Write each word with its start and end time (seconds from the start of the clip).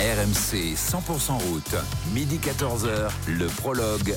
RMC 0.00 0.74
100% 0.76 1.32
route, 1.48 1.74
midi 2.12 2.38
14h, 2.38 3.10
le 3.28 3.46
prologue. 3.46 4.14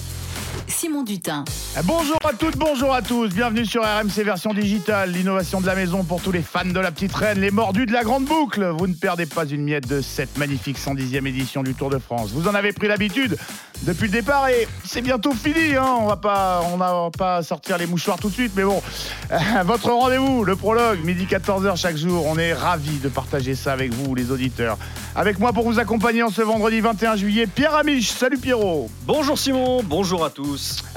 Simon 0.68 1.04
Dutin. 1.04 1.44
Bonjour 1.84 2.18
à 2.24 2.34
toutes, 2.34 2.58
bonjour 2.58 2.94
à 2.94 3.02
tous. 3.02 3.30
Bienvenue 3.30 3.66
sur 3.66 3.84
RMC 3.84 4.24
version 4.24 4.54
digitale, 4.54 5.12
l'innovation 5.12 5.62
de 5.62 5.66
la 5.66 5.76
maison 5.76 6.04
pour 6.04 6.22
tous 6.22 6.32
les 6.32 6.42
fans 6.42 6.66
de 6.66 6.80
la 6.80 6.92
petite 6.92 7.14
reine, 7.14 7.40
les 7.40 7.52
mordus 7.52 7.86
de 7.86 7.92
la 7.92 8.04
grande 8.04 8.26
boucle. 8.26 8.66
Vous 8.78 8.88
ne 8.88 8.94
perdez 8.94 9.26
pas 9.26 9.46
une 9.46 9.64
miette 9.64 9.88
de 9.88 10.02
cette 10.02 10.38
magnifique 10.38 10.78
110e 10.78 11.28
édition 11.28 11.64
du 11.64 11.74
Tour 11.74 11.90
de 11.90 11.98
France. 11.98 12.32
Vous 12.32 12.48
en 12.48 12.56
avez 12.56 12.72
pris 12.72 12.88
l'habitude 12.88 13.38
depuis 13.84 14.06
le 14.08 14.12
départ 14.12 14.48
et 14.50 14.68
c'est 14.86 15.02
bientôt 15.02 15.34
fini. 15.34 15.76
Hein. 15.76 15.96
On 16.00 16.08
va 16.08 16.18
pas, 16.18 16.62
on 16.72 16.78
va 16.78 17.10
pas 17.18 17.44
sortir 17.44 17.78
les 17.78 17.86
mouchoirs 17.86 18.18
tout 18.18 18.30
de 18.30 18.34
suite, 18.34 18.54
mais 18.56 18.64
bon, 18.64 18.82
votre 19.66 19.92
rendez-vous, 19.92 20.44
le 20.44 20.56
prologue, 20.56 21.04
midi 21.04 21.26
14h 21.26 21.76
chaque 21.78 21.98
jour. 21.98 22.26
On 22.26 22.38
est 22.38 22.54
ravis 22.54 23.00
de 23.00 23.10
partager 23.10 23.56
ça 23.56 23.74
avec 23.74 23.94
vous, 23.94 24.16
les 24.16 24.32
auditeurs. 24.32 24.78
Avec 25.16 25.40
moi 25.40 25.54
pour 25.54 25.66
vous 25.66 25.80
accompagner 25.80 26.24
en 26.24 26.30
ce 26.30 26.42
vendredi 26.42 26.80
21 26.80 27.16
juillet, 27.16 27.48
Pierre 27.48 27.76
Amiche. 27.76 28.12
Salut 28.12 28.38
Pierrot. 28.38 28.90
Bonjour 29.06 29.38
Simon, 29.38 29.84
bonjour 29.84 30.24
à 30.24 30.30
tous. 30.30 30.39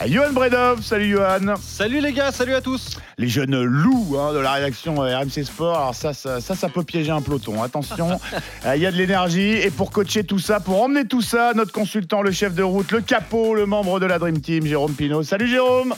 Johan 0.06 0.32
Bredov, 0.32 0.82
salut 0.82 1.08
Johan. 1.08 1.56
Salut 1.60 2.00
les 2.00 2.12
gars, 2.12 2.30
salut 2.30 2.54
à 2.54 2.60
tous. 2.60 2.98
Les 3.18 3.28
jeunes 3.28 3.60
loups 3.62 4.16
hein, 4.18 4.32
de 4.32 4.38
la 4.38 4.52
rédaction 4.52 5.02
euh, 5.02 5.18
RMC 5.18 5.44
Sport. 5.44 5.76
Alors 5.76 5.94
ça, 5.94 6.14
ça, 6.14 6.40
ça, 6.40 6.68
peut 6.68 6.84
piéger 6.84 7.10
un 7.10 7.20
peloton. 7.20 7.62
Attention, 7.62 8.20
euh, 8.66 8.76
il 8.76 8.82
y 8.82 8.86
a 8.86 8.92
de 8.92 8.96
l'énergie. 8.96 9.52
Et 9.52 9.70
pour 9.70 9.90
coacher 9.90 10.24
tout 10.24 10.38
ça, 10.38 10.60
pour 10.60 10.80
emmener 10.82 11.06
tout 11.06 11.22
ça, 11.22 11.52
notre 11.54 11.72
consultant, 11.72 12.22
le 12.22 12.30
chef 12.30 12.54
de 12.54 12.62
route, 12.62 12.92
le 12.92 13.00
capot, 13.00 13.54
le 13.54 13.66
membre 13.66 14.00
de 14.00 14.06
la 14.06 14.18
Dream 14.18 14.40
Team, 14.40 14.66
Jérôme 14.66 14.94
Pinault. 14.94 15.22
Salut 15.22 15.48
Jérôme. 15.48 15.94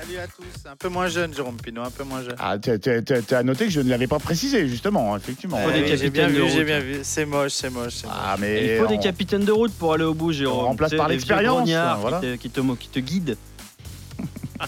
Salut 0.00 0.18
à 0.18 0.26
tous. 0.26 0.68
Un 0.70 0.76
peu 0.76 0.88
moins 0.88 1.08
jeune, 1.08 1.34
Jérôme 1.34 1.56
Pinot, 1.56 1.82
un 1.82 1.90
peu 1.90 2.04
moins 2.04 2.22
jeune. 2.22 2.36
Ah, 2.38 2.56
tu 2.58 2.70
as 2.70 3.42
noté 3.42 3.64
que 3.64 3.72
je 3.72 3.80
ne 3.80 3.90
l'avais 3.90 4.06
pas 4.06 4.20
précisé, 4.20 4.68
justement, 4.68 5.16
effectivement. 5.16 5.58
Il 5.60 5.64
faut 5.64 5.72
des 5.72 5.96
j'ai 5.96 6.10
bien, 6.10 6.28
vu, 6.28 6.48
j'ai 6.48 6.64
bien 6.64 6.78
vu. 6.78 7.00
C'est 7.02 7.24
moche, 7.26 7.52
c'est 7.52 7.70
moche. 7.70 8.02
Ah, 8.08 8.36
mais 8.38 8.74
il 8.74 8.78
faut 8.78 8.86
des 8.86 8.98
capitaines 8.98 9.44
de 9.44 9.50
route 9.50 9.72
pour 9.72 9.94
aller 9.94 10.04
au 10.04 10.14
bout, 10.14 10.32
Jérôme. 10.32 10.58
On 10.58 10.68
remplace 10.68 10.94
par 10.94 11.08
l'expérience. 11.08 11.68
Voilà. 12.00 12.20
Qui, 12.38 12.50
te, 12.50 12.60
qui 12.74 12.88
te 12.88 13.00
guide. 13.00 13.36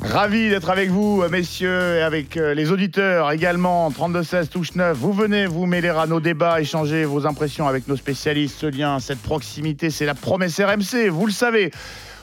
Ravi 0.00 0.48
d'être 0.48 0.70
avec 0.70 0.90
vous, 0.90 1.24
messieurs, 1.28 1.96
et 1.96 2.02
avec 2.02 2.36
euh, 2.36 2.54
les 2.54 2.70
auditeurs 2.70 3.32
également. 3.32 3.90
32-16, 3.90 4.48
touche 4.48 4.74
9. 4.74 4.96
Vous 4.96 5.12
venez 5.12 5.46
vous 5.46 5.66
mêler 5.66 5.88
à 5.88 6.06
nos 6.06 6.20
débats, 6.20 6.60
échanger 6.60 7.04
vos 7.04 7.26
impressions 7.26 7.66
avec 7.66 7.88
nos 7.88 7.96
spécialistes. 7.96 8.58
Ce 8.60 8.66
lien, 8.66 9.00
cette 9.00 9.20
proximité, 9.20 9.90
c'est 9.90 10.06
la 10.06 10.14
promesse 10.14 10.60
RMC, 10.60 11.08
vous 11.10 11.26
le 11.26 11.32
savez. 11.32 11.72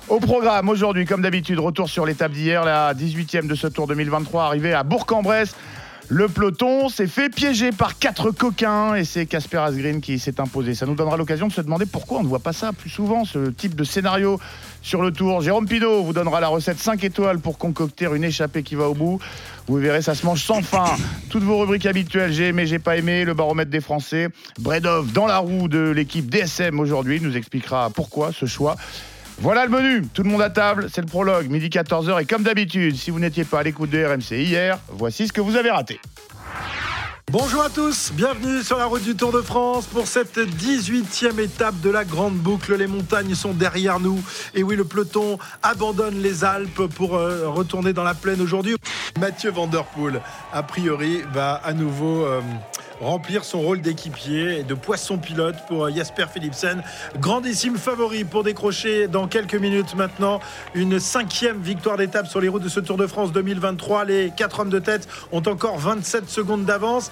Au 0.08 0.20
programme 0.20 0.70
aujourd'hui, 0.70 1.06
comme 1.06 1.24
d'habitude, 1.24 1.60
retour 1.60 1.90
sur 1.90 2.06
l'étape 2.06 2.32
d'hier, 2.32 2.64
la 2.64 2.94
18e 2.94 3.48
de 3.48 3.56
ce 3.56 3.66
Tour 3.66 3.88
2023, 3.88 4.44
arrivée 4.44 4.72
à 4.72 4.84
Bourg-en-Bresse. 4.84 5.56
Le 6.10 6.28
peloton 6.28 6.90
s'est 6.90 7.08
fait 7.08 7.30
piéger 7.30 7.72
par 7.72 7.98
quatre 7.98 8.30
coquins 8.30 8.94
et 8.94 9.04
c'est 9.04 9.26
Casper 9.26 9.58
Asgreen 9.58 10.02
qui 10.02 10.20
s'est 10.20 10.40
imposé. 10.40 10.76
Ça 10.76 10.86
nous 10.86 10.94
donnera 10.94 11.18
l'occasion 11.18 11.48
de 11.48 11.52
se 11.52 11.62
demander 11.62 11.88
pourquoi 11.88 12.20
on 12.20 12.24
ne 12.24 12.28
voit 12.28 12.38
pas 12.38 12.54
ça 12.54 12.72
plus 12.72 12.92
souvent, 12.92 13.26
ce 13.26 13.50
type 13.50 13.74
de 13.74 13.84
scénario 13.84 14.40
sur 14.84 15.02
le 15.02 15.10
tour. 15.12 15.42
Jérôme 15.42 15.68
Pinault 15.68 16.04
vous 16.04 16.14
donnera 16.14 16.40
la 16.40 16.50
recette 16.50 16.78
5 16.78 17.04
étoiles 17.04 17.40
pour 17.40 17.58
concocter 17.58 18.06
une 18.06 18.24
échappée 18.24 18.62
qui 18.62 18.76
va 18.76 18.88
au 18.88 18.94
bout. 18.94 19.20
Vous 19.66 19.78
verrez, 19.78 20.04
ça 20.04 20.14
se 20.14 20.24
mange 20.24 20.44
sans 20.44 20.62
fin. 20.62 20.86
Toutes 21.32 21.42
vos 21.42 21.58
rubriques 21.58 21.88
habituelles, 21.88 22.32
j'ai 22.32 22.50
aimé, 22.50 22.68
j'ai 22.68 22.78
pas 22.78 22.96
aimé, 22.96 23.26
le 23.26 23.34
baromètre 23.34 23.72
des 23.72 23.82
Français. 23.82 24.30
Bredov 24.60 25.12
dans 25.14 25.26
la 25.26 25.40
roue 25.40 25.68
de 25.68 25.90
l'équipe 25.90 26.30
DSM 26.30 26.80
aujourd'hui 26.80 27.20
nous 27.22 27.36
expliquera 27.36 27.90
pourquoi 27.90 28.32
ce 28.32 28.46
choix. 28.46 28.76
Voilà 29.40 29.66
le 29.66 29.72
menu, 29.72 30.08
tout 30.14 30.24
le 30.24 30.30
monde 30.30 30.42
à 30.42 30.50
table, 30.50 30.88
c'est 30.92 31.02
le 31.02 31.08
prologue, 31.08 31.50
midi 31.50 31.68
14h 31.68 32.22
et 32.22 32.26
comme 32.26 32.44
d'habitude, 32.44 32.96
si 32.96 33.12
vous 33.12 33.20
n'étiez 33.20 33.44
pas 33.44 33.60
à 33.60 33.64
l'écoute 33.64 33.90
de 33.90 34.04
RMC 34.04 34.32
hier, 34.32 34.80
voici 34.90 35.28
ce 35.28 35.34
que 35.34 35.42
vous 35.42 35.58
avez 35.58 35.72
raté. 35.72 36.00
Bonjour 37.32 37.64
à 37.64 37.70
tous, 37.70 38.14
bienvenue 38.14 38.64
sur 38.64 38.78
la 38.78 38.86
route 38.86 39.04
du 39.04 39.16
Tour 39.16 39.34
de 39.34 39.42
France 39.42 39.88
pour 39.88 40.08
cette 40.08 40.38
18e 40.38 41.40
étape 41.40 41.82
de 41.82 41.90
la 41.90 42.06
Grande 42.06 42.36
Boucle. 42.36 42.76
Les 42.76 42.88
montagnes 42.88 43.36
sont 43.36 43.54
derrière 43.54 44.00
nous 44.00 44.24
et 44.54 44.64
oui, 44.64 44.78
le 44.78 44.86
peloton 44.86 45.38
abandonne 45.64 46.22
les 46.22 46.46
Alpes 46.46 46.88
pour 46.96 47.16
euh, 47.16 47.50
retourner 47.50 47.92
dans 47.92 48.04
la 48.04 48.14
plaine 48.14 48.40
aujourd'hui. 48.40 48.78
Mathieu 49.20 49.52
Vanderpool, 49.52 50.22
a 50.54 50.64
priori, 50.64 51.24
va 51.34 51.56
à 51.56 51.74
nouveau... 51.74 52.26
Euh, 52.26 52.42
remplir 53.02 53.44
son 53.44 53.62
rôle 53.62 53.82
d'équipier 53.82 54.60
et 54.60 54.64
de 54.64 54.74
poisson 54.74 55.18
pilote 55.18 55.56
pour 55.68 55.90
Jasper 55.90 56.26
Philipsen. 56.32 56.84
Grandissime 57.20 57.78
favori 57.78 58.24
pour 58.24 58.44
décrocher 58.44 59.08
dans 59.08 59.28
quelques 59.28 59.56
minutes 59.56 59.96
maintenant 59.96 60.40
une 60.74 61.00
cinquième 61.00 61.62
victoire 61.62 61.98
d'étape 61.98 62.28
sur 62.28 62.42
les 62.42 62.48
routes 62.48 62.64
de 62.64 62.70
ce 62.70 62.80
Tour 62.80 62.98
de 62.98 63.08
France 63.08 63.32
2023. 63.32 64.06
Les 64.06 64.32
quatre 64.36 64.60
hommes 64.60 64.70
de 64.70 64.80
tête 64.80 65.08
ont 65.32 65.44
encore 65.46 65.78
27 65.78 66.30
secondes 66.30 66.66
d'avance. 66.66 67.12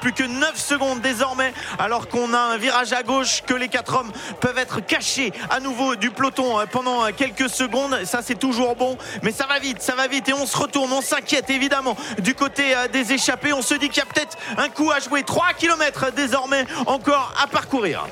Plus 0.00 0.12
que 0.12 0.24
9 0.24 0.56
secondes 0.56 1.00
désormais, 1.00 1.52
alors 1.78 2.08
qu'on 2.08 2.34
a 2.34 2.38
un 2.38 2.56
virage 2.56 2.92
à 2.92 3.02
gauche, 3.02 3.42
que 3.46 3.54
les 3.54 3.68
quatre 3.68 3.94
hommes 3.94 4.10
peuvent 4.40 4.58
être 4.58 4.80
cachés 4.80 5.32
à 5.50 5.60
nouveau 5.60 5.96
du 5.96 6.10
peloton 6.10 6.56
pendant 6.70 7.06
quelques 7.12 7.48
secondes. 7.48 7.96
Ça, 8.04 8.20
c'est 8.22 8.38
toujours 8.38 8.74
bon, 8.74 8.96
mais 9.22 9.30
ça 9.30 9.46
va 9.46 9.58
vite, 9.58 9.80
ça 9.80 9.94
va 9.94 10.08
vite 10.08 10.28
et 10.28 10.32
on 10.32 10.46
se 10.46 10.56
retourne, 10.56 10.92
on 10.92 11.02
s'inquiète 11.02 11.50
évidemment 11.50 11.96
du 12.18 12.34
côté 12.34 12.74
euh, 12.74 12.88
des 12.88 13.12
échappés. 13.12 13.52
On 13.52 13.62
se 13.62 13.74
dit 13.74 13.88
qu'il 13.88 13.98
y 13.98 14.00
a 14.00 14.06
peut-être 14.06 14.36
un 14.56 14.68
coup 14.68 14.90
à 14.90 14.98
jouer 14.98 15.21
3 15.22 15.54
km 15.58 16.12
désormais 16.14 16.66
encore 16.86 17.34
à 17.42 17.46
parcourir. 17.46 18.06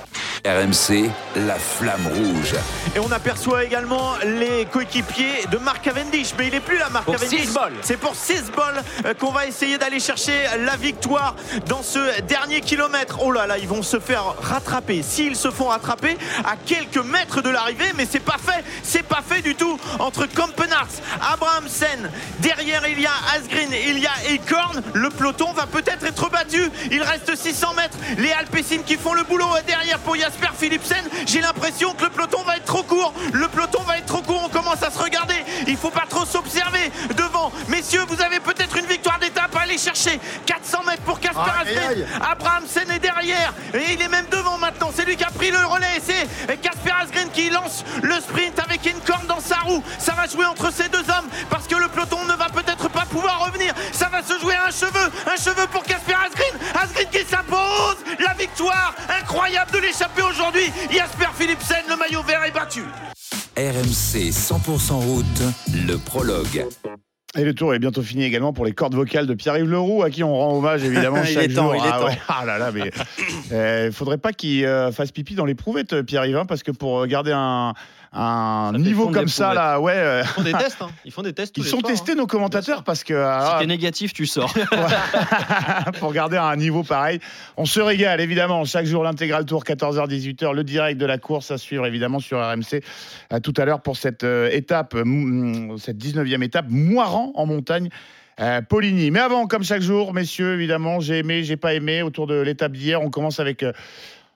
RMC, 0.44 1.10
la 1.37 1.56
flamme 1.56 2.06
rouge. 2.06 2.54
Et 2.97 2.98
on 2.98 3.12
aperçoit 3.12 3.62
également 3.62 4.15
les 4.25 4.65
coéquipiers 4.65 5.44
de 5.50 5.59
Marc 5.59 5.82
Cavendish. 5.82 6.32
Mais 6.38 6.47
il 6.47 6.53
n'est 6.53 6.60
plus 6.60 6.78
là, 6.78 6.88
Marc 6.88 7.04
Cavendish. 7.04 7.49
C'est 7.82 7.99
pour 7.99 8.15
6 8.15 8.44
balles 8.56 8.82
euh, 9.04 9.12
qu'on 9.12 9.32
va 9.32 9.47
essayer 9.47 9.76
d'aller 9.76 10.00
chercher 10.00 10.32
la 10.65 10.76
victoire 10.76 11.37
dans 11.66 11.82
ce 11.82 12.22
dernier 12.22 12.62
kilomètre. 12.62 13.19
Oh 13.22 13.32
là 13.32 13.47
là, 13.47 13.59
ils 13.59 13.69
vont 13.69 13.82
se 13.82 14.00
faire 14.00 14.34
rattraper. 14.41 15.03
S'ils 15.03 15.37
se 15.37 15.50
font 15.50 15.66
rattraper 15.66 16.16
à 16.44 16.56
quelques 16.56 17.04
mètres 17.04 17.43
de 17.43 17.50
l'arrivée, 17.50 17.93
mais 17.99 18.06
c'est 18.10 18.19
pas 18.19 18.38
fait. 18.38 18.65
C'est 18.82 19.03
pas 19.03 19.22
fait 19.26 19.43
du 19.43 19.54
tout 19.54 19.78
entre 19.99 20.25
Kampenarts, 20.25 20.88
Abrahamsen. 21.32 22.10
Derrière, 22.38 22.88
il 22.88 23.00
y 23.00 23.06
a 23.06 23.12
Asgreen, 23.34 23.69
il 23.72 23.99
y 23.99 24.06
a 24.06 24.32
Ekorn. 24.32 24.82
Le 24.94 25.10
peloton 25.10 25.53
va 25.53 25.66
peut-être 25.66 26.06
être 26.06 26.31
battu. 26.31 26.70
Il 26.91 27.00
reste 27.03 27.34
600 27.37 27.75
mètres. 27.75 27.97
Les 28.19 28.33
Alpecin 28.33 28.78
qui 28.87 28.97
font 28.97 29.15
le 29.15 29.22
boulot 29.25 29.47
derrière 29.66 29.99
pour 30.00 30.16
Jasper 30.16 30.49
Philipsen. 30.59 31.05
J'ai 31.27 31.41
l'impression 31.41 31.93
que 31.93 32.05
le 32.05 32.11
peloton 32.11 32.43
va 32.43 32.56
être 32.56 32.65
trop 32.65 32.83
court. 32.83 33.12
Le 33.33 33.49
peloton 33.49 33.83
va 33.83 33.99
être 33.99 34.06
trop 34.06 34.22
court. 34.22 34.43
On 34.44 34.49
commence 34.49 34.83
à 34.83 34.91
se 34.91 34.99
regarder. 34.99 35.34
Il 35.66 35.77
faut 35.77 35.91
pas 35.91 36.06
trop 36.09 36.25
s'observer 36.25 36.91
devant. 37.16 37.53
Messieurs, 37.69 38.05
vous 38.09 38.21
avez 38.22 38.41
peut-être 38.41 38.77
une 38.77 38.87
victoire 38.87 39.19
d'étape 39.19 39.55
à 39.56 39.61
aller 39.61 39.78
chercher. 39.78 40.19
400 40.47 40.83
mètres 40.87 41.03
pour 41.03 41.21
Casper 41.21 41.41
Asgreen. 41.61 42.06
Abrahamsen 42.21 42.91
est 42.91 42.99
derrière. 42.99 43.53
Et 43.75 43.93
il 43.94 44.03
est 44.03 44.09
même 44.09 44.27
devant 44.31 44.59
maintenant. 44.59 44.91
C'est 44.94 45.05
lui 45.05 45.17
qui 45.17 45.25
a 45.25 45.31
pris 45.31 45.50
le 45.50 45.65
relais. 45.65 46.00
C'est 46.05 46.61
Casper 46.61 46.93
Asgreen 47.03 47.31
qui 47.31 47.50
lance 47.50 47.84
le 48.03 48.15
sprint 48.15 48.59
avec 48.59 48.87
une 48.87 49.00
corne 49.00 49.27
dans 49.27 49.41
sa 49.41 49.56
roue. 49.61 49.82
Ça 49.99 50.12
va 50.12 50.27
jouer 50.27 50.47
entre 50.47 50.72
ces 50.72 50.88
deux 50.88 50.99
hommes 50.99 51.28
parce 51.49 51.67
que 51.67 51.77
le 51.77 51.88
peloton 51.88 52.25
ne 52.25 52.34
va 52.34 52.47
peut-être 52.47 52.69
pas 52.69 52.69
pouvoir 53.10 53.47
revenir. 53.47 53.75
Ça 53.93 54.09
va 54.09 54.22
se 54.22 54.38
jouer 54.41 54.54
à 54.54 54.69
un 54.69 54.71
cheveu. 54.71 55.10
Un 55.26 55.37
cheveu 55.37 55.66
pour 55.71 55.82
Casper 55.82 56.15
Asgreen. 56.15 56.54
Asgreen 56.75 57.09
qui 57.10 57.25
s'impose. 57.25 57.98
La 58.19 58.34
victoire 58.34 58.94
incroyable 59.20 59.73
de 59.73 59.79
l'échapper 59.79 60.23
aujourd'hui. 60.23 60.73
Jasper 60.90 61.29
Philipsen, 61.35 61.85
le 61.88 61.96
maillot 61.96 62.23
vert 62.23 62.44
est 62.44 62.52
battu. 62.52 62.82
RMC 63.56 64.31
100% 64.31 64.93
route, 64.93 65.43
le 65.87 65.96
prologue. 65.96 66.67
Et 67.38 67.44
le 67.44 67.55
tour 67.55 67.75
est 67.75 67.79
bientôt 67.79 68.02
fini 68.02 68.25
également 68.25 68.52
pour 68.52 68.64
les 68.64 68.73
cordes 68.73 68.94
vocales 68.94 69.26
de 69.26 69.35
Pierre-Yves 69.35 69.70
Leroux, 69.70 70.02
à 70.02 70.11
qui 70.11 70.25
on 70.25 70.35
rend 70.35 70.56
hommage 70.56 70.82
évidemment 70.82 71.23
chaque 71.25 71.44
il 71.44 71.50
est 71.52 71.55
jour. 71.55 71.70
Temps, 71.70 71.75
il 71.75 71.79
est 71.79 71.90
ah, 71.93 71.99
temps. 71.99 72.06
Ouais. 72.06 72.19
ah 72.29 72.44
là 72.44 72.58
là, 72.58 72.73
mais 72.73 72.90
euh, 73.52 73.93
faudrait 73.93 74.19
pas 74.19 74.32
qu'il 74.32 74.64
euh, 74.64 74.90
fasse 74.90 75.12
pipi 75.12 75.37
dans 75.37 75.44
l'éprouvettes, 75.44 76.02
Pierre-Yves, 76.02 76.38
hein, 76.38 76.46
parce 76.46 76.64
que 76.64 76.73
pour 76.73 77.06
garder 77.06 77.31
un, 77.32 77.75
un 78.12 78.73
niveau 78.77 79.09
comme 79.11 79.29
ça 79.29 79.55
là, 79.55 79.79
ouais. 79.81 79.93
euh, 79.95 80.23
Ils 80.23 80.27
font 80.33 80.43
des 80.43 80.53
tests. 80.53 80.83
Hein. 80.83 80.91
Ils 81.05 81.12
font 81.12 81.23
des 81.23 81.33
tests. 81.33 81.55
tous 81.55 81.61
Ils 81.61 81.65
les 81.65 81.71
sont 81.71 81.79
soirs, 81.81 81.93
testés 81.93 82.12
hein. 82.12 82.17
nos 82.17 82.27
commentateurs 82.27 82.83
parce 82.83 83.05
que 83.05 83.15
Si 83.15 83.21
ah, 83.23 83.57
t'es 83.61 83.67
négatif, 83.67 84.12
tu 84.12 84.27
sors. 84.27 84.53
pour 86.01 86.12
garder 86.12 86.37
un 86.37 86.57
niveau 86.57 86.83
pareil. 86.83 87.21
On 87.57 87.67
se 87.67 87.81
régale 87.81 88.21
évidemment 88.21 88.65
chaque 88.65 88.87
jour 88.87 89.05
l'intégral 89.05 89.45
tour 89.45 89.62
14h-18h, 89.65 90.53
le 90.55 90.65
direct 90.65 91.01
de 91.01 91.07
la 91.07 91.19
course 91.19 91.51
à 91.51 91.59
suivre 91.59 91.87
évidemment 91.87 92.19
sur 92.19 92.39
RMC 92.41 92.83
à 93.31 93.41
tout 93.41 93.55
à 93.57 93.65
l'heure 93.65 93.81
pour 93.81 93.97
cette 93.97 94.25
euh, 94.25 94.51
étape, 94.51 94.95
mm, 94.95 95.79
cette 95.79 95.99
19e 95.99 96.43
étape, 96.43 96.67
Moiran 96.69 97.33
en 97.37 97.47
montagne. 97.47 97.91
euh, 98.41 98.61
Poligny. 98.62 99.11
Mais 99.11 99.21
avant, 99.21 99.47
comme 99.47 99.62
chaque 99.62 99.83
jour, 99.83 100.15
messieurs, 100.15 100.55
évidemment, 100.55 100.99
j'ai 101.01 101.19
aimé, 101.19 101.45
j'ai 101.45 101.57
pas 101.57 101.75
aimé. 101.75 102.03
Autour 102.03 102.27
de 102.27 102.41
l'étape 102.41 102.73
d'hier, 102.73 103.01
on 103.03 103.11
commence 103.11 103.39
avec 103.39 103.62
euh, 103.62 103.73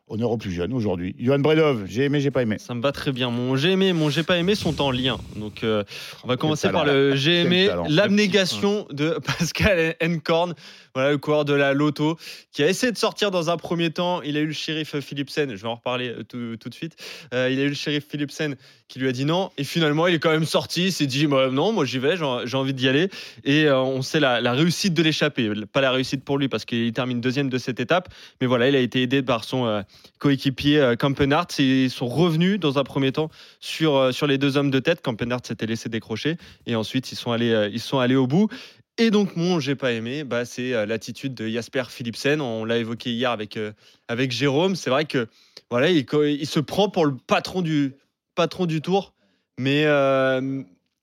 honneur 0.08 0.30
aux 0.30 0.36
plus 0.36 0.50
jeunes 0.50 0.72
aujourd'hui. 0.72 1.14
Johan 1.18 1.38
Bredov, 1.38 1.84
j'ai 1.86 2.04
aimé, 2.04 2.20
j'ai 2.20 2.30
pas 2.30 2.42
aimé. 2.42 2.56
Ça 2.58 2.74
me 2.74 2.82
va 2.82 2.92
très 2.92 3.12
bien. 3.12 3.30
Mon 3.30 3.56
j'ai 3.56 3.70
aimé 3.70 3.92
mon 3.92 4.10
j'ai 4.10 4.22
pas 4.22 4.36
aimé 4.36 4.54
sont 4.54 4.80
en 4.80 4.90
lien. 4.90 5.18
Donc, 5.36 5.64
euh, 5.64 5.82
on 6.24 6.28
va 6.28 6.36
commencer 6.36 6.68
par 6.70 6.84
le 6.84 7.16
j'ai 7.16 7.40
aimé, 7.40 7.68
l'abnégation 7.88 8.86
de 8.90 9.18
Pascal 9.38 9.96
Encorn, 10.02 10.54
voilà, 10.94 11.10
le 11.10 11.18
coureur 11.18 11.44
de 11.44 11.52
la 11.52 11.74
Loto, 11.74 12.16
qui 12.52 12.62
a 12.62 12.68
essayé 12.68 12.92
de 12.92 12.96
sortir 12.96 13.32
dans 13.32 13.50
un 13.50 13.56
premier 13.56 13.90
temps. 13.90 14.22
Il 14.22 14.36
a 14.36 14.40
eu 14.40 14.46
le 14.46 14.52
shérif 14.52 15.00
Philipsen, 15.00 15.56
je 15.56 15.60
vais 15.60 15.66
en 15.66 15.74
reparler 15.74 16.10
euh, 16.10 16.56
tout, 16.56 16.68
de 16.68 16.74
suite. 16.74 16.94
Euh, 17.32 17.50
il 17.50 17.58
a 17.58 17.64
eu 17.64 17.68
le 17.68 17.74
shérif 17.74 18.06
Philipsen 18.08 18.54
qui 18.86 19.00
lui 19.00 19.08
a 19.08 19.12
dit 19.12 19.24
non. 19.24 19.50
Et 19.58 19.64
finalement, 19.64 20.06
il 20.06 20.14
est 20.14 20.18
quand 20.20 20.30
même 20.30 20.44
sorti. 20.44 20.84
Il 20.84 20.92
s'est 20.92 21.06
dit 21.06 21.26
bah, 21.26 21.48
non, 21.50 21.72
moi 21.72 21.84
j'y 21.84 21.98
vais, 21.98 22.16
j'ai 22.16 22.56
envie 22.56 22.74
d'y 22.74 22.88
aller. 22.88 23.08
Et 23.42 23.64
euh, 23.64 23.80
on 23.80 24.02
sait 24.02 24.20
la, 24.20 24.52
réussite 24.52 24.94
de 24.94 25.02
l'échappée. 25.02 25.50
Pas 25.72 25.80
la 25.80 25.90
réussite 25.90 26.22
pour 26.24 26.38
lui 26.38 26.48
parce 26.48 26.64
qu'il 26.64 26.92
termine 26.92 27.20
deuxième 27.20 27.48
de 27.48 27.58
cette 27.58 27.80
étape. 27.80 28.08
Mais 28.40 28.46
voilà, 28.46 28.68
il 28.68 28.76
a 28.76 28.80
été 28.80 29.02
aidé 29.02 29.20
par 29.20 29.42
son 29.42 29.84
coéquipier 30.20 30.94
Campenart. 30.96 31.48
Ils 31.58 31.90
sont 31.90 32.06
revenus 32.06 32.60
dans 32.60 32.78
un 32.78 32.84
premier 32.84 33.10
temps 33.10 33.30
sur, 33.58 34.14
sur 34.14 34.28
les 34.28 34.38
deux 34.38 34.56
hommes 34.56 34.70
de 34.70 34.78
tête. 34.78 35.02
Campenart 35.02 35.40
s'était 35.42 35.66
laissé 35.66 35.88
décrocher. 35.88 36.36
Et 36.66 36.76
ensuite, 36.76 37.10
ils 37.10 37.16
sont 37.16 37.32
allés, 37.32 37.70
ils 37.72 37.80
sont 37.80 37.98
allés 37.98 38.14
au 38.14 38.28
bout. 38.28 38.48
Et 38.96 39.10
donc, 39.10 39.34
mon 39.34 39.58
j'ai 39.58 39.74
pas 39.74 39.92
aimé, 39.92 40.22
bah, 40.22 40.44
c'est 40.44 40.72
euh, 40.72 40.86
l'attitude 40.86 41.34
de 41.34 41.48
Jasper 41.48 41.84
Philipsen. 41.88 42.40
On 42.40 42.64
l'a 42.64 42.78
évoqué 42.78 43.10
hier 43.10 43.30
avec, 43.30 43.56
euh, 43.56 43.72
avec 44.06 44.30
Jérôme. 44.30 44.76
C'est 44.76 44.90
vrai 44.90 45.04
que 45.04 45.26
voilà, 45.68 45.90
il, 45.90 46.46
se 46.46 46.60
prend 46.60 46.88
pour 46.88 47.04
le 47.04 47.16
patron 47.16 47.60
du, 47.60 47.94
patron 48.36 48.66
du 48.66 48.80
tour. 48.80 49.12
Mais, 49.58 49.84
euh, 49.86 50.62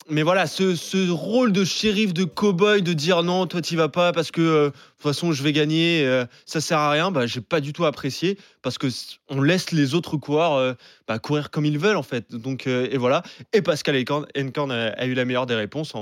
mais 0.10 0.24
voilà, 0.24 0.48
ce, 0.48 0.74
ce 0.76 1.10
rôle 1.10 1.52
de 1.52 1.66
shérif, 1.66 2.14
de 2.14 2.24
cow-boy, 2.24 2.82
de 2.82 2.94
dire 2.94 3.24
non, 3.24 3.46
toi 3.46 3.62
t'y 3.62 3.76
vas 3.76 3.90
pas 3.90 4.14
parce 4.14 4.32
que 4.32 4.68
de 4.68 4.70
toute 4.70 4.78
façon 5.02 5.34
je 5.34 5.44
vais 5.44 5.54
gagner, 5.54 6.06
euh, 6.06 6.26
ça 6.46 6.60
sert 6.60 6.78
à 6.78 6.92
rien, 6.92 7.12
bah, 7.12 7.28
j'ai 7.28 7.40
pas 7.40 7.62
du 7.62 7.72
tout 7.72 7.86
apprécié 7.86 8.38
parce 8.62 8.78
que 8.78 8.88
on 9.30 9.42
laisse 9.42 9.72
les 9.72 9.96
autres 9.96 10.18
coureurs 10.18 10.76
bah, 11.08 11.20
courir 11.20 11.50
comme 11.50 11.66
ils 11.66 11.80
veulent 11.80 11.98
en 11.98 12.04
fait. 12.04 12.34
Donc, 12.34 12.68
et 12.68 12.98
voilà. 12.98 13.24
Et 13.52 13.62
Pascal 13.62 13.98
Encorn, 13.98 14.72
a, 14.72 14.88
a 14.90 15.06
eu 15.06 15.14
la 15.14 15.26
meilleure 15.26 15.46
des 15.46 15.56
réponses 15.56 15.94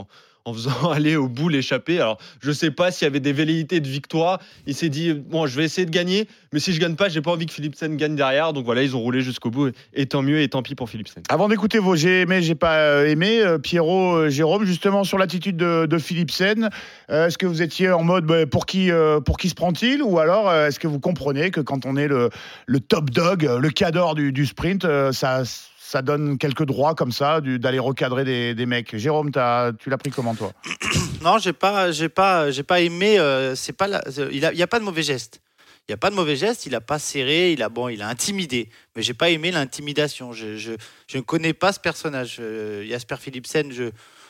en 0.46 0.54
faisant 0.54 0.90
aller 0.92 1.16
au 1.16 1.28
bout 1.28 1.50
l'échappée. 1.50 2.00
Alors, 2.00 2.18
je 2.42 2.52
sais 2.52 2.72
pas 2.72 2.92
s'il 2.92 3.06
y 3.06 3.08
avait 3.08 3.20
des 3.20 3.34
velléités 3.34 3.80
de 3.80 3.88
victoire. 3.88 4.40
Il 4.66 4.76
s'est 4.76 4.90
dit, 4.90 5.14
bon, 5.14 5.48
je 5.48 5.56
vais 5.56 5.66
essayer 5.66 5.86
de 5.86 5.92
gagner, 5.92 6.28
mais 6.54 6.60
si 6.60 6.74
je 6.74 6.80
gagne 6.80 6.96
pas, 6.96 7.10
j'ai 7.10 7.22
pas 7.22 7.32
envie 7.32 7.46
que 7.46 7.54
Philipsen 7.54 7.98
gagne 7.98 8.16
derrière. 8.16 8.54
Donc 8.54 8.66
voilà, 8.66 8.84
ils 8.84 8.96
ont 8.96 9.02
roulé 9.02 9.22
jusqu'au 9.22 9.50
bout. 9.50 9.72
Et, 9.94 10.06
tant 10.06 10.22
mieux, 10.22 10.42
et 10.42 10.48
tant 10.48 10.62
pis 10.62 10.76
pour 10.76 10.90
Philipsen. 10.90 11.24
Avant 11.30 11.50
d'écouter 11.50 11.80
vos 11.80 11.96
j'ai 11.96 12.22
aimé, 12.22 12.42
j'ai 12.42 12.56
pas 12.56 12.78
euh, 12.78 13.08
aimé, 13.08 13.42
euh, 13.42 13.58
Pierrot, 13.58 14.16
euh, 14.16 14.30
Jérôme, 14.30 14.66
justement 14.66 15.04
sur 15.04 15.18
l'attitude 15.18 15.58
de, 15.58 15.86
de 15.86 15.98
Philipsen, 15.98 16.70
euh, 17.10 17.28
est-ce 17.28 17.38
que 17.38 17.46
vous 17.46 17.62
étiez 17.62 17.92
en 17.92 18.04
mode 18.04 18.26
bah, 18.26 18.46
pour 18.46 18.66
qui 18.66 18.92
euh, 18.92 19.20
pour 19.20 19.38
qui 19.38 19.50
se 19.50 19.56
prend-il? 19.56 20.02
Ou 20.04 20.20
alors 20.20 20.50
euh, 20.50 20.68
est-ce 20.68 20.80
que 20.80 20.88
vous 20.88 21.00
comprenez 21.00 21.52
que 21.52 21.62
quand 21.62 21.86
on 21.86 21.96
est 21.96 22.08
le, 22.08 22.30
top 22.80 23.10
dog, 23.10 23.46
euh, 23.46 23.60
le 23.60 23.70
cador 23.70 24.16
du, 24.16 24.46
sprint, 24.46 24.86
euh, 24.86 25.12
ça 25.12 25.44
ça 25.90 26.04
donne 26.04 26.38
quelques 26.38 26.66
droits 26.66 26.94
comme 26.94 27.12
ça 27.12 27.42
d'aller 27.42 27.80
recadrer 27.80 28.54
des, 28.54 28.66
mecs. 28.68 28.96
Jérôme, 28.96 29.32
tu 29.32 29.90
l'as 29.90 29.98
pris 29.98 30.12
comment 30.12 30.36
toi? 30.36 30.52
Non, 31.24 31.40
j'ai 31.40 31.52
pas, 31.52 31.92
j'ai 31.92 32.10
pas, 32.10 32.52
j'ai 32.52 32.62
pas 32.62 32.80
aimé. 32.80 33.18
euh, 33.20 33.56
c'est 33.56 33.74
pas, 33.74 33.88
il 34.32 34.46
a, 34.46 34.54
il 34.54 34.60
y 34.60 34.62
a 34.62 34.68
pas 34.68 34.80
de 34.80 34.86
mauvais 34.86 35.02
geste. 35.02 35.42
Il 35.88 35.92
y 35.92 35.94
a 35.94 35.98
pas 35.98 36.12
de 36.12 36.16
mauvais 36.16 36.36
geste. 36.36 36.68
Il 36.68 36.76
a 36.76 36.80
pas 36.82 37.00
serré. 37.00 37.54
Il 37.54 37.64
a 37.64 37.70
bon, 37.70 37.90
il 37.90 38.04
a 38.04 38.08
intimidé. 38.08 38.70
Mais 38.96 39.02
j'ai 39.02 39.16
pas 39.16 39.32
aimé 39.32 39.52
l'intimidation. 39.52 40.32
Je 40.32 40.72
ne 41.16 41.22
connais 41.22 41.54
pas 41.54 41.74
ce 41.74 41.80
personnage. 41.80 42.38
Euh, 42.40 42.88
Jasper 42.88 43.18
Philipsen, 43.20 43.72
je 43.72 43.90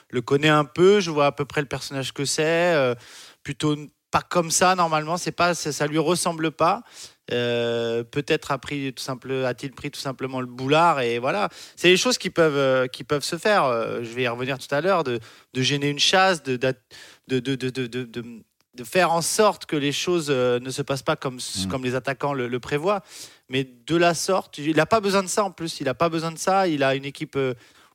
le 0.10 0.22
connais 0.22 0.50
un 0.50 0.66
peu. 0.66 1.02
Je 1.02 1.12
vois 1.12 1.26
à 1.28 1.32
peu 1.34 1.44
près 1.44 1.60
le 1.62 1.68
personnage 1.68 2.14
que 2.14 2.24
c'est. 2.24 2.74
euh, 2.74 2.96
plutôt 3.44 3.76
pas 4.12 4.22
comme 4.22 4.50
ça 4.50 4.76
normalement. 4.76 5.18
C'est 5.18 5.34
pas, 5.34 5.54
ça, 5.54 5.74
ça 5.74 5.88
lui 5.88 6.00
ressemble 6.00 6.52
pas. 6.52 6.84
Euh, 7.32 8.04
peut-être 8.04 8.52
a 8.52 8.58
pris 8.58 8.94
tout 8.94 9.04
simple, 9.04 9.32
a-t-il 9.46 9.72
pris 9.72 9.92
tout 9.92 10.00
simplement 10.00 10.42
le 10.42 10.48
boulard 10.48 11.02
et 11.02 11.20
voilà. 11.20 11.50
C'est 11.76 11.90
des 11.90 11.98
choses 11.98 12.18
qui 12.18 12.30
peuvent, 12.30 12.58
euh, 12.58 12.88
qui 12.88 13.04
peuvent 13.04 13.24
se 13.24 13.38
faire. 13.38 13.66
Euh, 13.66 14.00
je 14.04 14.10
vais 14.10 14.24
y 14.24 14.28
revenir 14.28 14.58
tout 14.58 14.74
à 14.74 14.82
l'heure 14.82 15.04
de, 15.04 15.20
de 15.54 15.62
gêner 15.62 15.90
une 15.90 16.00
chasse, 16.00 16.44
de, 16.44 16.58
de, 16.58 17.40
de, 17.40 17.56
de, 17.56 18.84
faire 18.84 19.12
en 19.12 19.22
sorte 19.22 19.66
que 19.66 19.76
les 19.76 19.92
choses 19.92 20.30
ne 20.30 20.70
se 20.70 20.82
passent 20.82 21.04
pas 21.04 21.18
comme, 21.18 21.40
comme 21.70 21.84
les 21.84 21.96
attaquants 21.96 22.34
le, 22.34 22.48
le 22.48 22.60
prévoient. 22.62 23.04
Mais 23.50 23.68
de 23.86 23.96
la 23.98 24.14
sorte, 24.14 24.58
il 24.58 24.76
n'a 24.76 24.86
pas 24.86 25.02
besoin 25.02 25.22
de 25.22 25.28
ça 25.28 25.44
en 25.44 25.52
plus. 25.52 25.82
Il 25.82 25.86
n'a 25.86 25.94
pas 25.94 26.08
besoin 26.08 26.32
de 26.32 26.38
ça. 26.38 26.68
Il 26.68 26.84
a 26.84 26.96
une 26.96 27.04
équipe 27.04 27.38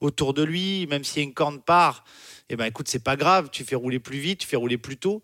autour 0.05 0.35
de 0.35 0.43
lui, 0.43 0.87
même 0.89 1.03
si 1.05 1.23
une 1.23 1.35
corne 1.35 1.61
part. 1.61 2.05
Eh 2.51 2.57
ben 2.57 2.67
écoute, 2.67 2.89
c'est 2.89 3.03
pas 3.03 3.17
grave. 3.17 3.49
Tu 3.51 3.65
fais 3.65 3.75
rouler 3.75 3.99
plus 3.99 4.19
vite, 4.19 4.41
tu 4.41 4.47
fais 4.47 4.57
rouler 4.57 4.77
plus 4.77 4.99
tôt. 4.99 5.23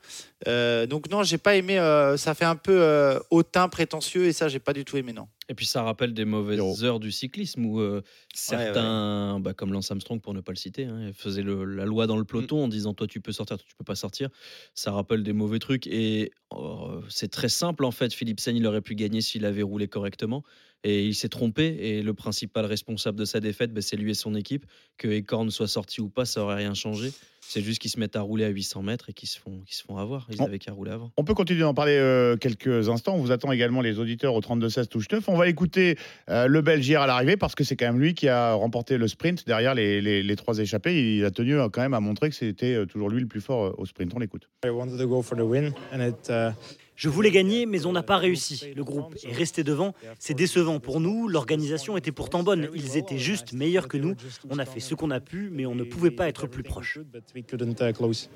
Euh, 0.48 0.86
donc 0.86 1.10
non, 1.10 1.22
j'ai 1.22 1.36
pas 1.38 1.54
aimé. 1.56 1.78
euh, 1.78 2.16
ça 2.16 2.34
fait 2.34 2.46
un 2.46 2.56
peu 2.56 2.80
euh, 2.80 3.18
hautain, 3.30 3.68
prétentieux, 3.68 4.24
et 4.26 4.32
ça, 4.32 4.48
j'ai 4.48 4.58
pas 4.58 4.72
du 4.72 4.84
tout 4.86 4.96
aimé. 4.96 5.12
Non. 5.12 5.28
Et 5.50 5.54
puis 5.54 5.66
ça 5.66 5.82
rappelle 5.82 6.14
des 6.14 6.24
mauvaises 6.24 6.56
Zéro. 6.58 6.82
heures 6.84 7.00
du 7.00 7.12
cyclisme 7.12 7.66
où 7.66 7.80
euh, 7.80 8.02
certains, 8.34 9.38
bah, 9.40 9.52
comme 9.52 9.72
Lance 9.72 9.90
Armstrong 9.90 10.20
pour 10.20 10.32
ne 10.34 10.40
pas 10.40 10.52
le 10.52 10.56
citer, 10.56 10.84
hein, 10.84 11.10
faisaient 11.14 11.42
le- 11.42 11.64
la 11.64 11.84
loi 11.84 12.06
dans 12.06 12.16
le 12.16 12.24
peloton 12.24 12.64
en 12.64 12.68
disant 12.68 12.94
toi 12.94 13.06
tu 13.06 13.20
peux 13.20 13.32
sortir, 13.32 13.56
toi 13.58 13.66
tu 13.68 13.74
peux 13.76 13.84
pas 13.84 13.94
sortir. 13.96 14.28
Ça 14.74 14.92
rappelle 14.92 15.22
des 15.22 15.32
mauvais 15.32 15.58
trucs 15.58 15.86
et 15.86 16.30
euh, 16.52 17.00
c'est 17.08 17.30
très 17.30 17.48
simple 17.48 17.84
en 17.84 17.90
fait. 17.90 18.12
Philipsen 18.14 18.56
il 18.56 18.66
aurait 18.66 18.80
pu 18.80 18.94
gagner 18.94 19.20
s'il 19.20 19.44
avait 19.44 19.62
roulé 19.62 19.88
correctement 19.88 20.42
et 20.84 21.04
il 21.04 21.14
s'est 21.14 21.28
trompé 21.28 21.64
et 21.80 22.02
le 22.02 22.14
principal 22.14 22.64
responsable 22.64 23.18
de 23.18 23.24
sa 23.24 23.40
défaite 23.40 23.72
bah, 23.72 23.82
c'est 23.82 23.96
lui 23.96 24.10
et 24.12 24.14
son 24.14 24.34
équipe. 24.34 24.64
Que 24.96 25.08
Ecorn 25.08 25.50
soit 25.50 25.68
sorti 25.68 26.00
ou 26.00 26.08
pas 26.08 26.24
ça 26.24 26.42
aurait 26.42 26.56
rien 26.56 26.74
changé. 26.74 27.12
C'est 27.42 27.62
juste 27.62 27.80
qu'ils 27.80 27.90
se 27.90 27.98
mettent 27.98 28.16
à 28.16 28.20
rouler 28.20 28.44
à 28.44 28.48
800 28.48 28.82
mètres 28.82 29.08
et 29.10 29.12
qu'ils 29.12 29.28
se 29.28 29.38
font, 29.40 29.60
qu'ils 29.66 29.74
se 29.74 29.82
font 29.82 29.96
avoir. 29.96 30.26
Ils 30.30 30.36
Bon. 30.36 30.44
avaient 30.44 30.58
qu'à 30.58 30.72
rouler 30.72 30.90
avant. 30.92 31.10
On 31.16 31.24
peut 31.24 31.32
continuer 31.34 31.60
d'en 31.60 31.72
parler 31.74 31.96
euh, 31.96 32.36
quelques 32.36 32.88
instants. 32.90 33.14
On 33.14 33.18
vous 33.18 33.32
attend 33.32 33.50
également 33.50 33.80
les 33.80 33.98
auditeurs 33.98 34.34
au 34.34 34.40
32-16 34.40 34.86
touche 34.88 35.06
9. 35.10 35.26
On 35.28 35.36
va 35.36 35.48
écouter 35.48 35.96
euh, 36.28 36.46
le 36.46 36.60
Belgier 36.60 36.96
à 36.96 37.06
l'arrivée 37.06 37.36
parce 37.38 37.54
que 37.54 37.64
c'est 37.64 37.76
quand 37.76 37.86
même 37.86 37.98
lui 38.00 38.14
qui 38.14 38.28
a 38.28 38.52
remporté 38.52 38.98
le 38.98 39.08
sprint 39.08 39.46
derrière 39.46 39.74
les, 39.74 40.00
les- 40.02 40.22
les 40.22 40.36
trois 40.36 40.58
échappés. 40.58 41.16
Il 41.16 41.24
a 41.24 41.30
tenu 41.30 41.58
euh, 41.58 41.68
quand 41.70 41.80
même 41.80 41.94
à 41.94 42.00
montrer 42.00 42.28
que 42.28 42.36
c'était 42.36 42.86
toujours 42.86 43.08
lui 43.08 43.20
le 43.20 43.26
plus 43.26 43.40
fort 43.40 43.64
euh, 43.66 43.74
au 43.78 43.86
sprint. 43.86 44.12
On 44.14 44.18
l'écoute. 44.18 44.48
I 44.64 44.68
wanted 44.68 44.98
to 44.98 45.08
go 45.08 45.22
for 45.22 45.36
the 45.36 45.40
win, 45.42 45.72
and 45.92 46.00
it. 46.06 46.28
Uh, 46.30 46.52
Je 47.00 47.08
voulais 47.08 47.30
gagner, 47.30 47.64
mais 47.64 47.86
on 47.86 47.92
n'a 47.92 48.02
pas 48.02 48.18
réussi. 48.18 48.72
Le 48.76 48.84
groupe 48.84 49.16
est 49.24 49.32
resté 49.32 49.64
devant. 49.64 49.94
C'est 50.18 50.34
décevant 50.34 50.80
pour 50.80 51.00
nous. 51.00 51.28
L'organisation 51.28 51.96
était 51.96 52.12
pourtant 52.12 52.42
bonne. 52.42 52.68
Ils 52.74 52.98
étaient 52.98 53.16
juste 53.16 53.54
meilleurs 53.54 53.88
que 53.88 53.96
nous. 53.96 54.14
On 54.50 54.58
a 54.58 54.66
fait 54.66 54.80
ce 54.80 54.94
qu'on 54.94 55.10
a 55.10 55.18
pu, 55.18 55.48
mais 55.50 55.64
on 55.64 55.74
ne 55.74 55.84
pouvait 55.84 56.10
pas 56.10 56.28
être 56.28 56.46
plus 56.46 56.62
proche. 56.62 56.98
But 56.98 57.24
we 57.34 57.42
couldn't 57.42 57.92
close. 57.94 58.28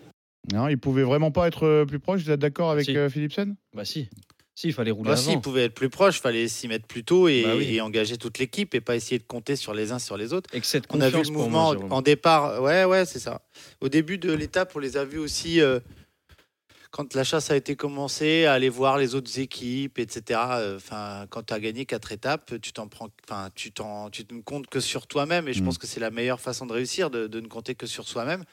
Non, 0.50 0.68
il 0.68 0.78
pouvait 0.78 1.02
vraiment 1.02 1.30
pas 1.30 1.46
être 1.46 1.64
euh, 1.66 1.84
plus 1.84 1.98
proche. 1.98 2.22
Vous 2.22 2.30
êtes 2.30 2.40
d'accord 2.40 2.70
avec 2.70 2.86
Si. 2.86 2.96
euh, 2.96 3.10
Philipsen? 3.10 3.54
Bah 3.74 3.84
si, 3.84 4.08
si 4.54 4.68
il 4.68 4.72
fallait 4.72 4.90
rouler 4.92 5.10
Bah, 5.10 5.16
si, 5.16 5.28
avant. 5.30 5.38
il 5.38 5.42
pouvait 5.42 5.64
être 5.64 5.74
plus 5.74 5.90
proche, 5.90 6.20
fallait 6.20 6.48
s'y 6.48 6.66
mettre 6.68 6.86
plus 6.86 7.04
tôt 7.04 7.28
et, 7.28 7.42
Bah 7.44 7.54
oui. 7.56 7.74
et 7.74 7.80
engager 7.82 8.16
toute 8.16 8.38
l'équipe 8.38 8.74
et 8.74 8.80
pas 8.80 8.96
essayer 8.96 9.18
de 9.18 9.24
compter 9.24 9.56
sur 9.56 9.72
les 9.74 9.92
uns 9.92 9.98
sur 9.98 10.16
les 10.16 10.32
autres. 10.32 10.48
On 10.90 11.00
a 11.02 11.10
vu 11.10 11.22
le 11.22 11.30
mouvement 11.30 11.74
moi, 11.74 11.86
en 11.90 12.00
départ. 12.02 12.62
Ouais, 12.62 12.84
ouais, 12.84 13.04
c'est 13.06 13.18
ça. 13.18 13.42
Au 13.82 13.88
début 13.90 14.16
de 14.18 14.32
l'étape, 14.32 14.72
on 14.74 14.78
les 14.78 14.96
a 14.98 15.04
vus 15.04 15.18
aussi 15.18 15.60
euh, 15.62 15.80
quand 16.96 17.12
la 17.14 17.24
chasse 17.24 17.50
a 17.50 17.56
été 17.56 17.74
commencée, 17.74 18.44
à 18.44 18.52
aller 18.52 18.68
voir 18.68 18.98
les 18.98 19.16
autres 19.16 19.40
équipes, 19.40 19.98
etc. 19.98 20.40
Euh, 20.52 20.76
Enfin, 20.76 21.26
quand 21.28 21.42
tu 21.42 21.52
as 21.52 21.58
gagné 21.58 21.86
quatre 21.86 22.12
étapes, 22.12 22.54
tu 22.62 22.72
t'en 22.72 22.86
prends, 22.86 23.08
enfin, 23.24 23.48
tu 23.56 23.72
t'en, 23.72 24.10
tu 24.10 24.24
ne 24.30 24.42
comptes 24.42 24.68
que 24.68 24.78
sur 24.78 25.08
toi-même. 25.08 25.48
Et 25.48 25.52
je 25.54 25.60
Mm. 25.60 25.64
pense 25.64 25.78
que 25.78 25.88
c'est 25.88 25.98
la 25.98 26.12
meilleure 26.12 26.38
façon 26.40 26.66
de 26.66 26.72
réussir, 26.72 27.10
de, 27.10 27.26
de 27.26 27.40
ne 27.40 27.48
compter 27.48 27.74
que 27.74 27.86
sur 27.86 28.06
soi-même. 28.06 28.44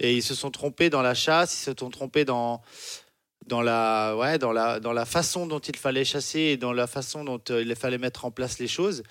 Et 0.00 0.12
ils 0.16 0.24
se 0.24 0.34
sont 0.34 0.50
trompés 0.50 0.90
dans 0.90 1.02
la 1.02 1.14
chasse, 1.14 1.54
ils 1.54 1.64
se 1.66 1.72
sont 1.78 1.90
trompés 1.90 2.24
dans 2.24 2.62
dans 3.46 3.60
la, 3.60 4.16
ouais, 4.16 4.38
dans, 4.38 4.52
la, 4.52 4.80
dans 4.80 4.94
la 4.94 5.04
façon 5.04 5.46
dont 5.46 5.58
il 5.58 5.76
fallait 5.76 6.06
chasser 6.06 6.40
et 6.40 6.56
dans 6.56 6.72
la 6.72 6.86
façon 6.86 7.24
dont 7.24 7.40
euh, 7.50 7.62
il 7.62 7.76
fallait 7.76 7.98
mettre 7.98 8.24
en 8.24 8.30
place 8.30 8.58
les 8.58 8.66
choses. 8.68 9.02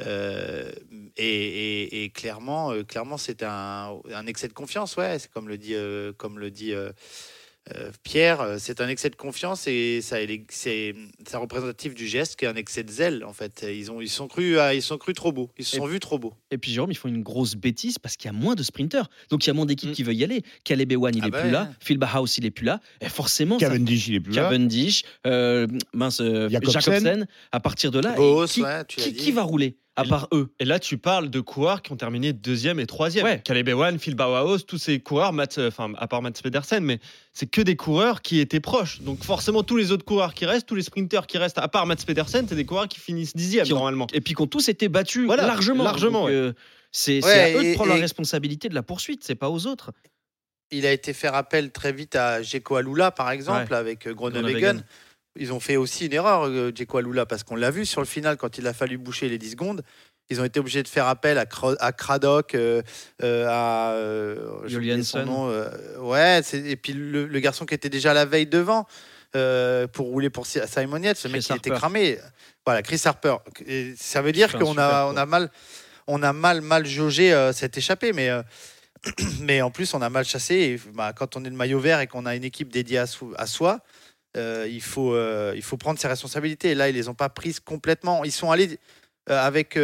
Euh, 0.00 0.70
et, 1.16 1.24
et- 1.84 2.02
et 2.04 2.10
clairement, 2.10 2.72
euh, 2.72 2.82
clairement 2.82 3.16
c'est 3.18 3.42
un, 3.44 3.96
un 4.12 4.26
excès 4.26 4.48
de 4.48 4.52
confiance, 4.52 4.96
ouais, 4.96 5.18
c'est 5.20 5.30
comme 5.30 5.48
le 5.48 5.56
dit, 5.58 5.74
euh, 5.76 6.12
comme 6.12 6.38
le 6.40 6.50
dit 6.50 6.74
Pierre, 8.02 8.40
euh, 8.40 8.56
c'est 8.58 8.80
un 8.80 8.88
excès 8.88 9.10
de 9.10 9.16
confiance 9.16 9.66
et 9.66 10.00
ça, 10.02 10.16
c'est 10.48 10.94
représentatif 11.34 11.94
du 11.94 12.06
geste 12.06 12.36
qui 12.36 12.44
est 12.44 12.48
un 12.48 12.54
excès 12.56 12.82
de 12.82 12.90
zèle 12.90 13.24
en 13.24 13.32
fait. 13.32 13.64
Ils 13.68 13.90
ont, 13.90 14.00
ils 14.00 14.08
sont 14.08 14.28
crus, 14.28 14.56
ils 14.74 14.82
sont 14.82 14.98
crus 14.98 15.14
trop 15.14 15.32
beaux, 15.32 15.50
ils 15.58 15.64
se 15.64 15.76
Et- 15.76 15.78
sont 15.78 15.86
vus 15.86 16.00
trop 16.00 16.18
beaux. 16.18 16.34
Et 16.50 16.58
puis 16.58 16.72
Jérôme, 16.72 16.90
ils 16.90 16.96
font 16.96 17.08
une 17.08 17.22
grosse 17.22 17.54
bêtise 17.54 17.98
parce 17.98 18.16
qu'il 18.16 18.30
y 18.30 18.34
a 18.34 18.36
moins 18.38 18.54
de 18.54 18.62
sprinteurs. 18.62 19.10
Donc 19.30 19.44
il 19.44 19.48
y 19.48 19.50
a 19.50 19.54
moins 19.54 19.66
d'équipes 19.66 19.90
Mm. 19.90 19.94
qui 19.94 20.02
veulent 20.02 20.16
y 20.16 20.24
aller. 20.24 20.42
Caleb 20.64 20.92
Ewan, 20.92 21.14
il 21.14 21.22
Ah 21.22 21.26
est 21.26 21.30
bah 21.30 21.38
plus 21.40 21.46
ouais. 21.48 21.52
là. 21.52 21.70
Phil 21.80 21.98
Bauhaus, 21.98 22.26
il 22.38 22.46
est 22.46 22.50
plus 22.50 22.64
là. 22.64 22.80
Et 23.00 23.08
forcément, 23.08 23.58
ça- 23.58 23.66
Cavendish, 23.68 24.08
il 24.08 24.14
est 24.16 24.20
plus 24.20 24.32
là. 24.32 24.42
Cavendish, 24.42 25.02
euh, 25.26 25.66
mince, 25.94 26.20
euh, 26.20 26.48
Jacobsen. 26.48 26.80
Jacobsen. 26.80 27.26
À 27.52 27.60
partir 27.60 27.90
de 27.90 28.00
là, 28.00 28.12
Boos, 28.12 28.46
qui, 28.46 28.62
ouais, 28.62 28.82
qui- 28.88 29.12
dit. 29.12 29.14
qui 29.14 29.32
va 29.32 29.42
rouler? 29.42 29.76
À 29.98 30.04
Et 30.04 30.08
part 30.08 30.28
eux 30.32 30.48
Et 30.60 30.64
là, 30.64 30.78
tu 30.78 30.96
parles 30.98 31.28
de 31.28 31.40
coureurs 31.40 31.82
qui 31.82 31.92
ont 31.92 31.96
terminé 31.96 32.32
deuxième 32.32 32.78
et 32.80 32.86
troisième. 32.86 33.24
Ouais. 33.26 33.40
Caleb 33.44 33.68
Ewan, 33.68 33.98
Phil 33.98 34.14
Bauhaus, 34.14 34.58
tous 34.60 34.78
ces 34.78 35.00
coureurs, 35.00 35.32
Mats, 35.32 35.46
euh, 35.58 35.68
enfin, 35.68 35.92
à 35.98 36.06
part 36.08 36.22
Mats 36.22 36.30
Pedersen, 36.42 36.82
mais 36.84 37.00
c'est 37.32 37.46
que 37.50 37.60
des 37.60 37.76
coureurs 37.76 38.22
qui 38.22 38.40
étaient 38.40 38.60
proches. 38.60 39.00
Donc 39.02 39.22
forcément, 39.24 39.62
tous 39.62 39.76
les 39.76 39.92
autres 39.92 40.04
coureurs 40.04 40.34
qui 40.34 40.46
restent, 40.46 40.66
tous 40.66 40.74
les 40.74 40.82
sprinteurs 40.82 41.26
qui 41.26 41.36
restent, 41.38 41.58
à 41.58 41.68
part 41.68 41.86
Mats 41.86 41.96
Pedersen, 42.06 42.46
c'est 42.48 42.54
des 42.56 42.64
coureurs 42.66 42.88
qui 42.88 43.00
finissent 43.00 43.34
dixième 43.36 43.64
Qui 43.66 43.72
ont- 43.72 43.76
normalement. 43.76 44.06
Et 44.12 44.20
puis 44.20 44.34
qui 44.34 44.42
ont 44.42 44.46
tous 44.46 44.68
été 44.68 44.88
battus 44.88 45.26
Voilà, 45.26 45.46
largement. 45.46 45.84
largement, 45.84 46.24
ouais. 46.24 46.32
euh, 46.32 46.52
c'est 46.92 47.22
Ouais, 47.24 47.54
à 47.54 47.58
eux 47.58 47.62
de 47.62 47.68
et- 47.68 47.74
prendre 47.74 47.90
la 47.90 47.96
responsabilité 48.00 48.68
de 48.68 48.74
la 48.74 48.82
poursuite, 48.82 49.22
c'est 49.24 49.34
pas 49.34 49.50
aux 49.50 49.66
autres. 49.66 49.90
il 50.70 50.84
a 50.84 50.92
été 50.92 51.14
faire 51.14 51.34
appel 51.34 51.70
très 51.72 51.92
vite 51.92 52.14
à 52.14 52.42
Jeko 52.42 52.76
Alula, 52.76 53.10
par 53.10 53.30
exemple, 53.30 53.72
avec 53.74 54.06
euh, 54.06 54.12
Groenewegen. 54.14 54.84
Ils 55.38 55.52
ont 55.52 55.60
fait 55.60 55.76
aussi 55.76 56.06
une 56.06 56.12
erreur, 56.12 56.46
euh, 56.46 56.72
Jeko 56.74 56.98
Alula, 56.98 57.24
parce 57.26 57.42
qu'on 57.44 57.56
l'a 57.56 57.70
vu 57.70 57.86
sur 57.86 58.00
le 58.00 58.06
final, 58.06 58.36
quand 58.36 58.58
il 58.58 58.66
a 58.66 58.72
fallu 58.72 58.98
boucher 58.98 59.28
les 59.28 59.38
10 59.38 59.52
secondes. 59.52 59.82
Ils 60.30 60.40
ont 60.40 60.44
été 60.44 60.60
obligés 60.60 60.82
de 60.82 60.88
faire 60.88 61.06
appel 61.06 61.38
à, 61.38 61.46
Cro- 61.46 61.76
à 61.80 61.92
Craddock, 61.92 62.54
euh, 62.54 62.82
euh, 63.22 63.46
à. 63.48 63.92
euh, 63.92 64.66
Julianson. 64.68 65.50
ouais, 66.00 66.40
et 66.52 66.76
puis 66.76 66.92
le, 66.92 67.26
le 67.26 67.40
garçon 67.40 67.64
qui 67.64 67.72
était 67.74 67.88
déjà 67.88 68.12
la 68.12 68.26
veille 68.26 68.46
devant 68.46 68.86
pour 69.92 70.06
rouler 70.06 70.28
pour 70.30 70.46
Si- 70.46 70.58
Simon 70.66 71.02
Yates, 71.02 71.16
ce 71.16 71.28
mec 71.28 71.40
Chris 71.42 71.46
qui 71.52 71.58
était 71.58 71.70
Harper. 71.70 71.78
cramé. 71.80 72.18
Voilà, 72.66 72.82
Chris 72.82 73.00
Harper. 73.04 73.36
Et 73.66 73.94
ça 73.96 74.20
veut 74.20 74.32
dire 74.32 74.52
qu'on 74.58 74.76
a, 74.76 75.02
tour. 75.04 75.12
on 75.14 75.16
a 75.16 75.24
mal, 75.26 75.50
on 76.06 76.22
a 76.22 76.32
mal, 76.32 76.60
mal 76.60 76.84
jaugé 76.84 77.50
cette 77.54 77.78
échappée, 77.78 78.12
mais. 78.12 78.30
mais 79.40 79.62
en 79.62 79.70
plus, 79.70 79.94
on 79.94 80.02
a 80.02 80.10
mal 80.10 80.24
chassé. 80.24 80.54
Et, 80.54 80.80
bah, 80.92 81.12
quand 81.14 81.36
on 81.36 81.44
est 81.44 81.50
le 81.50 81.54
maillot 81.56 81.78
vert 81.78 82.00
et 82.00 82.06
qu'on 82.08 82.26
a 82.26 82.34
une 82.34 82.42
équipe 82.44 82.70
dédiée 82.72 82.98
à 82.98 83.46
soi, 83.46 83.80
euh, 84.36 84.68
il, 84.70 84.82
faut, 84.82 85.14
euh, 85.14 85.52
il 85.56 85.62
faut 85.62 85.76
prendre 85.76 85.98
ses 85.98 86.08
responsabilités. 86.08 86.70
Et 86.70 86.74
là, 86.74 86.88
ils 86.88 86.94
les 86.94 87.08
ont 87.08 87.14
pas 87.14 87.28
prises 87.28 87.60
complètement. 87.60 88.24
Ils 88.24 88.32
sont 88.32 88.50
allés 88.50 88.78
euh, 89.30 89.40
avec, 89.40 89.78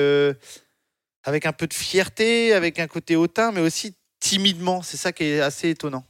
avec 1.25 1.47
un 1.47 1.53
peu 1.53 1.67
de 1.67 1.75
fierté, 1.75 2.53
avec 2.53 2.79
un 2.79 2.87
côté 2.87 3.17
hautain, 3.17 3.53
mais 3.53 3.61
aussi 3.61 3.95
timidement. 4.21 4.83
C'est 4.83 4.97
ça 4.97 5.13
qui 5.13 5.25
est 5.25 5.41
assez 5.41 5.71
étonnant. 5.71 6.05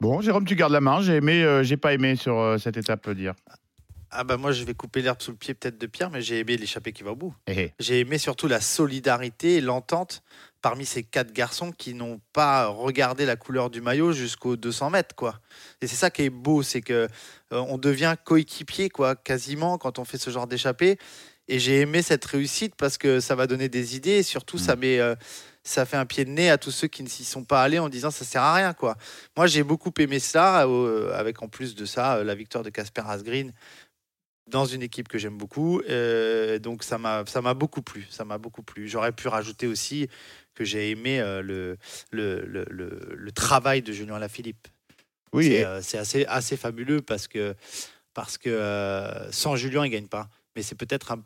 Bon, 0.00 0.20
Jérôme, 0.20 0.44
tu 0.44 0.56
gardes 0.56 0.72
la 0.72 0.80
main. 0.80 1.00
J'ai 1.00 1.16
aimé, 1.16 1.60
j'ai 1.62 1.76
pas 1.76 1.94
aimé 1.94 2.16
sur 2.16 2.56
cette 2.58 2.76
étape 2.76 3.06
euh, 3.08 3.14
d'hier. 3.14 3.34
Ah 4.10 4.24
bah 4.24 4.36
moi, 4.36 4.52
je 4.52 4.64
vais 4.64 4.74
couper 4.74 5.00
l'herbe 5.00 5.22
sous 5.22 5.30
le 5.30 5.38
pied 5.38 5.54
peut-être 5.54 5.78
de 5.78 5.86
Pierre, 5.86 6.10
mais 6.10 6.20
j'ai 6.20 6.40
aimé 6.40 6.58
l'échappée 6.58 6.92
qui 6.92 7.02
va 7.02 7.12
au 7.12 7.16
bout. 7.16 7.34
Eh, 7.46 7.54
eh. 7.56 7.72
J'ai 7.78 8.00
aimé 8.00 8.18
surtout 8.18 8.46
la 8.46 8.60
solidarité 8.60 9.56
et 9.56 9.60
l'entente 9.62 10.22
parmi 10.62 10.86
ces 10.86 11.02
quatre 11.02 11.32
garçons 11.32 11.72
qui 11.72 11.92
n'ont 11.92 12.20
pas 12.32 12.68
regardé 12.68 13.26
la 13.26 13.36
couleur 13.36 13.68
du 13.68 13.80
maillot 13.80 14.12
jusqu'aux 14.12 14.56
200 14.56 14.90
mètres, 14.90 15.14
quoi. 15.14 15.40
Et 15.82 15.88
c'est 15.88 15.96
ça 15.96 16.10
qui 16.10 16.22
est 16.22 16.30
beau, 16.30 16.62
c'est 16.62 16.80
que 16.80 17.08
euh, 17.52 17.58
on 17.68 17.78
devient 17.78 18.14
coéquipier, 18.24 18.88
quoi, 18.88 19.16
quasiment 19.16 19.76
quand 19.76 19.98
on 19.98 20.04
fait 20.04 20.18
ce 20.18 20.30
genre 20.30 20.46
d'échappée. 20.46 20.98
Et 21.48 21.58
j'ai 21.58 21.80
aimé 21.80 22.00
cette 22.02 22.24
réussite 22.24 22.76
parce 22.76 22.96
que 22.96 23.18
ça 23.18 23.34
va 23.34 23.48
donner 23.48 23.68
des 23.68 23.96
idées 23.96 24.18
et 24.18 24.22
surtout 24.22 24.58
ça 24.58 24.76
met, 24.76 25.00
euh, 25.00 25.16
ça 25.64 25.84
fait 25.84 25.96
un 25.96 26.06
pied 26.06 26.24
de 26.24 26.30
nez 26.30 26.48
à 26.48 26.56
tous 26.56 26.70
ceux 26.70 26.86
qui 26.86 27.02
ne 27.02 27.08
s'y 27.08 27.24
sont 27.24 27.44
pas 27.44 27.62
allés 27.62 27.80
en 27.80 27.88
disant 27.88 28.12
ça 28.12 28.24
sert 28.24 28.42
à 28.42 28.54
rien, 28.54 28.72
quoi. 28.72 28.96
Moi, 29.36 29.48
j'ai 29.48 29.64
beaucoup 29.64 29.92
aimé 29.98 30.20
ça, 30.20 30.64
euh, 30.66 31.12
avec 31.12 31.42
en 31.42 31.48
plus 31.48 31.74
de 31.74 31.84
ça 31.84 32.22
la 32.22 32.34
victoire 32.36 32.62
de 32.62 32.70
Casper 32.70 33.02
Asgreen 33.06 33.52
dans 34.48 34.66
une 34.66 34.82
équipe 34.82 35.08
que 35.08 35.18
j'aime 35.18 35.38
beaucoup. 35.38 35.80
Euh, 35.88 36.58
donc 36.58 36.82
ça 36.82 36.98
m'a 36.98 37.24
ça 37.26 37.40
m'a 37.40 37.54
beaucoup 37.54 37.82
plu. 37.82 38.06
Ça 38.10 38.24
m'a 38.24 38.38
beaucoup 38.38 38.62
plu. 38.62 38.88
J'aurais 38.88 39.12
pu 39.12 39.28
rajouter 39.28 39.66
aussi 39.66 40.08
que 40.54 40.64
j'ai 40.64 40.90
aimé 40.90 41.20
euh, 41.20 41.42
le, 41.42 41.76
le, 42.10 42.44
le, 42.44 42.64
le- 42.70 43.32
travail 43.32 43.82
de 43.82 43.92
Julien 43.92 44.18
Lafilippe. 44.18 44.68
Oui, 45.32 45.44
C'est 45.46 45.52
et- 45.52 45.64
euh, 45.64 45.80
c'est 45.82 45.98
assez, 45.98 46.24
assez 46.26 46.56
fabuleux 46.56 47.00
parce 47.00 47.26
que, 47.28 47.54
parce 48.14 48.36
que 48.38 48.50
euh, 48.50 49.30
sans 49.32 49.56
Julien, 49.56 49.84
il 49.86 49.90
gagne 49.90 50.06
pas. 50.08 50.28
Mais 50.54 50.62
c'est 50.62 50.74
peut-être 50.74 51.12
un 51.12 51.22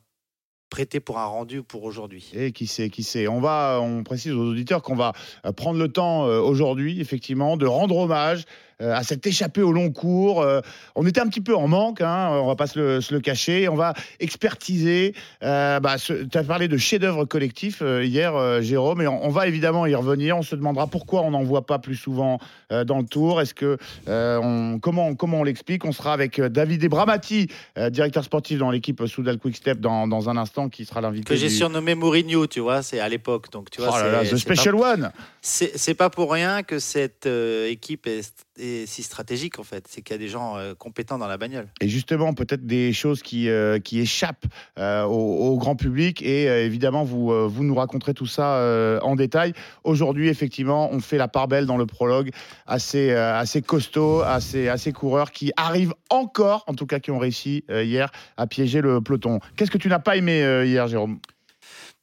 prêté 0.71 1.01
pour 1.01 1.19
un 1.19 1.25
rendu 1.27 1.63
pour 1.63 1.85
aujourd'hui. 1.85 2.31
Et 2.35 2.53
qui 2.53 2.67
sait, 2.67 2.91
qui 2.91 3.03
sait. 3.03 3.29
On 3.29 3.41
va, 3.41 3.79
on 3.83 4.03
précise 4.05 4.33
aux 4.33 4.51
auditeurs 4.51 4.83
qu'on 4.83 4.97
va 4.97 5.13
prendre 5.57 5.79
le 5.79 5.89
temps 5.89 6.25
aujourd'hui, 6.25 7.01
effectivement, 7.01 7.57
de 7.57 7.67
rendre 7.67 7.97
hommage 7.97 8.45
à 8.81 9.03
cette 9.03 9.27
échappée 9.27 9.63
au 9.63 9.73
long 9.73 9.91
cours. 9.91 10.43
Euh, 10.43 10.61
on 10.95 11.07
était 11.07 11.21
un 11.21 11.27
petit 11.29 11.41
peu 11.41 11.57
en 11.57 11.67
manque, 11.69 12.01
hein, 12.01 12.29
on 12.33 12.47
va 12.47 12.57
pas 12.57 12.67
se 12.67 12.79
le, 12.79 13.01
se 13.01 13.15
le 13.15 13.21
cacher. 13.21 13.69
On 13.69 13.75
va 13.77 13.95
expertiser. 14.21 15.15
Euh, 15.43 15.81
bah, 15.81 15.97
tu 15.99 16.27
as 16.39 16.45
parlé 16.45 16.69
de 16.69 16.77
chef-d'œuvre 16.77 17.25
collectif 17.25 17.79
euh, 17.83 18.05
hier, 18.05 18.35
euh, 18.37 18.61
Jérôme, 18.61 19.01
et 19.01 19.07
on, 19.07 19.25
on 19.25 19.29
va 19.31 19.47
évidemment 19.47 19.87
y 19.87 19.95
revenir. 19.95 20.37
On 20.37 20.43
se 20.43 20.55
demandera 20.57 20.87
pourquoi 20.87 21.23
on 21.23 21.31
n'en 21.31 21.43
voit 21.43 21.65
pas 21.67 21.79
plus 21.79 21.97
souvent 21.97 22.39
euh, 22.73 22.85
dans 22.85 22.99
le 22.99 23.07
tour. 23.07 23.41
Est-ce 23.41 23.55
que 23.55 23.79
euh, 24.09 24.39
on, 24.43 24.79
comment, 24.79 25.15
comment 25.15 25.41
on 25.41 25.45
l'explique 25.45 25.85
On 25.85 25.93
sera 25.93 26.13
avec 26.13 26.39
euh, 26.39 26.49
David 26.49 26.85
Ebramati, 26.85 27.49
euh, 27.79 27.91
directeur 27.91 28.25
sportif 28.25 28.59
dans 28.59 28.71
l'équipe 28.71 29.05
Soudal 29.07 29.39
Quickstep, 29.39 29.81
dans, 29.81 30.07
dans 30.07 30.29
un 30.29 30.37
instant, 30.37 30.69
qui 30.69 30.85
sera 30.85 31.01
l'invité. 31.01 31.25
Que 31.25 31.37
j'ai 31.37 31.49
du- 31.49 31.55
surnommé 31.55 31.95
Mourinho, 31.95 32.47
tu 32.47 32.61
vois, 32.61 32.83
c'est 32.83 33.01
à 33.01 33.09
l'époque. 33.09 33.51
Donc, 33.53 33.71
tu 33.71 33.81
vois, 33.81 33.91
Oh 33.95 33.99
là 33.99 34.11
là, 34.13 34.23
The 34.23 34.37
c'est 34.37 34.47
pas- 34.47 34.55
Special 34.55 34.75
One 34.75 35.11
C'est 35.41 35.77
c'est 35.79 35.95
pas 35.95 36.11
pour 36.11 36.31
rien 36.33 36.63
que 36.63 36.79
cette 36.79 37.27
euh, 37.27 37.69
équipe 37.71 38.07
est, 38.07 38.46
est 38.59 38.87
si 38.87 39.03
stratégique 39.03 39.59
en 39.59 39.63
fait. 39.63 39.87
C'est 39.89 40.03
qu'il 40.03 40.15
y 40.15 40.19
a 40.19 40.19
des 40.19 40.29
gens 40.29 40.57
euh, 40.57 40.75
compétents 40.75 41.19
dans 41.19 41.27
la 41.27 41.37
bagnole. 41.37 41.69
Et 41.81 41.89
justement, 41.89 42.35
peut-être 42.35 42.67
des 42.67 42.93
choses 42.93 43.23
qui, 43.23 43.49
euh, 43.49 43.79
qui 43.79 44.01
échappent 44.01 44.47
euh, 44.79 45.05
au, 45.05 45.57
grand 45.57 45.77
public. 45.77 46.23
Et 46.23 46.45
évidemment, 46.65 47.05
vous, 47.05 47.49
vous 47.49 47.65
nous 47.65 47.75
raconterez 47.75 48.15
tout 48.15 48.27
ça 48.27 48.99
en 49.03 49.17
détail. 49.17 49.55
Aujourd'hui, 49.85 50.29
effectivement, 50.29 50.91
on 50.93 51.01
fait 51.01 51.17
la 51.17 51.29
part 51.29 51.49
belle 51.49 51.67
dans 51.67 51.79
le 51.79 51.87
prologue 51.87 52.31
assez, 52.67 53.11
euh, 53.11 53.35
assez 53.35 53.63
costaud, 53.63 54.21
assez, 54.21 54.69
assez 54.69 54.93
coureurs 54.93 55.31
qui 55.31 55.53
arrivent 55.57 55.95
encore, 56.11 56.65
en 56.67 56.75
tout 56.75 56.87
cas 56.87 56.99
qui 56.99 57.11
ont 57.11 57.19
réussi 57.19 57.65
hier, 57.71 58.11
à 58.37 58.47
piéger 58.47 58.81
le 58.81 59.01
peloton. 59.01 59.41
Qu'est-ce 59.57 59.71
que 59.71 59.79
tu 59.79 59.89
n'as 59.89 59.99
pas 59.99 60.17
aimé 60.17 60.41
hier, 60.67 60.87
Jérôme? 60.89 61.19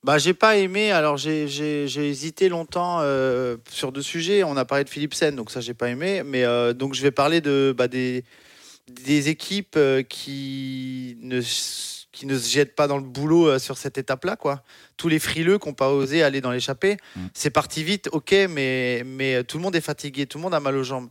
Bah, 0.03 0.17
j'ai 0.17 0.33
pas 0.33 0.57
aimé. 0.57 0.91
Alors, 0.91 1.15
j'ai- 1.17 1.47
j'ai 1.47 1.87
j'ai 1.87 2.09
hésité 2.09 2.49
longtemps 2.49 2.97
euh, 3.01 3.55
sur 3.69 3.91
deux 3.91 4.01
sujets. 4.01 4.43
On 4.43 4.57
a 4.57 4.65
parlé 4.65 4.83
de 4.83 4.89
Philipsen, 4.89 5.35
donc 5.35 5.49
ça, 5.49 5.61
j'ai 5.61 5.73
pas 5.73 5.89
aimé. 5.89 6.23
Mais 6.25 6.43
euh, 6.43 6.73
donc, 6.73 6.93
je 6.93 7.01
vais 7.01 7.11
parler 7.11 7.39
de 7.41 7.73
bah, 7.77 7.87
des 7.87 8.23
des 8.91 9.29
équipes 9.29 9.75
euh, 9.77 10.03
qui 10.03 11.17
ne 11.21 11.39
qui 12.11 12.25
ne 12.27 12.37
se 12.37 12.51
jettent 12.51 12.75
pas 12.75 12.87
dans 12.87 12.97
le 12.97 13.03
boulot 13.03 13.57
sur 13.57 13.77
cette 13.77 13.97
étape-là, 13.97 14.35
quoi. 14.35 14.61
Tous 14.97 15.07
les 15.07 15.17
frileux 15.19 15.57
qui 15.57 15.67
n'ont 15.67 15.73
pas 15.73 15.89
osé 15.89 16.21
aller 16.21 16.41
dans 16.41 16.51
l'échappée, 16.51 16.97
Mm. 17.15 17.21
c'est 17.33 17.49
parti 17.49 17.83
vite, 17.83 18.09
ok, 18.11 18.35
mais 18.49 19.03
mais 19.05 19.43
tout 19.45 19.57
le 19.57 19.63
monde 19.63 19.75
est 19.75 19.81
fatigué, 19.81 20.25
tout 20.27 20.37
le 20.37 20.43
monde 20.43 20.53
a 20.53 20.59
mal 20.59 20.75
aux 20.75 20.83
jambes. 20.83 21.09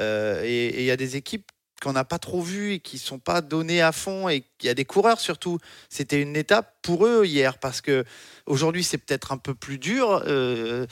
Euh, 0.00 0.42
et 0.44 0.80
il 0.80 0.84
y 0.84 0.90
a 0.90 0.96
des 0.96 1.16
équipes 1.16 1.50
qu'on 1.84 1.92
n'a 1.92 2.04
pas 2.04 2.18
trop 2.18 2.40
vues 2.40 2.72
et 2.72 2.80
qui 2.80 2.98
sont 2.98 3.18
pas 3.18 3.42
données 3.42 3.82
à 3.82 3.92
fond 3.92 4.28
et 4.28 4.44
il 4.62 4.66
y 4.66 4.68
a 4.70 4.74
des 4.74 4.86
coureurs 4.86 5.20
surtout. 5.20 5.58
C'était 5.90 6.20
une 6.20 6.34
étape 6.34 6.74
pour 6.80 7.06
eux 7.06 7.26
hier 7.26 7.58
parce 7.58 7.82
que 7.82 8.04
aujourd'hui 8.46 8.82
c'est 8.82 8.96
peut-être 8.96 9.32
un 9.32 9.36
peu 9.36 9.54
plus 9.54 9.78
dur. 9.78 10.22
euh, 10.26 10.86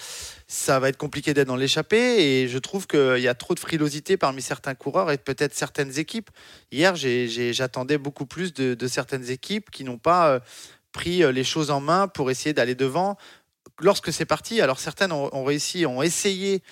ça 0.47 0.79
va 0.81 0.91
être 0.91 0.99
compliqué 0.99 1.33
d'être 1.33 1.49
dans 1.49 1.57
l'échappée 1.57 2.43
et 2.43 2.49
je 2.49 2.59
trouve 2.59 2.87
qu'il 2.87 3.21
y 3.21 3.29
a 3.29 3.35
trop 3.35 3.55
de 3.55 3.61
frilosité 3.61 4.19
parmi 4.19 4.43
certains 4.43 4.75
coureurs 4.75 5.11
et 5.11 5.17
peut-être 5.17 5.55
certaines 5.55 5.99
équipes. 5.99 6.31
Hier, 6.71 6.95
j'attendais 6.95 7.97
beaucoup 7.97 8.27
plus 8.27 8.53
de, 8.53 8.87
certaines 8.87 9.31
équipes 9.31 9.71
qui 9.71 9.85
n'ont 9.85 9.99
pas 9.99 10.29
euh, 10.29 10.41
pris 10.93 11.25
euh, 11.25 11.33
les 11.33 11.45
choses 11.45 11.71
en 11.71 11.81
main 11.81 12.07
pour 12.07 12.31
essayer 12.31 12.53
d'aller 12.53 12.75
devant. 12.75 13.17
Lorsque 13.81 14.13
c'est 14.13 14.27
parti, 14.27 14.61
alors 14.61 14.79
certaines 14.79 15.13
ont 15.13 15.45
réussi, 15.45 15.87
ont 15.87 16.03
essayé 16.03 16.63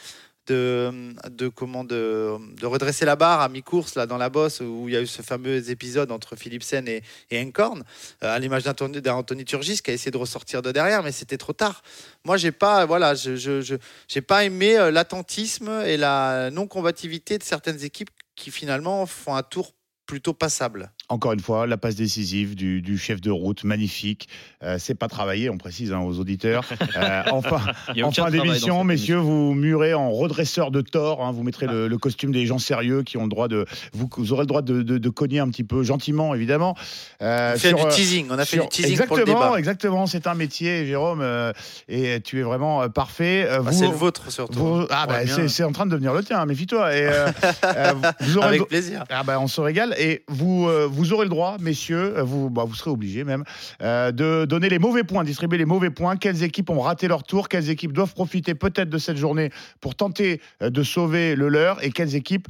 de, 0.50 1.48
comment, 1.48 1.84
de, 1.84 2.38
redresser 2.62 3.04
la 3.04 3.16
barre 3.16 3.40
à 3.40 3.48
mi-course 3.48 3.94
là 3.94 4.06
dans 4.06 4.16
la 4.16 4.28
bosse 4.28 4.60
où 4.60 4.88
il 4.88 4.94
y 4.94 4.96
a 4.96 5.00
eu 5.00 5.06
ce 5.06 5.22
fameux 5.22 5.70
épisode 5.70 6.10
entre 6.12 6.36
Philipsen 6.36 6.86
et, 6.88 7.02
et 7.30 7.40
Encorn, 7.40 7.84
euh, 8.22 8.34
à 8.34 8.38
l'image 8.38 8.64
d'Anthony 8.64 9.44
Turgis 9.44 9.80
qui 9.82 9.90
a 9.90 9.94
essayé 9.94 10.10
de 10.10 10.16
ressortir 10.16 10.62
de 10.62 10.72
derrière, 10.72 11.02
mais 11.02 11.12
c'était 11.12 11.38
trop 11.38 11.52
tard. 11.52 11.82
Moi, 12.24 12.36
j'ai 12.36 12.52
pas, 12.52 12.86
voilà, 12.86 13.14
je, 13.14 13.78
j'ai 14.08 14.20
pas 14.20 14.44
aimé 14.44 14.76
euh, 14.76 14.90
l'attentisme 14.90 15.82
et 15.86 15.96
la 15.96 16.50
non-combativité 16.50 17.38
de 17.38 17.42
certaines 17.42 17.82
équipes 17.84 18.10
qui 18.34 18.50
finalement 18.50 19.06
font 19.06 19.34
un 19.34 19.42
tour 19.42 19.74
plutôt 20.06 20.34
passable. 20.34 20.90
Encore 21.10 21.32
une 21.32 21.40
fois, 21.40 21.66
la 21.66 21.76
passe 21.76 21.96
décisive 21.96 22.54
du, 22.54 22.80
du 22.82 22.96
chef 22.96 23.20
de 23.20 23.30
route, 23.30 23.64
magnifique. 23.64 24.28
Euh, 24.62 24.76
c'est 24.78 24.94
pas 24.94 25.08
travaillé, 25.08 25.50
on 25.50 25.58
précise 25.58 25.92
hein, 25.92 26.00
aux 26.00 26.18
auditeurs. 26.18 26.64
Euh, 26.96 27.22
enfin, 27.30 27.60
en 28.02 28.10
fin 28.10 28.30
d'émission, 28.30 28.82
messieurs, 28.84 29.16
vous 29.16 29.54
murez 29.54 29.94
en 29.94 30.10
redresseur 30.10 30.70
de 30.70 30.80
tort. 30.80 31.24
hein, 31.24 31.32
vous 31.32 31.42
mettrez 31.42 31.66
le, 31.66 31.88
le 31.88 31.98
costume 31.98 32.30
des 32.32 32.44
gens 32.46 32.58
sérieux 32.58 33.02
qui 33.02 33.16
ont 33.16 33.22
le 33.24 33.28
droit 33.28 33.48
de. 33.48 33.64
Vous, 33.92 34.08
vous 34.16 34.32
aurez 34.32 34.42
le 34.42 34.46
droit 34.46 34.60
de, 34.62 34.82
de- 34.82 34.98
de 34.98 35.08
cogner 35.08 35.38
un 35.38 35.48
petit 35.48 35.64
peu, 35.64 35.82
gentiment, 35.82 36.34
évidemment. 36.34 36.74
Euh, 37.22 37.52
On 37.54 37.58
fait 37.58 37.68
sur, 37.68 37.78
du 37.78 37.84
euh, 37.86 37.90
teasing, 37.90 38.26
on 38.30 38.38
a 38.38 38.44
fait 38.44 38.56
sur- 38.56 38.64
du 38.64 38.68
teasing 38.70 38.90
exactement, 38.92 39.08
pour 39.08 39.16
le 39.18 39.24
débat. 39.24 39.58
Exactement, 39.58 40.06
c'est 40.06 40.26
un 40.26 40.34
métier, 40.34 40.86
Jérôme, 40.86 41.20
euh, 41.22 41.52
et 41.88 42.20
tu 42.22 42.38
es 42.40 42.42
vraiment 42.42 42.88
parfait. 42.88 43.46
Euh, 43.48 43.60
Bah, 43.62 43.72
c'est 43.72 43.86
le 43.86 43.92
vôtre 43.94 44.30
surtout. 44.30 44.58
vous- 44.58 44.86
ah, 44.90 45.06
bah, 45.06 45.20
c'est 45.48 45.64
en 45.64 45.72
train 45.72 45.86
de 45.86 45.90
devenir 45.92 46.12
le 46.12 46.22
tien, 46.22 46.44
méfie-toi. 46.44 46.86
Euh, 46.86 47.28
euh, 47.64 47.92
vous 48.20 48.36
aurez 48.38 48.48
le 48.48 48.54
Avec 48.56 48.68
plaisir. 48.68 49.04
ah 49.10 49.22
bah, 49.22 49.38
on 49.40 49.46
se 49.48 49.60
régale 49.60 49.94
et 49.98 50.22
vous, 50.28 50.66
euh, 50.68 50.86
vous 51.00 51.14
aurez 51.14 51.24
le 51.24 51.30
droit, 51.30 51.56
messieurs, 51.60 52.18
euh, 52.18 52.22
vous, 52.22 52.50
bah, 52.50 52.64
vous 52.66 52.74
serez 52.74 52.90
obligés 52.90 53.24
même, 53.24 53.42
euh, 53.80 54.12
de 54.12 54.44
donner 54.44 54.68
les 54.68 54.78
mauvais 54.78 55.02
points, 55.02 55.24
distribuer 55.24 55.56
les 55.56 55.64
mauvais 55.64 55.88
points. 55.88 56.16
Quelles 56.16 56.42
équipes 56.42 56.68
ont 56.68 56.80
raté 56.80 57.08
leur 57.08 57.22
tour? 57.22 57.48
Quelles 57.48 57.70
équipes 57.70 57.94
doivent 57.94 58.12
profiter 58.12 58.54
peut-être 58.54 58.90
de 58.90 58.98
cette 58.98 59.16
journée 59.16 59.48
pour 59.80 59.94
tenter 59.94 60.42
euh, 60.62 60.68
de 60.68 60.82
sauver 60.82 61.36
le 61.36 61.48
leur? 61.48 61.82
Et 61.82 61.90
quelles 61.90 62.14
équipes 62.14 62.48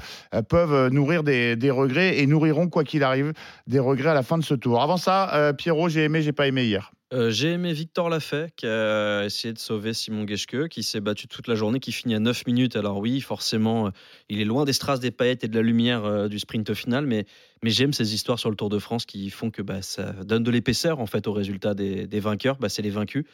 peuvent 0.49 0.89
nourrir 0.89 1.23
des, 1.23 1.71
regrets 1.71 2.19
et 2.19 2.27
nourriront, 2.27 2.69
quoi 2.69 2.83
qu'il 2.83 3.05
arrive, 3.05 3.33
des 3.69 3.79
regrets 3.79 4.11
à 4.11 4.15
la 4.15 4.25
fin 4.25 4.37
de 4.37 4.45
ce 4.45 4.55
tour? 4.55 4.83
Avant 4.83 4.97
ça, 4.97 5.53
Pierrot, 5.57 5.89
j'ai 5.89 6.03
aimé, 6.03 6.21
j'ai 6.23 6.33
pas 6.33 6.49
aimé 6.49 6.65
hier. 6.65 6.91
Euh, 7.13 7.31
J'ai 7.31 7.49
aimé 7.51 7.73
Victor 7.73 8.09
Lafay 8.09 8.51
qui 8.55 8.67
a 8.67 9.25
essayé 9.25 9.53
de 9.53 9.59
sauver 9.59 9.95
Simon 9.95 10.25
Geschke, 10.29 10.69
qui 10.69 10.85
s'est 10.85 11.01
battu 11.01 11.27
toute 11.27 11.49
la 11.49 11.57
journée, 11.57 11.81
qui 11.81 11.91
finit 11.91 12.15
à 12.15 12.21
9 12.21 12.47
minutes. 12.47 12.77
Alors 12.77 12.99
oui, 12.99 13.21
forcément, 13.21 13.89
euh, 13.89 13.91
il 14.29 14.41
est 14.41 14.45
loin 14.45 14.65
des 14.65 14.73
strass, 14.73 15.01
des 15.01 15.11
paillettes 15.11 15.43
et 15.43 15.49
de 15.49 15.57
la 15.57 15.63
lumière 15.63 16.05
euh, 16.05 16.29
du 16.29 16.39
sprint 16.39 16.73
final, 16.73 17.07
mais, 17.07 17.25
mais 17.65 17.71
j'aime 17.71 17.93
ces 17.93 18.15
histoires 18.15 18.39
sur 18.39 18.49
le 18.49 18.55
Tour 18.55 18.69
de 18.69 18.79
France 18.79 19.07
qui 19.07 19.29
font 19.31 19.51
que 19.51 19.61
bah, 19.61 19.83
ça 19.83 20.13
donne 20.25 20.45
de 20.45 20.53
l'épaisseur 20.53 21.01
en 21.01 21.07
fait 21.07 21.27
au 21.27 21.33
résultat 21.33 21.75
des, 21.75 22.07
des 22.07 22.21
vainqueurs. 22.21 22.59
Bah, 22.59 22.69
C'est 22.69 22.83
les 22.83 22.91
vaincus. 22.91 23.25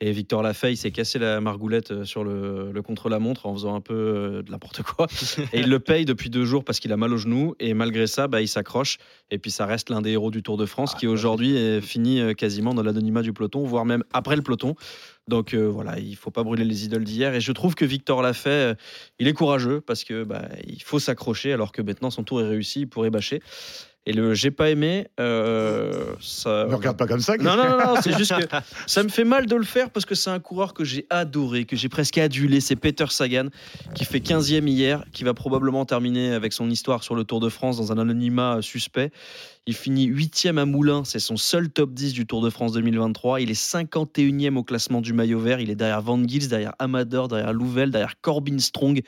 Et 0.00 0.12
Victor 0.12 0.42
Lafay, 0.42 0.72
il 0.72 0.76
s'est 0.78 0.90
cassé 0.90 1.18
la 1.18 1.40
margoulette 1.42 2.04
sur 2.04 2.24
le, 2.24 2.70
le 2.72 2.82
contre-la-montre 2.82 3.44
en 3.44 3.54
faisant 3.54 3.74
un 3.74 3.80
peu 3.82 4.42
de 4.44 4.50
n'importe 4.50 4.82
quoi. 4.82 5.06
Et 5.52 5.60
il 5.60 5.68
le 5.68 5.78
paye 5.78 6.04
depuis 6.06 6.30
deux 6.30 6.44
jours 6.44 6.64
parce 6.64 6.80
qu'il 6.80 6.92
a 6.92 6.96
mal 6.96 7.12
au 7.12 7.16
genou. 7.18 7.54
Et 7.60 7.74
malgré 7.74 8.06
ça, 8.06 8.28
bah, 8.28 8.40
il 8.40 8.48
s'accroche. 8.48 8.98
Et 9.30 9.38
puis 9.38 9.50
ça 9.50 9.66
reste 9.66 9.90
l'un 9.90 10.00
des 10.00 10.10
héros 10.12 10.30
du 10.30 10.42
Tour 10.42 10.56
de 10.56 10.66
France 10.66 10.94
qui 10.94 11.06
aujourd'hui 11.06 11.56
est 11.56 11.80
fini 11.80 12.34
quasiment 12.34 12.74
dans 12.74 12.82
l'anonymat 12.82 13.22
du 13.26 13.32
peloton, 13.32 13.64
voire 13.64 13.84
même 13.84 14.02
après 14.12 14.36
le 14.36 14.42
peloton. 14.42 14.74
Donc 15.28 15.54
euh, 15.54 15.68
voilà, 15.68 15.98
il 15.98 16.16
faut 16.16 16.30
pas 16.30 16.44
brûler 16.44 16.64
les 16.64 16.84
idoles 16.84 17.04
d'hier. 17.04 17.34
Et 17.34 17.40
je 17.40 17.52
trouve 17.52 17.74
que 17.74 17.84
Victor 17.84 18.22
Lafay, 18.22 18.50
euh, 18.50 18.74
il 19.18 19.26
est 19.28 19.32
courageux 19.32 19.80
parce 19.80 20.04
que 20.04 20.24
bah, 20.24 20.48
il 20.66 20.82
faut 20.82 20.98
s'accrocher 20.98 21.52
alors 21.52 21.72
que 21.72 21.82
maintenant 21.82 22.10
son 22.10 22.22
tour 22.22 22.40
est 22.40 22.48
réussi, 22.48 22.82
il 22.82 22.86
pourrait 22.88 23.10
bâcher. 23.10 23.42
Et 24.08 24.12
le 24.12 24.34
j'ai 24.34 24.52
pas 24.52 24.70
aimé, 24.70 25.08
euh, 25.18 26.14
ça. 26.20 26.66
Ne 26.68 26.74
regarde 26.74 26.96
pas 26.96 27.08
comme 27.08 27.20
ça. 27.20 27.36
Non, 27.36 27.56
non, 27.56 27.70
non, 27.70 27.78
non, 27.78 27.94
c'est 28.00 28.16
juste 28.16 28.32
que 28.36 28.46
ça 28.86 29.02
me 29.02 29.08
fait 29.08 29.24
mal 29.24 29.46
de 29.46 29.56
le 29.56 29.64
faire 29.64 29.90
parce 29.90 30.06
que 30.06 30.14
c'est 30.14 30.30
un 30.30 30.38
coureur 30.38 30.74
que 30.74 30.84
j'ai 30.84 31.06
adoré, 31.10 31.64
que 31.64 31.74
j'ai 31.74 31.88
presque 31.88 32.16
adulé. 32.18 32.60
C'est 32.60 32.76
Peter 32.76 33.06
Sagan 33.08 33.48
qui 33.96 34.04
fait 34.04 34.20
15e 34.20 34.68
hier, 34.68 35.04
qui 35.12 35.24
va 35.24 35.34
probablement 35.34 35.84
terminer 35.84 36.32
avec 36.32 36.52
son 36.52 36.70
histoire 36.70 37.02
sur 37.02 37.16
le 37.16 37.24
Tour 37.24 37.40
de 37.40 37.48
France 37.48 37.78
dans 37.78 37.90
un 37.90 37.98
anonymat 37.98 38.62
suspect. 38.62 39.10
Il 39.66 39.74
finit 39.74 40.08
8e 40.08 40.58
à 40.58 40.64
Moulins, 40.64 41.02
c'est 41.04 41.18
son 41.18 41.36
seul 41.36 41.68
top 41.68 41.92
10 41.92 42.12
du 42.12 42.24
Tour 42.24 42.40
de 42.40 42.50
France 42.50 42.70
2023. 42.74 43.40
Il 43.40 43.50
est 43.50 43.60
51e 43.60 44.54
au 44.54 44.62
classement 44.62 45.00
du 45.00 45.12
maillot 45.12 45.40
vert. 45.40 45.58
Il 45.58 45.70
est 45.70 45.74
derrière 45.74 46.02
Van 46.02 46.22
Gils, 46.22 46.48
derrière 46.48 46.74
Amador, 46.78 47.26
derrière 47.26 47.52
Louvel, 47.52 47.90
derrière 47.90 48.20
Corbin 48.20 48.60
Strong. 48.60 49.02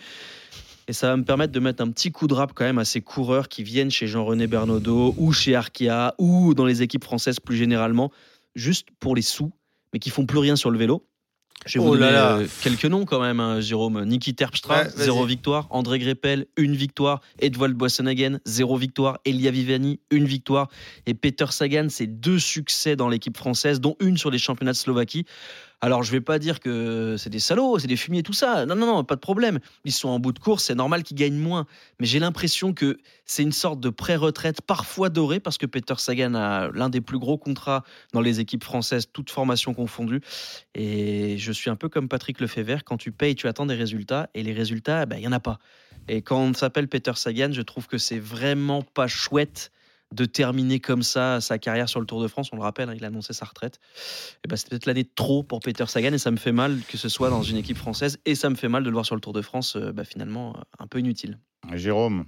Et 0.89 0.93
ça 0.95 1.09
va 1.09 1.17
me 1.17 1.23
permettre 1.25 1.53
de 1.53 1.61
mettre 1.61 1.83
un 1.83 1.91
petit 1.91 2.11
coup 2.11 2.27
de 2.27 2.35
rap 2.35 2.53
quand 2.55 2.65
même 2.65 2.79
à 2.79 2.85
ces 2.87 3.03
coureurs 3.03 3.49
qui 3.49 3.63
viennent 3.63 3.91
chez 3.91 4.07
Jean-René 4.07 4.47
Bernaudot 4.47 5.15
ou 5.19 5.33
chez 5.33 5.55
Arkea 5.55 6.15
ou 6.19 6.55
dans 6.55 6.65
les 6.65 6.81
équipes 6.83 7.05
françaises 7.05 7.41
plus 7.41 7.57
généralement, 7.57 8.11
juste 8.55 8.89
pour 8.99 9.15
les 9.15 9.21
sous, 9.23 9.53
mais 9.93 9.99
qui 9.99 10.09
font 10.11 10.25
plus 10.25 10.39
rien 10.39 10.57
sur 10.57 10.71
le 10.71 10.79
vélo. 10.79 11.05
Je 11.67 11.79
vais 11.79 11.85
Oh 11.85 11.89
vous 11.89 11.95
là 11.95 12.01
donner 12.07 12.13
là. 12.13 12.37
euh, 12.39 12.47
quelques 12.63 12.85
noms 12.85 13.05
quand 13.05 13.21
même, 13.21 13.41
hein, 13.41 13.61
Jérôme. 13.61 14.05
Niki 14.05 14.33
Terpstra, 14.35 14.83
Ouais, 14.85 14.89
zéro 14.97 15.25
victoire. 15.27 15.67
André 15.71 15.99
Greppel, 15.99 16.47
une 16.57 16.77
victoire. 16.77 17.21
Edwald 17.41 17.75
Boissenhagen, 17.77 18.39
zéro 18.45 18.77
victoire. 18.77 19.19
Elia 19.25 19.51
Viviani, 19.51 19.99
une 20.13 20.25
victoire. 20.25 20.69
Et 21.07 21.15
Peter 21.15 21.47
Sagan, 21.51 21.89
c'est 21.91 22.07
deux 22.07 22.39
succès 22.39 22.95
dans 22.95 23.09
l'équipe 23.09 23.37
française, 23.37 23.81
dont 23.81 23.97
une 24.01 24.17
sur 24.17 24.31
les 24.31 24.39
championnats 24.39 24.71
de 24.73 24.77
Slovaquie. 24.77 25.27
Alors, 25.81 26.03
je 26.03 26.11
vais 26.11 26.21
pas 26.21 26.41
dire 26.41 26.59
que 26.59 27.15
c'est 27.19 27.31
des 27.31 27.39
salauds, 27.39 27.79
c'est 27.79 27.87
des 27.87 27.97
fumiers, 27.97 28.25
tout 28.25 28.33
ça. 28.33 28.67
Non, 28.67 28.75
non, 28.75 28.87
non, 28.87 29.05
pas 29.05 29.15
de 29.15 29.21
problème. 29.21 29.61
Ils 29.85 29.93
sont 29.93 30.09
en 30.09 30.19
bout 30.19 30.33
de 30.33 30.41
course, 30.41 30.65
c'est 30.65 30.75
normal 30.75 31.05
qu'ils 31.05 31.17
gagnent 31.17 31.39
moins. 31.39 31.67
Mais 32.01 32.07
j'ai 32.07 32.19
l'impression 32.19 32.73
que 32.73 32.99
c'est 33.27 33.45
une 33.45 33.53
sorte 33.53 33.79
de 33.79 33.89
pré-retraite, 33.89 34.61
parfois 34.61 35.09
dorée, 35.09 35.39
parce 35.39 35.57
que 35.57 35.67
Peter 35.67 35.95
Sagan 35.99 36.35
a 36.35 36.69
l'un 36.73 36.89
des 36.89 37.01
plus 37.01 37.21
gros 37.21 37.39
contrats 37.39 37.85
dans 38.13 38.21
les 38.21 38.41
équipes 38.41 38.65
françaises, 38.65 39.07
toutes 39.13 39.31
formations 39.31 39.73
confondues. 39.73 40.21
Et 40.75 41.39
je 41.39 41.53
suis 41.53 41.71
un 41.71 41.77
peu 41.77 41.89
comme 41.89 42.09
Patrick 42.09 42.41
Lefebvre, 42.41 42.83
quand 42.83 42.97
tu 42.97 43.13
payes, 43.13 43.37
tu 43.37 43.47
attends 43.47 43.67
des 43.67 43.75
résultats, 43.75 44.31
et 44.35 44.43
les 44.43 44.53
résultats, 44.53 45.07
ben, 45.07 45.19
il 45.19 45.23
y 45.23 45.29
en 45.29 45.33
a 45.33 45.41
pas. 45.41 45.61
Et 46.09 46.23
quand 46.23 46.41
on 46.41 46.55
s'appelle 46.55 46.89
Peter 46.89 47.13
Sagan, 47.15 47.53
je 47.53 47.63
trouve 47.63 47.87
que 47.87 47.99
c'est 47.99 48.19
vraiment 48.19 48.83
pas 48.83 49.07
chouette 49.07 49.71
de 50.15 50.25
terminer 50.25 50.81
comme 50.81 51.03
ça 51.03 51.41
sa 51.41 51.59
carrière 51.59 51.89
sur 51.89 52.01
le 52.01 52.07
Tour 52.07 52.23
de 52.23 52.29
France. 52.29 52.51
On 52.53 52.57
le 52.57 52.63
rappelle, 52.63 52.89
hein, 52.89 52.95
il 52.97 53.05
a 53.05 53.09
annoncé 53.09 53.33
sa 53.33 53.45
retraite. 53.45 53.79
Et 54.45 54.49
ben, 54.49 54.57
c'est 54.57 54.69
peut-être 54.69 54.87
l'année 54.87 55.05
de 55.05 55.11
trop 55.15 55.43
pour 55.43 55.61
Peter 55.61 55.85
Sagan, 55.87 56.13
et 56.13 56.19
ça 56.19 56.31
me 56.31 56.37
fait 56.37 56.53
mal 56.53 56.81
que 56.89 56.97
ce 56.97 57.09
soit 57.09 57.31
dans 57.31 57.43
une 57.43 57.57
équipe 57.57 57.77
française, 57.77 58.19
et 58.25 58.35
ça 58.35 58.51
me 58.51 58.55
fait 58.55 58.69
mal 58.69 58.83
de 58.83 58.89
le 58.89 58.95
voir 58.95 59.07
sur 59.07 59.15
le 59.15 59.21
Tour 59.21 59.33
de 59.33 59.43
France, 59.43 59.77
euh, 59.77 59.93
bah, 59.93 60.05
finalement, 60.05 60.57
euh, 60.57 60.61
un 60.79 60.87
peu 60.87 60.99
inutile. 60.99 61.39
Jérôme. 61.75 62.25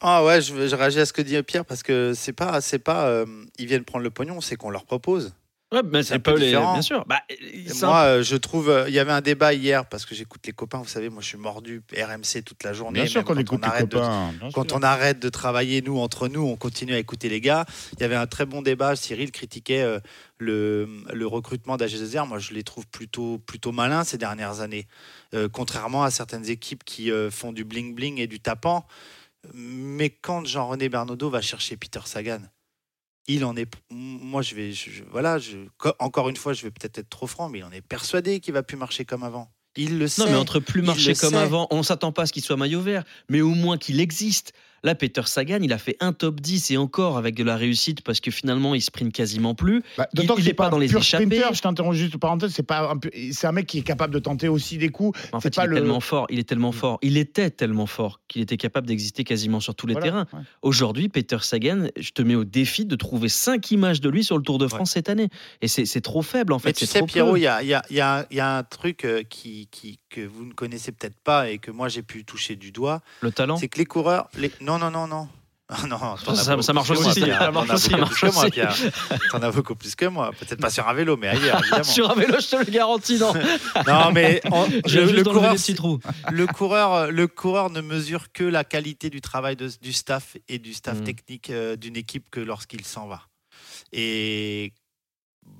Ah 0.00 0.24
ouais, 0.24 0.40
je, 0.40 0.68
je 0.68 0.74
réagis 0.74 1.00
à 1.00 1.06
ce 1.06 1.12
que 1.12 1.22
dit 1.22 1.40
Pierre 1.42 1.64
parce 1.64 1.82
que 1.82 2.12
c'est 2.14 2.32
pas, 2.32 2.60
c'est 2.60 2.78
pas, 2.78 3.08
euh, 3.08 3.26
ils 3.58 3.66
viennent 3.66 3.84
prendre 3.84 4.02
le 4.02 4.10
pognon, 4.10 4.40
c'est 4.40 4.56
qu'on 4.56 4.70
leur 4.70 4.84
propose. 4.84 5.34
Ouais, 5.72 5.80
mais 5.84 6.04
C'est 6.04 6.12
un 6.12 6.16
c'est 6.16 6.18
peu 6.20 6.34
pas 6.34 6.38
les. 6.38 6.46
différent. 6.46 6.72
Bien 6.74 6.82
sûr. 6.82 7.04
Bah, 7.08 7.20
moi, 7.82 8.00
euh, 8.02 8.22
je 8.22 8.36
trouve, 8.36 8.70
euh, 8.70 8.84
il 8.88 8.94
y 8.94 9.00
avait 9.00 9.10
un 9.10 9.20
débat 9.20 9.52
hier 9.52 9.84
parce 9.88 10.06
que 10.06 10.14
j'écoute 10.14 10.46
les 10.46 10.52
copains. 10.52 10.78
Vous 10.78 10.86
savez, 10.86 11.08
moi, 11.08 11.20
je 11.22 11.26
suis 11.26 11.38
mordu 11.38 11.82
RMC 11.92 12.42
toute 12.44 12.62
la 12.62 12.72
journée. 12.72 13.00
Bien 13.00 13.08
sûr 13.08 13.24
qu'on 13.24 13.34
quand 13.34 13.40
écoute 13.40 13.60
on 13.64 13.74
les 13.76 13.82
de- 13.84 13.90
copains. 13.96 14.32
Quand 14.54 14.68
sûr. 14.68 14.78
on 14.78 14.82
arrête 14.84 15.18
de 15.18 15.28
travailler, 15.28 15.82
nous, 15.82 15.98
entre 15.98 16.28
nous, 16.28 16.42
on 16.42 16.54
continue 16.54 16.94
à 16.94 16.98
écouter 16.98 17.28
les 17.28 17.40
gars. 17.40 17.66
Il 17.94 18.00
y 18.00 18.04
avait 18.04 18.14
un 18.14 18.28
très 18.28 18.46
bon 18.46 18.62
débat. 18.62 18.94
Cyril 18.94 19.32
critiquait 19.32 19.82
euh, 19.82 19.98
le, 20.38 20.88
le 21.12 21.26
recrutement 21.26 21.76
d'AG2R. 21.76 22.28
Moi, 22.28 22.38
je 22.38 22.54
les 22.54 22.62
trouve 22.62 22.86
plutôt, 22.86 23.38
plutôt 23.38 23.72
malins 23.72 24.04
ces 24.04 24.18
dernières 24.18 24.60
années. 24.60 24.86
Euh, 25.34 25.48
contrairement 25.52 26.04
à 26.04 26.12
certaines 26.12 26.48
équipes 26.48 26.84
qui 26.84 27.10
euh, 27.10 27.28
font 27.28 27.50
du 27.52 27.64
bling-bling 27.64 28.20
et 28.20 28.28
du 28.28 28.38
tapant. 28.38 28.86
Mais 29.52 30.10
quand 30.10 30.44
Jean-René 30.44 30.88
Bernaudot 30.88 31.30
va 31.30 31.40
chercher 31.40 31.76
Peter 31.76 32.00
Sagan, 32.04 32.40
il 33.28 33.44
en 33.44 33.56
est. 33.56 33.66
Moi, 33.90 34.42
je 34.42 34.54
vais. 34.54 34.72
je- 34.72 35.02
voilà, 35.10 35.38
je, 35.38 35.56
co- 35.78 35.92
encore 35.98 36.28
une 36.28 36.36
fois, 36.36 36.52
je 36.52 36.62
vais 36.62 36.70
peut-être 36.70 36.98
être 36.98 37.08
trop 37.10 37.26
franc, 37.26 37.48
mais 37.48 37.58
il 37.58 37.64
en 37.64 37.72
est 37.72 37.80
persuadé 37.80 38.40
qu'il 38.40 38.54
va 38.54 38.62
plus 38.62 38.76
marcher 38.76 39.04
comme 39.04 39.22
avant. 39.24 39.50
Il 39.76 39.98
le 39.98 40.08
sait. 40.08 40.22
Non, 40.24 40.30
mais 40.30 40.36
entre 40.36 40.58
plus 40.60 40.80
marcher 40.82 41.14
comme 41.14 41.30
sait. 41.32 41.36
avant, 41.36 41.66
on 41.70 41.82
s'attend 41.82 42.10
pas 42.12 42.22
à 42.22 42.26
ce 42.26 42.32
qu'il 42.32 42.42
soit 42.42 42.56
maillot 42.56 42.80
vert, 42.80 43.04
mais 43.28 43.40
au 43.42 43.50
moins 43.50 43.76
qu'il 43.76 44.00
existe. 44.00 44.52
Là, 44.84 44.94
Peter 44.94 45.22
Sagan, 45.24 45.58
il 45.62 45.72
a 45.72 45.78
fait 45.78 45.96
un 46.00 46.12
top 46.12 46.40
10 46.40 46.70
et 46.70 46.76
encore 46.76 47.16
avec 47.18 47.34
de 47.34 47.42
la 47.44 47.56
réussite 47.56 48.02
parce 48.02 48.20
que 48.20 48.30
finalement, 48.30 48.74
il 48.74 48.80
sprint 48.82 49.12
quasiment 49.12 49.54
plus. 49.54 49.82
Bah, 49.98 50.06
Il- 50.12 50.16
D'autant 50.16 50.34
que 50.34 50.40
il 50.40 50.44
c'est 50.44 50.50
est 50.50 50.54
pas 50.54 50.68
dans 50.68 50.78
les 50.78 50.94
échappées. 50.96 51.24
sprinter, 51.26 51.54
je 51.54 51.60
t'interromps 51.62 51.96
juste 51.96 52.16
parenthèse, 52.18 52.52
c'est 52.52 52.62
pas 52.62 52.92
un 52.92 53.00
c'est 53.32 53.46
un 53.46 53.52
mec 53.52 53.66
qui 53.66 53.78
est 53.78 53.82
capable 53.82 54.12
de 54.14 54.18
tenter 54.18 54.48
aussi 54.48 54.78
des 54.78 54.88
coups. 54.90 55.18
En 55.32 55.40
C'est 55.40 55.44
fait, 55.54 55.56
pas 55.56 55.62
il 55.64 55.66
est 55.66 55.68
le- 55.70 55.76
tellement 55.76 56.00
fort, 56.00 56.26
il 56.30 56.38
est 56.38 56.44
tellement 56.48 56.72
fort, 56.72 56.98
il 57.02 57.16
était 57.16 57.50
tellement 57.50 57.86
fort 57.86 58.20
qu'il 58.28 58.42
était 58.42 58.56
capable 58.56 58.86
d'exister 58.86 59.24
quasiment 59.24 59.60
sur 59.60 59.74
tous 59.74 59.86
les 59.86 59.94
Voilà, 59.94 60.06
terrains. 60.06 60.26
ouais. 60.32 60.40
Aujourd'hui, 60.62 61.08
Peter 61.08 61.38
Sagan, 61.40 61.88
je 61.98 62.10
te 62.10 62.22
mets 62.22 62.34
au 62.34 62.44
défi 62.44 62.84
de 62.86 62.96
trouver 62.96 63.28
cinq 63.28 63.70
images 63.70 64.00
de 64.00 64.08
lui 64.08 64.24
sur 64.24 64.36
le 64.36 64.42
Tour 64.42 64.58
de 64.58 64.68
France 64.68 64.92
cette 64.92 65.08
année. 65.08 65.28
Et 65.62 65.68
c'est 65.68 65.84
c'est 65.86 66.00
trop 66.00 66.22
faible 66.22 66.52
en 66.52 66.58
fait. 66.58 66.68
Mais 66.68 66.72
tu 66.74 66.86
c'est 66.86 66.92
sais, 66.92 66.98
trop 66.98 67.06
Pierrot, 67.06 67.36
il 67.36 67.40
y 67.42 67.46
a, 67.46 67.62
il 67.62 67.68
y 67.68 67.74
a- 67.74 67.82
il 67.90 67.96
y 67.96 68.00
a- 68.00 68.26
il 68.30 68.36
y 68.36 68.40
a 68.40 68.56
un 68.58 68.62
truc 68.62 69.04
euh, 69.04 69.22
qui, 69.22 69.68
qui- 69.70 69.98
que 70.16 70.26
vous 70.26 70.44
ne 70.46 70.52
connaissez 70.52 70.92
peut-être 70.92 71.18
pas 71.22 71.50
et 71.50 71.58
que 71.58 71.70
moi 71.70 71.88
j'ai 71.88 72.02
pu 72.02 72.24
toucher 72.24 72.56
du 72.56 72.72
doigt. 72.72 73.00
le 73.20 73.30
talent. 73.32 73.56
C'est 73.58 73.68
que 73.68 73.78
les 73.78 73.84
coureurs. 73.84 74.28
Les... 74.36 74.50
Non, 74.60 74.78
non, 74.78 74.90
non, 74.90 75.06
non. 75.06 75.28
Ah 75.68 75.84
non, 75.88 76.16
Ça- 76.16 76.62
ça 76.62 76.72
marche 76.72 76.90
aussi, 76.90 77.20
ça 77.22 77.50
marche 77.50 77.70
aussi. 77.72 77.90
T'en 79.32 79.42
as 79.42 79.50
beaucoup 79.50 79.74
plus 79.74 79.96
que 79.96 80.06
moi. 80.06 80.30
Peut-être 80.38 80.60
pas 80.60 80.70
sur 80.70 80.86
un 80.86 80.94
vélo, 80.94 81.16
mais 81.16 81.26
ailleurs, 81.26 81.58
évidemment. 81.62 81.82
Sur 81.82 82.08
un 82.08 82.14
vélo, 82.14 82.36
je 82.40 82.46
te 82.50 82.56
le 82.64 82.70
garantis, 82.70 83.18
non. 83.18 83.32
Non, 83.88 84.12
mais 84.12 84.40
on- 84.52 84.64
le, 84.68 85.22
coureur, 85.24 85.54
le, 86.30 86.46
coureur, 86.46 87.10
le 87.10 87.26
coureur 87.26 87.70
ne 87.70 87.80
mesure 87.80 88.30
que 88.32 88.44
la 88.44 88.62
qualité 88.62 89.10
du 89.10 89.20
travail 89.20 89.56
de- 89.56 89.68
du 89.82 89.92
staff 89.92 90.36
et 90.48 90.60
du 90.60 90.72
staff 90.72 91.00
Mm. 91.00 91.04
technique 91.04 91.50
euh, 91.50 91.74
d'une 91.74 91.96
équipe 91.96 92.30
que 92.30 92.38
lorsqu'il 92.38 92.84
s'en 92.84 93.08
va. 93.08 93.22
Et 93.92 94.72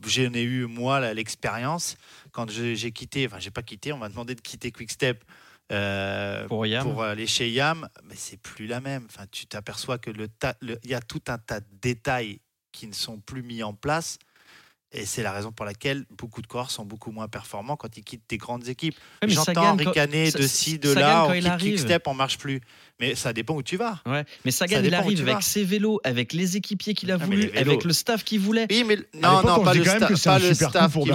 j'en 0.07 0.33
ai 0.35 0.42
eu, 0.42 0.66
moi, 0.66 1.12
l'expérience. 1.14 1.97
Quand 2.37 2.51
j'ai 2.51 2.92
quitté, 2.92 3.25
enfin, 3.27 3.38
j'ai 3.38 3.51
pas 3.51 3.62
quitté, 3.62 3.94
on 3.94 3.96
m'a 3.96 4.11
demandé 4.11 4.35
de 4.35 4.42
quitter 4.42 4.70
Quickstep. 4.70 5.25
euh, 5.72 6.46
Pour 6.49 6.66
Yam. 6.66 6.83
pour 6.92 7.03
aller 7.03 7.27
chez 7.27 7.49
Yam, 7.51 7.88
mais 8.05 8.14
c'est 8.14 8.37
plus 8.37 8.66
la 8.66 8.81
même. 8.83 9.07
Enfin, 9.07 9.25
tu 9.33 9.46
t'aperçois 9.46 9.96
que 9.96 10.11
le- 10.11 10.29
il 10.61 10.90
y 10.90 10.92
a 10.94 11.01
tout 11.01 11.22
un 11.29 11.38
tas 11.38 11.61
de 11.61 11.66
détails 11.81 12.40
qui 12.72 12.87
ne 12.87 12.92
sont 12.92 13.18
plus 13.20 13.42
mis 13.42 13.62
en 13.62 13.72
place. 13.72 14.18
Et 14.92 15.05
c'est 15.05 15.22
la 15.22 15.33
raison 15.33 15.51
pour 15.51 15.66
laquelle 15.66 16.05
beaucoup 16.16 16.40
de 16.40 16.46
coureurs 16.46 16.70
sont 16.70 16.85
beaucoup 16.85 17.11
moins 17.11 17.27
performants 17.27 17.77
quand 17.77 17.96
ils 17.96 18.05
quittent 18.05 18.22
des 18.31 18.38
grandes 18.38 18.68
équipes. 18.68 18.94
J'entends 19.27 19.53
quand- 19.77 19.77
ricaner 19.77 20.31
de 20.31 20.46
ci, 20.46 20.79
de 20.79 20.94
Sagan, 20.94 21.01
là, 21.01 21.27
on 21.27 21.33
quitte. 21.40 21.59
Quickstep, 21.59 22.07
on 22.07 22.14
marche 22.14 22.38
plus. 22.38 22.61
Mais 23.01 23.14
ça 23.16 23.33
dépend 23.33 23.55
où 23.57 23.62
tu 23.64 23.77
vas. 23.77 24.01
Ouais, 24.07 24.25
mais 24.44 24.53
Sagan, 24.53 24.77
Ça 24.77 24.83
il 24.87 24.94
arrive 24.94 25.20
avec 25.22 25.35
vas. 25.35 25.40
ses 25.40 25.64
vélos, 25.64 26.01
avec 26.05 26.33
les 26.33 26.57
équipiers 26.57 26.94
qu'il 26.94 27.11
a 27.11 27.14
Ah, 27.20 27.25
voulu, 27.25 27.51
avec 27.57 27.83
le 27.85 27.92
staff 27.92 28.22
qu'il 28.22 28.40
voulait. 28.40 28.66
Oui, 28.70 28.85
mais 28.87 28.96
non, 29.14 29.42
non, 29.42 29.57
on 29.61 29.64
pas 29.64 29.75
le, 29.75 29.85
quand 29.85 29.99
même 30.01 30.03
sta- 30.09 30.25
pas 30.25 30.38
le 30.38 30.55
staff 30.55 30.92
pour 30.92 31.07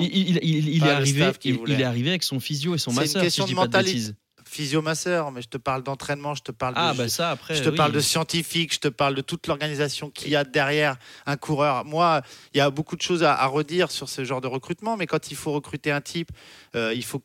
Il, 0.00 0.04
il- 0.04 0.38
il- 0.42 0.68
il 0.68 0.84
est 0.84 0.90
arrivé, 0.90 1.30
il, 1.44 1.80
est 1.80 1.82
arrivé 1.82 2.10
avec 2.10 2.22
son 2.22 2.38
physio 2.40 2.74
et 2.74 2.78
son 2.78 2.90
C'est 2.90 2.96
une 2.96 3.00
masseur, 3.02 3.22
si 3.22 3.26
question 3.26 3.44
je 3.44 3.48
dis 3.48 3.54
de 3.54 3.58
pas 3.58 3.66
de 3.66 3.68
mentalité. 3.68 3.92
bêtises. 3.94 4.14
Physio-masseur, 4.54 5.32
mais 5.32 5.42
je 5.42 5.48
te 5.48 5.58
parle 5.58 5.82
d'entraînement, 5.82 6.34
je 6.36 6.42
te 6.42 6.52
parle 6.52 6.74
Ah, 6.76 6.92
de, 6.92 6.98
bah 6.98 7.08
ça, 7.08 7.30
après. 7.32 7.56
je 7.56 7.62
te 7.64 7.70
oui. 7.70 7.76
parle 7.76 7.90
de 7.90 7.98
scientifique, 7.98 8.72
je 8.72 8.78
te 8.78 8.86
parle 8.88 9.16
de 9.16 9.20
toute 9.20 9.48
l'organisation 9.48 10.10
qu'il 10.10 10.30
y 10.30 10.36
a 10.36 10.44
derrière 10.44 10.96
un 11.26 11.36
coureur. 11.36 11.84
Moi, 11.84 12.22
il 12.54 12.58
y 12.58 12.60
a 12.60 12.70
beaucoup 12.70 12.94
de 12.94 13.02
choses 13.02 13.24
à, 13.24 13.34
à 13.34 13.46
redire 13.46 13.90
sur 13.90 14.08
ce 14.08 14.24
genre 14.24 14.40
de 14.40 14.46
recrutement, 14.46 14.96
mais 14.96 15.06
quand 15.06 15.32
il 15.32 15.36
faut 15.36 15.50
recruter 15.52 15.90
un 15.90 16.00
type, 16.00 16.30
euh, 16.76 16.94
il 16.94 17.04
faut 17.04 17.20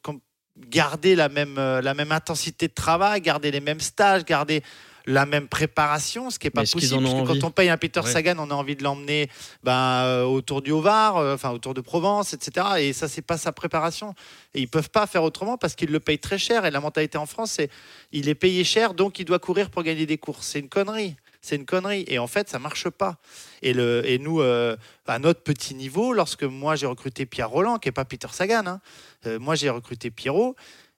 garder 0.58 1.16
la 1.16 1.30
même, 1.30 1.58
euh, 1.60 1.82
la 1.82 1.94
même 1.94 2.12
intensité 2.12 2.68
de 2.68 2.74
travail, 2.74 3.22
garder 3.22 3.52
les 3.52 3.62
mêmes 3.62 3.80
stages, 3.80 4.26
garder 4.26 4.64
la 5.06 5.26
même 5.26 5.48
préparation, 5.48 6.30
ce 6.30 6.40
qui 6.40 6.48
n'est 6.48 6.52
pas 6.52 6.62
possible. 6.62 7.02
parce 7.02 7.14
que 7.14 7.40
quand 7.40 7.48
on 7.48 7.52
paye 7.52 7.70
un 7.70 7.78
Peter 7.78 8.00
Ouais. 8.00 8.12
Sagan, 8.12 8.36
on 8.38 8.50
a 8.50 8.54
envie 8.54 8.76
de 8.76 8.84
l'emmener 8.84 9.30
ben, 9.64 10.04
euh, 10.04 10.24
autour 10.24 10.62
du 10.62 10.72
Haut-Var, 10.72 11.18
euh, 11.18 11.36
enfin 11.36 11.52
autour 11.52 11.74
de 11.74 11.82
Provence, 11.82 12.34
etc. 12.34 12.68
Et 12.80 12.94
ça, 12.94 13.08
c'est 13.08 13.22
pas 13.22 13.38
sa 13.38 13.52
préparation. 13.52 14.14
Et 14.54 14.62
ils 14.62 14.68
peuvent 14.68 14.90
pas 14.90 15.08
faire 15.08 15.24
autrement 15.24 15.58
parce 15.58 15.76
qu'ils 15.76 15.92
le 15.92 16.00
payent 16.00 16.20
très 16.20 16.38
cher. 16.38 16.66
Et 16.66 16.72
la 16.72 16.80
mentalité 16.80 17.18
en 17.18 17.26
France, 17.26 17.52
c'est 17.52 17.70
il 18.12 18.30
est 18.30 18.36
payé 18.36 18.64
cher, 18.64 18.94
donc 18.94 19.20
il 19.20 19.26
doit 19.26 19.40
courir 19.40 19.70
pour 19.70 19.84
gagner 19.84 20.06
des 20.06 20.18
courses. 20.18 20.48
C'est 20.48 20.60
une 20.60 20.70
connerie. 20.70 21.16
c'est 21.42 21.56
une 21.56 21.66
connerie. 21.66 22.06
Et 22.08 22.20
en 22.20 22.28
fait, 22.28 22.50
ça 22.50 22.60
marche 22.60 22.90
pas. 22.90 23.18
Et, 23.62 23.74
le, 23.74 24.02
et 24.06 24.20
nous, 24.20 24.42
euh, 24.42 24.76
à 25.08 25.20
notre 25.20 25.42
petit 25.42 25.74
niveau, 25.76 26.14
lorsque 26.14 26.44
moi 26.44 26.76
j'ai 26.76 26.86
recruté 26.86 27.26
Pierre 27.26 27.50
Roland, 27.50 27.78
qui 27.78 27.90
est 27.90 27.94
pas 27.94 28.06
Peter 28.06 28.28
Sagan, 28.32 28.66
hein, 28.68 28.82
euh, 29.26 29.40
moi 29.40 29.56
j'ai 29.56 29.70
recruté 29.70 30.12
Pierrot, 30.12 30.56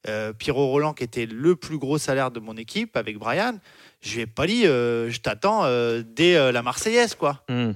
euh, 0.07 0.33
Pierrot 0.33 0.67
Roland 0.67 0.93
qui 0.93 1.03
était 1.03 1.25
le 1.25 1.55
plus 1.55 1.77
gros 1.77 1.97
salaire 1.97 2.31
de 2.31 2.39
mon 2.39 2.57
équipe 2.57 2.95
avec 2.97 3.17
Brian, 3.17 3.57
je 4.01 4.15
lui 4.15 4.21
ai 4.21 4.27
pas 4.27 4.47
dit, 4.47 4.65
euh, 4.65 5.09
je 5.09 5.19
t'attends 5.19 5.63
euh, 5.65 6.03
dès 6.05 6.35
euh, 6.35 6.51
la 6.51 6.63
Marseillaise, 6.63 7.15
quoi. 7.15 7.43
Hmm. 7.49 7.73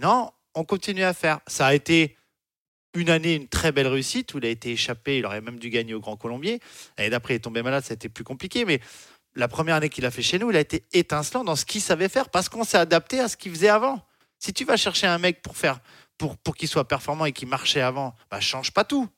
Non, 0.00 0.30
on 0.54 0.64
continue 0.64 1.04
à 1.04 1.14
faire. 1.14 1.40
Ça 1.46 1.66
a 1.66 1.74
été 1.74 2.16
une 2.94 3.10
année, 3.10 3.34
une 3.34 3.48
très 3.48 3.70
belle 3.70 3.86
réussite 3.86 4.34
où 4.34 4.38
il 4.38 4.46
a 4.46 4.48
été 4.48 4.72
échappé. 4.72 5.18
Il 5.18 5.26
aurait 5.26 5.40
même 5.40 5.58
dû 5.58 5.70
gagner 5.70 5.94
au 5.94 6.00
Grand 6.00 6.16
Colombier. 6.16 6.60
L'année 6.96 7.10
d'après, 7.10 7.34
il 7.34 7.36
est 7.36 7.40
tombé 7.40 7.62
malade, 7.62 7.84
ça 7.84 7.92
a 7.92 7.94
été 7.94 8.08
plus 8.08 8.24
compliqué. 8.24 8.64
Mais 8.64 8.80
la 9.34 9.46
première 9.46 9.76
année 9.76 9.88
qu'il 9.88 10.04
a 10.04 10.10
fait 10.10 10.22
chez 10.22 10.38
nous, 10.38 10.50
il 10.50 10.56
a 10.56 10.60
été 10.60 10.84
étincelant 10.92 11.44
dans 11.44 11.54
ce 11.54 11.64
qu'il 11.64 11.80
savait 11.80 12.08
faire 12.08 12.28
parce 12.28 12.48
qu'on 12.48 12.64
s'est 12.64 12.78
adapté 12.78 13.20
à 13.20 13.28
ce 13.28 13.36
qu'il 13.36 13.52
faisait 13.52 13.68
avant. 13.68 14.04
Si 14.40 14.52
tu 14.52 14.64
vas 14.64 14.76
chercher 14.76 15.06
un 15.06 15.18
mec 15.18 15.42
pour 15.42 15.56
faire 15.56 15.80
pour, 16.16 16.36
pour 16.36 16.56
qu'il 16.56 16.68
soit 16.68 16.86
performant 16.86 17.24
et 17.24 17.32
qu'il 17.32 17.48
marchait 17.48 17.80
avant, 17.80 18.14
bah 18.30 18.40
change 18.40 18.72
pas 18.72 18.84
tout. 18.84 19.08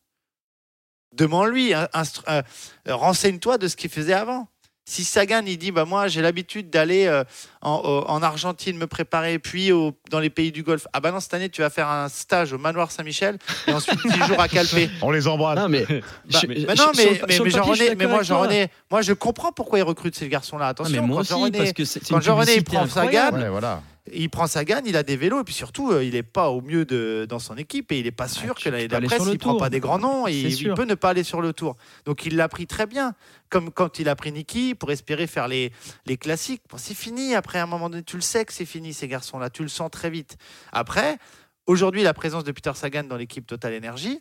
Demande-lui, 1.13 1.75
euh, 1.75 2.43
renseigne-toi 2.89 3.59
de 3.59 3.69
ce 3.69 3.77
qu'il 3.77 3.91
faisait 3.91 4.13
avant. 4.13 4.49
Si 4.87 5.05
Sagan 5.05 5.43
il 5.47 5.57
dit 5.57 5.71
bah 5.71 5.85
moi 5.85 6.09
j'ai 6.09 6.21
l'habitude 6.21 6.69
d'aller 6.69 7.07
euh, 7.07 7.23
en, 7.63 8.23
Argentine 8.23 8.77
me 8.77 8.89
préparer 8.89 9.39
puis 9.39 9.71
au- 9.71 9.93
dans 10.11 10.19
les 10.19 10.31
pays 10.31 10.51
du 10.51 10.65
Golfe 10.65 10.89
ah 10.93 10.99
bah 10.99 11.13
non 11.13 11.21
cette 11.21 11.33
année 11.35 11.49
tu 11.49 11.61
vas 11.61 11.71
faire 11.71 11.89
un 11.89 12.09
stage 12.09 12.53
au 12.53 12.59
manoir 12.59 12.91
Saint-Michel 12.91 13.39
et 13.69 13.73
ensuite 13.73 14.01
10 14.05 14.11
jours 14.27 14.41
à 14.41 14.49
Calpé 14.49 14.91
On 15.03 15.13
les 15.13 15.29
embrasse. 15.29 15.59
Non, 15.59 15.69
mais. 15.69 15.85
bah, 15.89 16.01
je- 16.29 16.65
bah 16.65 16.75
je- 16.75 16.83
non, 16.83 16.91
mais, 16.97 17.05
le- 17.05 17.27
mais, 17.29 17.35
sur 17.35 17.45
mais 17.45 17.51
papier, 17.53 17.95
mais 17.95 18.07
moi, 18.07 18.17
avec 18.17 18.27
toi. 18.27 18.37
Jean-René, 18.37 18.67
moi, 18.91 19.03
je 19.03 19.13
comprends 19.13 19.53
pourquoi 19.53 19.79
il 19.79 19.83
recrute 19.83 20.17
ces 20.17 20.29
garçons-là. 20.29 20.67
Ah, 20.67 20.69
Attention, 20.71 21.03
mais 21.03 21.07
moi 21.07 21.23
quand 21.29 21.51
parce 21.53 21.73
que 21.73 21.85
c'est 21.85 22.03
c'est 22.03 22.13
quand 22.13 22.19
il 22.21 22.25
publicité 22.33 22.63
prend 22.63 22.87
sa 22.89 23.03
incroyable. 23.03 23.37
gamme, 23.37 23.45
Ouais, 23.45 23.51
voilà. 23.51 23.83
Il 24.13 24.31
prend 24.31 24.47
sa 24.47 24.65
gagne, 24.65 24.87
il 24.87 24.97
a 24.97 25.03
des 25.03 25.17
vélos, 25.17 25.41
et 25.41 25.45
puis 25.45 25.55
surtout, 25.55 25.91
euh, 25.91 26.05
il 26.05 26.13
n'est 26.13 26.23
pas 26.23 26.51
au 26.51 26.61
mieux 26.61 26.85
de, 26.85 27.27
dans 27.29 27.39
son 27.39 27.57
équipe, 27.57 27.93
et 27.93 27.99
il 27.99 28.05
n'est 28.05 28.11
pas 28.11 28.29
sûr 28.29 28.55
Ah, 28.57 28.61
que 28.61 28.69
l'année 28.69 28.89
d'après, 28.89 29.19
s'il 29.19 29.33
ne 29.33 29.37
prend 29.37 29.57
pas 29.57 29.71
des 29.71 29.81
grands 29.81 29.99
noms, 29.99 30.27
et 30.29 30.33
il, 30.33 30.75
peut 30.75 30.85
ne 30.85 30.95
pas 30.95 31.11
aller 31.11 31.25
sur 31.25 31.41
le 31.41 31.53
tour. 31.53 31.77
Donc 32.05 32.27
il 32.27 32.37
l'a 32.37 32.49
pris 32.49 32.67
très 32.67 32.87
bien, 32.87 33.15
comme 33.49 33.71
quand 33.71 33.99
il 33.99 34.09
a 34.09 34.17
pris 34.17 34.33
Niki 34.33 34.75
pour 34.75 34.91
espérer 34.91 35.27
faire 35.27 35.49
les, 35.49 35.73
les 36.07 36.17
classiques. 36.17 36.63
Bon, 36.71 36.77
c'est 36.79 36.95
fini, 36.95 37.35
après 37.35 37.59
à 37.59 37.65
un 37.65 37.67
moment 37.67 37.91
donné, 37.91 38.03
tu 38.03 38.17
le 38.17 38.23
sais 38.23 38.45
que 38.45 38.53
c'est 38.53 38.65
fini, 38.65 38.93
ces 38.93 39.09
garçons-là, 39.09 39.51
tu 39.51 39.63
le 39.63 39.69
sens 39.69 39.91
très 39.91 40.11
vite. 40.11 40.37
Après, 40.73 41.19
aujourd'hui, 41.67 42.03
la 42.03 42.15
présence 42.15 42.45
de 42.45 42.53
Peter 42.53 42.73
Sagan 42.75 43.05
dans 43.05 43.17
l'équipe 43.17 43.47
Total 43.47 43.77
Energy, 43.77 44.21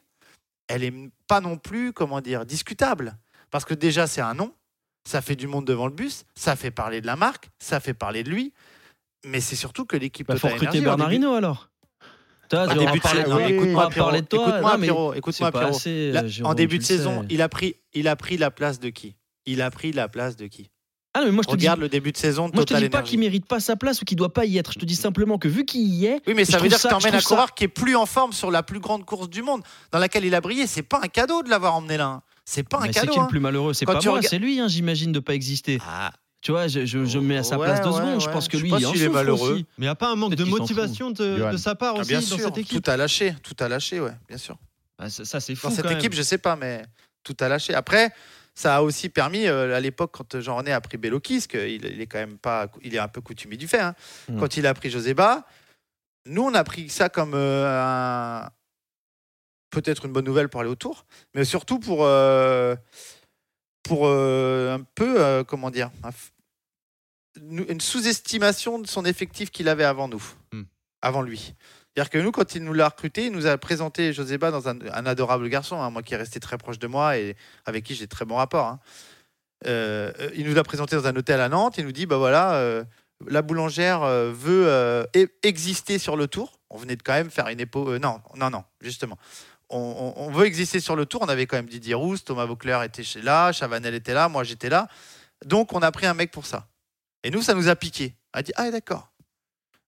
elle 0.68 0.84
est 0.84 0.94
pas 1.28 1.42
non 1.42 1.58
plus, 1.58 1.94
comment 1.94 2.22
dire, 2.22 2.46
discutable. 2.46 3.18
Parce 3.52 3.66
que 3.66 3.74
déjà, 3.74 4.08
c'est 4.08 4.22
un 4.22 4.36
nom, 4.36 4.54
ça 5.04 5.22
fait 5.22 5.36
du 5.36 5.48
monde 5.48 5.66
devant 5.66 5.88
le 5.88 5.94
bus, 5.94 6.26
ça 6.36 6.56
fait 6.56 6.72
parler 6.72 7.02
de 7.02 7.08
la 7.08 7.16
marque, 7.16 7.50
ça 7.58 7.80
fait 7.80 7.94
parler 7.96 8.24
de 8.24 8.30
lui, 8.30 8.54
mais 9.26 9.42
c'est 9.42 9.56
surtout 9.56 9.86
que 9.86 9.98
l'équipe 9.98 10.28
Bah, 10.28 10.36
faut 10.36 10.48
Total 10.48 10.54
recruter 10.54 10.70
en 10.70 10.74
début- 10.74 10.86
Bernardino 10.86 11.34
alors. 11.34 11.70
Toi, 12.50 12.68
en 12.68 12.76
début 12.76 13.00
de 13.00 13.08
saison, 13.08 13.40
écoute-moi, 13.40 13.90
Pierrot, 13.90 15.14
écoute-moi, 15.14 15.52
Pierrot, 15.52 15.74
en 16.44 16.54
début 16.56 16.80
de 16.80 16.84
saison, 16.84 17.22
sais. 17.22 17.28
il 17.30 17.42
a 17.44 17.50
pris, 17.50 17.76
il 17.94 18.08
a 18.08 18.16
pris 18.16 18.38
la 18.38 18.50
place 18.50 18.80
de 18.80 18.90
qui? 18.90 19.16
Il 19.46 19.62
a 19.62 19.70
pris 19.70 19.92
la 19.92 20.08
place 20.08 20.36
de 20.36 20.48
qui? 20.48 20.72
Ah, 21.14 21.20
non, 21.22 21.26
mais 21.28 21.32
moi, 21.32 21.44
je 21.44 21.52
te 21.52 21.56
dis, 21.56 21.66
Regarde 21.66 21.80
le 21.80 21.90
début 21.90 22.12
de 22.12 22.18
saison 22.18 22.50
de 22.50 22.54
moi, 22.54 22.62
je 22.62 22.66
te 22.66 22.70
Total 22.74 22.84
dis 22.84 22.90
pas 22.90 23.02
qu'il 23.04 23.20
mérite 23.20 23.46
pas 23.48 23.60
sa 23.60 23.76
place 23.76 24.02
ou 24.02 24.06
qu'il 24.06 24.16
doit 24.18 24.34
pas 24.34 24.46
y 24.46 24.58
être. 24.58 24.72
Je 24.74 24.80
te 24.80 24.86
dis 24.86 24.96
simplement 24.96 25.38
que 25.40 25.48
vu 25.48 25.66
qu'il 25.66 25.82
y 25.88 26.06
est, 26.06 26.22
Oui, 26.28 26.34
mais 26.36 26.46
ça 26.46 26.58
veut 26.60 26.68
dire 26.70 26.82
que 26.82 26.88
tu 26.88 26.94
emmènes 26.94 27.16
un 27.16 27.22
coureur 27.22 27.54
qui 27.54 27.64
est 27.66 27.68
plus 27.68 27.96
en 27.96 28.06
forme 28.06 28.32
sur 28.34 28.50
la 28.52 28.64
plus 28.64 28.80
grande 28.80 29.06
course 29.06 29.30
du 29.30 29.42
monde, 29.44 29.62
dans 29.92 30.00
laquelle 30.00 30.26
il 30.26 30.34
a 30.36 30.42
brillé. 30.42 30.66
C'est 30.68 30.84
pas 30.84 31.00
un 31.04 31.08
cadeau 31.08 31.42
de 31.44 31.50
l'avoir 31.50 31.76
emmené 31.76 31.98
là. 31.98 32.06
hein. 32.08 32.22
C'est 32.46 32.64
pas 32.68 32.78
un 32.78 32.82
Mais 32.82 32.94
c'est 32.94 33.02
cadeau. 33.02 33.12
qui 33.14 33.20
le 33.20 33.26
hein. 33.26 33.28
plus 33.28 33.40
malheureux? 33.40 33.74
C'est 33.74 33.86
pas 33.86 34.00
moi, 34.04 34.22
c'est 34.24 34.40
lui, 34.40 34.60
hein, 34.60 34.68
j'imagine, 34.68 35.12
de 35.12 35.20
pas 35.20 35.34
exister. 35.36 35.80
Ah, 35.88 36.12
Tu 36.42 36.52
vois, 36.52 36.68
je, 36.68 36.86
je, 36.86 37.04
je 37.04 37.20
me 37.20 37.26
mets 37.28 37.38
à 37.38 37.44
sa 37.44 37.58
Ouais, 37.58 37.66
place 37.66 37.82
deux 37.82 37.90
ouais, 37.90 37.98
secondes. 37.98 38.22
Je 38.22 38.30
pense 38.30 38.48
que 38.48 38.58
Je 38.58 38.64
lui, 38.64 38.70
pas 38.70 38.78
il 38.80 39.02
est 39.04 39.10
malheureux. 39.10 39.54
aussi. 39.56 39.66
Mais 39.78 39.86
il 39.86 39.88
n'y 39.88 39.88
a 39.90 39.96
pas 39.96 40.10
un 40.12 40.16
manque 40.16 40.36
de 40.36 40.44
motivation 40.46 41.12
de, 41.12 41.58
sa 41.58 41.76
part 41.76 41.96
Ah, 41.98 42.00
aussi 42.00 42.10
bien 42.10 42.20
dans 42.22 42.26
sûr, 42.26 42.40
cette 42.40 42.58
équipe 42.58 42.82
tout 42.84 42.90
a 42.92 42.96
lâché, 42.98 43.36
tout 43.44 43.56
a 43.60 43.68
lâché, 43.68 44.00
ouais, 44.00 44.14
bien 44.28 44.38
sûr. 44.38 44.58
Ah, 44.98 45.10
ça, 45.10 45.26
ça, 45.26 45.40
c'est 45.42 45.56
fou 45.56 45.68
Dans 45.68 45.76
cette 45.76 45.84
quand 45.84 45.90
même. 45.90 45.98
équipe, 46.00 46.14
je 46.14 46.22
sais 46.22 46.38
pas, 46.38 46.56
mais 46.56 46.84
tout 47.24 47.36
a 47.42 47.48
lâché. 47.50 47.74
Après, 47.74 48.12
ça 48.56 48.78
a 48.78 48.82
aussi 48.82 49.10
permis 49.10 49.48
euh, 49.48 49.76
à 49.76 49.80
l'époque 49.82 50.12
quand 50.14 50.40
Jean-René 50.40 50.72
a 50.72 50.80
pris 50.82 50.98
Bellokis, 50.98 51.48
qu'il 51.48 51.86
il 51.86 52.02
est 52.02 52.08
quand 52.08 52.20
même 52.20 52.38
pas, 52.38 52.68
il 52.84 52.96
est 52.96 53.00
un 53.00 53.08
peu 53.10 53.20
coutumier 53.22 53.58
du 53.58 53.68
fait. 53.68 53.80
hein. 53.82 53.94
Mm. 54.30 54.40
Quand 54.40 54.56
il 54.58 54.66
a 54.66 54.74
pris 54.74 54.90
Joseba, 54.90 55.46
nous 56.26 56.44
on 56.44 56.54
a 56.54 56.64
pris 56.64 56.90
ça 56.90 57.10
comme 57.10 57.34
euh, 57.34 57.66
un- 58.46 58.50
peut-être 59.72 60.06
une 60.06 60.14
bonne 60.14 60.26
nouvelle 60.26 60.50
pour 60.50 60.62
aller 60.62 60.70
au 60.70 60.76
tour, 60.76 61.06
mais 61.36 61.46
surtout 61.46 61.80
pour 61.80 62.00
euh, 62.06 62.76
pour 63.90 64.06
euh, 64.08 64.76
un 64.78 64.82
peu 64.96 65.20
euh, 65.20 65.44
comment 65.44 65.72
dire 65.72 65.90
un 66.04 66.12
une 67.42 67.80
sous-estimation 67.82 68.80
de 68.80 68.88
son 68.88 69.06
effectif 69.06 69.50
qu'il 69.50 69.68
avait 69.70 69.84
avant 69.84 70.08
nous, 70.08 70.24
Mm. 70.52 70.62
avant 71.02 71.22
lui. 71.22 71.54
C'est-à-dire 71.96 72.10
que 72.10 72.18
nous, 72.20 72.32
quand 72.32 72.54
il 72.56 72.64
nous 72.64 72.74
l'a 72.74 72.90
recruté, 72.90 73.26
il 73.26 73.32
nous 73.32 73.48
a 73.48 73.58
présenté 73.58 74.14
Joseba 74.14 74.52
dans 74.52 74.68
un, 74.70 74.78
un 74.94 75.06
adorable 75.06 75.48
garçon, 75.50 75.82
hein, 75.82 75.90
moi 75.90 76.04
qui 76.04 76.14
est 76.14 76.18
resté 76.18 76.40
très 76.40 76.58
proche 76.58 76.80
de 76.80 76.88
moi 76.88 77.18
et 77.18 77.36
avec 77.66 77.84
qui 77.84 77.96
j'ai 77.96 78.08
très 78.08 78.26
bons 78.26 78.36
rapports. 78.36 78.68
hein. 78.68 78.80
Euh, 79.68 80.12
il 80.36 80.46
nous 80.48 80.54
l'a 80.54 80.64
présenté 80.64 80.96
dans 80.96 81.08
un 81.08 81.16
hôtel 81.16 81.42
à 81.42 81.50
Nantes. 81.50 81.78
Il 81.78 81.86
nous 81.86 81.92
dit 81.92 82.06
bah 82.06 82.18
voilà, 82.18 82.54
euh, 82.56 82.84
la 83.28 83.42
boulangère 83.42 84.04
euh, 84.04 84.32
veut 84.34 84.68
e- 85.16 85.28
exister 85.44 85.98
sur 86.00 86.16
le 86.16 86.28
tour. 86.28 86.60
On 86.70 86.78
venait 86.78 86.96
de 86.96 87.04
quand 87.04 87.14
même 87.14 87.30
faire 87.32 87.48
une 87.48 87.60
épo. 87.60 87.98
non, 88.00 88.22
non, 88.36 88.50
non, 88.50 88.64
justement. 88.82 89.18
On, 89.70 90.32
veut 90.32 90.46
exister 90.46 90.80
sur 90.80 90.96
le 90.96 91.06
tour. 91.06 91.22
On 91.22 91.30
avait 91.30 91.46
quand 91.46 91.58
même 91.58 91.68
Didier 91.68 91.94
Rousse, 91.94 92.24
Thomas 92.24 92.46
Vauclair 92.46 92.82
était 92.84 93.04
chez 93.04 93.22
là, 93.22 93.52
Chavanel 93.52 93.94
était 93.94 94.14
là, 94.14 94.28
moi 94.28 94.44
j'étais 94.44 94.70
là. 94.70 94.88
Donc 95.46 95.74
on 95.74 95.82
a 95.82 95.92
pris 95.92 96.08
un 96.08 96.14
mec 96.14 96.32
pour 96.32 96.46
ça. 96.46 96.68
Et 97.24 97.30
nous, 97.30 97.42
ça 97.42 97.54
nous 97.54 97.68
a 97.68 97.76
piqué. 97.76 98.16
On 98.34 98.40
a 98.40 98.42
dit 98.42 98.52
ah 98.56 98.72
d'accord. 98.72 99.12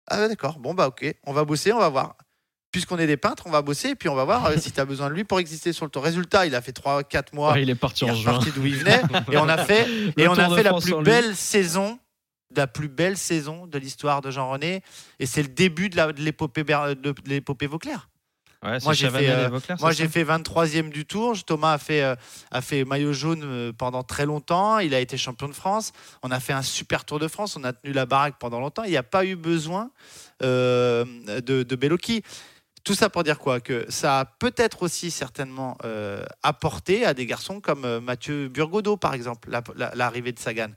Ah 0.08 0.28
d'accord. 0.28 0.60
Bon 0.60 0.74
bah 0.74 0.88
ok, 0.88 1.16
on 1.26 1.34
va 1.34 1.46
bosser, 1.46 1.74
on 1.74 1.80
va 1.80 1.90
voir. 1.90 2.16
Puisqu'on 2.72 2.98
est 3.00 3.08
des 3.08 3.18
peintres, 3.18 3.44
on 3.48 3.52
va 3.52 3.62
bosser 3.62 3.90
et 3.90 3.96
puis 3.96 4.08
on 4.08 4.16
va 4.16 4.24
voir 4.24 4.46
euh, 4.46 4.58
si 4.58 4.72
tu 4.72 4.80
as 4.80 4.86
besoin 4.86 5.10
de 5.10 5.14
lui 5.16 5.26
pour 5.26 5.40
exister 5.40 5.74
sur 5.74 5.86
le 5.86 5.92
tour. 5.92 6.04
Résultat, 6.04 6.46
il 6.46 6.56
a 6.56 6.62
fait 6.62 6.72
3-4 6.72 7.34
mois. 7.34 7.54
Ouais, 7.54 7.64
il 7.64 7.70
est 7.70 7.76
parti 7.76 8.06
Il 8.06 8.08
est 8.08 8.12
en 8.12 8.16
juin. 8.16 8.32
reparti 8.32 8.52
d'où 8.52 8.66
il 8.66 8.78
venait 8.78 9.02
et 9.32 9.38
on 9.38 9.50
a 9.50 9.58
fait 9.66 9.88
et 10.16 10.28
on 10.28 10.34
a 10.34 10.56
fait 10.56 10.64
la 10.64 10.76
plus 10.76 11.04
belle 11.04 11.36
saison, 11.36 12.00
la 12.56 12.68
plus 12.68 12.88
belle 12.88 13.18
saison 13.18 13.68
de 13.68 13.78
l'histoire 13.78 14.22
de 14.22 14.32
Jean-René 14.32 14.84
et 15.20 15.26
c'est 15.26 15.42
le 15.42 15.50
début 15.50 15.90
de 15.90 16.02
l'épopée 16.22 16.64
de 16.64 17.16
l'épopée 17.26 17.68
Vauclair. 17.68 18.11
Ouais, 18.64 18.78
Moi, 18.84 18.94
j'ai 18.94 19.10
fait, 19.10 19.30
euh, 19.30 19.50
Vauclair, 19.50 19.78
Moi, 19.80 19.92
c'est 19.92 19.98
j'ai 19.98 20.04
ça 20.06 20.10
fait 20.12 20.24
23e 20.24 20.90
du 20.90 21.06
tour. 21.06 21.36
Thomas 21.46 21.74
a 21.74 21.78
fait, 21.80 22.04
euh, 22.04 22.16
a 22.52 22.62
fait 22.62 22.86
maillot 22.86 23.12
jaune 23.12 23.42
euh, 23.44 23.72
pendant 23.76 24.04
très 24.04 24.26
longtemps. 24.28 24.78
Il 24.80 24.94
a 24.94 25.00
été 25.00 25.18
champion 25.18 25.48
de 25.48 25.54
France. 25.54 25.94
On 26.22 26.30
a 26.30 26.40
fait 26.40 26.54
un 26.54 26.62
super 26.62 27.04
Tour 27.04 27.18
de 27.18 27.28
France. 27.28 27.56
On 27.56 27.64
a 27.64 27.74
tenu 27.74 27.92
la 27.92 28.06
baraque 28.06 28.36
pendant 28.40 28.60
longtemps. 28.60 28.84
Il 28.84 28.92
n'y 28.92 28.98
a 28.98 29.04
pas 29.04 29.26
eu 29.26 29.36
besoin 29.36 29.90
euh, 30.44 31.06
de, 31.42 31.64
de 31.64 31.76
Bellocchi. 31.76 32.22
Tout 32.84 32.94
ça 32.96 33.10
pour 33.10 33.24
dire 33.24 33.40
quoi? 33.40 33.60
Que 33.62 33.86
ça 33.90 34.20
a 34.22 34.26
peut-être 34.26 34.84
aussi 34.84 35.12
certainement 35.12 35.78
apporté 36.42 37.06
à 37.06 37.14
des 37.14 37.26
garçons 37.28 37.60
comme 37.62 38.00
Mathieu 38.00 38.48
Burgodeau, 38.48 38.98
par 38.98 39.14
exemple, 39.14 39.50
la- 39.52 39.62
la- 39.76 39.92
l'arrivée 39.96 40.32
de 40.32 40.40
Sagan. 40.40 40.70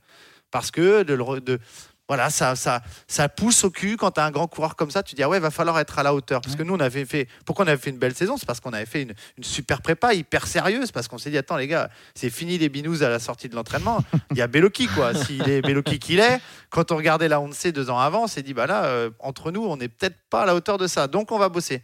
Parce 0.50 0.70
que 0.70 1.02
de- 1.02 1.58
voilà, 2.06 2.28
ça, 2.28 2.54
ça, 2.54 2.82
ça 3.08 3.28
pousse 3.30 3.64
au 3.64 3.70
cul 3.70 3.96
quand 3.96 4.10
tu 4.12 4.20
as 4.20 4.24
un 4.24 4.30
grand 4.30 4.46
coureur 4.46 4.76
comme 4.76 4.90
ça. 4.90 5.02
Tu 5.02 5.14
dis, 5.14 5.22
ah 5.22 5.28
ouais, 5.28 5.40
va 5.40 5.50
falloir 5.50 5.78
être 5.78 5.98
à 5.98 6.02
la 6.02 6.14
hauteur. 6.14 6.42
Parce 6.42 6.54
que 6.54 6.62
nous, 6.62 6.74
on 6.74 6.80
avait 6.80 7.06
fait. 7.06 7.28
Pourquoi 7.46 7.64
on 7.64 7.68
avait 7.68 7.80
fait 7.80 7.90
une 7.90 7.98
belle 7.98 8.14
saison? 8.14 8.36
C'est 8.36 8.44
parce 8.44 8.60
qu'on 8.60 8.74
avait 8.74 8.84
fait 8.84 9.02
une, 9.02 9.14
une 9.38 9.44
super 9.44 9.80
prépa 9.80 10.12
hyper 10.12 10.46
sérieuse. 10.46 10.92
Parce 10.92 11.08
qu'on 11.08 11.16
s'est 11.16 11.30
dit, 11.30 11.38
attends, 11.38 11.56
les 11.56 11.66
gars, 11.66 11.88
c'est 12.14 12.28
fini 12.28 12.58
les 12.58 12.68
binous 12.68 13.02
à 13.02 13.08
la 13.08 13.18
sortie 13.18 13.48
de 13.48 13.54
l'entraînement. 13.54 14.04
Il 14.32 14.36
y 14.36 14.42
a 14.42 14.46
Bellocchi, 14.46 14.86
quoi. 14.88 15.14
S'il 15.14 15.48
est 15.48 15.62
Bellocchi 15.62 15.98
qu'il 15.98 16.20
est, 16.20 16.40
quand 16.68 16.92
on 16.92 16.96
regardait 16.96 17.28
la 17.28 17.40
Honda 17.40 17.72
deux 17.72 17.88
ans 17.88 17.98
avant, 17.98 18.24
on 18.24 18.26
s'est 18.26 18.42
dit, 18.42 18.52
bah 18.52 18.66
là, 18.66 18.84
euh, 18.84 19.10
entre 19.20 19.50
nous, 19.50 19.64
on 19.64 19.78
n'est 19.78 19.88
peut-être 19.88 20.16
pas 20.28 20.42
à 20.42 20.46
la 20.46 20.54
hauteur 20.54 20.76
de 20.76 20.86
ça. 20.86 21.06
Donc, 21.06 21.32
on 21.32 21.38
va 21.38 21.48
bosser. 21.48 21.82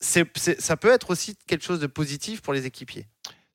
Ça 0.00 0.76
peut 0.76 0.92
être 0.92 1.10
aussi 1.10 1.36
quelque 1.48 1.64
chose 1.64 1.80
de 1.80 1.88
positif 1.88 2.42
pour 2.42 2.52
les 2.52 2.66
équipiers. 2.66 3.06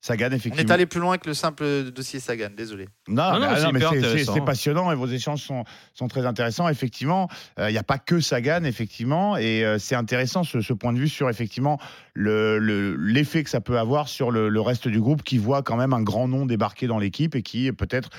Sagan, 0.06 0.28
On 0.28 0.32
est 0.32 0.36
effectivement. 0.36 0.74
allé 0.74 0.86
plus 0.86 1.00
loin 1.00 1.18
que 1.18 1.28
le 1.30 1.34
simple 1.34 1.64
dossier 1.96 2.20
Sagan, 2.20 2.50
désolé. 2.56 2.90
Non, 3.08 3.40
mais, 3.40 3.48
non, 3.48 3.56
c'est 3.56 3.64
non, 3.64 3.72
mais 3.72 4.26
c'est- 4.26 4.42
passionnant 4.46 4.92
et 4.92 4.96
vos 4.96 5.08
échanges 5.08 5.42
sont, 5.44 5.64
sont 5.94 6.10
très 6.10 6.26
intéressants. 6.26 6.68
Effectivement, 6.68 7.30
euh, 7.58 7.70
il 7.70 7.72
n'y 7.72 7.78
a 7.80 7.84
pas 7.84 8.00
que 8.00 8.20
Sagan, 8.20 8.66
effectivement, 8.66 9.38
et 9.38 9.64
euh, 9.64 9.80
c'est 9.80 9.96
intéressant 9.96 10.44
ce, 10.44 10.60
ce 10.60 10.74
point 10.74 10.92
de 10.92 10.98
vue 11.00 11.08
sur 11.08 11.30
effectivement 11.30 11.80
le- 12.14 12.60
le- 12.60 12.98
l'effet 12.98 13.46
que 13.46 13.50
ça 13.50 13.62
peut 13.62 13.80
avoir 13.80 14.10
sur 14.10 14.30
le, 14.30 14.50
le 14.50 14.60
reste 14.62 14.90
du 14.90 15.00
groupe 15.00 15.24
qui 15.24 15.38
voit 15.38 15.64
quand 15.64 15.78
même 15.78 15.94
un 15.94 16.02
grand 16.02 16.28
nom 16.28 16.46
débarquer 16.46 16.88
dans 16.88 17.00
l'équipe 17.00 17.34
et 17.36 17.42
qui 17.42 17.72
peut-être 17.72 18.10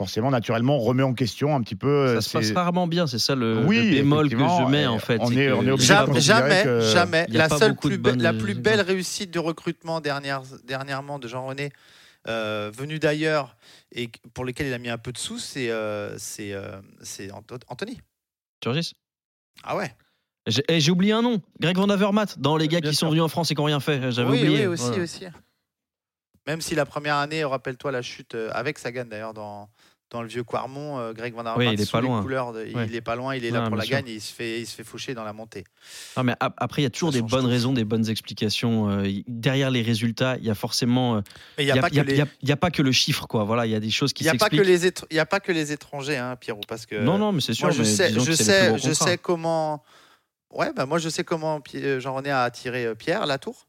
forcément 0.00 0.30
naturellement 0.30 0.78
remet 0.78 1.02
en 1.02 1.12
question 1.12 1.54
un 1.54 1.60
petit 1.62 1.74
peu. 1.76 1.86
euh, 1.88 2.14
Ça 2.22 2.22
se 2.22 2.32
passe 2.38 2.52
rarement 2.52 2.86
bien, 2.86 3.06
c'est 3.06 3.18
ça 3.18 3.34
le, 3.34 3.66
Oui, 3.66 3.76
le 3.90 3.90
bémol 3.96 4.30
que 4.30 4.38
je 4.38 4.70
mets 4.70 4.82
et 4.84 4.86
en 4.86 4.98
fait. 4.98 5.18
on 5.20 5.30
est- 5.30 5.34
que 5.48 5.52
on 5.52 5.66
est 5.66 5.70
obligé 5.70 5.88
Jamais, 5.92 6.20
jamais, 6.22 6.62
que- 6.64 6.80
jamais. 6.80 7.26
La 7.28 7.50
seule 7.50 7.76
plus 7.76 7.98
belle, 7.98 8.16
la 8.16 8.32
plus 8.32 8.54
belle 8.54 8.80
réussite 8.80 9.30
de 9.30 9.38
recrutement 9.38 10.00
dernière, 10.00 10.40
dernièrement 10.64 11.18
de 11.18 11.28
Jean-René, 11.28 11.70
euh, 12.28 12.70
venu 12.74 12.98
d'ailleurs 12.98 13.56
et 13.92 14.08
pour 14.32 14.46
lequel 14.46 14.68
il 14.68 14.72
a 14.72 14.78
mis 14.78 14.88
un 14.88 14.96
peu 14.96 15.12
de 15.12 15.18
sous, 15.18 15.38
c'est 15.38 15.70
euh, 15.70 16.16
c'est 16.18 16.52
euh, 16.54 16.80
Anthony. 17.68 18.00
Turgis 18.60 18.94
Ah 19.62 19.76
ouais. 19.76 19.94
J'ai 20.46 20.62
eh, 20.68 20.80
j'ai 20.80 20.90
oublié 20.90 21.12
un 21.12 21.20
nom. 21.20 21.42
Greg 21.60 21.76
Van 21.76 21.90
Avermaet, 21.90 22.38
dans 22.38 22.56
les 22.56 22.68
gars 22.68 22.80
Bien 22.80 22.88
qui 22.90 22.96
sont 22.96 23.10
venus 23.10 23.22
en 23.22 23.28
France 23.28 23.50
et 23.50 23.54
qui 23.54 23.60
n'ont 23.60 23.66
rien 23.66 23.80
fait. 23.80 24.10
J'avais 24.12 24.30
oui, 24.30 24.38
oublié. 24.38 24.60
oui, 24.60 24.66
aussi, 24.66 24.84
Voilà. 24.84 25.02
aussi. 25.02 25.24
Même 26.46 26.62
si 26.62 26.74
la 26.74 26.86
première 26.86 27.16
année, 27.16 27.44
rappelle-toi 27.44 27.92
la 27.92 28.00
chute 28.00 28.34
euh, 28.34 28.50
avec 28.54 28.78
Sagan 28.78 29.04
d'ailleurs 29.04 29.34
dans 29.34 29.68
dans 30.10 30.22
le 30.22 30.28
vieux 30.28 30.42
Quarmont, 30.42 30.98
euh, 30.98 31.12
Greg 31.12 31.32
Van 31.34 31.44
der 31.44 31.56
Oui, 31.56 31.68
il 31.72 31.80
est 31.80 31.90
pas 31.90 32.00
loin. 32.00 32.20
de- 32.20 32.26
Ouais. 32.74 32.86
il 32.88 32.94
est 32.96 33.00
pas 33.00 33.14
loin, 33.14 33.34
il 33.36 33.44
est 33.44 33.50
là 33.50 33.62
Ouais, 33.62 33.68
pour 33.68 33.76
la 33.76 33.84
sûr. 33.84 33.92
gagne 33.92 34.08
et 34.08 34.14
il 34.14 34.20
se 34.20 34.32
fait, 34.34 34.60
il 34.60 34.66
se 34.66 34.74
fait 34.74 34.82
faucher 34.82 35.14
dans 35.14 35.22
la 35.22 35.32
montée. 35.32 35.64
Non, 36.16 36.24
mais 36.24 36.34
ap- 36.40 36.54
après, 36.56 36.82
il 36.82 36.84
y 36.84 36.86
a 36.86 36.90
toujours 36.90 37.12
des 37.12 37.22
bonnes 37.22 37.46
raisons, 37.46 37.72
des 37.72 37.84
bonnes 37.84 38.08
explications. 38.08 38.90
Euh, 38.90 39.08
derrière 39.28 39.70
les 39.70 39.82
résultats, 39.82 40.36
il 40.38 40.44
y 40.44 40.50
a 40.50 40.54
forcément. 40.56 41.16
euh, 41.16 41.20
il 41.58 41.64
n'y 41.64 41.70
a, 41.70 41.74
n'y 41.74 41.78
a, 41.78 41.82
pas 41.82 41.90
que 41.90 41.94
il 41.94 41.96
y 41.98 42.00
a- 42.00 42.04
les- 42.04 42.12
il 42.14 42.18
y 42.18 42.22
a- 42.22 42.26
il 42.42 42.48
y 42.48 42.52
a 42.52 42.56
pas 42.56 42.70
que 42.72 42.82
le 42.82 42.90
chiffre, 42.92 43.26
quoi. 43.28 43.44
Voilà, 43.44 43.66
il 43.66 43.70
y 43.72 43.74
a 43.76 43.80
des 43.80 43.90
choses 43.90 44.12
qui 44.12 44.24
s'expliquent. 44.24 44.52
il 44.52 44.58
y 45.16 45.18
a 45.20 45.26
pas 45.26 45.38
que 45.40 45.52
les 45.52 45.70
étrangers, 45.72 46.16
hein, 46.16 46.34
Pierrot, 46.36 46.60
parce 46.66 46.86
que 46.86 46.96
Non, 46.96 47.16
non, 47.16 47.30
mais 47.30 47.40
c'est 47.40 47.54
sûr. 47.54 47.66
moi 47.66 47.72
je 47.72 47.78
mais 47.82 47.84
sais, 47.84 48.12
je 48.12 48.32
sais, 48.32 48.78
je 48.78 49.16
comment. 49.16 49.82
Ouais, 50.52 50.72
bah 50.72 50.84
moi 50.86 50.98
je 50.98 51.08
sais 51.08 51.22
comment 51.22 51.60
Jean-René 52.00 52.30
a 52.30 52.42
attiré 52.42 52.96
Pierre 52.96 53.24
Latour. 53.26 53.68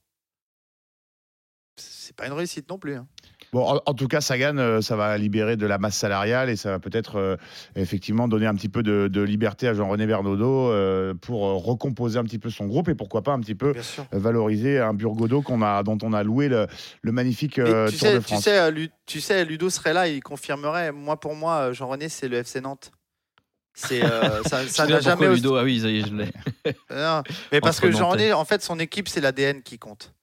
C'est 1.78 2.16
pas 2.16 2.26
une 2.28 2.34
réussite 2.34 2.68
non 2.70 2.78
plus. 2.80 2.96
hein. 2.96 3.08
Bon, 3.54 3.68
en, 3.68 3.82
en 3.86 3.94
tout 3.94 4.08
cas, 4.08 4.22
Sagan, 4.22 4.58
euh, 4.58 4.80
ça 4.80 4.96
va 4.96 5.18
libérer 5.18 5.58
de 5.58 5.66
la 5.66 5.78
masse 5.78 5.98
salariale 5.98 6.50
et 6.50 6.56
ça 6.56 6.70
va 6.72 6.80
peut-être 6.80 7.18
euh, 7.18 7.36
effectivement 7.76 8.30
donner 8.30 8.46
un 8.46 8.56
petit 8.56 8.70
peu 8.70 8.82
de, 8.82 9.10
de 9.12 9.22
liberté 9.22 9.68
à 9.68 9.74
Jean-René 9.74 10.08
Bernaudot 10.08 10.70
euh, 10.70 11.14
pour 11.14 11.46
euh, 11.46 11.56
recomposer 11.56 12.18
un 12.18 12.24
petit 12.24 12.40
peu 12.40 12.50
son 12.50 12.68
groupe 12.68 12.88
et 12.88 12.96
pourquoi 12.96 13.24
pas 13.24 13.34
un 13.34 13.42
petit 13.42 13.56
peu 13.56 13.74
euh, 13.76 14.04
valoriser 14.14 14.80
un 14.80 14.94
Burgodo 14.94 15.42
qu'on 15.42 15.62
a, 15.62 15.84
dont 15.84 15.98
on 16.02 16.14
a 16.14 16.24
loué 16.24 16.48
le, 16.48 16.66
le 17.02 17.12
magnifique 17.12 17.60
euh, 17.60 17.90
tu, 17.90 17.98
Tour 17.98 18.08
sais, 18.08 18.14
de 18.14 18.20
tu, 18.20 18.24
France. 18.28 18.44
sais, 18.46 18.58
euh, 18.58 18.72
Lu- 18.72 18.90
tu 19.06 19.20
sais, 19.20 19.44
Ludo 19.44 19.70
serait 19.70 19.94
là, 19.94 20.08
il 20.08 20.24
confirmerait. 20.24 20.94
Moi, 20.94 21.20
pour 21.20 21.36
moi, 21.36 21.74
Jean-René, 21.74 22.08
c'est 22.08 22.30
le 22.30 22.38
FC 22.38 22.62
Nantes. 22.62 22.92
C'est 23.74 24.02
euh, 24.04 24.44
ça, 24.46 24.66
sais 24.66 24.84
n'a 24.88 24.96
pas 24.96 25.02
jamais. 25.02 25.34
Ludo, 25.36 25.56
ah 25.58 25.64
oui, 25.64 25.82
ça 25.82 25.90
y 25.90 26.00
est, 26.00 26.08
je 26.08 26.14
l'ai. 26.16 26.32
Non, 26.90 27.22
mais 27.52 27.60
parce 27.60 27.80
Entre 27.80 27.88
que. 27.90 27.92
Jean-René, 27.98 28.32
en 28.32 28.46
fait, 28.46 28.62
son 28.62 28.80
équipe, 28.80 29.10
c'est 29.10 29.20
l'ADN 29.20 29.62
qui 29.62 29.78
compte. 29.78 30.14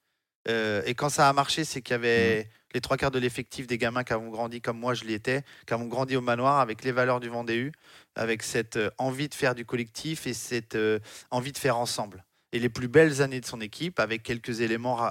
Euh, 0.47 0.83
et 0.87 0.95
quand 0.95 1.09
ça 1.09 1.29
a 1.29 1.33
marché, 1.33 1.65
c'est 1.65 1.83
qu'il 1.83 1.93
y 1.93 1.95
avait 1.97 2.45
Mm. 2.45 2.75
les 2.75 2.81
trois 2.81 2.97
quarts 2.97 3.11
de 3.11 3.19
l'effectif 3.19 3.67
des 3.67 3.79
gamins 3.79 4.05
qui 4.05 4.13
avons 4.13 4.29
grandi 4.31 4.61
comme 4.61 4.79
moi, 4.79 4.95
je 4.95 5.05
l'étais, 5.05 5.43
qui 5.67 5.75
avons 5.75 5.87
grandi 5.87 6.17
au 6.17 6.21
manoir 6.21 6.61
avec 6.61 6.85
les 6.85 6.93
valeurs 6.93 7.19
du 7.21 7.29
Vendée 7.29 7.57
U, 7.57 7.73
avec 8.15 8.43
cette 8.43 8.77
euh, 8.77 8.91
envie 8.99 9.29
de 9.29 9.35
faire 9.35 9.55
du 9.55 9.65
collectif 9.65 10.27
et 10.27 10.35
cette 10.35 10.75
euh, 10.75 10.99
envie 11.31 11.53
de 11.53 11.59
faire 11.59 11.77
ensemble. 11.79 12.25
Et 12.53 12.59
les 12.61 12.71
plus 12.71 12.89
belles 12.89 13.21
années 13.21 13.41
de 13.43 13.47
son 13.47 13.61
équipe, 13.61 14.01
avec 14.01 14.23
quelques 14.23 14.61
éléments 14.63 15.11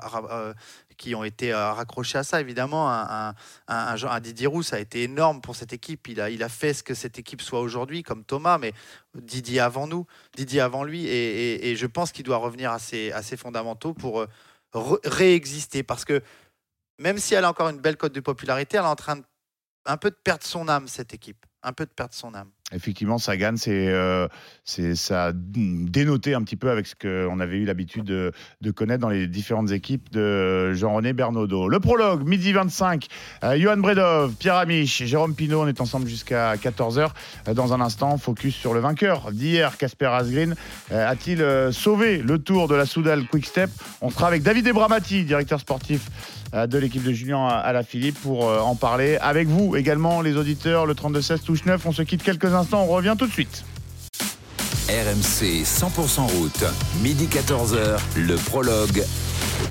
qui 0.97 1.13
ont 1.13 1.23
été 1.23 1.53
raccrochés 1.53 2.17
à 2.17 2.23
ça, 2.23 2.41
évidemment. 2.41 2.89
Un, 2.91 3.01
un, 3.03 3.29
un- 3.67 3.87
un 3.89 3.95
Jean- 3.95 4.09
un 4.09 4.19
Didier 4.19 4.47
Roux, 4.47 4.63
ça 4.63 4.77
a 4.77 4.79
été 4.79 5.03
énorme 5.03 5.39
pour 5.41 5.55
cette 5.55 5.71
équipe. 5.71 6.07
Il 6.07 6.19
a, 6.19 6.31
il 6.31 6.41
a 6.41 6.49
fait 6.49 6.73
ce 6.73 6.81
que 6.81 6.95
cette 6.95 7.19
équipe 7.19 7.43
soit 7.43 7.59
aujourd'hui, 7.61 8.01
comme 8.01 8.23
Thomas, 8.23 8.57
mais 8.57 8.73
Didier 9.13 9.59
avant 9.59 9.85
nous, 9.85 10.07
Didier 10.35 10.61
avant 10.61 10.83
lui. 10.83 11.05
Et, 11.05 11.53
et- 11.53 11.69
et 11.69 11.75
je 11.75 11.85
pense 11.85 12.11
qu'il 12.11 12.23
doit 12.23 12.37
revenir 12.37 12.71
à 12.71 12.79
ses, 12.79 13.11
à 13.11 13.21
ses 13.21 13.37
fondamentaux 13.37 13.93
pour 13.93 14.25
réexister. 15.03 15.83
Parce 15.83 16.05
que 16.05 16.21
même 16.99 17.17
si 17.17 17.33
elle 17.33 17.45
a 17.45 17.49
encore 17.49 17.69
une 17.69 17.79
belle 17.79 17.97
cote 17.97 18.13
de 18.13 18.19
popularité, 18.19 18.77
elle 18.77 18.83
est 18.83 18.87
en 18.87 18.95
train 18.95 19.17
de, 19.17 19.23
un 19.85 19.97
peu 19.97 20.09
de 20.09 20.15
perdre 20.15 20.43
son 20.43 20.67
âme, 20.67 20.87
cette 20.87 21.13
équipe. 21.13 21.45
Un 21.63 21.73
peu 21.73 21.85
de 21.85 21.91
perdre 21.91 22.13
son 22.13 22.33
âme. 22.33 22.51
Effectivement, 22.73 23.17
Sagan, 23.17 23.55
euh, 23.69 24.27
c'est, 24.65 24.95
ça 24.95 25.27
a 25.27 25.31
dénoté 25.33 26.33
un 26.33 26.41
petit 26.41 26.57
peu 26.57 26.69
avec 26.69 26.85
ce 26.85 26.95
qu'on 26.95 27.39
avait 27.39 27.59
eu 27.59 27.63
l'habitude 27.63 28.03
de, 28.03 28.71
connaître 28.71 28.99
dans 28.99 29.07
les 29.07 29.25
différentes 29.25 29.71
équipes 29.71 30.11
de 30.11 30.73
Jean-René 30.73 31.13
Bernaudot. 31.13 31.69
Le 31.69 31.79
prologue, 31.79 32.27
midi 32.27 32.51
25, 32.51 33.07
euh, 33.45 33.57
Johan 33.57 33.77
Bredov, 33.77 34.33
Pierre 34.33 34.57
Amiche, 34.57 35.01
Jérôme 35.05 35.33
Pinault, 35.33 35.61
on 35.61 35.67
est 35.67 35.79
ensemble 35.79 36.09
jusqu'à 36.09 36.55
14h. 36.55 37.11
Euh, 37.47 37.53
Dans 37.53 37.71
un 37.71 37.79
instant, 37.79 38.17
focus 38.17 38.55
sur 38.55 38.73
le 38.73 38.81
vainqueur 38.81 39.31
d'hier, 39.31 39.77
Casper 39.77 40.07
Asgreen. 40.07 40.53
Euh, 40.91 41.09
a-t-il 41.09 41.71
sauvé 41.71 42.17
le 42.17 42.37
tour 42.37 42.67
de 42.67 42.75
la 42.75 42.85
Soudal 42.85 43.27
Quick 43.27 43.45
Step? 43.45 43.69
On 44.01 44.09
sera 44.09 44.27
avec 44.27 44.43
David 44.43 44.67
Ebramati, 44.67 45.23
directeur 45.23 45.61
sportif 45.61 46.09
de 46.53 46.77
l'équipe 46.77 47.03
de 47.03 47.11
Julien 47.11 47.47
Alaphilippe, 47.47 48.19
pour 48.21 48.47
euh, 48.47 48.59
en 48.59 48.75
parler 48.75 49.17
avec 49.17 49.47
vous 49.47 49.75
également, 49.75 50.21
les 50.21 50.35
auditeurs. 50.37 50.85
Le 50.85 50.93
32-16 50.93 51.43
touche 51.43 51.65
9. 51.65 51.85
On 51.85 51.91
se 51.91 52.01
quitte 52.01 52.23
quelques 52.23 52.53
instants, 52.53 52.83
on 52.83 52.87
revient 52.87 53.15
tout 53.17 53.27
de 53.27 53.31
suite. 53.31 53.63
RMC 54.89 55.63
100% 55.63 56.21
route, 56.37 56.63
midi 57.01 57.27
14h, 57.27 57.99
le 58.15 58.35
prologue. 58.35 59.03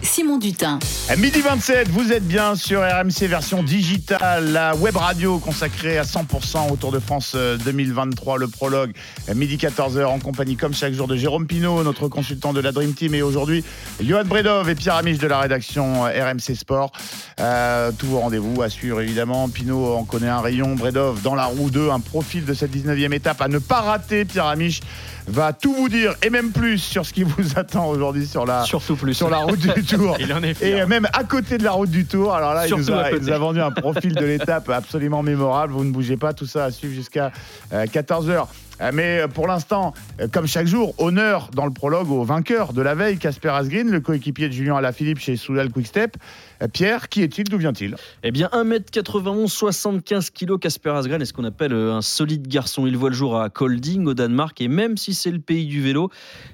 Simon 0.02 0.38
Dutin. 0.38 0.78
À 1.08 1.16
midi 1.16 1.40
27, 1.40 1.88
vous 1.88 2.12
êtes 2.12 2.26
bien 2.26 2.54
sur 2.54 2.80
RMC 2.80 3.26
version 3.26 3.62
digitale, 3.62 4.52
la 4.52 4.74
web 4.76 4.96
radio 4.96 5.38
consacrée 5.38 5.98
à 5.98 6.04
100% 6.04 6.72
au 6.72 6.76
Tour 6.76 6.92
de 6.92 7.00
France 7.00 7.32
euh, 7.34 7.56
2023, 7.58 8.38
le 8.38 8.48
prologue. 8.48 8.92
Midi 9.34 9.56
14h 9.56 10.04
en 10.04 10.18
compagnie 10.18 10.56
comme 10.56 10.74
chaque 10.74 10.92
jour 10.94 11.08
de 11.08 11.16
Jérôme 11.16 11.46
Pinault, 11.46 11.82
notre 11.82 12.08
consultant 12.08 12.52
de 12.52 12.60
la 12.60 12.72
Dream 12.72 12.94
Team 12.94 13.14
et 13.14 13.22
aujourd'hui 13.22 13.64
Johan 14.00 14.24
Bredov 14.24 14.68
et 14.68 14.74
Pierre 14.74 14.96
Amiche 14.96 15.18
de 15.18 15.26
la 15.26 15.40
rédaction 15.40 16.06
euh, 16.06 16.24
RMC 16.24 16.54
Sport. 16.54 16.92
Euh, 17.40 17.90
tous 17.98 18.06
vos 18.06 18.20
rendez-vous 18.20 18.62
à 18.62 18.68
suivre 18.68 19.00
évidemment. 19.00 19.48
Pinault 19.48 19.96
en 19.96 20.04
connaît 20.04 20.28
un 20.28 20.40
rayon, 20.40 20.76
Bredov 20.76 21.20
dans 21.22 21.34
la 21.34 21.46
roue 21.46 21.70
2, 21.70 21.90
un 21.90 22.00
profil 22.00 22.44
de 22.44 22.54
cette 22.54 22.74
19e 22.74 23.12
étape 23.12 23.42
à 23.42 23.48
ne 23.48 23.58
pas 23.58 23.80
rater. 23.80 24.24
Pierre 24.24 24.46
Amiche 24.46 24.80
va 25.28 25.52
tout 25.52 25.74
vous 25.74 25.88
dire 25.88 26.14
et 26.22 26.30
même 26.30 26.52
plus 26.52 26.78
sur 26.78 27.04
ce 27.04 27.12
qui 27.12 27.22
vous 27.24 27.58
attend 27.58 27.88
aujourd'hui 27.88 28.26
sur 28.26 28.46
la, 28.46 28.64
Surtout 28.64 28.96
plus. 28.96 29.14
sur 29.14 29.30
la 29.30 29.38
route 29.38 29.58
du 29.58 29.84
Tour. 29.84 30.16
Il 30.20 30.32
en 30.32 30.42
est 30.42 30.60
Et 30.62 30.84
même 30.86 31.08
à 31.12 31.24
côté 31.24 31.58
de 31.58 31.64
la 31.64 31.72
route 31.72 31.90
du 31.90 32.04
Tour. 32.06 32.34
Alors 32.34 32.54
là, 32.54 32.66
il 32.66 32.74
nous, 32.74 32.90
a, 32.90 33.10
il 33.10 33.18
nous 33.18 33.30
a 33.30 33.38
vendu 33.38 33.60
un 33.60 33.70
profil 33.70 34.14
de 34.14 34.24
l'étape 34.24 34.68
absolument 34.70 35.22
mémorable. 35.22 35.72
Vous 35.72 35.84
ne 35.84 35.90
bougez 35.90 36.16
pas, 36.16 36.32
tout 36.32 36.46
ça 36.46 36.64
à 36.64 36.70
suivre 36.70 36.94
jusqu'à 36.94 37.32
14h. 37.72 38.46
Mais 38.80 39.20
euh, 39.20 39.28
pour 39.28 39.46
l'instant, 39.46 39.94
euh, 40.20 40.28
comme 40.30 40.46
chaque 40.46 40.66
jour, 40.66 40.94
honneur 40.98 41.50
dans 41.54 41.64
le 41.64 41.72
prologue 41.72 42.10
au 42.10 42.24
vainqueur 42.24 42.72
de 42.72 42.82
la 42.82 42.94
veille, 42.94 43.16
Casper 43.16 43.48
Asgreen, 43.48 43.90
le 43.90 44.00
coéquipier 44.00 44.48
de 44.48 44.52
Julien 44.52 44.76
Alaphilippe 44.76 45.18
chez 45.18 45.36
Soudal 45.36 45.70
Quickstep. 45.70 46.16
Euh, 46.62 46.68
Pierre, 46.68 47.08
qui 47.08 47.22
est-il 47.22 47.44
D'où 47.44 47.58
vient-il? 47.58 47.96
Eh 48.22 48.30
bien, 48.30 48.48
1m91, 48.52 49.48
75 49.48 50.30
kg, 50.30 50.58
Casper 50.58 50.90
Asgreen 50.90 51.22
est 51.22 51.24
ce 51.24 51.32
qu'on 51.32 51.44
appelle 51.44 51.72
euh, 51.72 51.94
un 51.94 52.02
solide 52.02 52.48
garçon. 52.48 52.86
Il 52.86 52.96
voit 52.96 53.10
le 53.10 53.16
jour 53.16 53.40
à 53.40 53.48
Kolding, 53.48 54.06
au 54.06 54.14
Danemark, 54.14 54.60
et 54.60 54.68
même 54.68 54.96
si 54.96 55.14
c'est 55.14 55.30
le 55.30 55.38
pays 55.40 55.66
du 55.66 55.80
vélo, 55.82 56.10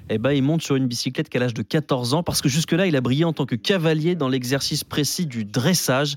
eh 0.09 0.17
ben, 0.17 0.31
il 0.31 0.43
monte 0.43 0.61
sur 0.61 0.75
une 0.75 0.87
bicyclette 0.87 1.29
qu'à 1.29 1.39
l'âge 1.39 1.53
de 1.53 1.61
14 1.61 2.13
ans, 2.13 2.23
parce 2.23 2.41
que 2.41 2.49
jusque-là, 2.49 2.85
il 2.87 2.95
a 2.95 3.01
brillé 3.01 3.25
en 3.25 3.33
tant 3.33 3.45
que 3.45 3.55
cavalier 3.55 4.15
dans 4.15 4.29
l'exercice 4.29 4.83
précis 4.83 5.25
du 5.25 5.43
dressage. 5.45 6.15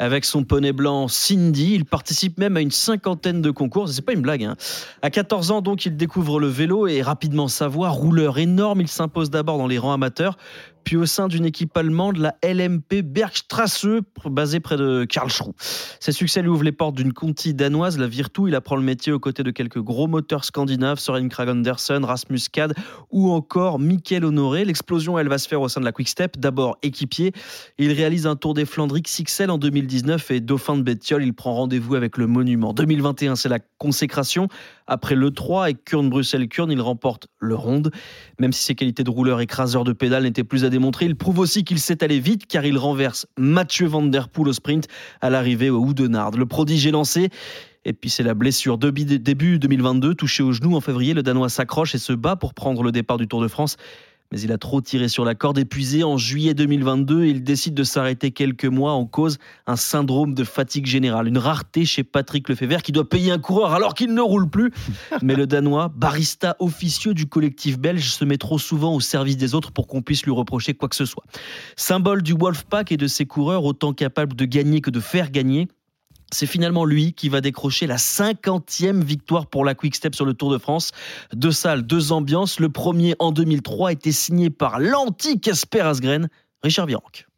Avec 0.00 0.24
son 0.24 0.44
poney 0.44 0.72
blanc 0.72 1.08
Cindy, 1.08 1.74
il 1.74 1.84
participe 1.84 2.38
même 2.38 2.56
à 2.56 2.60
une 2.60 2.70
cinquantaine 2.70 3.42
de 3.42 3.50
concours. 3.50 3.88
C'est 3.88 4.02
pas 4.02 4.12
une 4.12 4.22
blague. 4.22 4.44
hein. 4.44 4.54
À 5.02 5.10
14 5.10 5.47
ans, 5.52 5.62
donc, 5.62 5.86
il 5.86 5.96
découvre 5.96 6.40
le 6.40 6.48
vélo 6.48 6.86
et 6.86 7.02
rapidement 7.02 7.48
sa 7.48 7.68
voie. 7.68 7.88
Rouleur 7.90 8.38
énorme, 8.38 8.80
il 8.80 8.88
s'impose 8.88 9.30
d'abord 9.30 9.58
dans 9.58 9.66
les 9.66 9.78
rangs 9.78 9.92
amateurs, 9.92 10.36
puis 10.88 10.96
au 10.96 11.04
sein 11.04 11.28
d'une 11.28 11.44
équipe 11.44 11.76
allemande, 11.76 12.16
la 12.16 12.34
LMP 12.42 13.02
Bergstrasse, 13.02 13.84
basée 14.24 14.58
près 14.58 14.78
de 14.78 15.04
Karlsruhe. 15.04 15.52
Ses 16.00 16.12
succès 16.12 16.40
lui 16.40 16.48
ouvrent 16.48 16.64
les 16.64 16.72
portes 16.72 16.94
d'une 16.94 17.12
Conti 17.12 17.52
danoise, 17.52 17.98
la 17.98 18.06
Virtu. 18.06 18.44
Il 18.48 18.54
apprend 18.54 18.74
le 18.74 18.80
métier 18.80 19.12
aux 19.12 19.18
côtés 19.18 19.42
de 19.42 19.50
quelques 19.50 19.82
gros 19.82 20.06
moteurs 20.06 20.46
scandinaves, 20.46 20.98
Søren 20.98 21.28
Kragh 21.28 21.50
Andersen, 21.50 22.06
Rasmus 22.06 22.40
Kad 22.50 22.72
ou 23.10 23.30
encore 23.32 23.78
Michael 23.78 24.24
Honoré. 24.24 24.64
L'explosion, 24.64 25.18
elle 25.18 25.28
va 25.28 25.36
se 25.36 25.46
faire 25.46 25.60
au 25.60 25.68
sein 25.68 25.80
de 25.80 25.84
la 25.84 25.92
Quick 25.92 26.08
Step. 26.08 26.38
D'abord 26.38 26.78
équipier, 26.82 27.32
il 27.76 27.92
réalise 27.92 28.26
un 28.26 28.36
Tour 28.36 28.54
des 28.54 28.64
Flandres 28.64 28.98
XXL 28.98 29.50
en 29.50 29.58
2019 29.58 30.30
et 30.30 30.40
dauphin 30.40 30.78
de 30.78 30.82
Bettiol, 30.82 31.22
il 31.22 31.34
prend 31.34 31.52
rendez-vous 31.52 31.96
avec 31.96 32.16
le 32.16 32.26
monument. 32.26 32.72
2021, 32.72 33.36
c'est 33.36 33.50
la 33.50 33.58
consécration. 33.76 34.48
Après 34.86 35.14
le 35.14 35.30
3 35.30 35.68
et 35.68 35.74
Kurn-Bruxelles-Kurn, 35.74 36.72
il 36.72 36.80
remporte 36.80 37.28
le 37.40 37.54
Ronde. 37.54 37.90
Même 38.40 38.54
si 38.54 38.64
ses 38.64 38.74
qualités 38.74 39.04
de 39.04 39.10
rouleur 39.10 39.42
écraseur 39.42 39.84
de 39.84 39.92
pédale 39.92 40.22
n'étaient 40.22 40.44
plus 40.44 40.64
à 40.64 40.70
démontrer, 40.78 41.06
il 41.06 41.16
prouve 41.16 41.40
aussi 41.40 41.64
qu'il 41.64 41.80
sait 41.80 42.04
aller 42.04 42.20
vite 42.20 42.46
car 42.46 42.64
il 42.64 42.78
renverse 42.78 43.26
Mathieu 43.36 43.88
Van 43.88 44.02
Der 44.02 44.28
Poel 44.28 44.48
au 44.48 44.52
sprint 44.52 44.86
à 45.20 45.28
l'arrivée 45.28 45.70
au 45.70 45.78
Oudenard. 45.78 46.30
Le 46.30 46.46
prodige 46.46 46.86
est 46.86 46.92
lancé. 46.92 47.30
Et 47.84 47.92
puis 47.92 48.10
c'est 48.10 48.22
la 48.22 48.34
blessure. 48.34 48.78
Début 48.78 49.58
2022, 49.58 50.14
touché 50.14 50.42
au 50.42 50.52
genou 50.52 50.76
en 50.76 50.80
février, 50.80 51.14
le 51.14 51.22
Danois 51.22 51.48
s'accroche 51.48 51.94
et 51.94 51.98
se 51.98 52.12
bat 52.12 52.36
pour 52.36 52.54
prendre 52.54 52.82
le 52.82 52.92
départ 52.92 53.16
du 53.16 53.26
Tour 53.26 53.40
de 53.40 53.48
France. 53.48 53.76
Mais 54.30 54.40
il 54.40 54.52
a 54.52 54.58
trop 54.58 54.82
tiré 54.82 55.08
sur 55.08 55.24
la 55.24 55.34
corde. 55.34 55.58
Épuisé 55.58 56.04
en 56.04 56.18
juillet 56.18 56.52
2022, 56.52 57.24
il 57.24 57.42
décide 57.42 57.74
de 57.74 57.82
s'arrêter 57.82 58.30
quelques 58.30 58.66
mois 58.66 58.92
en 58.92 59.06
cause 59.06 59.38
un 59.66 59.76
syndrome 59.76 60.34
de 60.34 60.44
fatigue 60.44 60.84
générale. 60.84 61.28
Une 61.28 61.38
rareté 61.38 61.86
chez 61.86 62.04
Patrick 62.04 62.48
Lefebvre 62.48 62.82
qui 62.82 62.92
doit 62.92 63.08
payer 63.08 63.32
un 63.32 63.38
coureur 63.38 63.72
alors 63.72 63.94
qu'il 63.94 64.12
ne 64.12 64.20
roule 64.20 64.50
plus. 64.50 64.70
Mais 65.22 65.34
le 65.34 65.46
Danois, 65.46 65.88
barista 65.88 66.56
officieux 66.58 67.14
du 67.14 67.26
collectif 67.26 67.78
belge, 67.78 68.10
se 68.10 68.24
met 68.26 68.36
trop 68.36 68.58
souvent 68.58 68.94
au 68.94 69.00
service 69.00 69.38
des 69.38 69.54
autres 69.54 69.72
pour 69.72 69.86
qu'on 69.86 70.02
puisse 70.02 70.24
lui 70.24 70.32
reprocher 70.32 70.74
quoi 70.74 70.90
que 70.90 70.96
ce 70.96 71.06
soit. 71.06 71.24
Symbole 71.76 72.22
du 72.22 72.34
Wolfpack 72.34 72.92
et 72.92 72.98
de 72.98 73.06
ses 73.06 73.24
coureurs, 73.24 73.64
autant 73.64 73.94
capables 73.94 74.36
de 74.36 74.44
gagner 74.44 74.82
que 74.82 74.90
de 74.90 75.00
faire 75.00 75.30
gagner. 75.30 75.68
C'est 76.32 76.46
finalement 76.46 76.84
lui 76.84 77.12
qui 77.14 77.28
va 77.28 77.40
décrocher 77.40 77.86
la 77.86 77.96
50e 77.96 79.02
victoire 79.02 79.46
pour 79.46 79.64
la 79.64 79.74
Quick 79.74 79.94
Step 79.94 80.14
sur 80.14 80.26
le 80.26 80.34
Tour 80.34 80.52
de 80.52 80.58
France. 80.58 80.92
Deux 81.32 81.52
salles, 81.52 81.82
deux 81.82 82.12
ambiances. 82.12 82.60
Le 82.60 82.68
premier 82.68 83.14
en 83.18 83.32
2003 83.32 83.92
était 83.92 84.12
signé 84.12 84.50
par 84.50 84.78
l'anti-Casper 84.78 85.80
Asgreen, 85.80 86.28
Richard 86.62 86.86
Virenque. 86.86 87.28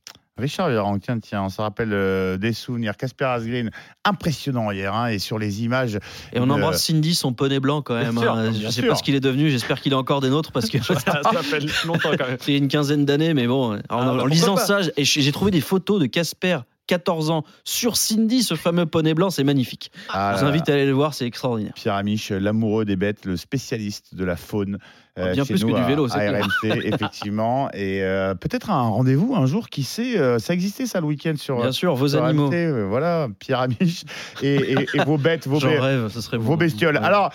Richard 0.41 0.71
Véran, 0.71 0.99
tiens, 0.99 1.19
tiens, 1.19 1.45
on 1.45 1.49
se 1.49 1.61
rappelle 1.61 1.93
euh, 1.93 2.37
des 2.37 2.53
souvenirs. 2.53 2.97
Casper 2.97 3.27
Asgreen, 3.27 3.71
impressionnant 4.05 4.71
hier, 4.71 4.95
hein, 4.95 5.09
et 5.09 5.19
sur 5.19 5.39
les 5.39 5.63
images. 5.63 5.99
Et 6.33 6.41
on 6.41 6.49
embrasse 6.51 6.85
Cindy, 6.85 7.15
son 7.15 7.33
poney 7.33 7.61
blanc 7.61 7.83
quand 7.83 7.95
même. 7.95 8.19
Sûr, 8.19 8.33
hein. 8.33 8.53
Je 8.53 8.67
ne 8.67 8.71
sais 8.71 8.81
sûr. 8.81 8.89
pas 8.89 8.97
ce 8.97 9.03
qu'il 9.03 9.15
est 9.15 9.21
devenu. 9.21 9.51
J'espère 9.51 9.81
qu'il 9.81 9.93
a 9.93 9.99
encore 9.99 10.21
des 10.21 10.31
nôtres 10.31 10.51
parce 10.51 10.69
que 10.69 10.83
Ça, 10.83 10.95
ça 10.99 11.43
fait 11.43 11.61
longtemps 11.85 12.11
quand 12.19 12.27
même. 12.27 12.39
c'est 12.41 12.57
une 12.57 12.69
quinzaine 12.69 13.05
d'années. 13.05 13.35
Mais 13.35 13.47
bon, 13.47 13.75
en, 13.75 13.77
bah, 13.77 13.83
en 13.89 14.11
pourquoi 14.13 14.29
lisant 14.31 14.55
pas 14.57 14.65
ça, 14.65 14.81
j'ai 14.97 15.33
trouvé 15.33 15.51
des 15.51 15.61
photos 15.61 16.01
de 16.01 16.07
Casper 16.07 16.61
14 16.91 17.31
ans 17.31 17.45
sur 17.63 17.97
Cindy, 17.97 18.43
ce 18.43 18.57
fameux 18.57 18.85
poney 18.85 19.15
blanc, 19.15 19.31
c'est 19.31 19.45
magnifique. 19.45 19.93
Ah 20.09 20.35
Je 20.35 20.41
vous 20.41 20.47
invite 20.47 20.69
à 20.69 20.73
aller 20.73 20.87
le 20.87 20.93
voir, 20.93 21.15
c'est 21.15 21.25
extraordinaire. 21.25 21.73
Pierre 21.77 21.95
Amiche, 21.95 22.33
l'amoureux 22.33 22.85
des 22.85 22.97
bêtes, 22.97 23.27
le 23.27 23.37
spécialiste 23.37 24.17
de 24.17 24.25
la 24.25 24.35
faune. 24.35 24.79
Euh, 25.21 25.33
Bien 25.33 25.45
plus 25.45 25.61
que 25.65 25.67
du 25.71 25.75
à- 25.75 25.87
vélo, 25.87 26.07
à, 26.07 26.09
c'est 26.09 26.19
clair. 26.29 26.45
RMC, 26.45 26.81
effectivement. 26.85 27.71
Et 27.73 28.03
euh, 28.03 28.35
peut-être 28.35 28.71
un 28.71 28.81
rendez-vous 28.89 29.35
un 29.37 29.47
jour, 29.47 29.69
qui 29.69 29.83
sait, 29.85 30.19
euh, 30.19 30.39
ça 30.39 30.55
existait 30.55 30.87
ça 30.87 31.01
le 31.01 31.07
week-end 31.07 31.35
sur, 31.37 31.61
Bien 31.61 31.73
sûr, 31.73 31.95
vos 31.95 32.09
sur 32.09 32.25
animaux. 32.25 32.49
RMC, 32.49 32.87
voilà, 32.89 33.29
Pierre 33.39 33.61
Amiche 33.61 34.05
et, 34.43 34.55
et- 34.55 34.87
et 34.95 35.05
vos 35.05 35.19
bêtes, 35.19 35.47
vos, 35.47 35.59
rêve, 35.59 36.09
ce 36.09 36.21
serait 36.21 36.39
vos 36.39 36.57
bestioles. 36.57 36.97
Ouais. 36.97 37.05
Alors, 37.05 37.31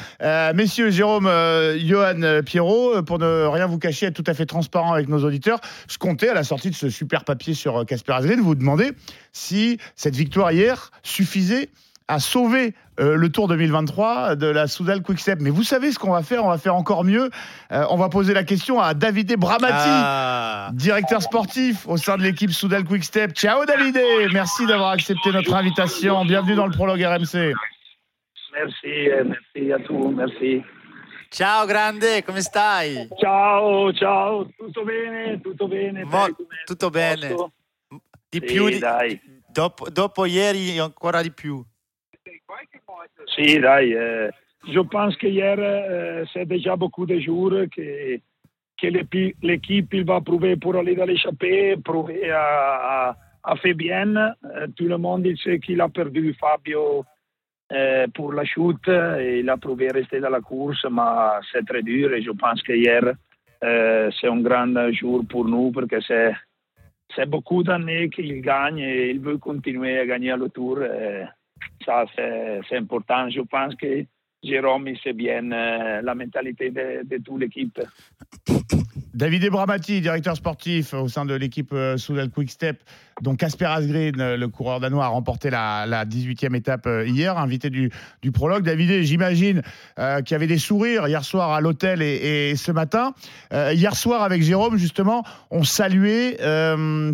messieurs, 0.54 0.89
Jérôme, 0.89 1.30
Johan, 1.78 2.41
Pierrot, 2.45 3.04
pour 3.04 3.19
ne 3.19 3.45
rien 3.45 3.67
vous 3.67 3.78
cacher, 3.80 4.08
être 4.08 4.15
tout 4.15 4.24
à 4.30 4.34
fait 4.34 4.45
transparent 4.45 4.93
avec 4.93 5.08
nos 5.10 5.24
auditeurs, 5.24 5.60
je 5.89 5.98
comptais 5.98 6.30
à 6.30 6.34
la 6.34 6.43
sortie 6.43 6.69
de 6.69 6.76
ce 6.76 6.89
super 6.89 7.24
papier 7.24 7.54
sur 7.54 7.86
Casper 7.86 8.13
Asgreen 8.13 8.39
vous 8.41 8.56
demander 8.56 8.91
si 9.32 9.78
cette 9.95 10.15
victoire 10.15 10.52
hier 10.52 10.91
suffisait 11.04 11.69
à 12.08 12.20
sauver 12.20 12.74
euh, 13.00 13.15
le 13.15 13.32
Tour 13.32 13.48
2023 13.48 14.36
de 14.36 14.46
la 14.48 14.68
Soudal 14.68 15.02
Quickstep. 15.02 15.39
Mais 15.41 15.50
vous 15.50 15.63
savez 15.63 15.91
ce 15.91 15.98
qu'on 16.00 16.12
va 16.12 16.22
faire? 16.22 16.46
On 16.46 16.50
va 16.50 16.58
faire 16.58 16.76
encore 16.76 17.04
mieux. 17.04 17.30
Euh, 17.72 17.86
on 17.89 17.98
va 17.98 18.10
poser 18.10 18.34
la 18.34 18.44
question 18.44 18.80
à 18.80 18.94
Davide 18.94 19.36
Bramati, 19.38 19.74
Ah. 19.76 20.70
directeur 20.74 21.22
sportif 21.22 21.88
au 21.88 21.98
sein 21.98 22.18
de 22.18 22.24
l'équipe 22.24 22.52
Soudal 22.52 22.84
Quickstep. 22.84 23.32
Ciao 23.34 23.65
Davide, 23.65 24.00
merci 24.32 24.65
d'avoir 24.68 24.91
accepté 24.91 25.32
notre 25.32 25.54
invitation. 25.56 26.24
Bienvenue 26.26 26.56
dans 26.56 26.68
le 26.68 26.74
prologue 26.74 27.02
RMC. 27.02 27.54
Merci, 28.54 28.86
eh, 28.86 29.24
merci 29.24 29.74
a 29.74 29.80
tu, 29.80 29.94
merci. 30.15 30.63
Ciao 31.32 31.65
grande, 31.65 32.24
come 32.26 32.39
stai? 32.41 33.10
Ciao, 33.20 33.91
ciao, 33.94 34.48
tutto 34.58 34.84
bene, 34.86 35.41
tutto 35.41 35.68
bene. 35.68 36.04
Mo- 36.06 36.28
tutto 36.65 36.89
bene. 36.89 37.28
Posto? 37.30 37.52
Di 38.30 38.39
Sì, 38.39 38.54
più 38.54 38.70
di- 38.70 38.80
dai. 38.80 39.20
dopo, 39.52 39.89
dopo 39.89 40.26
ieri 40.26 40.78
ancora 40.80 41.22
di 41.22 41.32
più. 41.32 41.62
Si, 43.36 43.60
dai. 43.60 43.91
eh, 43.91 44.30
je 44.72 44.80
pense 44.80 45.15
qu'hier, 45.18 45.58
euh, 45.60 46.26
c'est 46.34 46.46
déjà 46.46 46.76
beaucoup 46.76 47.06
de 47.06 47.20
jours 47.20 47.52
que, 47.76 48.18
que 48.82 48.88
l'équipe 49.41 49.94
il 49.94 50.06
va 50.06 50.22
prouver 50.22 50.56
pour 50.56 50.76
aller 50.76 50.96
dans 50.96 51.06
l'échappée, 51.06 51.76
prouver 51.84 52.32
à, 52.32 53.10
à, 53.10 53.15
à 53.44 53.56
fait 53.58 53.74
bien. 53.74 54.15
Euh, 54.15 54.68
tout 54.76 54.86
le 54.86 54.98
monde 54.98 55.26
il 55.26 55.38
sait 55.38 55.60
qu'il 55.60 55.82
a 55.82 55.89
perdu 55.89 56.34
Fabio 56.39 57.06
euh, 57.72 58.08
pour 58.13 58.34
la 58.34 58.44
chute 58.46 58.88
et 58.88 59.39
il 59.39 59.50
a 59.50 59.58
prouvé 59.58 59.89
rester 59.89 60.20
dans 60.20 60.30
la 60.30 60.41
course, 60.41 60.86
mais 60.89 61.41
c'est 61.52 61.65
très 61.65 61.84
dur 61.84 62.13
et 62.13 62.22
je 62.22 62.32
pense 62.32 62.62
qu'hier, 62.63 63.13
euh, 63.63 64.12
c'est 64.20 64.28
un 64.28 64.41
grand 64.41 64.91
jour 64.91 65.24
pour 65.30 65.46
nous 65.46 65.72
parce 65.72 65.88
que 65.88 66.02
c'est, 67.15 67.26
beaucoup 67.28 67.63
d'années 67.63 68.10
qu'il 68.10 68.41
gagne 68.41 68.80
et 68.80 69.10
il 69.12 69.20
veut 69.20 69.38
continuer 69.38 70.00
à 70.00 70.06
gagner 70.06 70.36
le 70.36 70.50
tour. 70.50 70.82
et 70.84 71.24
ça, 71.86 72.06
c'est, 72.15 72.78
important. 72.78 73.30
Je 73.30 73.41
pense 73.41 73.76
que 73.76 74.06
Jérôme, 74.44 74.88
il 74.88 75.00
sait 75.00 75.13
bien 75.13 75.52
euh, 75.52 76.02
la 76.02 76.15
mentalité 76.15 76.70
de, 76.70 77.18
toute 77.24 77.39
l'équipe. 77.41 77.80
Davide 79.15 79.50
Bramati, 79.50 80.02
directeur 80.02 80.36
sportif 80.36 80.94
au 80.94 81.08
sein 81.08 81.24
de 81.24 81.34
l'équipe 81.34 81.72
euh, 81.72 81.96
Soudal 81.96 82.30
Quickstep, 82.30 82.84
dont 83.22 83.38
Casper 83.38 83.63
Asgreen, 83.63 84.20
euh, 84.20 84.36
le 84.36 84.50
coureur 84.50 84.82
danois, 84.82 85.06
a 85.06 85.08
remporté 85.08 85.50
la, 85.50 85.86
la 85.86 86.04
18e 86.04 86.54
étape 86.54 86.86
hier, 87.06 87.38
invité 87.38 87.70
du, 87.70 87.89
prologue. 88.34 88.63
Davide, 88.63 89.04
j'imagine 89.04 89.62
euh, 90.00 90.20
qu'il 90.22 90.34
y 90.34 90.36
avait 90.36 90.48
des 90.48 90.58
sourires 90.58 91.08
hier 91.08 91.24
soir 91.24 91.54
à 91.54 91.62
l'hôtel 91.62 92.02
et, 92.02 92.58
ce 92.58 92.74
matin. 92.74 93.13
Hier 93.54 93.96
soir, 93.96 94.22
avec 94.22 94.41
Jérôme, 94.44 94.76
justement, 94.76 95.24
on 95.50 95.63
saluait 95.63 96.36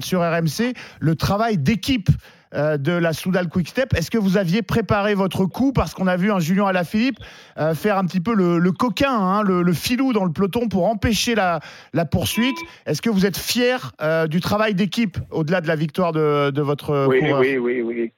sur 0.01 0.21
RMC 0.21 0.73
le 0.99 1.15
travail 1.15 1.59
d'équipe 1.59 2.09
euh, 2.53 2.77
de 2.77 2.91
la 2.91 3.13
Soudal 3.13 3.47
Quickstep. 3.49 3.93
Est-ce 3.93 4.11
que 4.11 4.17
vous 4.17 4.37
aviez 4.37 4.61
préparé 4.61 5.13
votre 5.15 5.45
coup 5.45 5.71
parce 5.73 5.93
qu'on 5.93 6.07
a 6.07 6.17
vu 6.17 6.31
un 6.31 6.39
Julien 6.39 6.65
Alaphilippe 6.67 7.17
euh, 7.57 7.73
faire 7.73 7.97
un 7.97 8.05
petit 8.05 8.21
peu 8.21 8.33
le, 8.33 8.59
le 8.59 8.71
coquin, 8.71 9.13
hein, 9.13 9.43
le, 9.43 9.61
le 9.61 9.73
filou 9.73 10.13
dans 10.13 10.25
le 10.25 10.31
peloton 10.31 10.67
pour 10.67 10.87
empêcher 10.87 11.35
la, 11.35 11.59
la 11.93 12.05
poursuite? 12.05 12.57
Est-ce 12.85 13.01
que 13.01 13.09
vous 13.09 13.25
êtes 13.25 13.37
fier 13.37 13.91
euh, 14.01 14.27
du 14.27 14.39
travail 14.39 14.75
d'équipe 14.75 15.17
au-delà 15.31 15.61
de 15.61 15.67
la 15.67 15.75
victoire 15.75 16.11
de, 16.11 16.51
de 16.51 16.61
votre 16.61 17.07
Oui, 17.07 17.19
coureur? 17.19 17.39
oui, 17.39 17.57
oui, 17.57 17.81
oui. 17.81 18.11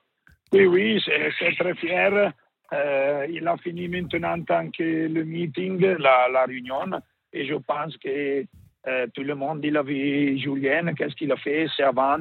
Oui, 0.54 0.66
oui, 0.68 1.02
c'est, 1.04 1.32
c'est 1.40 1.56
très 1.58 1.74
fier. 1.76 2.32
Euh, 2.74 3.28
il 3.30 3.48
a 3.48 3.58
fini 3.58 3.88
maintenant 3.88 4.40
tant 4.44 4.70
que 4.70 5.08
le 5.08 5.24
meeting, 5.24 5.80
la, 5.80 6.28
la 6.32 6.46
réunion, 6.46 6.90
et 7.32 7.46
je 7.46 7.56
pense 7.56 7.98
que 7.98 8.44
euh, 8.88 9.08
tout 9.14 9.24
le 9.24 9.36
monde, 9.36 9.64
il 9.64 9.78
a 9.78 9.84
vu 9.84 10.38
Julien, 10.38 10.94
qu'est-ce 10.94 11.16
qu'il 11.16 11.32
a 11.32 11.38
fait, 11.38 11.68
c'est 11.76 11.84
avant. 11.84 12.18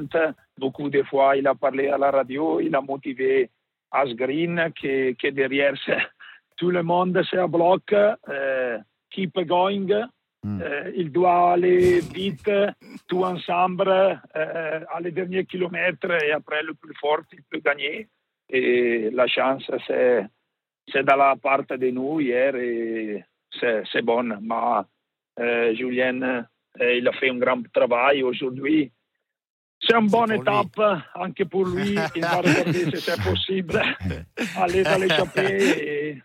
Beaucoup 0.57 0.89
de 0.89 1.03
fois, 1.03 1.35
il 1.35 1.45
a 1.47 1.55
parlé 1.55 1.89
à 1.89 1.97
la 1.97 2.11
radio, 2.11 2.59
il 2.59 2.73
a 2.75 2.81
motivé 2.81 3.49
Asgreen, 3.91 4.71
que, 4.81 5.11
que 5.13 5.27
derrière, 5.29 5.73
c'est- 5.85 5.97
tout 6.57 6.69
le 6.71 6.83
monde, 6.83 7.21
c'est 7.29 7.37
à 7.37 7.47
bloc, 7.47 7.91
euh, 7.93 8.77
keep 9.09 9.37
going. 9.45 9.87
Euh, 10.45 10.91
il 10.95 11.09
doit 11.11 11.53
aller 11.53 12.01
vite, 12.01 12.49
tout 13.07 13.23
ensemble, 13.23 13.87
euh, 13.87 14.79
à 14.93 14.99
les 14.99 15.11
derniers 15.11 15.45
kilomètres 15.45 16.11
et 16.23 16.31
après 16.33 16.61
le 16.63 16.73
plus 16.73 16.93
fort, 16.99 17.21
il 17.31 17.43
peut 17.49 17.59
gagner. 17.63 18.09
Et 18.49 19.09
la 19.11 19.25
chance, 19.27 19.63
c'est, 19.87 20.25
c'est 20.91 21.03
dans 21.05 21.15
la 21.15 21.35
part 21.37 21.63
de 21.65 21.89
nous 21.91 22.19
hier 22.19 22.53
et 22.57 23.23
c'est, 23.57 23.83
c'est 23.91 24.01
bon. 24.01 24.23
Mais 24.41 24.83
euh, 25.39 25.73
Julien, 25.75 26.45
euh, 26.81 26.95
il 26.95 27.07
a 27.07 27.11
fait 27.13 27.29
un 27.29 27.37
grand 27.37 27.61
travail 27.71 28.23
aujourd'hui. 28.23 28.91
C'est 29.79 29.95
une 29.95 30.07
bonne 30.07 30.31
étape, 30.31 30.79
anche 31.15 31.43
pour 31.49 31.65
lui. 31.65 31.95
Il 32.15 32.21
va 32.21 32.37
regarder 32.37 32.91
si 32.91 33.01
c'est 33.01 33.21
possible, 33.21 33.81
aller 34.57 34.83
dans 34.83 34.97
l'échappée 34.97 36.21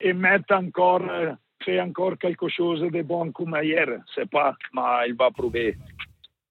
et, 0.00 0.08
et 0.08 0.12
mettre 0.14 0.54
encore, 0.54 1.02
faire 1.62 1.84
encore 1.84 2.16
quelque 2.16 2.48
chose 2.48 2.80
de 2.80 3.02
bon 3.02 3.30
comme 3.32 3.58
hier. 3.62 3.86
C'est 4.14 4.30
pas, 4.30 4.56
mais 4.72 5.08
il 5.08 5.14
va 5.14 5.30
prouver. 5.30 5.76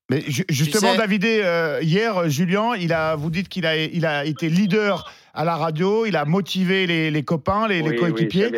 Mais 0.10 0.22
ju- 0.28 0.44
justement, 0.50 0.92
sais- 0.94 0.98
David, 0.98 1.24
euh, 1.26 1.80
hier, 1.84 2.30
Julien, 2.30 2.72
il 2.80 2.94
a, 2.94 3.16
vous 3.16 3.30
dites 3.30 3.48
qu'il 3.48 3.66
a, 3.68 3.78
il 3.78 4.06
a 4.06 4.26
été 4.26 4.50
leader 4.50 5.12
à 5.36 5.46
la 5.46 5.56
radio, 5.56 6.08
il 6.08 6.16
a 6.16 6.26
motivé 6.26 6.88
les, 6.88 7.12
les 7.12 7.24
copains, 7.24 7.68
les, 7.68 7.82
Oui, 7.82 7.96
coéquipiers. 7.96 8.50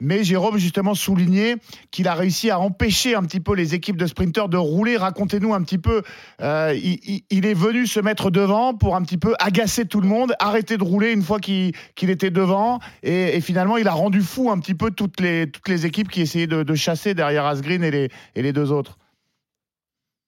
mais 0.00 0.24
Jérôme, 0.24 0.56
justement, 0.56 0.94
soulignait 0.94 1.56
qu'il 1.90 2.08
a 2.08 2.14
réussi 2.14 2.50
à 2.50 2.58
empêcher 2.58 3.14
un 3.14 3.22
petit 3.22 3.40
peu 3.40 3.54
les 3.54 3.74
équipes 3.74 3.98
de 3.98 4.06
sprinteurs 4.06 4.48
de 4.48 4.56
rouler. 4.56 4.96
Racontez-nous 4.96 5.52
un 5.52 5.62
petit 5.62 5.76
peu. 5.78 6.02
euh, 6.40 6.72
il, 6.74 6.98
il- 7.04 7.22
il 7.30 7.44
est 7.46 7.54
venu 7.54 7.86
se 7.86 8.00
mettre 8.00 8.30
devant 8.30 8.72
pour 8.74 8.96
un 8.96 9.02
petit 9.02 9.18
peu 9.18 9.34
agacer 9.38 9.84
tout 9.84 10.00
le 10.00 10.08
monde, 10.08 10.34
arrêter 10.38 10.78
de 10.78 10.82
rouler 10.84 11.12
une 11.12 11.22
fois 11.22 11.38
qu'il 11.38 11.74
était 12.00 12.30
devant. 12.30 12.80
Et, 13.02 13.36
et 13.36 13.40
finalement, 13.42 13.76
il 13.76 13.86
a 13.88 13.92
rendu 13.92 14.22
fou 14.22 14.50
un 14.50 14.58
petit 14.58 14.74
peu 14.74 14.90
toutes 14.90 15.20
les, 15.20 15.50
toutes 15.50 15.68
les 15.68 15.84
équipes 15.84 16.08
qui 16.10 16.22
essayaient 16.22 16.46
de, 16.46 16.62
de 16.62 16.74
chasser 16.74 17.12
derrière 17.12 17.44
Asgreen 17.44 17.84
et 17.84 17.90
les, 17.90 18.08
et 18.34 18.40
les 18.42 18.54
deux 18.54 18.72
autres. 18.72 18.96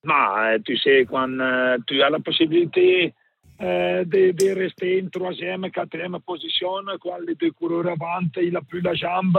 Ma 0.06 0.56
tu 0.64 0.76
sais, 0.78 1.04
quand 1.10 1.28
euh, 1.40 1.78
tu 1.86 2.00
as 2.00 2.10
la 2.10 2.20
possibilité 2.20 3.12
euh, 3.60 4.04
de, 4.04 4.30
de 4.30 4.54
rester 4.54 5.02
en 5.04 5.08
troisième, 5.08 5.68
quatrième 5.70 6.18
position, 6.24 6.74
quand 7.00 7.18
les 7.26 7.34
deux 7.34 7.50
coureurs 7.50 7.88
avant, 7.88 8.20
il 8.40 8.52
n'a 8.52 8.60
plus 8.60 8.80
la 8.82 8.94
jambe 8.94 9.38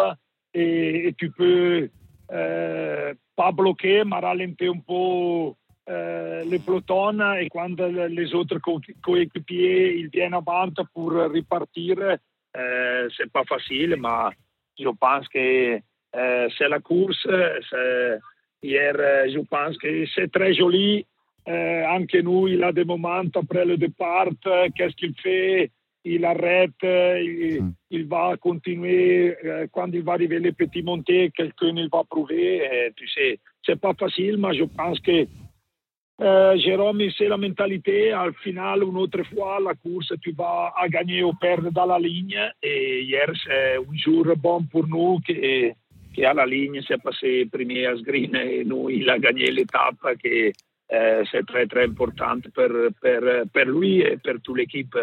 et, 0.54 1.08
et 1.08 1.14
tu 1.14 1.30
peux 1.32 1.88
euh, 2.32 3.14
pas 3.36 3.52
bloquer, 3.54 4.04
mais 4.04 4.20
ralentir 4.20 4.74
un 4.74 4.80
peu 4.80 5.54
euh, 5.90 6.44
le 6.52 6.58
peloton 6.66 7.18
et 7.40 7.48
quand 7.50 7.80
les 8.18 8.36
autres 8.36 8.60
co- 8.60 8.82
coéquipiers 9.02 10.00
ils 10.00 10.10
viennent 10.10 10.34
avant 10.34 10.68
pour 10.94 11.14
repartir, 11.14 11.96
euh, 12.58 13.10
c'est 13.16 13.32
pas 13.32 13.46
facile, 13.46 13.96
mais 13.98 14.36
je 14.78 14.90
pense 15.00 15.28
que 15.30 15.80
euh, 16.16 16.50
c'est 16.58 16.68
la 16.68 16.80
course. 16.80 17.26
c'est- 17.70 18.20
Hier, 18.64 18.96
euh, 18.98 19.30
je 19.34 19.40
pense 19.40 19.78
que 19.78 20.06
c'est 20.16 20.32
très 20.32 20.54
joli. 20.54 21.06
Euh, 21.48 21.86
anche 21.88 22.14
nous, 22.24 22.48
il 22.48 22.64
a 22.64 22.72
des 22.72 22.84
moments 22.84 23.22
après 23.34 23.66
le 23.66 23.78
départ. 23.78 24.28
euh, 24.48 24.68
Qu'est-ce 24.76 24.96
qu'il 24.96 25.14
fait 25.16 25.70
Il 26.04 26.26
arrête. 26.26 26.72
Il, 26.84 27.62
il 27.92 28.06
va 28.08 28.36
continuer. 28.38 29.36
euh, 29.46 29.68
Quand 29.72 29.90
il 29.94 30.02
va 30.04 30.14
arriver 30.14 30.40
les 30.40 30.52
petits 30.52 30.82
montées, 30.84 31.32
quelqu'un 31.36 31.76
il 31.76 31.90
va 31.90 32.04
prouver. 32.10 32.58
Et, 32.66 32.92
tu 32.96 33.08
sais, 33.08 33.40
c'est 33.66 33.80
pas 33.80 33.94
facile, 33.94 34.38
mais 34.38 34.54
je 34.56 34.64
pense 34.66 35.00
que 35.00 35.26
euh, 36.20 36.58
Jérôme, 36.58 37.10
sait 37.12 37.28
la 37.28 37.38
mentalité. 37.38 38.12
Al 38.12 38.34
final, 38.44 38.84
autre 38.84 39.24
fois, 39.24 39.60
la 39.64 39.76
course, 39.76 40.12
tu 40.22 40.32
vas 40.32 40.74
à 40.76 40.90
gagner 40.90 41.24
ou 41.24 41.32
perdre 41.34 41.70
dans 41.72 41.86
la 41.86 42.00
ligne. 42.00 42.40
Et 42.64 43.04
hier, 43.04 43.32
c'est 43.46 43.78
un 43.78 43.96
jour 43.96 44.26
bon 44.36 44.64
pour 44.64 44.88
nous 44.88 45.20
que, 45.26 45.70
que 46.18 46.26
à 46.26 46.34
la 46.34 46.46
ligne, 46.46 46.82
c'est 46.88 47.02
passé 47.02 47.46
premier 47.52 47.86
à 47.86 47.96
Sgreen 47.96 48.36
et 48.36 48.64
nous, 48.66 48.90
il 48.90 49.10
a 49.10 49.20
gagné 49.20 49.52
l'étape 49.52 50.02
que 50.24 50.52
euh, 50.94 51.24
c'est 51.32 51.46
très, 51.46 51.68
très 51.68 51.86
importante 51.86 52.50
pour, 52.56 52.70
pour, 53.02 53.24
pour 53.54 53.66
lui 53.80 54.00
et 54.02 54.18
pour 54.18 54.42
toute 54.44 54.58
l'équipe. 54.58 54.98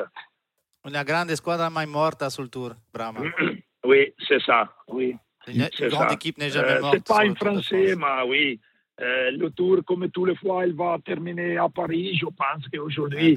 Una 0.87 1.03
grande 1.05 1.35
squadra 1.35 1.71
mai 1.71 1.87
morta 1.87 2.29
sul 2.31 2.49
tour, 2.51 2.75
Brahma. 2.93 3.21
Oui, 3.87 4.15
c'est 4.27 4.41
ça. 4.41 4.73
Oui. 4.89 5.15
Une, 5.47 5.69
C'est 5.75 5.85
une 5.85 5.91
grande 5.91 6.09
ça. 6.09 6.15
équipe 6.15 6.39
n'est 6.39 6.49
jamais 6.49 6.73
Euh, 6.79 6.81
morte. 6.81 6.95
C'est 6.95 7.07
pas 7.07 7.15
sur 7.17 7.25
le 7.25 7.31
en 7.31 7.35
Tour 7.35 7.49
de 7.49 7.53
français, 7.53 7.87
France. 7.97 8.03
mais 8.25 8.29
oui. 8.31 8.61
Euh, 9.01 9.31
le 9.33 9.51
tour, 9.51 9.81
comme 9.85 10.09
tous 10.11 10.25
les 10.25 10.37
fois, 10.37 10.65
il 10.67 10.73
va 10.75 10.97
terminer 11.05 11.59
à 11.59 11.69
Paris. 11.69 12.17
Je 12.19 12.25
pense 12.27 12.67
qu'aujourd'hui, 12.73 13.37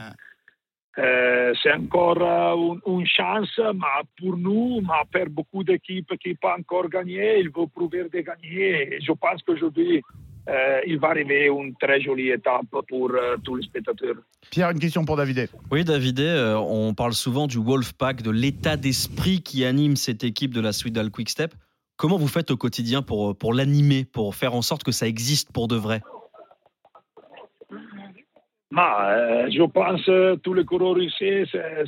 euh, 0.98 1.54
c'est 1.62 1.74
encore 1.74 2.22
euh, 2.22 2.56
une, 2.88 3.00
une 3.00 3.06
chance, 3.06 3.60
mais 3.60 4.04
pour 4.20 4.36
nous, 4.38 4.82
mais 4.82 5.04
pour 5.12 5.30
beaucoup 5.30 5.64
d'équipes 5.64 6.14
qui 6.22 6.30
n'ont 6.30 6.36
pas 6.42 6.56
encore 6.58 6.90
gagné, 6.90 7.40
il 7.40 7.48
veut 7.48 7.68
prouver 7.74 8.04
de 8.04 8.20
gagner. 8.20 8.96
Et 8.96 9.02
je 9.02 9.12
pense 9.12 9.44
qu'aujourd'hui, 9.44 10.02
euh, 10.50 10.80
il 10.88 10.98
va 10.98 11.10
arriver 11.10 11.48
une 11.48 11.76
très 11.76 12.00
jolie 12.02 12.30
étape 12.30 12.68
pour 12.88 13.12
euh, 13.12 13.36
tous 13.44 13.56
les 13.56 13.64
spectateurs. 13.64 14.16
Pierre, 14.50 14.72
une 14.72 14.80
question 14.80 15.04
pour 15.04 15.18
David. 15.18 15.50
Oui, 15.72 15.84
David, 15.84 16.20
euh, 16.22 16.56
on 16.56 16.94
parle 16.94 17.14
souvent 17.14 17.48
du 17.48 17.58
Wolfpack, 17.58 18.22
de 18.22 18.32
l'état 18.32 18.78
d'esprit 18.78 19.42
qui 19.42 19.66
anime 19.66 19.98
cette 19.98 20.24
équipe 20.24 20.54
de 20.54 20.62
la 20.62 20.72
Swidal 20.72 21.12
Quick-Step. 21.12 21.54
Comment 21.98 22.18
vous 22.18 22.28
faites 22.28 22.50
au 22.50 22.58
quotidien 22.58 23.02
pour, 23.02 23.38
pour 23.38 23.54
l'animer, 23.54 24.06
pour 24.06 24.36
faire 24.36 24.54
en 24.54 24.62
sorte 24.62 24.84
que 24.84 24.92
ça 24.92 25.08
existe 25.08 25.52
pour 25.52 25.68
de 25.68 25.76
vrai? 25.76 26.02
Ma, 28.72 29.12
euh, 29.12 29.50
je 29.50 29.64
pense 29.64 30.06
que 30.06 30.36
tous 30.36 30.54
les 30.54 30.66
coureurs 30.66 31.00
ici, 31.00 31.46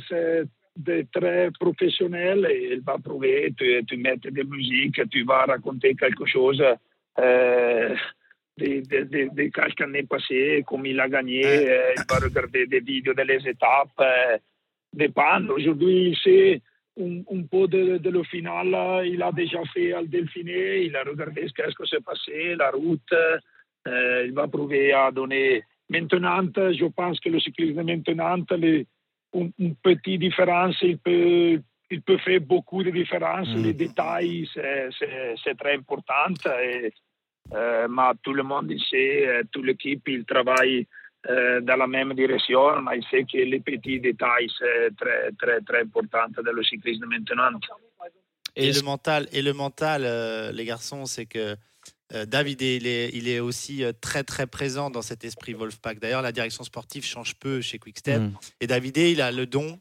c'est 0.08 0.44
des 0.76 1.06
très 1.12 1.50
professionnels 1.58 2.46
et 2.50 2.72
il 2.72 2.80
va 2.80 2.96
prouver, 2.98 3.52
tu, 3.56 3.84
tu 3.86 3.96
mets 3.98 4.16
des 4.16 4.44
musiques, 4.44 5.00
tu 5.10 5.24
vas 5.24 5.44
raconter 5.44 5.94
quelque 5.94 6.24
chose 6.24 6.62
euh, 7.18 7.94
de, 8.56 8.80
de, 8.88 9.04
de, 9.04 9.28
de 9.34 9.48
quelques 9.50 9.80
années 9.82 10.04
passées, 10.04 10.64
comme 10.66 10.86
il 10.86 10.98
a 11.00 11.08
gagné, 11.08 11.44
euh, 11.44 11.92
il 11.96 12.04
va 12.08 12.18
regarder 12.18 12.66
des 12.66 12.80
vidéos 12.80 13.14
de 13.14 13.22
les 13.22 13.46
étapes, 13.46 14.00
euh, 14.00 14.38
dépend. 14.92 15.46
Aujourd'hui, 15.48 16.18
c'est 16.24 16.62
un, 16.98 17.20
un 17.30 17.42
peu 17.42 17.68
de, 17.68 18.08
le 18.08 18.22
final, 18.24 19.06
il 19.06 19.22
a 19.22 19.32
déjà 19.32 19.62
fait 19.74 19.92
al 19.92 20.08
Delfiné, 20.08 20.82
il 20.84 20.96
a 20.96 21.02
regardé 21.02 21.46
ce 21.46 21.52
qu'est-ce 21.52 21.74
que 21.74 21.86
s'est 21.86 22.00
passé, 22.00 22.54
la 22.56 22.70
route, 22.70 23.12
euh, 23.86 24.24
il 24.26 24.32
va 24.32 24.48
prouver 24.48 24.92
à 24.92 25.10
donner 25.10 25.62
Maintenant, 25.90 26.42
je 26.80 26.86
pense 26.86 27.18
que 27.20 27.28
le 27.28 27.40
cyclisme 27.40 27.82
maintenant, 27.82 28.36
les, 28.56 28.86
une, 29.34 29.52
une 29.58 29.74
petite 29.74 30.20
différence, 30.20 30.76
il 30.82 30.98
peut, 30.98 31.60
il 31.90 32.00
peut 32.02 32.18
faire 32.18 32.40
beaucoup 32.40 32.82
de 32.84 32.90
différences. 32.90 33.48
Mm. 33.48 33.62
Les 33.64 33.72
détails, 33.74 34.48
c'est- 34.54 34.88
c'est 34.98 35.34
c'est 35.42 35.56
très 35.58 35.74
important. 35.74 36.32
Et, 36.62 36.92
euh, 37.52 37.88
mais 37.88 38.12
tout 38.22 38.32
le 38.40 38.44
monde 38.44 38.68
il 38.70 38.80
sait, 38.90 39.26
euh, 39.26 39.42
toute 39.52 39.64
l'équipe, 39.66 40.06
il 40.08 40.24
travaille 40.24 40.86
euh, 41.28 41.60
dans 41.60 41.76
la 41.76 41.86
même 41.86 42.14
direction, 42.14 42.80
mais 42.82 42.98
il 42.98 43.04
sait 43.10 43.24
que 43.30 43.38
les 43.52 43.60
petits 43.60 44.00
détails, 44.00 44.48
c'est 44.58 44.94
très, 44.96 45.22
très, 45.40 45.60
très 45.68 45.80
important 45.82 46.26
dans 46.46 46.52
le 46.52 46.62
cyclisme 46.62 47.04
maintenant. 47.06 47.50
Et, 48.56 48.72
le 48.72 48.82
mental, 48.82 49.26
et 49.32 49.42
le 49.42 49.52
mental, 49.52 50.02
euh, 50.04 50.50
les 50.52 50.64
garçons, 50.64 51.04
c'est 51.04 51.26
que 51.26 51.38
euh, 51.38 51.54
David, 52.26 52.60
il 52.62 52.86
est, 52.86 53.10
il 53.12 53.28
est 53.28 53.40
aussi 53.40 53.84
euh, 53.84 53.92
très 54.00 54.24
très 54.24 54.46
présent 54.46 54.90
dans 54.90 55.02
cet 55.02 55.24
esprit 55.24 55.54
Wolfpack. 55.54 55.98
D'ailleurs, 56.00 56.22
la 56.22 56.32
direction 56.32 56.64
sportive 56.64 57.04
change 57.04 57.34
peu 57.36 57.60
chez 57.60 57.78
Quickstep. 57.78 58.20
Mm. 58.20 58.32
Et 58.60 58.66
David, 58.66 58.96
il 58.96 59.20
a 59.20 59.30
le 59.30 59.46
don 59.46 59.78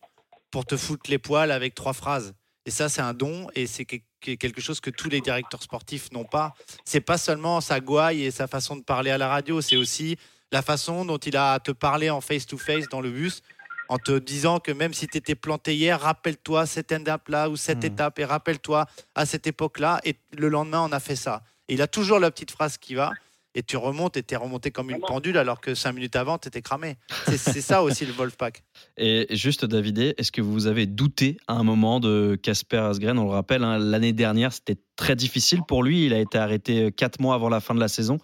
pour 0.52 0.66
te 0.66 0.78
foutre 0.78 1.10
les 1.10 1.18
poils 1.20 1.52
avec 1.52 1.74
trois 1.76 1.94
phrases. 1.94 2.34
Et 2.66 2.72
ça, 2.72 2.88
c'est 2.90 3.02
un 3.02 3.14
don 3.14 3.48
et 3.56 3.66
c'est 3.68 3.86
que- 3.86 3.96
que- 4.22 4.36
quelque 4.36 4.62
chose 4.62 4.80
que 4.80 4.90
tous 4.92 5.10
les 5.10 5.22
directeurs 5.22 5.64
sportifs 5.64 6.12
n'ont 6.12 6.26
pas. 6.26 6.54
C'est 6.86 7.02
pas 7.02 7.18
seulement 7.18 7.62
sa 7.62 7.80
gouaille 7.80 8.24
et 8.24 8.32
sa 8.32 8.48
façon 8.48 8.76
de 8.76 8.84
parler 8.84 9.10
à 9.12 9.18
la 9.18 9.28
radio, 9.28 9.62
c'est 9.62 9.78
aussi 9.78 10.18
la 10.52 10.62
façon 10.62 11.06
dont 11.06 11.18
il 11.18 11.36
a 11.38 11.54
à 11.54 11.60
te 11.60 11.72
parler 11.72 12.10
en 12.10 12.22
face-to-face 12.22 12.90
dans 12.90 13.02
le 13.02 13.10
bus 13.12 13.42
en 13.88 13.98
te 13.98 14.20
disant 14.20 14.60
que 14.60 14.72
même 14.72 14.94
si 14.94 15.08
tu 15.08 15.18
étais 15.18 15.34
planté 15.36 15.76
hier, 15.76 16.00
rappelle-toi 16.00 16.68
cette 16.68 16.92
étape-là 16.92 17.50
ou 17.50 17.56
cette 17.56 17.84
étape 17.84 18.20
et 18.20 18.26
rappelle-toi 18.26 18.86
à 19.16 19.26
cette 19.26 19.48
époque-là. 19.48 20.00
Et 20.04 20.16
le 20.38 20.48
lendemain, 20.50 20.82
on 20.88 20.92
a 20.92 21.00
fait 21.00 21.16
ça. 21.16 21.42
Et 21.70 21.74
il 21.74 21.82
a 21.82 21.88
toujours 21.88 22.20
la 22.20 22.32
petite 22.32 22.52
phrase 22.52 22.78
qui 22.78 22.96
va. 22.96 23.12
Et 23.56 23.64
tu 23.64 23.78
remontes 23.78 24.16
et 24.16 24.22
tu 24.22 24.36
es 24.36 24.38
remonté 24.38 24.70
comme 24.70 24.92
une 24.92 25.00
pendule 25.00 25.38
alors 25.38 25.60
que 25.60 25.74
cinq 25.74 25.94
minutes 25.94 26.16
avant, 26.16 26.38
tu 26.38 26.48
étais 26.48 26.62
cramé. 26.62 26.98
C'est 27.26 27.62
ça 27.62 27.82
aussi 27.82 28.06
le 28.06 28.14
Wolfpack. 28.14 28.62
Et 28.98 29.26
juste, 29.32 29.66
David, 29.66 30.14
est-ce 30.18 30.32
que 30.32 30.42
vous 30.42 30.68
avez 30.68 30.86
douté 30.86 31.38
à 31.48 31.54
un 31.54 31.64
moment 31.64 32.00
de 32.00 32.38
Casper 32.42 32.78
Asgren? 32.78 33.18
On 33.18 33.24
le 33.24 33.32
rappelle, 33.32 33.64
hein, 33.64 33.80
l'année 33.80 34.14
dernière, 34.14 34.54
c'était 34.54 34.78
très 34.96 35.16
difficile 35.16 35.62
pour 35.68 35.82
lui. 35.82 36.06
Il 36.06 36.14
a 36.14 36.20
été 36.20 36.38
arrêté 36.38 36.92
quatre 36.92 37.20
mois 37.20 37.34
avant 37.34 37.50
la 37.50 37.60
fin 37.60 37.74
de 37.74 37.80
la 37.80 37.88
saison. 37.88 38.20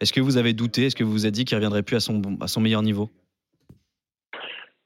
Est-ce 0.00 0.12
que 0.12 0.20
vous 0.20 0.36
avez 0.36 0.52
douté? 0.52 0.86
Est-ce 0.86 0.96
que 0.96 1.04
vous 1.04 1.12
vous 1.12 1.26
êtes 1.26 1.34
dit 1.34 1.46
qu'il 1.46 1.56
ne 1.56 1.60
reviendrait 1.60 1.82
plus 1.82 1.96
à 1.96 2.00
son, 2.00 2.20
à 2.40 2.46
son 2.46 2.60
meilleur 2.60 2.82
niveau? 2.82 3.10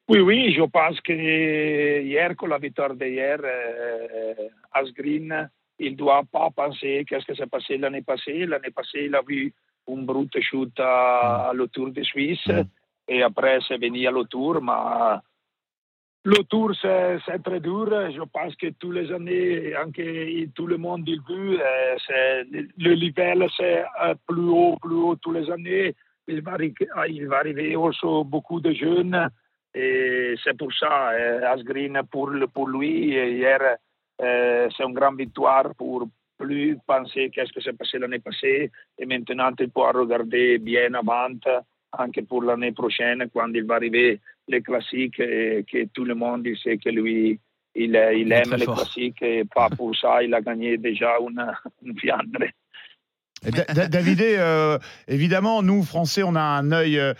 Oui, 0.09 0.20
oui, 0.20 0.55
je 0.55 0.62
pense 0.62 1.01
que 1.01 2.03
hier, 2.03 2.36
con 2.36 2.47
la 2.47 2.59
victoire 2.59 2.95
d'hier, 2.95 3.38
euh, 3.42 4.34
Asgreen, 4.72 5.49
il 5.78 5.92
ne 5.92 5.96
doit 5.96 6.22
pas 6.30 6.50
penser 6.50 7.04
qu'est-ce 7.08 7.26
que 7.26 7.34
s'est 7.34 7.46
passé 7.46 7.76
l'année 7.78 8.02
passée. 8.02 8.46
L'année 8.46 8.70
passée, 8.70 9.04
il 9.06 9.14
a 9.14 9.22
vu 9.26 9.52
un 9.88 10.02
brut 10.02 10.40
shoot 10.40 10.72
à, 10.78 11.48
à 11.48 11.52
le 11.52 11.66
Tour 11.68 11.90
de 11.90 12.02
Suisse 12.02 12.48
et 13.08 13.22
après, 13.22 13.58
c'est 13.66 13.76
venu 13.78 14.06
à 14.06 14.10
le 14.10 14.24
Tour. 14.24 14.62
Mais 14.62 15.18
le 16.24 16.42
Tour, 16.44 16.72
c'est 16.80 17.42
très 17.42 17.60
dur. 17.60 17.86
Je 18.10 18.22
pense 18.32 18.56
que 18.56 18.68
tous 18.78 18.92
les 18.92 19.12
années, 19.12 19.76
anche 19.76 20.54
tout 20.54 20.66
le 20.66 20.78
monde 20.78 21.06
il 21.06 21.20
vu, 21.28 21.58
euh, 21.60 22.44
le, 22.78 22.94
level, 22.94 23.46
c'est 23.56 23.84
euh, 24.02 24.14
plus 24.26 24.48
haut, 24.48 24.76
plus 24.80 24.94
haut 24.94 25.16
tous 25.16 25.32
les 25.32 25.50
années. 25.50 25.94
Il 26.26 26.40
va, 26.40 26.56
arri- 26.56 26.74
il 27.08 27.28
va 27.28 27.38
arriver 27.40 27.76
aussi 27.76 28.06
beaucoup 28.24 28.60
de 28.60 28.72
jeunes. 28.72 29.28
Et 29.74 30.34
c'est 30.42 30.56
pour 30.56 30.72
ça, 30.72 31.10
euh, 31.10 31.52
Asgreen, 31.52 32.00
pour, 32.10 32.30
pour 32.54 32.68
lui, 32.68 33.08
hier, 33.08 33.76
c'est 34.18 34.84
une 34.84 34.94
grande 34.94 35.18
victoire 35.18 35.74
pour 35.74 36.08
plus 36.38 36.76
penser 36.86 37.30
qu'est-ce 37.30 37.52
que 37.52 37.60
s'est 37.60 37.72
passé 37.72 37.98
l'année 37.98 38.18
passée. 38.18 38.70
Et 38.98 39.06
maintenant, 39.06 39.50
il 39.58 39.70
pourra 39.70 39.92
regarder 39.92 40.58
bien 40.58 40.94
avant, 40.94 41.28
anche 41.92 42.20
pour 42.28 42.42
l'année 42.42 42.72
prochaine, 42.72 43.28
quand 43.32 43.52
il 43.54 43.64
va 43.64 43.76
arriver 43.76 44.20
les 44.48 44.60
classiques, 44.60 45.20
et 45.20 45.64
que 45.70 45.84
tout 45.86 46.04
le 46.04 46.14
monde 46.14 46.46
sait 46.62 46.78
que 46.78 46.90
lui, 46.90 47.38
il, 47.74 48.12
il 48.16 48.32
aime 48.32 48.54
les 48.56 48.64
fort. 48.64 48.76
classiques 48.76 49.22
et 49.22 49.44
pas 49.44 49.68
pour 49.70 49.96
ça, 49.96 50.22
il 50.22 50.34
a 50.34 50.40
gagné 50.40 50.76
déjà 50.76 51.16
une, 51.20 51.44
une 51.82 51.98
fiandre. 51.98 52.46
Et 53.47 53.51
Da- 53.51 53.64
Da- 53.74 53.88
Davidé, 53.88 54.36
euh, 54.38 54.78
évidemment, 55.09 55.62
nous, 55.62 55.82
Français, 55.82 56.22
on 56.22 56.34
a 56.34 56.40
un 56.40 56.72
œil 56.72 56.99
euh, 56.99 57.12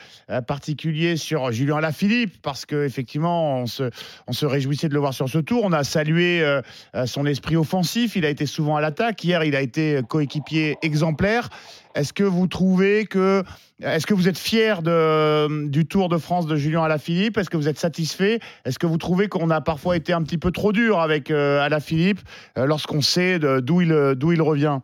particulier 0.47 1.16
sur 1.16 1.53
Julien 1.53 1.77
Alaphilippe 1.77 2.41
parce 2.43 2.64
qu'effectivement, 2.66 3.59
on 3.61 3.66
se, 3.66 3.91
on 4.27 4.33
se 4.33 4.47
réjouissait 4.47 4.89
de 4.89 4.95
le 4.95 5.01
voir 5.01 5.12
sur 5.14 5.29
ce 5.29 5.39
tour. 5.39 5.62
On 5.64 5.72
a 5.72 5.85
salué 5.85 6.43
euh, 6.43 6.62
son 7.07 7.27
esprit 7.27 7.57
offensif. 7.57 8.16
Il 8.16 8.25
a 8.25 8.31
été 8.31 8.47
souvent 8.47 8.77
à 8.77 8.81
l'attaque. 8.81 9.22
Hier, 9.22 9.45
il 9.45 9.55
a 9.55 9.61
été 9.61 10.01
coéquipier 10.09 10.77
exemplaire. 10.83 11.49
Est-ce 11.95 12.12
que 12.12 12.25
vous 12.25 12.47
trouvez 12.47 13.05
que. 13.07 13.45
Est-ce 13.83 14.07
que 14.07 14.14
vous 14.14 14.29
êtes 14.29 14.39
fier 14.39 14.83
du 14.83 15.87
Tour 15.87 16.09
de 16.09 16.16
France 16.16 16.47
de 16.47 16.57
Julien 16.57 16.85
Alaphilippe 16.85 17.37
Est-ce 17.39 17.51
que 17.51 17.57
vous 17.57 17.68
êtes 17.68 17.79
satisfait? 17.79 18.39
Est-ce 18.64 18.79
que 18.79 18.87
vous 18.87 18.99
trouvez 18.99 19.29
qu'on 19.29 19.51
a 19.51 19.61
parfois 19.61 19.97
été 19.97 20.12
un 20.12 20.22
petit 20.22 20.39
peu 20.39 20.53
trop 20.53 20.72
dur 20.72 21.01
avec 21.01 21.31
Alaphilippe 21.31 22.20
lorsqu'on 22.57 23.01
sait 23.01 23.39
d'où 23.39 23.81
il 23.83 24.43
revient? 24.43 24.79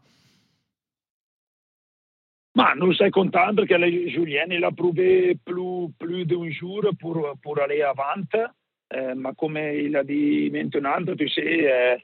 Ma 2.57 2.75
nous 2.75 2.93
sommes 2.95 3.11
contents 3.13 3.55
que 3.55 3.75
le- 3.75 4.09
Julien 4.09 4.47
il 4.51 4.65
a 4.65 4.73
prouvé 4.73 5.37
plus, 5.45 5.89
plus 5.99 6.25
d'un 6.27 6.51
jour 6.51 6.83
pour, 7.01 7.29
pour 7.43 7.61
aller 7.61 7.83
avant. 7.83 8.23
Euh, 8.93 9.15
mais 9.17 9.31
comme 9.39 9.57
il 9.57 9.95
a 9.97 10.03
dit 10.03 10.51
maintenant, 10.53 10.99
tu 11.17 11.29
sais, 11.29 11.71
euh, 11.73 11.97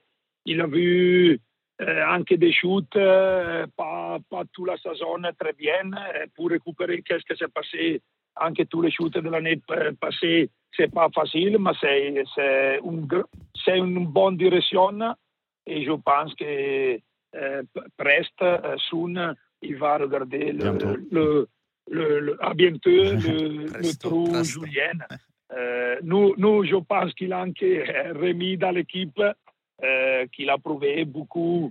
il 0.45 0.61
a 0.61 0.67
vu 0.69 1.41
euh, 1.83 2.05
anche 2.07 2.39
des 2.39 2.53
shoots, 2.53 2.95
euh, 2.97 3.67
pas, 3.77 4.19
pas 4.31 4.45
toute 4.53 4.69
la 4.69 4.77
saison 4.79 5.17
très 5.39 5.53
bien. 5.53 5.91
euh, 5.93 6.27
pour 6.37 6.49
récupérer 6.51 7.03
qu'est-ce 7.03 7.25
qui 7.25 7.37
s'est 7.37 7.49
passé, 7.53 8.01
anche 8.41 8.65
tous 8.71 8.83
les 8.83 8.93
shoots 8.93 9.15
de 9.19 9.29
l'année 9.29 9.57
pa- 9.67 9.93
passée, 10.01 10.49
c'est 10.77 10.93
pas 10.95 11.09
facile, 11.13 11.59
mais 11.59 11.73
c'est, 11.81 12.23
c'est, 12.37 12.79
gr- 12.81 13.25
c'est 13.65 13.79
une 13.79 14.07
bonne 14.07 14.37
direction. 14.37 14.97
Et 15.67 15.85
je 15.85 15.93
pense 15.93 16.33
que 16.37 16.45
euh, 17.35 17.63
p- 17.75 17.81
Prest, 17.99 18.33
euh, 18.43 18.77
soon, 18.89 19.35
il 19.69 19.77
va 19.77 19.99
regarder 19.99 20.53
le, 20.53 20.65
le, 21.11 21.49
le, 21.91 22.21
le- 22.21 22.45
à 22.45 22.55
bientôt 22.55 22.91
le, 22.91 23.67
le 23.85 23.99
trou 24.03 24.27
Julien. 24.45 24.99
Euh, 25.57 25.97
nous, 26.03 26.35
nous, 26.37 26.65
je 26.65 26.77
pense 26.77 27.13
qu'il 27.15 27.33
a 27.33 27.41
anche 27.43 27.61
remis 28.23 28.57
dans 28.57 28.73
l'équipe, 28.73 29.21
euh, 29.85 30.27
qu'il 30.33 30.51
a 30.51 30.59
prouvé 30.59 31.05
beaucoup, 31.05 31.71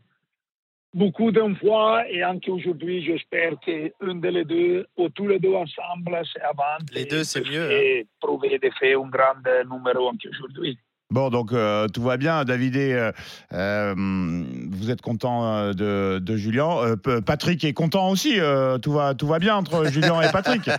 beaucoup 0.93 1.29
d'une 1.31 1.55
fois 1.57 2.09
et 2.09 2.23
anche 2.23 2.47
aujourd'hui, 2.47 3.03
j'espère 3.03 3.59
qu'un 3.59 4.15
de 4.15 4.29
les 4.29 4.45
deux, 4.45 4.85
ou 4.97 5.09
tous 5.09 5.27
les 5.27 5.39
deux 5.39 5.53
ensemble, 5.53 6.17
c'est 6.31 6.41
avant. 6.41 6.77
Les 6.93 7.05
deux, 7.05 7.23
c'est 7.25 7.41
mieux. 7.41 7.65
hein. 7.65 7.69
Et 7.71 8.07
prouver 8.19 8.57
de 8.59 8.69
faire 8.79 9.01
un 9.01 9.09
grand 9.09 9.43
numéro 9.69 10.07
anche 10.09 10.25
aujourd'hui. 10.31 10.77
Bon, 11.11 11.29
donc 11.29 11.53
euh, 11.53 11.87
tout 11.87 12.01
va 12.01 12.17
bien. 12.17 12.43
David, 12.45 12.75
euh, 12.77 13.11
euh, 13.53 13.93
vous 13.95 14.89
êtes 14.89 15.01
content 15.01 15.71
de, 15.71 16.17
de 16.19 16.35
Julien. 16.35 16.95
Patrick 17.25 17.63
est 17.63 17.73
content 17.73 18.09
aussi. 18.09 18.39
tout, 18.81 18.91
va, 18.91 19.13
tout 19.13 19.27
va 19.27 19.37
bien 19.39 19.55
entre 19.55 19.85
Julien 19.85 20.19
et 20.21 20.31
Patrick. 20.31 20.67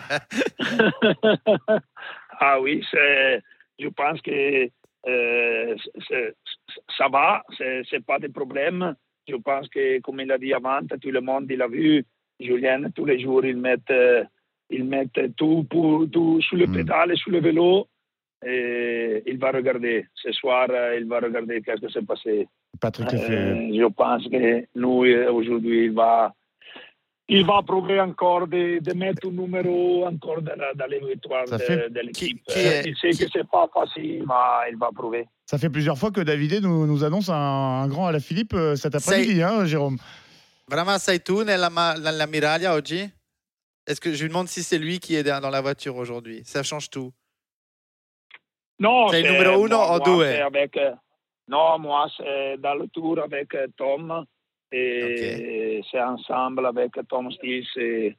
ah 2.40 2.60
oui, 2.60 2.82
je 2.92 3.88
pense 3.88 4.20
que 4.20 4.68
ça 6.98 7.08
va, 7.08 7.44
c'est, 7.56 7.82
c'est 7.88 8.04
pas 8.04 8.18
de 8.18 8.26
problème. 8.26 8.96
Je 9.28 9.36
pense 9.36 9.68
que, 9.68 10.00
comme 10.00 10.20
il 10.20 10.32
a 10.32 10.38
dit 10.38 10.52
avant, 10.52 10.80
tout 11.00 11.10
le 11.10 11.20
monde 11.20 11.46
il 11.50 11.62
a 11.62 11.68
vu 11.68 12.04
Julien 12.40 12.90
tous 12.94 13.04
les 13.04 13.20
jours, 13.20 13.44
il 13.44 13.58
met, 13.58 13.76
il 14.70 14.84
met 14.84 15.06
tout, 15.36 15.64
pour, 15.70 16.10
tout 16.10 16.40
sur 16.40 16.56
le 16.56 16.66
pédale 16.66 17.12
et 17.12 17.16
sur 17.16 17.30
le 17.30 17.40
vélo. 17.40 17.86
Et 18.44 19.22
il 19.26 19.38
va 19.38 19.50
regarder. 19.50 20.06
Ce 20.14 20.32
soir, 20.32 20.66
euh, 20.70 20.96
il 21.00 21.06
va 21.06 21.20
regarder 21.20 21.60
qu'est-ce 21.62 21.84
qui 21.86 21.92
s'est 21.92 22.02
passé. 22.02 22.48
Patrick 22.80 23.12
Euh, 23.14 23.70
je 23.72 23.86
pense 23.92 24.24
que 24.28 24.66
nous, 24.74 25.04
euh, 25.04 25.30
aujourd'hui, 25.32 25.86
il 25.86 25.92
va, 25.92 26.34
il 27.28 27.44
va 27.46 27.62
prouver 27.62 28.00
encore 28.00 28.46
de, 28.46 28.78
de 28.80 28.92
mettre 28.92 29.26
un 29.26 29.30
numéro 29.30 30.06
encore 30.06 30.42
dans, 30.42 30.54
la- 30.56 30.74
dans 30.74 30.86
les 30.86 31.00
victoires 31.00 31.46
de, 31.46 31.56
fait- 31.58 31.88
de 31.90 32.00
l'équipe. 32.00 32.42
Qui- 32.44 32.52
qui 32.52 32.58
Euh, 32.66 32.82
est- 32.82 32.86
il 32.86 32.96
sait 32.96 33.10
que 33.24 33.30
c'est 33.32 33.48
pas 33.48 33.68
facile, 33.72 34.24
mais 34.28 34.70
il 34.70 34.76
va 34.78 34.90
prouver. 34.94 35.26
Ça 35.46 35.58
fait 35.58 35.70
plusieurs 35.70 35.96
fois 35.98 36.10
que 36.10 36.20
Davidé 36.20 36.60
nous, 36.60 36.86
nous 36.86 37.04
annonce 37.04 37.28
un, 37.30 37.34
un 37.34 37.88
grand 37.88 38.06
à 38.06 38.12
la 38.12 38.20
Philippe 38.20 38.54
cet 38.76 38.94
après-midi, 38.94 39.42
hein, 39.42 39.64
Jérôme. 39.64 39.96
Vraiment, 40.68 40.96
nella 41.44 42.26
Miraglia 42.26 42.74
oggi 42.74 43.08
Est-ce 43.86 44.00
que 44.00 44.12
je 44.12 44.22
lui 44.24 44.28
demande 44.28 44.48
si 44.48 44.62
c'est 44.64 44.78
lui 44.78 44.98
qui 44.98 45.14
est 45.14 45.22
dans 45.22 45.48
la 45.50 45.60
voiture 45.60 45.94
aujourd'hui? 45.96 46.42
Ça 46.44 46.62
change 46.64 46.90
tout. 46.90 47.12
Non, 48.78 49.08
C'est 49.08 49.20
il 49.20 49.26
c'est- 49.26 49.32
numéro 49.32 49.66
uno 49.66 49.76
moi- 49.76 49.86
o 49.86 49.98
moi, 49.98 50.00
due? 50.00 50.30
c'est 50.32 50.40
avec, 50.42 50.76
euh, 50.76 50.92
Non, 51.48 51.78
moi, 51.78 52.08
c'est 52.16 52.56
dans 52.58 52.74
le 52.74 52.88
tour 52.88 53.18
avec 53.22 53.54
euh, 53.54 53.66
Tom. 53.76 54.24
Et 54.72 55.80
c'est 55.90 56.00
ensemble 56.02 56.66
avec 56.66 56.92
Tom 57.08 57.30
Stills. 57.30 57.66
Et... 57.76 58.16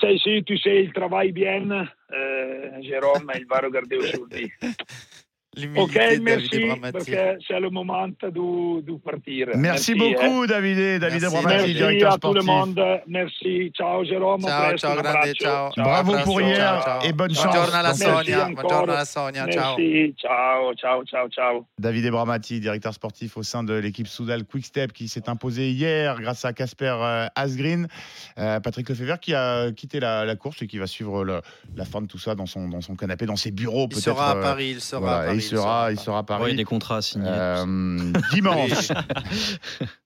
C'est 0.00 0.14
ici, 0.14 0.42
tu 0.44 0.56
sais, 0.58 0.84
il 0.84 0.92
travaille 0.92 1.32
bien. 1.32 1.86
Euh, 2.12 2.82
Jérôme, 2.82 3.30
il 3.38 3.46
va 3.46 3.58
regarder 3.60 3.96
aujourd'hui. 3.98 4.50
Ok, 5.56 5.62
L'humilité 5.94 6.18
de 6.18 6.22
merci, 6.22 6.48
Davide 6.50 6.66
Bramati. 6.68 6.92
parce 6.92 7.04
que 7.06 7.38
c'est 7.48 7.60
le 7.60 7.70
moment 7.70 8.08
de, 8.08 8.80
de 8.82 8.96
partir. 8.98 9.46
Merci, 9.56 9.94
beaucoup, 9.94 10.46
David. 10.46 11.00
David 11.00 11.22
Merci, 11.22 11.24
Abramati, 11.24 11.56
Merci 11.56 11.72
directeur 11.74 12.12
à 12.12 12.18
tout 12.18 12.34
le 12.34 12.40
sportif. 12.42 12.76
monde. 12.76 13.00
Merci. 13.06 13.72
Ciao, 13.74 14.04
Jérôme. 14.04 14.42
Ciao, 14.42 14.68
presto, 14.68 14.86
ciao, 14.86 14.98
un 14.98 15.02
grande, 15.02 15.32
ciao. 15.34 15.70
Bravo 15.78 16.12
pour 16.24 16.40
hier 16.42 16.56
ciao, 16.56 16.82
ciao. 16.82 17.08
et 17.08 17.12
bonne 17.14 17.34
chance. 17.34 17.46
Buongiorno 17.46 17.74
alla 17.78 17.88
Merci 17.88 18.02
Sonia. 18.04 18.44
encore. 18.44 18.54
Buongiorno 18.62 18.92
alla 18.92 19.04
Sonia. 19.06 19.46
Ciao. 19.50 19.76
Merci. 19.78 20.14
Ciao, 20.18 20.74
ciao, 20.74 21.04
ciao, 21.04 21.28
ciao. 21.30 21.66
David 21.78 22.04
Ebramati, 22.04 22.60
directeur 22.60 22.92
sportif 22.92 23.36
au 23.38 23.42
sein 23.42 23.64
de 23.64 23.72
l'équipe 23.72 24.08
Soudal 24.08 24.44
Quickstep 24.44 24.92
qui 24.92 25.08
s'est 25.08 25.26
imposé 25.30 25.70
hier 25.70 26.20
grâce 26.20 26.44
à 26.44 26.52
Casper 26.52 26.94
euh, 27.00 27.26
Asgreen. 27.34 27.88
Euh, 28.38 28.60
Patrick 28.60 28.90
Lefebvre 28.90 29.18
qui 29.18 29.32
a 29.34 29.72
quitté 29.72 30.00
la, 30.00 30.26
la 30.26 30.36
course 30.36 30.60
et 30.60 30.66
qui 30.66 30.76
va 30.76 30.86
suivre 30.86 31.24
le- 31.24 31.40
la 31.74 31.86
fin 31.86 32.02
de 32.02 32.06
tout 32.06 32.18
ça 32.18 32.34
dans 32.34 32.44
son, 32.46 32.68
dans 32.68 32.82
son 32.82 32.94
canapé, 32.94 33.24
dans 33.24 33.36
ses 33.36 33.52
bureaux 33.52 33.84
Il 33.84 33.94
peut-être. 33.94 34.02
sera 34.04 34.32
à 34.32 34.36
euh, 34.36 34.42
Paris. 34.42 34.70
Il 34.72 34.80
sera 34.82 35.00
voilà, 35.00 35.16
à 35.16 35.22
et 35.22 35.26
Paris. 35.28 35.40
Il 35.50 35.56
sera, 35.56 35.92
il 35.92 35.98
sera 35.98 36.18
à 36.18 36.20
Ouais, 36.20 36.26
Paris. 36.26 36.44
il 36.46 36.50
y 36.50 36.54
a 36.54 36.56
des 36.56 36.64
contrats 36.64 36.96
à 36.98 37.02
signer. 37.02 37.26
Euh, 37.28 38.12
dimanche. 38.32 38.88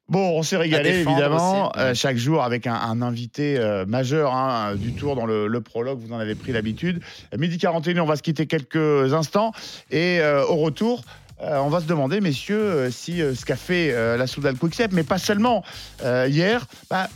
Bon, 0.09 0.37
on 0.37 0.43
s'est 0.43 0.57
régalé 0.57 0.91
évidemment 0.91 1.71
euh, 1.77 1.95
chaque 1.95 2.17
jour 2.17 2.43
avec 2.43 2.67
un, 2.67 2.75
un 2.75 3.01
invité 3.01 3.57
euh, 3.61 3.87
majeur 3.87 4.35
hein, 4.35 4.75
du 4.75 4.93
tour 4.93 5.15
dans 5.15 5.25
le, 5.25 5.47
le 5.47 5.61
prologue. 5.61 6.01
Vous 6.01 6.13
en 6.13 6.19
avez 6.19 6.35
pris 6.35 6.51
l'habitude. 6.51 7.01
Euh, 7.33 7.39
Midi 7.39 7.59
41, 7.59 8.03
on 8.03 8.07
va 8.07 8.17
se 8.17 8.23
quitter 8.23 8.49
quelques 8.49 9.15
instants 9.15 9.53
et 9.93 10.19
euh, 10.19 10.45
au 10.47 10.57
retour. 10.57 11.03
Euh, 11.43 11.59
on 11.59 11.69
va 11.69 11.81
se 11.81 11.87
demander, 11.87 12.21
messieurs, 12.21 12.61
euh, 12.61 12.91
si 12.91 13.23
euh, 13.23 13.35
ce 13.35 13.45
qu'a 13.45 13.57
fait 13.57 13.93
la 14.17 14.27
Soudal 14.27 14.57
Quickstep, 14.57 14.93
mais 14.93 15.03
pas 15.03 15.19
seulement 15.19 15.63
hier, 16.03 16.67
bah, 16.91 17.09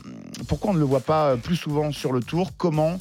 pourquoi 0.48 0.70
on 0.70 0.74
ne 0.74 0.78
le 0.78 0.84
voit 0.84 1.00
pas 1.00 1.36
plus 1.36 1.56
souvent 1.56 1.92
sur 1.92 2.12
le 2.12 2.20
tour? 2.20 2.52
Comment 2.56 2.98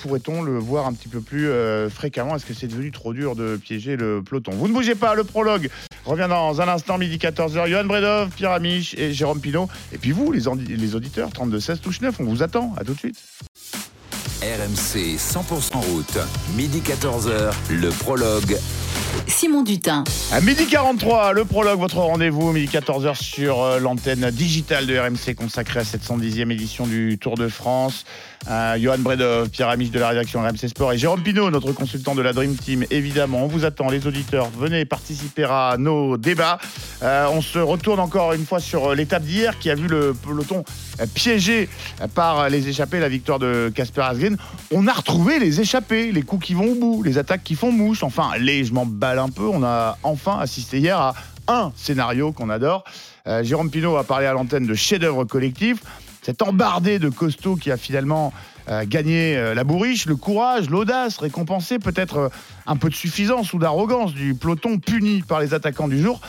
pourrait-on 0.00 0.42
le 0.42 0.58
voir 0.58 0.86
un 0.86 0.92
petit 0.92 1.08
peu 1.08 1.20
plus 1.20 1.48
fréquemment? 1.90 2.36
Est-ce 2.36 2.46
que 2.46 2.54
c'est 2.54 2.66
devenu 2.66 2.90
trop 2.90 3.12
dur 3.12 3.34
de 3.34 3.56
piéger 3.56 3.96
le 3.96 4.22
peloton? 4.22 4.52
Vous 4.52 4.68
ne 4.68 4.72
bougez 4.72 4.94
pas, 4.94 5.14
le 5.14 5.24
prologue 5.24 5.70
revient 6.04 6.26
dans 6.28 6.60
un 6.60 6.68
instant, 6.68 6.98
midi 6.98 7.16
14h. 7.16 7.68
Johan 7.68 7.84
Bredov, 7.84 8.30
Pierre 8.30 8.52
Amiche 8.52 8.94
et 8.94 9.12
Jérôme 9.12 9.40
Pinault. 9.40 9.68
Et 9.92 9.98
puis 9.98 10.12
vous, 10.12 10.32
les, 10.32 10.42
les 10.68 10.94
auditeurs, 10.94 11.30
32-16, 11.30 11.78
touche 11.78 12.00
9, 12.00 12.16
on 12.20 12.24
vous 12.24 12.42
attend. 12.42 12.74
À 12.76 12.84
tout 12.84 12.94
de 12.94 12.98
suite. 12.98 13.16
RMC 14.42 15.16
100% 15.16 15.76
route, 15.76 16.18
midi 16.56 16.80
14h, 16.80 17.52
le 17.70 17.88
prologue. 17.90 18.58
Simon 19.26 19.62
Dutin. 19.62 20.04
À 20.32 20.40
midi 20.40 20.66
43, 20.66 21.32
le 21.32 21.44
prologue, 21.44 21.78
votre 21.78 21.98
rendez-vous, 21.98 22.52
midi 22.52 22.66
14h 22.72 23.16
sur 23.16 23.62
euh, 23.62 23.78
l'antenne 23.78 24.30
digitale 24.30 24.86
de 24.86 24.96
RMC 24.96 25.34
consacrée 25.36 25.80
à 25.80 25.84
cette 25.84 26.02
110e 26.02 26.50
édition 26.50 26.86
du 26.86 27.18
Tour 27.18 27.36
de 27.36 27.48
France. 27.48 28.04
Euh, 28.48 28.76
Johan 28.78 28.98
Bredov, 28.98 29.48
Pierre 29.48 29.68
Amiche 29.68 29.90
de 29.90 29.98
la 29.98 30.08
rédaction 30.08 30.40
RMC 30.40 30.68
Sport 30.68 30.92
et 30.92 30.98
Jérôme 30.98 31.22
Pinault, 31.22 31.50
notre 31.50 31.72
consultant 31.72 32.14
de 32.14 32.22
la 32.22 32.32
Dream 32.32 32.56
Team. 32.56 32.84
Évidemment, 32.90 33.44
on 33.44 33.46
vous 33.46 33.64
attend, 33.64 33.88
les 33.88 34.06
auditeurs. 34.06 34.50
Venez 34.58 34.84
participer 34.84 35.44
à 35.44 35.76
nos 35.78 36.16
débats. 36.16 36.58
Euh, 37.02 37.26
on 37.32 37.40
se 37.40 37.58
retourne 37.58 38.00
encore 38.00 38.32
une 38.34 38.44
fois 38.44 38.60
sur 38.60 38.94
l'étape 38.94 39.24
d'hier 39.24 39.58
qui 39.58 39.70
a 39.70 39.74
vu 39.74 39.88
le 39.88 40.14
peloton 40.14 40.64
piégé 41.14 41.68
par 42.14 42.48
les 42.50 42.68
échappés, 42.68 43.00
la 43.00 43.08
victoire 43.08 43.38
de 43.38 43.72
Casper 43.74 44.02
Asgreen. 44.02 44.36
On 44.70 44.86
a 44.86 44.92
retrouvé 44.92 45.38
les 45.38 45.60
échappés, 45.60 46.12
les 46.12 46.22
coups 46.22 46.46
qui 46.46 46.54
vont 46.54 46.72
au 46.72 46.74
bout, 46.74 47.02
les 47.02 47.18
attaques 47.18 47.44
qui 47.44 47.54
font 47.54 47.72
mouche. 47.72 48.02
Enfin, 48.02 48.32
les, 48.38 48.64
un 49.12 49.28
peu. 49.28 49.46
On 49.46 49.62
a 49.62 49.98
enfin 50.02 50.38
assisté 50.38 50.78
hier 50.78 50.98
à 50.98 51.14
un 51.46 51.72
scénario 51.76 52.32
qu'on 52.32 52.50
adore. 52.50 52.84
Euh, 53.26 53.42
Jérôme 53.44 53.70
Pinault 53.70 53.96
a 53.96 54.04
parlé 54.04 54.26
à 54.26 54.32
l'antenne 54.32 54.66
de 54.66 54.74
chef-d'œuvre 54.74 55.24
collectif. 55.24 55.82
Cette 56.22 56.40
embardée 56.40 56.98
de 56.98 57.10
costauds 57.10 57.56
qui 57.56 57.70
a 57.70 57.76
finalement 57.76 58.32
euh, 58.70 58.84
gagné 58.86 59.36
euh, 59.36 59.54
la 59.54 59.62
bourriche, 59.62 60.06
le 60.06 60.16
courage, 60.16 60.70
l'audace, 60.70 61.18
récompensé 61.18 61.78
peut-être 61.78 62.30
un 62.66 62.76
peu 62.76 62.88
de 62.88 62.94
suffisance 62.94 63.52
ou 63.52 63.58
d'arrogance 63.58 64.14
du 64.14 64.34
peloton 64.34 64.78
puni 64.78 65.22
par 65.22 65.40
les 65.40 65.52
attaquants 65.52 65.88
du 65.88 66.00
jour. 66.00 66.20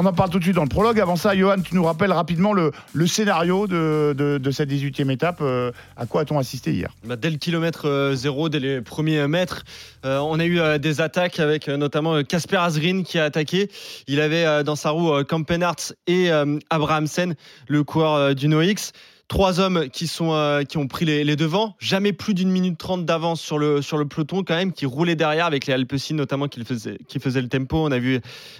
On 0.00 0.06
en 0.06 0.12
parle 0.12 0.30
tout 0.30 0.38
de 0.38 0.44
suite 0.44 0.54
dans 0.54 0.62
le 0.62 0.68
prologue. 0.68 1.00
Avant 1.00 1.16
ça, 1.16 1.36
Johan, 1.36 1.60
tu 1.60 1.74
nous 1.74 1.82
rappelles 1.82 2.12
rapidement 2.12 2.52
le, 2.52 2.70
scénario 3.08 3.66
de, 3.66 4.50
cette 4.52 4.70
18e 4.70 5.10
étape. 5.10 5.38
Euh, 5.40 5.72
à 5.96 6.06
quoi 6.06 6.20
a-t-on 6.20 6.38
assisté 6.38 6.70
hier? 6.70 6.94
Bah, 7.02 7.16
dès 7.16 7.30
le 7.30 7.36
kilomètre 7.36 7.88
euh, 7.88 8.14
zéro, 8.14 8.48
dès 8.48 8.60
les 8.60 8.80
premiers 8.80 9.26
mètres, 9.26 9.64
euh, 10.04 10.20
on 10.20 10.38
a 10.38 10.46
eu 10.46 10.78
des 10.78 11.00
attaques 11.00 11.40
avec 11.40 11.66
notamment 11.66 12.22
Casper 12.22 12.58
Asgreen 12.58 13.02
qui 13.02 13.18
a 13.18 13.24
attaqué. 13.24 13.72
Il 14.06 14.20
avait 14.20 14.62
dans 14.62 14.76
sa 14.76 14.90
roue 14.90 15.24
Kampenarts 15.24 15.92
et 16.06 16.30
Abrahamsen, 16.70 17.34
le 17.66 17.82
coureur 17.82 18.36
du 18.36 18.46
NoX. 18.46 18.92
Trois 19.28 19.60
hommes 19.60 19.90
qui, 19.90 20.06
sont, 20.06 20.32
euh, 20.32 20.62
qui 20.62 20.78
ont 20.78 20.86
pris 20.86 21.04
les, 21.04 21.22
les 21.22 21.36
devants. 21.36 21.76
Jamais 21.78 22.14
plus 22.14 22.32
d'une 22.32 22.50
minute 22.50 22.78
trente 22.78 23.04
d'avance 23.04 23.42
sur 23.42 23.58
le, 23.58 23.82
sur 23.82 23.98
le 23.98 24.06
peloton, 24.06 24.42
quand 24.42 24.56
même, 24.56 24.72
qui 24.72 24.86
roulait 24.86 25.16
derrière 25.16 25.44
avec 25.44 25.66
les 25.66 25.74
Alpecin, 25.74 26.14
notamment, 26.14 26.48
qui 26.48 26.64
faisaient, 26.64 26.96
qui 27.08 27.20
faisaient 27.20 27.42
le 27.42 27.48
tempo. 27.48 27.76
On 27.76 27.92
a 27.92 27.98
vu 27.98 28.16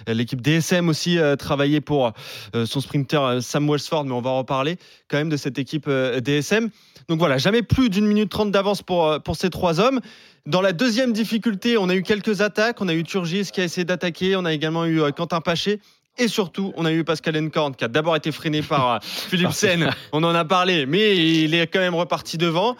euh, 0.07 0.13
l'équipe 0.13 0.41
DSM 0.41 0.87
aussi 0.87 1.17
euh, 1.17 1.35
travailler 1.35 1.81
pour 1.81 2.13
son 2.53 2.81
sprinter 2.81 3.41
Sam 3.41 3.67
Welsford, 3.67 4.05
mais 4.05 4.13
on 4.13 4.21
va 4.21 4.29
en 4.29 4.37
reparler 4.39 4.77
quand 5.07 5.17
même 5.17 5.29
de 5.29 5.37
cette 5.37 5.57
équipe 5.57 5.89
DSM. 5.89 6.69
Donc 7.07 7.17
voilà, 7.17 7.37
jamais 7.37 7.63
plus 7.63 7.89
d'une 7.89 8.05
minute 8.05 8.29
trente 8.29 8.51
d'avance 8.51 8.83
pour, 8.83 9.19
pour 9.23 9.35
ces 9.35 9.49
trois 9.49 9.79
hommes. 9.79 9.99
Dans 10.45 10.61
la 10.61 10.73
deuxième 10.73 11.13
difficulté, 11.13 11.77
on 11.77 11.89
a 11.89 11.95
eu 11.95 12.03
quelques 12.03 12.41
attaques. 12.41 12.81
On 12.81 12.87
a 12.87 12.93
eu 12.93 13.03
Turgis 13.03 13.49
qui 13.51 13.61
a 13.61 13.63
essayé 13.63 13.85
d'attaquer. 13.85 14.35
On 14.35 14.45
a 14.45 14.53
également 14.53 14.85
eu 14.85 15.01
Quentin 15.13 15.41
Paché. 15.41 15.79
Et 16.19 16.27
surtout, 16.27 16.73
on 16.75 16.85
a 16.85 16.91
eu 16.91 17.05
Pascal 17.05 17.37
Encorn 17.37 17.73
qui 17.73 17.85
a 17.85 17.87
d'abord 17.87 18.15
été 18.15 18.31
freiné 18.33 18.61
par 18.61 18.95
euh, 18.95 18.97
Philippe 19.01 19.53
Sen. 19.53 19.89
On 20.11 20.23
en 20.23 20.35
a 20.35 20.43
parlé, 20.43 20.85
mais 20.85 21.15
il 21.15 21.55
est 21.55 21.67
quand 21.67 21.79
même 21.79 21.95
reparti 21.95 22.37
devant. 22.37 22.75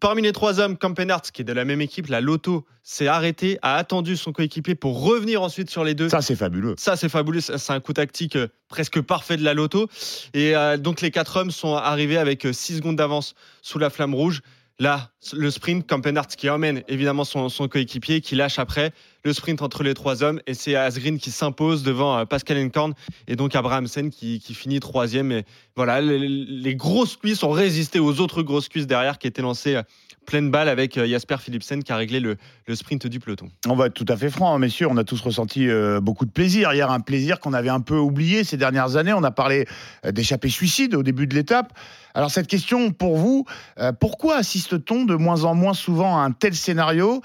Parmi 0.00 0.22
les 0.22 0.32
trois 0.32 0.60
hommes, 0.60 0.78
Campenart, 0.78 1.22
qui 1.22 1.42
est 1.42 1.44
de 1.44 1.52
la 1.52 1.64
même 1.64 1.80
équipe, 1.80 2.06
la 2.06 2.20
Loto, 2.20 2.64
s'est 2.84 3.08
arrêté, 3.08 3.58
a 3.62 3.74
attendu 3.74 4.16
son 4.16 4.32
coéquipier 4.32 4.74
pour 4.74 5.04
revenir 5.04 5.42
ensuite 5.42 5.70
sur 5.70 5.84
les 5.84 5.94
deux. 5.94 6.08
Ça, 6.08 6.22
c'est 6.22 6.36
fabuleux. 6.36 6.74
Ça, 6.78 6.96
c'est 6.96 7.08
fabuleux. 7.08 7.40
C'est 7.40 7.72
un 7.72 7.80
coup 7.80 7.92
tactique 7.92 8.36
euh, 8.36 8.48
presque 8.68 9.00
parfait 9.02 9.36
de 9.36 9.44
la 9.44 9.54
Loto. 9.54 9.88
Et 10.32 10.56
euh, 10.56 10.76
donc, 10.78 11.00
les 11.00 11.10
quatre 11.10 11.36
hommes 11.36 11.50
sont 11.50 11.74
arrivés 11.74 12.16
avec 12.16 12.46
6 12.50 12.76
secondes 12.76 12.96
d'avance 12.96 13.34
sous 13.60 13.78
la 13.78 13.90
flamme 13.90 14.14
rouge. 14.14 14.40
Là, 14.78 15.10
le 15.32 15.50
sprint, 15.50 15.86
Campenart 15.86 16.26
qui 16.26 16.48
emmène 16.48 16.82
évidemment 16.88 17.24
son, 17.24 17.68
coéquipier, 17.68 18.20
qui 18.20 18.34
lâche 18.34 18.58
après 18.58 18.92
le 19.24 19.32
sprint 19.32 19.62
entre 19.62 19.82
les 19.82 19.94
trois 19.94 20.22
hommes. 20.22 20.40
Et 20.46 20.54
c'est 20.54 20.74
Asgreen 20.74 21.18
qui 21.18 21.30
s'impose 21.30 21.82
devant 21.82 22.18
euh, 22.18 22.24
Pascal 22.24 22.58
Encorn 22.58 22.94
et 23.28 23.36
donc 23.36 23.54
Abrahamsen 23.54 24.10
qui, 24.10 24.40
qui 24.40 24.54
finit 24.54 24.80
troisième. 24.80 25.30
Et 25.30 25.44
voilà, 25.76 26.00
les, 26.00 26.18
les 26.18 26.74
grosses 26.74 27.16
cuisses 27.16 27.42
ont 27.42 27.50
résisté 27.50 28.00
aux 28.00 28.20
autres 28.20 28.42
grosses 28.42 28.68
cuisses 28.68 28.86
derrière 28.86 29.18
qui 29.18 29.26
étaient 29.26 29.42
lancées 29.42 29.76
euh, 29.76 29.82
pleine 30.24 30.50
balle 30.50 30.68
avec 30.68 30.96
euh, 30.96 31.06
Jasper 31.06 31.36
Philipsen 31.38 31.82
qui 31.82 31.92
a 31.92 31.96
réglé 31.96 32.20
le, 32.20 32.36
le 32.66 32.74
sprint 32.74 33.06
du 33.06 33.20
peloton. 33.20 33.48
On 33.68 33.74
va 33.74 33.86
être 33.86 33.94
tout 33.94 34.06
à 34.08 34.16
fait 34.16 34.30
franc, 34.30 34.54
hein, 34.54 34.58
messieurs. 34.58 34.88
On 34.90 34.96
a 34.96 35.04
tous 35.04 35.20
ressenti 35.20 35.68
euh, 35.68 36.00
beaucoup 36.00 36.24
de 36.24 36.30
plaisir. 36.30 36.72
Hier, 36.72 36.90
un 36.90 37.00
plaisir 37.00 37.40
qu'on 37.40 37.52
avait 37.52 37.68
un 37.68 37.80
peu 37.80 37.96
oublié 37.96 38.44
ces 38.44 38.56
dernières 38.56 38.96
années. 38.96 39.12
On 39.12 39.24
a 39.24 39.30
parlé 39.30 39.66
euh, 40.04 40.12
d'échappée 40.12 40.48
suicide 40.48 40.94
au 40.94 41.02
début 41.02 41.26
de 41.26 41.34
l'étape. 41.34 41.72
Alors, 42.14 42.30
cette 42.30 42.46
question 42.46 42.92
pour 42.92 43.16
vous, 43.16 43.46
euh, 43.78 43.92
pourquoi 43.92 44.36
assiste-t-on 44.36 45.04
de 45.04 45.14
moins 45.14 45.44
en 45.44 45.54
moins 45.54 45.74
souvent 45.74 46.18
à 46.18 46.22
un 46.22 46.32
tel 46.32 46.54
scénario? 46.54 47.22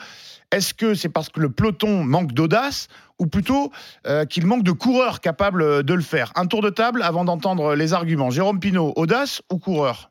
Est-ce 0.52 0.74
que 0.74 0.94
c'est 0.94 1.10
parce 1.10 1.28
que 1.30 1.42
le 1.42 1.50
peloton 1.50 2.06
manque 2.06 2.32
d'audace 2.32 2.88
ou 3.20 3.28
plutôt 3.28 3.72
euh, 4.06 4.24
qu'il 4.24 4.46
manque 4.46 4.64
de 4.64 4.72
coureurs 4.72 5.20
capables 5.20 5.84
de 5.84 5.94
le 5.94 6.02
faire? 6.02 6.32
Un 6.36 6.46
tour 6.46 6.62
de 6.62 6.70
table 6.70 7.02
avant 7.02 7.26
d'entendre 7.26 7.76
les 7.76 7.94
arguments. 7.94 8.30
Jérôme 8.30 8.60
Pinault, 8.62 8.94
audace 8.96 9.42
ou 9.52 9.58
coureur? 9.58 10.10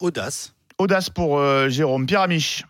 Audace. 0.00 0.54
Audace 0.80 1.10
pour 1.10 1.38
euh, 1.38 1.68
Jérôme. 1.68 2.06
Pierre 2.06 2.22
Amiche, 2.22 2.64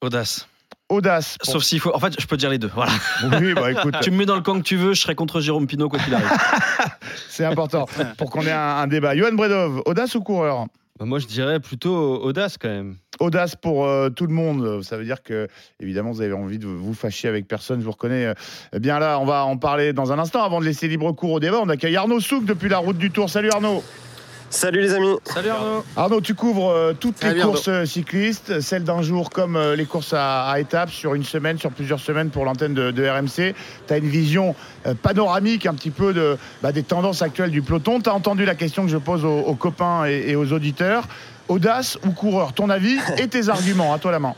Audace. 0.00 0.46
audace. 0.88 1.36
pour- 1.38 1.52
Sauf 1.54 1.62
s'il 1.64 1.80
faut. 1.80 1.92
En 1.94 1.98
fait, 1.98 2.14
je 2.20 2.26
peux 2.26 2.36
dire 2.36 2.50
les 2.50 2.58
deux. 2.58 2.70
Voilà. 2.72 2.92
Oui, 3.40 3.52
bah 3.54 3.72
écoute. 3.72 3.96
tu 4.00 4.10
me 4.12 4.16
mets 4.18 4.26
dans 4.26 4.36
le 4.36 4.42
camp 4.42 4.56
que 4.58 4.64
tu 4.64 4.76
veux, 4.76 4.94
je 4.94 5.00
serai 5.00 5.14
contre 5.16 5.40
Jérôme 5.40 5.66
Pinot 5.66 5.88
quoi 5.88 5.98
qu'il 5.98 6.14
arrive. 6.14 6.30
C'est 7.28 7.44
important 7.44 7.86
pour 8.16 8.30
qu'on 8.30 8.42
ait 8.46 8.52
un, 8.52 8.58
un 8.76 8.86
débat. 8.86 9.16
Johan 9.16 9.32
Bredov, 9.32 9.82
audace 9.86 10.14
ou 10.14 10.22
coureur 10.22 10.66
Bah, 11.00 11.04
moi, 11.04 11.18
je 11.18 11.26
dirais 11.26 11.58
plutôt 11.58 12.22
audace 12.22 12.58
quand 12.58 12.68
même. 12.68 12.96
audace 13.18 13.56
pour 13.56 13.84
euh, 13.86 14.10
tout 14.10 14.26
le 14.26 14.32
monde. 14.34 14.82
Ça 14.84 14.96
veut 14.96 15.04
dire 15.04 15.22
que, 15.24 15.48
évidemment, 15.80 16.12
vous 16.12 16.20
avez 16.22 16.32
envie 16.32 16.58
de 16.60 16.66
vous 16.68 16.94
fâcher 16.94 17.26
avec 17.26 17.48
personne. 17.48 17.80
Je 17.80 17.84
vous 17.84 17.90
reconnais 17.92 18.26
euh, 18.26 18.78
bien 18.78 19.00
là. 19.00 19.18
On 19.18 19.24
va 19.24 19.44
en 19.46 19.56
parler 19.56 19.92
dans 19.92 20.12
un 20.12 20.18
instant. 20.20 20.44
Avant 20.44 20.60
de 20.60 20.64
laisser 20.66 20.86
libre 20.86 21.10
cours 21.10 21.32
au 21.32 21.40
débat, 21.40 21.58
on 21.60 21.68
accueille 21.68 21.96
Arnaud 21.96 22.20
Souk 22.20 22.44
depuis 22.44 22.68
la 22.68 22.78
route 22.78 22.98
du 22.98 23.10
Tour. 23.10 23.28
Salut 23.30 23.50
Arnaud. 23.50 23.82
Salut 24.52 24.82
les 24.82 24.92
amis. 24.92 25.16
Salut 25.24 25.48
Arnaud. 25.48 25.82
Arnaud, 25.96 26.20
tu 26.20 26.34
couvres 26.34 26.68
euh, 26.70 26.92
toutes 26.92 27.16
Salut, 27.18 27.36
les 27.36 27.40
Arnaud. 27.40 27.52
courses 27.54 27.68
euh, 27.68 27.86
cyclistes, 27.86 28.60
celles 28.60 28.84
d'un 28.84 29.00
jour 29.00 29.30
comme 29.30 29.56
euh, 29.56 29.74
les 29.74 29.86
courses 29.86 30.12
à, 30.12 30.42
à 30.50 30.60
étapes 30.60 30.90
sur 30.90 31.14
une 31.14 31.24
semaine, 31.24 31.58
sur 31.58 31.70
plusieurs 31.70 32.00
semaines 32.00 32.28
pour 32.28 32.44
l'antenne 32.44 32.74
de, 32.74 32.90
de 32.90 33.08
RMC. 33.08 33.54
Tu 33.86 33.94
as 33.94 33.96
une 33.96 34.08
vision 34.10 34.54
euh, 34.86 34.92
panoramique 34.92 35.64
un 35.64 35.72
petit 35.72 35.90
peu 35.90 36.12
de, 36.12 36.36
bah, 36.62 36.70
des 36.70 36.82
tendances 36.82 37.22
actuelles 37.22 37.50
du 37.50 37.62
peloton. 37.62 37.98
Tu 38.02 38.10
as 38.10 38.14
entendu 38.14 38.44
la 38.44 38.54
question 38.54 38.84
que 38.84 38.90
je 38.90 38.98
pose 38.98 39.24
aux, 39.24 39.40
aux 39.40 39.54
copains 39.54 40.04
et, 40.06 40.24
et 40.28 40.36
aux 40.36 40.52
auditeurs. 40.52 41.04
Audace 41.48 41.98
ou 42.06 42.10
coureur? 42.10 42.52
Ton 42.52 42.68
avis 42.68 42.98
et 43.16 43.28
tes 43.28 43.48
arguments. 43.48 43.94
À 43.94 43.98
toi 43.98 44.12
la 44.12 44.18
main. 44.18 44.34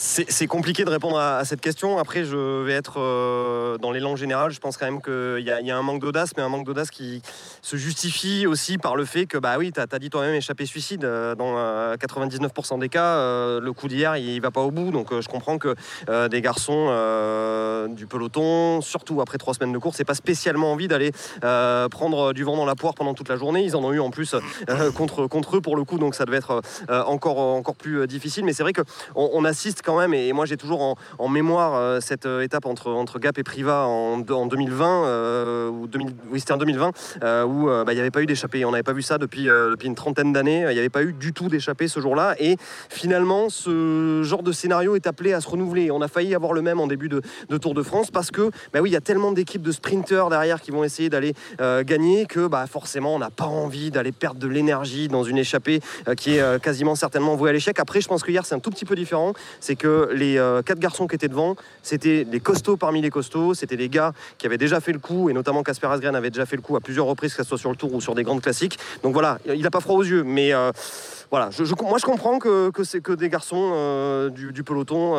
C'est 0.00 0.30
c'est 0.30 0.46
compliqué 0.46 0.84
de 0.84 0.90
répondre 0.90 1.18
à, 1.18 1.44
cette 1.44 1.60
question. 1.60 1.98
Après, 1.98 2.22
je 2.24 2.62
vais 2.62 2.74
être 2.74 3.00
euh, 3.00 3.78
dans 3.78 3.90
l'élan 3.90 4.14
général. 4.14 4.52
Je 4.52 4.60
pense 4.60 4.76
quand 4.76 4.84
même 4.86 5.02
qu'il 5.02 5.44
y, 5.44 5.50
a- 5.50 5.60
il 5.60 5.68
un 5.72 5.82
manque 5.82 6.00
d'audace, 6.00 6.30
mais 6.36 6.42
un 6.44 6.48
manque 6.48 6.64
d'audace 6.64 6.92
qui 6.92 7.20
se 7.62 7.76
justifie 7.76 8.46
aussi 8.46 8.78
par 8.78 8.94
le 8.94 9.04
fait 9.04 9.26
que, 9.26 9.38
bah 9.38 9.56
oui, 9.58 9.72
tu 9.72 9.80
as, 9.80 9.98
dit 9.98 10.08
toi-même 10.08 10.36
échappé 10.36 10.66
suicide. 10.66 11.04
euh, 11.04 11.34
dans 11.34 11.58
euh, 11.58 11.96
99% 11.96 12.78
des 12.78 12.88
cas, 12.88 13.16
euh, 13.16 13.60
le 13.60 13.72
coup 13.72 13.88
d'hier, 13.88 14.16
il 14.16 14.40
va 14.40 14.52
pas 14.52 14.60
au 14.60 14.70
bout. 14.70 14.92
Donc, 14.92 15.10
euh, 15.10 15.20
je 15.20 15.28
comprends 15.28 15.58
que 15.58 15.74
euh, 16.08 16.28
des 16.28 16.42
garçons 16.42 16.86
euh, 16.90 17.88
du 17.88 18.06
peloton, 18.06 18.80
surtout 18.80 19.20
après 19.20 19.38
trois 19.38 19.54
semaines 19.54 19.72
de 19.72 19.78
course, 19.78 19.98
n'aient 19.98 20.04
pas 20.04 20.14
spécialement 20.14 20.70
envie 20.70 20.86
d'aller 20.86 21.10
euh, 21.42 21.88
prendre 21.88 22.32
du 22.32 22.44
vent 22.44 22.56
dans 22.56 22.66
la 22.66 22.76
poire 22.76 22.94
pendant 22.94 23.14
toute 23.14 23.28
la 23.28 23.36
journée. 23.36 23.64
Ils 23.64 23.74
en 23.74 23.82
ont 23.82 23.92
eu 23.92 23.98
en 24.00 24.10
plus 24.10 24.36
euh, 24.68 24.92
contre, 24.92 25.26
contre 25.26 25.56
eux 25.56 25.60
pour 25.60 25.74
le 25.74 25.82
coup, 25.82 25.98
donc 25.98 26.14
ça 26.14 26.24
devait 26.24 26.36
être 26.38 26.62
euh, 26.88 27.02
encore, 27.02 27.38
encore 27.38 27.74
plus 27.74 27.98
euh, 28.02 28.06
difficile. 28.06 28.44
Mais 28.44 28.52
c'est 28.52 28.62
vrai 28.62 28.72
que 28.72 28.82
on, 29.16 29.30
on 29.32 29.44
assiste 29.44 29.82
même, 29.96 30.14
et 30.14 30.32
moi 30.32 30.46
j'ai 30.46 30.56
toujours 30.56 30.96
en, 31.18 31.28
mémoire 31.28 31.74
euh, 31.74 32.00
cette 32.00 32.26
euh, 32.26 32.42
étape 32.42 32.66
entre, 32.66 33.18
Gap 33.18 33.38
et 33.38 33.42
Priva 33.42 33.86
en, 33.86 34.18
de- 34.18 34.32
en 34.32 34.46
2020, 34.46 35.04
euh, 35.04 35.68
ou 35.68 35.86
2000 35.86 36.14
oui 36.30 36.40
c'était 36.40 36.52
en 36.52 36.56
2020, 36.56 36.92
euh, 37.22 37.44
où 37.44 37.66
bah, 37.66 37.92
il 37.92 37.94
n'y 37.94 38.00
avait 38.00 38.10
pas 38.10 38.22
eu 38.22 38.26
d'échappée. 38.26 38.64
On 38.64 38.70
n'avait 38.70 38.82
pas 38.82 38.92
vu 38.92 39.02
ça 39.02 39.18
depuis, 39.18 39.48
une 39.84 39.94
trentaine 39.94 40.32
d'années. 40.32 40.66
Il 40.68 40.72
n'y 40.72 40.78
avait 40.78 40.88
pas 40.88 41.02
eu 41.02 41.12
du 41.12 41.32
tout 41.32 41.48
d'échappée 41.48 41.88
ce 41.88 42.00
jour-là. 42.00 42.34
Et 42.38 42.56
finalement, 42.88 43.48
ce 43.48 44.22
genre 44.24 44.42
de 44.42 44.52
scénario 44.52 44.96
est 44.96 45.06
appelé 45.06 45.32
à 45.32 45.40
se 45.40 45.48
renouveler. 45.48 45.90
On 45.90 46.02
a 46.02 46.08
failli 46.08 46.34
avoir 46.34 46.52
le 46.52 46.62
même 46.62 46.80
en 46.80 46.86
début 46.86 47.08
de, 47.08 47.22
Tour 47.58 47.74
de 47.74 47.82
France 47.82 48.10
parce 48.10 48.30
que, 48.30 48.50
bah 48.72 48.80
oui, 48.80 48.90
il 48.90 48.92
y 48.92 48.96
a 48.96 49.00
tellement 49.00 49.32
d'équipes 49.32 49.62
de 49.62 49.72
sprinteurs 49.72 50.30
derrière 50.30 50.60
qui 50.60 50.70
vont 50.70 50.84
essayer 50.84 51.08
d'aller 51.08 51.34
gagner 51.58 52.26
que 52.26 52.46
bah, 52.46 52.66
forcément, 52.66 53.14
on 53.14 53.18
n'a 53.18 53.30
pas 53.30 53.46
envie 53.46 53.90
d'aller 53.90 54.12
perdre 54.12 54.40
de 54.40 54.48
l'énergie 54.48 55.08
dans 55.08 55.24
une 55.24 55.38
échappée 55.38 55.80
qui 56.16 56.36
est 56.36 56.62
quasiment 56.62 56.94
certainement 56.94 57.34
vouée 57.34 57.50
à 57.50 57.52
l'échec. 57.52 57.78
Après, 57.80 58.00
je 58.00 58.08
pense 58.08 58.22
que 58.22 58.30
hier, 58.30 58.44
c'est 58.44 58.54
un 58.54 58.60
tout 58.60 58.70
petit 58.70 58.84
peu 58.84 58.94
différent. 58.94 59.32
Que 59.78 60.10
les 60.12 60.36
euh, 60.36 60.62
quatre 60.62 60.78
garçons 60.78 61.06
qui 61.06 61.14
étaient 61.14 61.28
devant, 61.28 61.56
c'était 61.82 62.26
les 62.30 62.40
costauds 62.40 62.76
parmi 62.76 63.00
les 63.00 63.10
costauds. 63.10 63.54
C'était 63.54 63.76
des 63.76 63.88
gars 63.88 64.12
qui 64.36 64.46
avaient 64.46 64.58
déjà 64.58 64.80
fait 64.80 64.92
le 64.92 64.98
coup, 64.98 65.30
et 65.30 65.32
notamment 65.32 65.62
Casper 65.62 65.86
Asgren 65.86 66.14
avait 66.14 66.30
déjà 66.30 66.44
fait 66.44 66.56
le 66.56 66.62
coup 66.62 66.76
à 66.76 66.80
plusieurs 66.80 67.06
reprises, 67.06 67.34
que 67.34 67.42
ce 67.42 67.48
soit 67.48 67.58
sur 67.58 67.70
le 67.70 67.76
tour 67.76 67.94
ou 67.94 68.00
sur 68.00 68.14
des 68.14 68.24
grandes 68.24 68.42
classiques. 68.42 68.78
Donc 69.02 69.14
voilà, 69.14 69.38
il 69.46 69.62
n'a 69.62 69.70
pas 69.70 69.80
froid 69.80 69.96
aux 69.96 70.04
yeux. 70.04 70.24
Mais 70.24 70.52
euh, 70.52 70.72
voilà, 71.30 71.48
je, 71.50 71.62
moi 71.82 71.98
je 71.98 72.04
comprends 72.04 72.38
que, 72.38 72.70
c'est 72.84 73.00
que 73.00 73.12
des 73.12 73.28
garçons 73.28 73.70
euh, 73.74 74.28
du, 74.28 74.62
peloton 74.62 75.14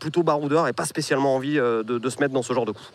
plutôt 0.00 0.22
baroudeurs 0.22 0.68
et 0.68 0.72
pas 0.72 0.86
spécialement 0.86 1.34
envie 1.34 1.56
de, 1.56 2.08
se 2.08 2.20
mettre 2.20 2.32
dans 2.32 2.42
ce 2.42 2.52
genre 2.52 2.66
de 2.66 2.72
coup. 2.72 2.86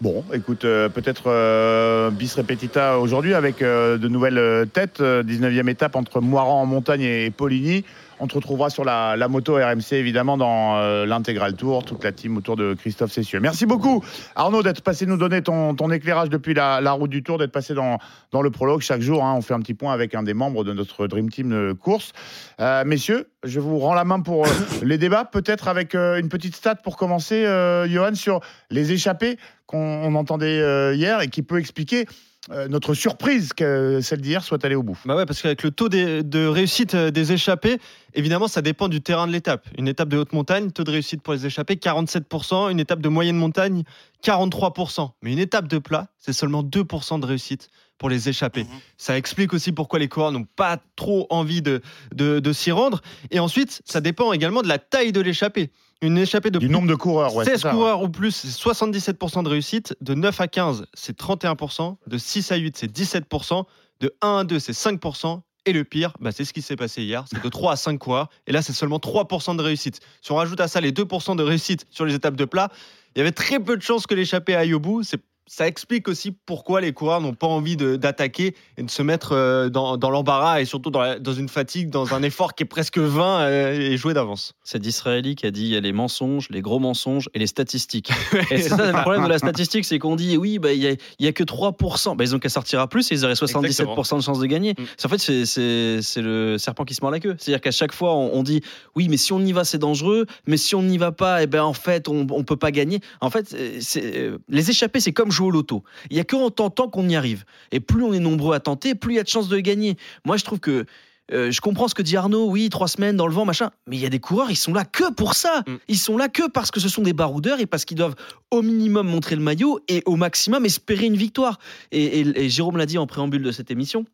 Bon, 0.00 0.24
écoute, 0.32 0.62
peut-être 0.62 2.10
bis 2.10 2.34
repetita 2.34 2.98
aujourd'hui 2.98 3.34
avec 3.34 3.60
de 3.60 4.08
nouvelles 4.08 4.68
têtes. 4.72 5.00
euh, 5.00 5.22
19e 5.22 5.68
étape 5.68 5.96
entre 5.96 6.20
Moiran 6.20 6.62
en 6.62 6.66
montagne 6.66 7.02
et 7.02 7.30
Poligny. 7.30 7.84
On 8.22 8.28
te 8.28 8.36
retrouvera 8.36 8.70
sur 8.70 8.84
la, 8.84 9.16
la 9.16 9.26
moto 9.26 9.54
RMC 9.56 9.94
évidemment 9.94 10.36
dans 10.36 10.76
euh, 10.76 11.06
l'intégral 11.06 11.54
tour, 11.54 11.84
toute 11.84 12.04
la 12.04 12.12
team 12.12 12.36
autour 12.36 12.54
de 12.54 12.72
Christophe 12.74 13.10
Cessieux. 13.10 13.40
Merci 13.40 13.66
beaucoup 13.66 14.04
Arnaud 14.36 14.62
d'être 14.62 14.80
passé 14.80 15.06
nous 15.06 15.16
donner 15.16 15.42
ton, 15.42 15.74
ton 15.74 15.90
éclairage 15.90 16.28
depuis 16.28 16.54
la, 16.54 16.80
la 16.80 16.92
route 16.92 17.10
du 17.10 17.24
tour, 17.24 17.36
d'être 17.38 17.50
passé 17.50 17.74
dans, 17.74 17.98
dans 18.30 18.40
le 18.40 18.52
prologue. 18.52 18.80
Chaque 18.80 19.00
jour, 19.00 19.24
hein, 19.24 19.34
on 19.36 19.42
fait 19.42 19.54
un 19.54 19.58
petit 19.58 19.74
point 19.74 19.92
avec 19.92 20.14
un 20.14 20.22
des 20.22 20.34
membres 20.34 20.62
de 20.62 20.72
notre 20.72 21.08
Dream 21.08 21.30
Team 21.30 21.50
de 21.50 21.72
course. 21.72 22.12
Euh, 22.60 22.84
messieurs, 22.84 23.28
je 23.42 23.58
vous 23.58 23.80
rends 23.80 23.94
la 23.94 24.04
main 24.04 24.20
pour 24.20 24.46
euh, 24.46 24.50
les 24.84 24.98
débats, 24.98 25.24
peut-être 25.24 25.66
avec 25.66 25.96
une 25.96 26.28
petite 26.28 26.54
stat 26.54 26.76
pour 26.76 26.96
commencer, 26.96 27.42
Johan, 27.88 28.14
sur 28.14 28.38
les 28.70 28.92
échappés 28.92 29.36
qu'on 29.66 29.78
on 29.78 30.14
entendait 30.14 30.94
hier 30.94 31.22
et 31.22 31.26
qui 31.26 31.42
peut 31.42 31.58
expliquer 31.58 32.06
euh, 32.50 32.66
notre 32.66 32.92
surprise 32.94 33.52
que 33.52 34.00
celle 34.02 34.20
d'hier 34.20 34.42
soit 34.42 34.64
allée 34.64 34.74
au 34.74 34.82
bout. 34.82 34.98
Bah 35.04 35.14
ouais, 35.14 35.26
parce 35.26 35.40
qu'avec 35.40 35.62
le 35.62 35.70
taux 35.70 35.88
de 35.88 36.46
réussite 36.46 36.96
euh, 36.96 37.12
des 37.12 37.30
échappés, 37.30 37.78
évidemment, 38.14 38.48
ça 38.48 38.62
dépend 38.62 38.88
du 38.88 39.00
terrain 39.00 39.28
de 39.28 39.32
l'étape. 39.32 39.68
Une 39.78 39.86
étape 39.86 40.08
de 40.08 40.16
haute 40.16 40.32
montagne, 40.32 40.72
taux 40.72 40.82
de 40.82 40.90
réussite 40.90 41.22
pour 41.22 41.34
les 41.34 41.46
échappés, 41.46 41.76
47%. 41.76 42.72
Une 42.72 42.80
étape 42.80 43.00
de 43.00 43.08
moyenne 43.08 43.36
montagne, 43.36 43.84
43%. 44.24 45.10
Mais 45.22 45.32
une 45.32 45.38
étape 45.38 45.68
de 45.68 45.78
plat, 45.78 46.08
c'est 46.18 46.32
seulement 46.32 46.64
2% 46.64 47.20
de 47.20 47.26
réussite 47.26 47.68
pour 47.96 48.08
les 48.08 48.28
échappés. 48.28 48.66
Ça 48.96 49.16
explique 49.16 49.52
aussi 49.52 49.70
pourquoi 49.70 50.00
les 50.00 50.08
coureurs 50.08 50.32
n'ont 50.32 50.46
pas 50.56 50.78
trop 50.96 51.28
envie 51.30 51.62
de, 51.62 51.80
de, 52.12 52.40
de 52.40 52.52
s'y 52.52 52.72
rendre. 52.72 53.00
Et 53.30 53.38
ensuite, 53.38 53.82
ça 53.84 54.00
dépend 54.00 54.32
également 54.32 54.62
de 54.62 54.68
la 54.68 54.78
taille 54.78 55.12
de 55.12 55.20
l'échappée. 55.20 55.70
Une 56.02 56.18
échappée 56.18 56.50
de 56.50 56.58
Du 56.58 56.66
plus- 56.66 56.72
nombre 56.72 56.88
de 56.88 56.94
coureurs, 56.94 57.34
ouais, 57.34 57.44
c'est 57.44 57.52
16 57.52 57.60
ça, 57.62 57.70
coureurs 57.70 58.02
ou 58.02 58.08
plus, 58.08 58.32
c'est 58.32 58.48
77% 58.48 59.42
de 59.44 59.48
réussite. 59.48 59.96
De 60.00 60.14
9 60.14 60.40
à 60.40 60.48
15, 60.48 60.86
c'est 60.94 61.16
31%. 61.16 61.96
De 62.06 62.18
6 62.18 62.50
à 62.52 62.56
8, 62.56 62.76
c'est 62.76 62.88
17%. 62.92 63.66
De 64.00 64.12
1 64.20 64.38
à 64.38 64.44
2, 64.44 64.58
c'est 64.58 64.72
5%. 64.72 65.42
Et 65.64 65.72
le 65.72 65.84
pire, 65.84 66.12
bah, 66.20 66.32
c'est 66.32 66.44
ce 66.44 66.52
qui 66.52 66.60
s'est 66.60 66.74
passé 66.74 67.02
hier. 67.04 67.24
C'est 67.30 67.40
de 67.42 67.48
3 67.48 67.72
à 67.74 67.76
5 67.76 67.96
coureurs. 67.96 68.28
Et 68.48 68.52
là, 68.52 68.62
c'est 68.62 68.72
seulement 68.72 68.98
3% 68.98 69.54
de 69.54 69.62
réussite. 69.62 70.00
Si 70.20 70.32
on 70.32 70.34
rajoute 70.34 70.60
à 70.60 70.66
ça 70.66 70.80
les 70.80 70.90
2% 70.90 71.36
de 71.36 71.42
réussite 71.44 71.86
sur 71.88 72.04
les 72.04 72.14
étapes 72.14 72.34
de 72.34 72.44
plat, 72.44 72.68
il 73.14 73.18
y 73.18 73.20
avait 73.20 73.30
très 73.30 73.60
peu 73.60 73.76
de 73.76 73.82
chances 73.82 74.08
que 74.08 74.14
l'échappée 74.16 74.56
aille 74.56 74.74
au 74.74 74.80
bout. 74.80 75.04
C'est 75.04 75.20
ça 75.46 75.66
explique 75.66 76.08
aussi 76.08 76.30
pourquoi 76.30 76.80
les 76.80 76.92
coureurs 76.92 77.20
n'ont 77.20 77.34
pas 77.34 77.46
envie 77.46 77.76
d'attaquer 77.76 78.54
et 78.78 78.82
de 78.82 78.90
se 78.90 79.02
mettre 79.02 79.32
euh, 79.32 79.68
dans, 79.68 79.96
dans 79.96 80.08
l'embarras 80.10 80.60
et 80.60 80.64
surtout 80.64 80.90
dans, 80.90 81.00
la- 81.00 81.18
dans 81.18 81.32
une 81.34 81.48
fatigue, 81.48 81.90
dans 81.90 82.14
un 82.14 82.22
effort 82.22 82.54
qui 82.54 82.62
est 82.62 82.66
presque 82.66 82.98
vain 82.98 83.40
euh, 83.40 83.72
et 83.72 83.96
joué 83.96 84.14
d'avance. 84.14 84.54
C'est 84.64 84.78
d'Israéli 84.78 85.34
qui 85.34 85.44
a 85.46 85.50
dit 85.50 85.62
il 85.64 85.68
y 85.70 85.76
a 85.76 85.80
les 85.80 85.92
mensonges, 85.92 86.48
les 86.50 86.62
gros 86.62 86.78
mensonges 86.78 87.28
et 87.34 87.38
les 87.38 87.46
statistiques. 87.46 88.10
et 88.50 88.58
c'est 88.62 88.68
ça 88.70 88.86
le 88.92 89.00
problème 89.02 89.24
de 89.24 89.28
la 89.28 89.38
statistique, 89.38 89.84
c'est 89.84 89.98
qu'on 89.98 90.16
dit 90.16 90.36
oui, 90.36 90.58
bah, 90.58 90.72
il 90.72 90.78
n'y 90.80 90.86
a, 90.86 90.94
y 91.18 91.26
a 91.26 91.32
que 91.32 91.44
3%. 91.44 92.16
Bah, 92.16 92.24
ils 92.24 92.34
ont 92.34 92.38
qu'à 92.38 92.48
sortir 92.48 92.80
à 92.80 92.88
plus 92.88 93.10
et 93.10 93.14
ils 93.16 93.24
auraient 93.24 93.34
77% 93.34 94.16
de 94.18 94.22
chances 94.22 94.38
de 94.38 94.46
gagner. 94.46 94.74
C'est- 94.96 95.06
En 95.06 95.08
fait, 95.08 95.18
c'est- 95.18 96.22
le 96.22 96.56
serpent 96.56 96.84
qui 96.84 96.94
se 96.94 97.00
mord 97.02 97.10
la 97.10 97.18
queue. 97.20 97.34
C'est-à-dire 97.38 97.60
qu'à 97.60 97.72
chaque 97.72 97.92
fois, 97.92 98.14
on, 98.14 98.30
on 98.34 98.42
dit 98.44 98.60
oui, 98.94 99.08
mais 99.08 99.16
si 99.16 99.32
on 99.32 99.40
y 99.40 99.50
va, 99.52 99.64
c'est 99.64 99.78
dangereux, 99.78 100.26
mais 100.46 100.56
si 100.56 100.74
on 100.76 100.82
n'y 100.82 100.98
va 100.98 101.10
pas, 101.10 101.42
eh 101.42 101.46
ben, 101.48 101.64
en 101.64 101.72
fait, 101.72 102.08
on 102.08 102.24
ne 102.24 102.42
peut 102.44 102.56
pas 102.56 102.70
gagner. 102.70 103.00
En 103.20 103.28
fait, 103.30 103.54
euh, 103.54 104.38
les 104.48 104.70
échappés, 104.70 105.00
c'est 105.00 105.12
comme 105.12 105.31
jouer 105.32 105.48
au 105.48 105.50
loto. 105.50 105.82
Il 106.10 106.14
n'y 106.14 106.20
a 106.20 106.24
que 106.24 106.36
en 106.36 106.50
tentant 106.50 106.88
qu'on 106.88 107.08
y 107.08 107.16
arrive. 107.16 107.44
Et 107.72 107.80
plus 107.80 108.04
on 108.04 108.12
est 108.12 108.20
nombreux 108.20 108.54
à 108.54 108.60
tenter, 108.60 108.94
plus 108.94 109.14
il 109.14 109.16
y 109.16 109.20
a 109.20 109.24
de 109.24 109.28
chances 109.28 109.48
de 109.48 109.58
gagner. 109.58 109.96
Moi, 110.24 110.36
je 110.36 110.44
trouve 110.44 110.60
que 110.60 110.86
euh, 111.32 111.50
je 111.50 111.60
comprends 111.60 111.88
ce 111.88 111.94
que 111.94 112.02
dit 112.02 112.16
Arnaud, 112.16 112.50
oui, 112.50 112.68
trois 112.68 112.88
semaines 112.88 113.16
dans 113.16 113.26
le 113.26 113.32
vent, 113.32 113.44
machin, 113.44 113.70
mais 113.86 113.96
il 113.96 114.02
y 114.02 114.06
a 114.06 114.10
des 114.10 114.18
coureurs, 114.18 114.50
ils 114.50 114.56
sont 114.56 114.74
là 114.74 114.84
que 114.84 115.10
pour 115.12 115.34
ça. 115.34 115.62
Ils 115.88 115.98
sont 115.98 116.16
là 116.18 116.28
que 116.28 116.48
parce 116.48 116.70
que 116.70 116.78
ce 116.80 116.88
sont 116.88 117.02
des 117.02 117.12
baroudeurs 117.14 117.60
et 117.60 117.66
parce 117.66 117.84
qu'ils 117.84 117.96
doivent 117.96 118.16
au 118.50 118.60
minimum 118.60 119.08
montrer 119.08 119.36
le 119.36 119.42
maillot 119.42 119.80
et 119.88 120.02
au 120.04 120.16
maximum 120.16 120.64
espérer 120.66 121.06
une 121.06 121.16
victoire. 121.16 121.58
Et, 121.90 122.20
et- 122.20 122.44
et 122.44 122.48
Jérôme 122.50 122.76
l'a 122.76 122.86
dit 122.86 122.98
en 122.98 123.06
préambule 123.06 123.42
de 123.42 123.52
cette 123.52 123.70
émission. 123.70 124.04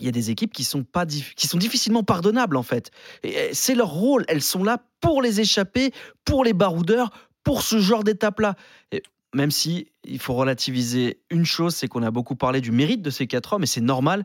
Il 0.00 0.06
y 0.06 0.08
a 0.08 0.12
des 0.12 0.30
équipes 0.30 0.52
qui 0.52 0.64
sont, 0.64 0.82
pas 0.82 1.06
qui 1.06 1.46
sont 1.46 1.58
difficilement 1.58 2.02
pardonnables 2.02 2.56
en 2.56 2.64
fait. 2.64 2.90
Et, 3.22 3.50
C'est 3.54 3.76
leur 3.76 3.88
rôle. 3.90 4.24
Elles 4.26 4.42
sont 4.42 4.64
là 4.64 4.78
pour 5.00 5.22
les 5.22 5.40
échapper, 5.40 5.92
pour 6.24 6.42
les 6.44 6.54
baroudeurs, 6.54 7.10
pour 7.44 7.62
ce 7.62 7.78
genre 7.78 8.02
d'étape-là. 8.02 8.56
Même 9.34 9.50
si 9.50 9.88
il 10.04 10.18
faut 10.18 10.34
relativiser 10.34 11.20
une 11.30 11.44
chose, 11.46 11.74
c'est 11.74 11.88
qu'on 11.88 12.02
a 12.02 12.10
beaucoup 12.10 12.36
parlé 12.36 12.60
du 12.60 12.70
mérite 12.72 13.00
de 13.02 13.10
ces 13.10 13.26
quatre 13.26 13.54
hommes 13.54 13.62
et 13.62 13.66
c'est 13.66 13.80
normal. 13.80 14.24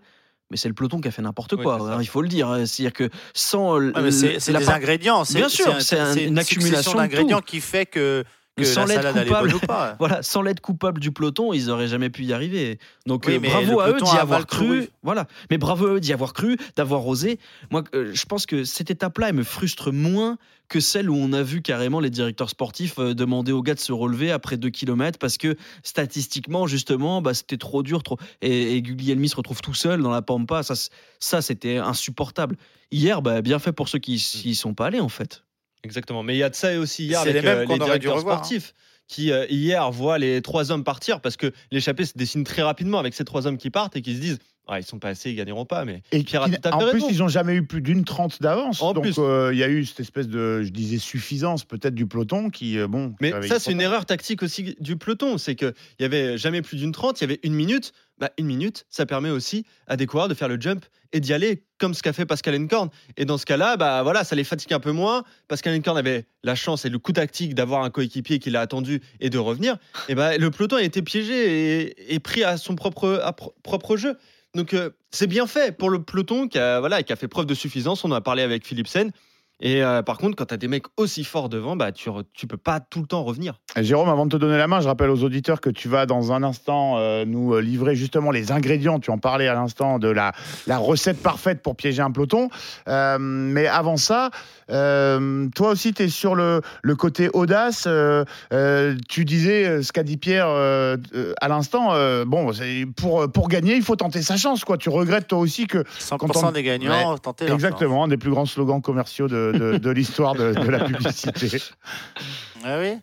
Mais 0.49 0.55
c'est 0.57 0.69
le 0.69 0.73
peloton 0.73 1.01
qui 1.01 1.07
a 1.09 1.11
fait 1.11 1.21
n'importe 1.21 1.57
quoi. 1.57 1.75
hein, 1.81 1.97
il 2.01 2.07
faut 2.07 2.21
le 2.21 2.29
dire. 2.29 2.47
C'est-à-dire 2.65 2.93
que 2.93 3.09
sans 3.33 3.79
Ouais, 3.79 4.11
c'est 4.11 4.51
des 4.53 4.65
part- 4.65 4.75
ingrédients. 4.75 5.25
c'est- 5.25 5.37
Bien 5.37 5.49
sûr, 5.49 5.75
un- 5.75 5.79
c'est 5.81 5.99
un- 5.99 6.15
une 6.15 6.37
accumulation 6.39 6.93
d'ingrédients 6.93 7.41
qui 7.41 7.59
fait 7.59 7.85
que, 7.85 8.23
que 8.57 8.65
sans 8.65 8.85
la 8.85 8.95
salade 8.95 9.23
coupable, 9.23 9.47
bonne 9.47 9.55
ou 9.55 9.59
pas. 9.59 9.95
voilà, 9.99 10.23
sans 10.23 10.41
l'aide 10.41 10.59
coupable 10.59 10.99
du 10.99 11.11
peloton, 11.11 11.53
ils 11.53 11.69
auraient 11.69 11.87
jamais 11.87 12.09
pu 12.09 12.23
y 12.23 12.33
arriver. 12.33 12.79
Donc 13.05 13.25
Oui, 13.27 13.35
euh, 13.35 13.39
mais 13.39 13.49
bravo 13.49 13.79
à 13.79 13.89
eux 13.89 14.01
d'y 14.01 14.17
avoir 14.17 14.45
cru. 14.47 14.79
oui. 14.79 14.89
Voilà, 15.03 15.27
mais 15.49 15.57
bravo 15.57 15.87
à 15.87 15.89
eux 15.93 15.99
d'y 15.99 16.13
avoir 16.13 16.33
cru, 16.33 16.57
d'avoir 16.75 17.05
osé. 17.07 17.39
Moi, 17.71 17.83
euh, 17.93 18.11
je 18.13 18.25
pense 18.25 18.45
que 18.45 18.63
cette 18.63 18.91
étape-là, 18.91 19.29
elle 19.29 19.35
me 19.35 19.43
frustre 19.43 19.91
moins 19.91 20.37
que 20.67 20.79
celle 20.81 21.09
où 21.09 21.15
on 21.15 21.31
a 21.31 21.43
vu 21.43 21.61
carrément 21.61 22.01
les 22.01 22.09
directeurs 22.09 22.49
sportifs 22.49 22.99
euh, 22.99 23.13
demander 23.13 23.53
aux 23.53 23.61
gars 23.61 23.75
de 23.75 23.79
se 23.79 23.93
relever 23.93 24.31
après 24.31 24.57
2 24.57 24.69
km 24.69 25.17
parce 25.17 25.37
que 25.37 25.55
statistiquement, 25.83 26.67
justement, 26.67 27.21
bah, 27.21 27.33
c'était 27.33 27.57
trop 27.57 27.83
dur. 27.83 28.03
Trop... 28.03 28.17
Et, 28.41 28.75
et 28.75 28.81
Guglielmi 28.81 29.29
se 29.29 29.35
retrouve 29.35 29.61
tout 29.61 29.73
seul 29.73 30.01
dans 30.01 30.11
la 30.11 30.21
pampa. 30.21 30.63
Ça, 30.63 30.73
ça 31.19 31.41
c'était 31.41 31.77
insupportable. 31.77 32.57
Hier, 32.91 33.21
bah, 33.21 33.41
bien 33.41 33.59
fait 33.59 33.71
pour 33.71 33.87
ceux 33.87 33.99
qui 33.99 34.23
n'y 34.45 34.55
sont 34.55 34.73
pas 34.73 34.87
allés, 34.87 34.99
en 34.99 35.09
fait. 35.09 35.43
Exactement. 35.87 36.23
Mais 36.23 36.35
il 36.35 36.39
y 36.39 36.43
a 36.43 36.49
de 36.49 36.55
ça 36.55 36.77
aussi 36.79 37.05
hier 37.05 37.21
avec 37.21 37.33
les 37.33 37.41
mêmes 37.41 37.59
euh, 37.59 37.65
les 37.65 37.79
directeurs 37.79 38.15
revoir, 38.15 38.35
hein. 38.35 38.43
sportifs 38.43 38.73
qui 39.07 39.31
euh, 39.31 39.45
hier 39.49 39.89
voient 39.89 40.17
les 40.17 40.41
trois 40.41 40.71
hommes 40.71 40.83
partir 40.83 41.21
parce 41.21 41.37
que 41.37 41.53
l'échappée 41.71 42.05
se 42.05 42.17
dessine 42.17 42.43
très 42.43 42.61
rapidement 42.61 42.99
avec 42.99 43.13
ces 43.13 43.23
trois 43.23 43.47
hommes 43.47 43.57
qui 43.57 43.69
partent 43.69 43.95
et 43.95 44.01
qui 44.01 44.15
se 44.15 44.19
disent 44.19 44.39
Ouais, 44.69 44.81
ils 44.81 44.85
sont 44.85 44.99
pas 44.99 45.09
assez, 45.09 45.31
ils 45.31 45.35
gagneront 45.35 45.65
pas. 45.65 45.85
Mais 45.85 46.01
Et 46.11 46.23
Pierre 46.23 46.43
en 46.43 46.47
plus, 46.79 46.85
raison. 46.85 47.07
ils 47.09 47.19
n'ont 47.19 47.27
jamais 47.27 47.55
eu 47.55 47.65
plus 47.65 47.81
d'une 47.81 48.03
trente 48.03 48.41
d'avance. 48.41 48.81
En 48.81 48.93
Donc, 48.93 49.07
euh, 49.17 49.51
il 49.53 49.57
y 49.57 49.63
a 49.63 49.69
eu 49.69 49.85
cette 49.85 50.01
espèce 50.01 50.27
de, 50.27 50.61
je 50.63 50.69
disais, 50.69 50.97
suffisance 50.97 51.63
peut-être 51.63 51.95
du 51.95 52.05
peloton 52.05 52.49
qui, 52.49 52.77
euh, 52.77 52.87
bon. 52.87 53.15
Mais 53.21 53.31
ça, 53.47 53.59
c'est 53.59 53.71
une 53.71 53.81
erreur 53.81 54.05
tactique 54.05 54.43
aussi 54.43 54.75
du 54.79 54.97
peloton. 54.97 55.37
C'est 55.37 55.55
qu'il 55.55 55.73
y 55.99 56.03
avait 56.03 56.37
jamais 56.37 56.61
plus 56.61 56.77
d'une 56.77 56.91
30, 56.91 57.21
il 57.21 57.23
y 57.23 57.25
avait 57.25 57.39
une 57.43 57.53
minute. 57.53 57.93
Bah, 58.19 58.31
une 58.37 58.47
minute, 58.47 58.85
ça 58.89 59.05
permet 59.05 59.29
aussi 59.29 59.65
à 59.85 59.95
des 59.95 60.05
coureurs 60.05 60.27
de 60.27 60.33
faire 60.33 60.47
le 60.47 60.59
jump 60.59 60.83
et 61.13 61.19
d'y 61.19 61.33
aller, 61.33 61.63
comme 61.77 61.93
ce 61.93 62.03
qu'a 62.03 62.13
fait 62.13 62.25
Pascal 62.25 62.55
Encorn. 62.55 62.89
Et 63.17 63.25
dans 63.25 63.37
ce 63.37 63.45
cas-là, 63.45 63.77
bah, 63.77 64.03
voilà, 64.03 64.23
ça 64.23 64.35
les 64.35 64.43
fatigue 64.43 64.73
un 64.73 64.79
peu 64.79 64.91
moins. 64.91 65.23
Pascal 65.47 65.77
Encorn 65.77 65.97
avait 65.97 66.25
la 66.43 66.55
chance 66.55 66.85
et 66.85 66.89
le 66.89 66.99
coup 66.99 67.11
tactique 67.11 67.55
d'avoir 67.55 67.83
un 67.83 67.89
coéquipier 67.89 68.39
qui 68.39 68.49
l'a 68.49 68.61
attendu 68.61 69.01
et 69.19 69.29
de 69.29 69.37
revenir. 69.37 69.77
Et 70.09 70.15
bah, 70.15 70.37
le 70.37 70.51
peloton 70.51 70.77
a 70.77 70.83
été 70.83 71.01
piégé 71.01 72.13
et, 72.13 72.19
pris 72.19 72.43
à 72.43 72.57
son 72.57 72.75
propre, 72.75 73.21
propre 73.63 73.97
jeu. 73.97 74.17
Donc 74.55 74.73
euh, 74.73 74.89
c'est 75.11 75.27
bien 75.27 75.45
fait 75.45 75.77
pour 75.77 75.89
le 75.89 76.01
peloton 76.01 76.47
qui 76.47 76.57
a, 76.57 76.79
voilà, 76.79 77.03
qui 77.03 77.13
a 77.13 77.15
fait 77.15 77.27
preuve 77.27 77.45
de 77.45 77.53
suffisance. 77.53 78.03
On 78.03 78.11
a 78.11 78.21
parlé 78.21 78.41
avec 78.41 78.65
Philipsen. 78.65 79.11
Et 79.59 79.83
euh, 79.83 80.03
par 80.03 80.17
contre, 80.19 80.35
quand 80.35 80.45
tu 80.45 80.53
as 80.53 80.57
des 80.57 80.67
mecs 80.67 80.85
aussi 80.97 81.23
forts 81.23 81.49
devant, 81.49 81.75
bah, 81.75 81.91
tu, 81.91 82.09
re- 82.09 82.23
tu 82.33 82.45
peux 82.45 82.57
pas 82.57 82.79
tout 82.79 82.99
le 83.01 83.07
temps 83.07 83.23
revenir. 83.23 83.55
Jérôme, 83.75 84.07
avant 84.09 84.25
de 84.27 84.31
te 84.31 84.37
donner 84.37 84.57
la 84.57 84.67
main, 84.67 84.81
je 84.81 84.87
rappelle 84.87 85.09
aux 85.09 85.23
auditeurs 85.23 85.61
que 85.61 85.69
tu 85.71 85.87
vas 85.89 86.05
dans 86.05 86.31
un 86.31 86.43
instant 86.43 86.97
euh, 86.97 87.25
nous 87.25 87.53
euh, 87.55 87.59
livrer 87.61 87.95
justement 87.95 88.29
les 88.29 88.51
ingrédients. 88.51 88.99
Tu 88.99 89.09
en 89.09 89.17
parlais 89.17 89.47
à 89.47 89.55
l'instant 89.55 89.97
de 89.97 90.09
la, 90.09 90.31
la 90.67 90.77
recette 90.77 91.21
parfaite 91.23 91.63
pour 91.63 91.75
piéger 91.75 92.03
un 92.03 92.11
peloton. 92.11 92.49
Euh, 92.87 93.17
mais 93.19 93.65
avant 93.65 93.97
ça, 93.97 94.29
euh, 94.69 95.47
toi 95.55 95.69
aussi, 95.71 95.93
tu 95.93 96.03
es 96.03 96.07
sur 96.09 96.35
le, 96.35 96.61
le 96.83 96.95
côté 96.95 97.29
audace. 97.33 97.85
Euh, 97.87 98.25
euh, 98.53 98.95
tu 99.09 99.25
disais 99.25 99.81
ce 99.81 99.91
qu'a 99.91 100.03
dit 100.03 100.17
Pierre 100.17 100.47
euh, 100.49 100.97
euh, 101.15 101.33
à 101.41 101.47
l'instant. 101.47 101.93
euh, 101.93 102.25
bon, 102.25 102.51
pour, 102.95 103.31
pour 103.31 103.47
gagner, 103.49 103.75
il 103.75 103.81
faut 103.83 103.95
tenter 103.95 104.21
sa 104.21 104.37
chance. 104.37 104.63
Quoi. 104.63 104.77
Tu 104.77 104.89
regrettes 104.89 105.27
toi 105.27 105.39
aussi 105.39 105.67
que 105.67 105.79
100% 105.79 106.17
quand 106.17 106.43
on- 106.47 106.51
des 106.51 106.63
gagnants 106.63 107.13
Ouais, 107.13 107.19
tenter 107.19 107.45
leur 107.45 107.55
Exactement, 107.55 108.03
un 108.03 108.07
des 108.07 108.17
plus 108.17 108.29
grands 108.29 108.45
slogans 108.45 108.81
commerciaux 108.81 109.27
de, 109.27 109.46
de- 109.51 109.77
de 109.77 109.89
l'histoire 109.91 110.33
de, 110.35 110.53
de 110.53 110.69
la 110.69 110.85
publicité. 110.85 111.61
Ah 112.63 112.79
oui 112.79 112.97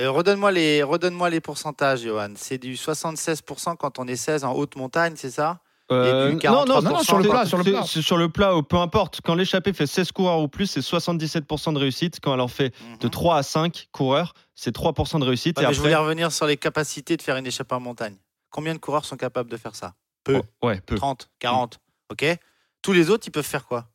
Euh, 0.00 0.10
Redonne-moi 0.10 0.50
les, 0.50 0.82
redonne 0.82 1.16
les 1.30 1.40
pourcentages, 1.40 2.02
Johan. 2.02 2.32
C'est 2.36 2.58
du 2.58 2.74
76% 2.74 3.76
quand 3.76 3.98
on 3.98 4.06
est 4.08 4.16
16 4.16 4.42
en 4.44 4.52
haute 4.54 4.76
montagne, 4.76 5.14
c'est 5.16 5.30
ça? 5.30 5.60
Euh, 5.92 6.30
Et 6.30 6.34
du 6.36 6.46
non, 6.48 6.64
non, 6.64 6.80
43% 6.80 6.82
non, 6.82 6.98
sur 7.02 7.18
le 7.18 7.28
plat, 7.28 7.44
sur 7.46 7.58
le 7.58 7.64
plat. 7.64 7.84
C'est 7.86 8.00
sur 8.02 8.16
le 8.16 8.28
plat, 8.30 8.54
peu 8.68 8.78
importe. 8.78 9.20
Quand 9.22 9.34
l'échappée 9.34 9.72
fait 9.74 9.86
16 9.86 10.12
coureurs 10.12 10.40
ou 10.40 10.48
plus, 10.48 10.66
c'est 10.66 10.80
77% 10.80 11.74
de 11.74 11.78
réussite. 11.78 12.20
Quand 12.22 12.32
elle 12.34 12.40
en 12.40 12.48
fait 12.48 12.74
de 13.00 13.06
3 13.08 13.36
à 13.36 13.42
5 13.42 13.88
coureurs, 13.92 14.32
c'est 14.54 14.74
3% 14.74 15.20
de 15.20 15.24
réussite. 15.26 15.58
Mhm. 15.58 15.64
Ouais, 15.64 15.64
et 15.64 15.68
mais 15.68 15.74
Je 15.74 15.78
après, 15.80 15.90
voulais 15.90 16.02
revenir 16.02 16.32
sur 16.32 16.46
les 16.46 16.56
capacités 16.56 17.16
de 17.16 17.22
faire 17.22 17.36
une 17.36 17.46
échappée 17.46 17.74
en 17.74 17.80
montagne. 17.80 18.16
Combien 18.50 18.72
de 18.74 18.78
coureurs 18.78 19.04
sont 19.04 19.16
capables 19.18 19.50
de 19.50 19.56
faire 19.58 19.76
ça? 19.76 19.94
Peu. 20.24 20.40
ouais, 20.62 20.80
peu. 20.80 20.96
30, 20.96 21.28
40. 21.38 21.78
OK? 22.10 22.24
Tous 22.80 22.92
les 22.92 23.10
autres, 23.10 23.24
ils 23.28 23.30
peuvent 23.30 23.44
faire 23.44 23.66
quoi? 23.66 23.86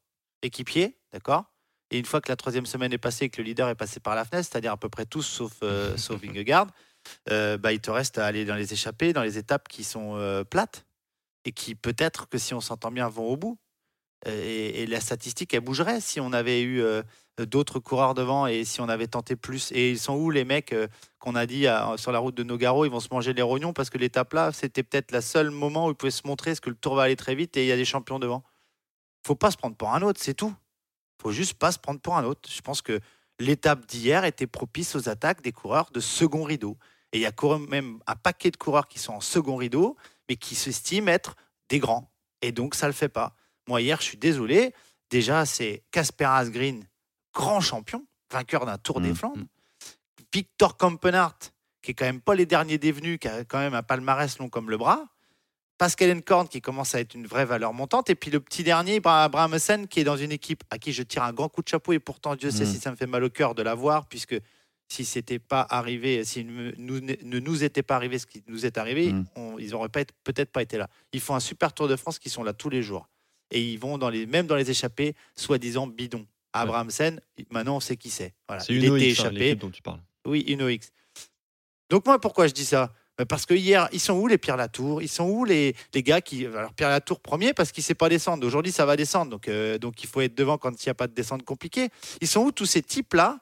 Équipier, 0.43 0.95
d'accord? 1.11 1.45
Et 1.91 1.99
une 1.99 2.05
fois 2.05 2.21
que 2.21 2.29
la 2.29 2.35
troisième 2.35 2.65
semaine 2.65 2.93
est 2.93 2.97
passée 2.99 3.25
et 3.25 3.29
que 3.29 3.41
le 3.41 3.45
leader 3.45 3.67
est 3.69 3.75
passé 3.75 3.99
par 3.99 4.15
la 4.15 4.25
fenêtre, 4.25 4.47
c'est-à-dire 4.51 4.71
à 4.73 4.77
peu 4.77 4.89
près 4.89 5.05
tous 5.05 5.23
sauf, 5.23 5.53
euh, 5.63 5.97
sauf 5.97 6.21
Vingegaard, 6.21 6.67
euh, 7.29 7.57
bah, 7.57 7.73
il 7.73 7.79
te 7.79 7.89
reste 7.91 8.17
à 8.17 8.25
aller 8.25 8.45
dans 8.45 8.55
les 8.55 8.73
échappées, 8.73 9.13
dans 9.13 9.23
les 9.23 9.37
étapes 9.37 9.67
qui 9.67 9.83
sont 9.83 10.15
euh, 10.15 10.43
plates 10.43 10.85
et 11.45 11.51
qui 11.51 11.75
peut-être 11.75 12.27
que 12.29 12.37
si 12.37 12.53
on 12.53 12.61
s'entend 12.61 12.91
bien 12.91 13.09
vont 13.09 13.25
au 13.27 13.37
bout. 13.37 13.57
Euh, 14.27 14.43
Et, 14.43 14.83
et 14.83 14.85
la 14.85 14.99
statistique, 14.99 15.53
elle 15.53 15.61
bougerait 15.61 16.01
si 16.01 16.19
on 16.19 16.33
avait 16.33 16.61
eu 16.61 16.83
d'autres 17.37 17.79
coureurs 17.79 18.13
devant 18.13 18.47
et 18.47 18.65
si 18.65 18.81
on 18.81 18.89
avait 18.89 19.07
tenté 19.07 19.37
plus. 19.37 19.71
Et 19.71 19.91
ils 19.91 19.97
sont 19.99 20.15
où 20.15 20.29
les 20.29 20.43
mecs 20.43 20.75
qu'on 21.19 21.35
a 21.35 21.45
dit 21.45 21.67
à- 21.67 21.95
sur 21.97 22.11
la 22.11 22.19
route 22.19 22.35
de 22.35 22.43
Nogaro, 22.43 22.83
ils 22.83 22.91
vont 22.91 22.99
se 22.99 23.07
manger 23.11 23.31
les 23.33 23.41
rognons 23.41 23.71
parce 23.71 23.89
que 23.89 23.97
l'étape 23.97 24.33
là, 24.33 24.51
c'était 24.51 24.83
peut-être 24.83 25.13
le 25.13 25.21
seul 25.21 25.49
moment 25.49 25.87
où 25.87 25.91
ils 25.91 25.95
pouvaient 25.95 26.11
se 26.11 26.27
montrer 26.27 26.51
parce 26.51 26.59
que 26.59 26.69
le 26.69 26.75
tour 26.75 26.95
va 26.95 27.03
aller 27.03 27.15
très 27.15 27.33
vite 27.33 27.55
et 27.55 27.63
il 27.63 27.67
y 27.67 27.71
a 27.71 27.77
des 27.77 27.85
champions 27.85 28.19
devant? 28.19 28.43
Faut 29.25 29.35
pas 29.35 29.51
se 29.51 29.57
prendre 29.57 29.77
pour 29.77 29.93
un 29.93 30.01
autre, 30.01 30.19
c'est 30.21 30.33
tout. 30.33 30.53
Faut 31.21 31.31
juste 31.31 31.55
pas 31.55 31.71
se 31.71 31.79
prendre 31.79 31.99
pour 31.99 32.17
un 32.17 32.23
autre. 32.23 32.49
Je 32.51 32.61
pense 32.61 32.81
que 32.81 32.99
l'étape 33.39 33.85
d'hier 33.85 34.25
était 34.25 34.47
propice 34.47 34.95
aux 34.95 35.09
attaques 35.09 35.41
des 35.41 35.51
coureurs 35.51 35.91
de 35.91 35.99
second 35.99 36.43
rideau. 36.43 36.77
Et 37.11 37.17
il 37.17 37.21
y 37.21 37.25
a 37.25 37.31
quand 37.31 37.59
même 37.59 37.99
un 38.07 38.15
paquet 38.15 38.51
de 38.51 38.57
coureurs 38.57 38.87
qui 38.87 38.99
sont 38.99 39.13
en 39.13 39.21
second 39.21 39.55
rideau, 39.55 39.97
mais 40.29 40.35
qui 40.35 40.55
s'estiment 40.55 41.09
être 41.09 41.35
des 41.69 41.79
grands. 41.79 42.11
Et 42.41 42.51
donc, 42.51 42.75
ça 42.75 42.87
le 42.87 42.93
fait 42.93 43.09
pas. 43.09 43.35
Moi, 43.67 43.81
hier, 43.81 43.99
je 43.99 44.05
suis 44.05 44.17
désolé. 44.17 44.73
Déjà, 45.09 45.45
c'est 45.45 45.83
Casper 45.91 46.25
Asgreen, 46.25 46.87
grand 47.33 47.61
champion, 47.61 48.05
vainqueur 48.31 48.65
d'un 48.65 48.77
Tour 48.77 49.01
des 49.01 49.13
Flandres. 49.13 49.45
Victor 50.31 50.77
Kampenhardt, 50.77 51.51
qui 51.81 51.91
est 51.91 51.93
quand 51.95 52.05
même 52.05 52.21
pas 52.21 52.35
les 52.35 52.45
derniers 52.45 52.77
dévenus, 52.77 53.19
qui 53.19 53.27
a 53.27 53.43
quand 53.43 53.57
même 53.57 53.73
un 53.73 53.83
palmarès 53.83 54.37
long 54.37 54.49
comme 54.49 54.69
le 54.69 54.77
bras. 54.77 55.05
Pascal 55.79 56.11
Encorn, 56.15 56.47
qui 56.47 56.61
commence 56.61 56.93
à 56.93 56.99
être 56.99 57.15
une 57.15 57.25
vraie 57.25 57.45
valeur 57.45 57.73
montante. 57.73 58.09
Et 58.11 58.15
puis 58.15 58.29
le 58.29 58.39
petit 58.39 58.63
dernier, 58.63 58.99
Bra- 58.99 59.23
Abraham 59.23 59.53
Hassen, 59.53 59.87
qui 59.87 60.01
est 60.01 60.03
dans 60.03 60.17
une 60.17 60.31
équipe 60.31 60.63
à 60.69 60.77
qui 60.77 60.93
je 60.93 61.01
tire 61.01 61.23
un 61.23 61.33
grand 61.33 61.49
coup 61.49 61.63
de 61.63 61.67
chapeau. 61.69 61.93
Et 61.93 61.99
pourtant, 61.99 62.35
Dieu 62.35 62.51
sait 62.51 62.65
Mm. 62.65 62.67
si 62.71 62.77
ça 62.79 62.91
me 62.91 62.95
fait 62.95 63.07
mal 63.07 63.23
au 63.23 63.29
cœur 63.31 63.55
de 63.55 63.63
la 63.63 63.73
voir, 63.73 64.05
puisque 64.07 64.35
si 64.91 65.05
c'était 65.05 65.39
pas 65.39 65.65
arrivé, 65.69 66.23
si 66.25 66.43
ne 66.43 66.73
nous, 66.77 66.99
ne 66.99 67.39
nous 67.39 67.63
était 67.63 67.81
pas 67.81 67.95
arrivé 67.95 68.19
ce 68.19 68.25
qui 68.27 68.43
nous 68.47 68.65
est 68.65 68.77
arrivé, 68.77 69.13
Mm. 69.13 69.25
on- 69.35 69.57
ils 69.57 69.69
n'auraient 69.71 69.87
peut-être 69.89 70.51
pas 70.51 70.61
été 70.61 70.77
là. 70.77 70.89
Ils 71.13 71.21
font 71.21 71.33
un 71.35 71.39
super 71.39 71.71
Tour 71.73 71.87
de 71.87 71.95
France 71.95 72.19
qui 72.19 72.29
sont 72.29 72.43
là 72.43 72.53
tous 72.53 72.69
les 72.69 72.83
jours. 72.83 73.07
Et 73.49 73.61
ils 73.63 73.79
vont 73.79 73.97
dans 73.97 74.09
les, 74.09 74.25
même 74.27 74.45
dans 74.47 74.55
les 74.55 74.69
échappées, 74.69 75.15
soi-disant 75.35 75.87
bidons. 75.87 76.27
Abraham 76.51 76.89
Sen, 76.89 77.21
maintenant 77.51 77.77
on 77.77 77.79
sait 77.79 77.95
qui 77.95 78.09
c'est. 78.09 78.33
Voilà. 78.47 78.61
c'est 78.63 78.73
Il 78.73 78.83
une 78.83 78.95
était 78.97 79.11
OX, 79.11 79.19
hein, 79.19 79.29
échappé. 79.29 79.55
dont 79.55 79.69
tu 79.69 79.81
parles. 79.81 80.01
Oui, 80.25 80.41
une 80.41 80.61
OX. 80.63 80.91
Donc 81.89 82.05
moi, 82.05 82.19
pourquoi 82.19 82.47
je 82.47 82.53
dis 82.53 82.65
ça? 82.65 82.93
Parce 83.27 83.45
que 83.45 83.53
hier, 83.53 83.89
ils 83.91 83.99
sont 83.99 84.13
où 84.13 84.27
les 84.27 84.37
Pierre 84.37 84.57
Latour? 84.57 85.01
Ils 85.01 85.09
sont 85.09 85.25
où 85.25 85.45
les, 85.45 85.75
les 85.93 86.03
gars 86.03 86.21
qui... 86.21 86.45
Alors 86.45 86.73
Pierre 86.73 86.89
Latour 86.89 87.19
premier 87.19 87.53
parce 87.53 87.71
qu'il 87.71 87.81
ne 87.81 87.85
sait 87.85 87.95
pas 87.95 88.09
descendre. 88.09 88.45
Aujourd'hui, 88.45 88.71
ça 88.71 88.85
va 88.85 88.95
descendre. 88.95 89.31
Donc, 89.31 89.47
euh, 89.47 89.77
donc 89.77 90.01
il 90.03 90.07
faut 90.09 90.21
être 90.21 90.35
devant 90.35 90.57
quand 90.57 90.71
il 90.71 90.87
n'y 90.87 90.91
a 90.91 90.95
pas 90.95 91.07
de 91.07 91.13
descente 91.13 91.43
compliquée. 91.43 91.89
Ils 92.21 92.27
sont 92.27 92.41
où 92.41 92.51
tous 92.51 92.65
ces 92.65 92.81
types-là 92.81 93.39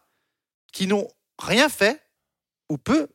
qui 0.73 0.87
n'ont 0.87 1.07
rien 1.39 1.69
fait 1.69 2.01
ou 2.69 2.77
peu, 2.77 3.07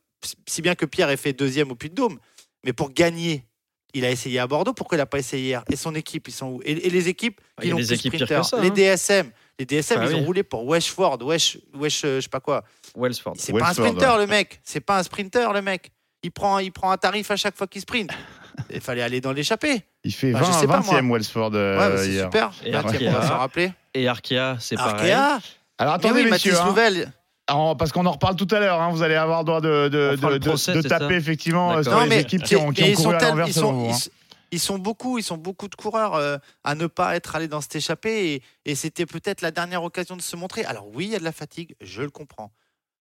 si 0.46 0.62
bien 0.62 0.74
que 0.74 0.86
Pierre 0.86 1.10
ait 1.10 1.16
fait 1.16 1.32
deuxième 1.32 1.70
au 1.70 1.74
Puy-de-Dôme. 1.74 2.18
Mais 2.64 2.72
pour 2.72 2.90
gagner, 2.92 3.44
il 3.92 4.04
a 4.04 4.10
essayé 4.10 4.38
à 4.38 4.46
Bordeaux. 4.46 4.72
Pourquoi 4.72 4.96
il 4.96 5.00
n'a 5.00 5.06
pas 5.06 5.18
essayé 5.18 5.48
hier? 5.48 5.64
Et 5.70 5.76
son 5.76 5.94
équipe, 5.94 6.28
ils 6.28 6.32
sont 6.32 6.46
où? 6.46 6.62
Et, 6.64 6.72
et 6.86 6.90
les 6.90 7.08
équipes 7.08 7.40
Ah, 7.56 7.62
qui 7.62 7.70
plus 7.70 7.92
équipes 7.92 8.14
sprinters 8.14 8.44
ça, 8.44 8.60
Les 8.60 8.68
hein. 8.68 8.94
DSM. 8.96 9.30
Les 9.58 9.66
DSM, 9.66 9.98
Ah 10.00 10.04
ils 10.06 10.14
oui. 10.14 10.20
ont 10.20 10.24
roulé 10.24 10.42
pour 10.42 10.64
Weshford, 10.66 11.18
Wesh, 11.22 11.58
Wesh, 11.74 12.04
euh, 12.04 12.16
je 12.16 12.20
sais 12.22 12.28
pas 12.30 12.40
quoi. 12.40 12.64
Wellsford. 12.96 13.34
C'est 13.36 13.52
pas 13.52 13.68
un 13.68 13.74
sprinter, 13.74 14.12
ouais. 14.14 14.18
le 14.18 14.26
mec. 14.26 14.60
C'est 14.64 14.80
pas 14.80 14.98
un 14.98 15.02
sprinter, 15.02 15.52
le 15.52 15.60
mec. 15.60 15.92
Il 16.22 16.30
prend, 16.30 16.58
il 16.58 16.70
prend 16.72 16.90
un 16.90 16.96
tarif 16.96 17.30
à 17.30 17.36
chaque 17.36 17.56
fois 17.56 17.66
qu'il 17.66 17.80
sprint. 17.80 18.10
Il 18.70 18.80
fallait 18.82 19.00
aller 19.02 19.22
dans 19.22 19.32
l'échappée. 19.32 19.82
Il 20.04 20.12
fait 20.12 20.32
Bah, 20.32 20.40
20 20.40 20.46
je 20.46 20.52
sais 20.58 20.66
pas, 20.66 20.80
20e 20.80 21.00
moi. 21.02 21.16
Wellsford 21.16 21.52
euh, 21.54 21.78
Ouais, 21.78 21.88
bah, 21.96 22.02
c'est 22.02 22.08
hier. 22.10 22.24
super. 22.24 22.52
Et 22.64 22.70
20e, 22.70 22.74
Arkea. 22.76 23.08
on 23.08 23.12
va 23.12 23.26
s'en 23.28 23.38
rappeler. 23.38 23.72
Et 23.94 24.06
Arkea, 24.08 24.56
c'est 24.60 24.76
pareil. 24.76 25.10
Arkea. 25.10 25.40
Alors 25.78 25.94
Mais 25.98 26.06
attendez, 26.06 26.24
oui, 26.24 26.30
messieurs. 26.30 26.60
Hein. 26.60 26.66
Louvel. 26.66 27.12
Alors, 27.46 27.76
parce 27.78 27.92
qu'on 27.92 28.04
en 28.04 28.12
reparle 28.12 28.36
tout 28.36 28.46
à 28.50 28.60
l'heure, 28.60 28.78
hein, 28.80 28.90
vous 28.90 29.02
allez 29.02 29.14
avoir 29.14 29.44
droit 29.44 29.62
de, 29.62 29.88
de, 29.88 30.16
de- 30.16 30.26
le 30.28 30.38
de- 30.38 30.48
procès, 30.50 30.74
de 30.74 30.82
c'est 30.82 30.88
taper 30.88 31.14
effectivement 31.14 31.72
euh, 31.72 31.82
sur 31.82 31.92
Non, 31.92 32.02
les 32.02 32.08
mais- 32.10 32.20
équipes 32.20 32.42
qui 32.42 32.54
ont, 32.56 32.70
qui 32.72 32.82
ont 32.82 32.86
ils 32.88 32.96
sont 32.96 33.02
couru 33.04 33.14
à 33.16 33.28
l'envers 33.30 33.48
ils 33.48 33.54
selon 33.54 33.68
sont- 33.68 33.72
vous. 33.72 33.86
ils 33.86 33.90
hein. 33.92 33.96
sont- 33.96 34.10
ils 34.52 34.60
sont 34.60 34.78
beaucoup, 34.78 35.16
ils 35.18 35.24
sont 35.24 35.38
beaucoup 35.38 35.68
de 35.68 35.74
coureurs 35.74 36.14
euh, 36.14 36.36
à 36.62 36.74
ne 36.74 36.86
pas 36.86 37.16
être 37.16 37.34
allés 37.34 37.48
dans 37.48 37.62
cette 37.62 37.76
échappée 37.76 38.34
et, 38.34 38.42
et 38.70 38.74
c'était 38.74 39.06
peut-être 39.06 39.40
la 39.40 39.50
dernière 39.50 39.82
occasion 39.82 40.14
de 40.14 40.20
se 40.22 40.36
montrer. 40.36 40.62
Alors 40.66 40.88
oui, 40.94 41.06
il 41.06 41.10
y 41.12 41.16
a 41.16 41.18
de 41.18 41.24
la 41.24 41.32
fatigue, 41.32 41.74
je 41.80 42.02
le 42.02 42.10
comprends. 42.10 42.52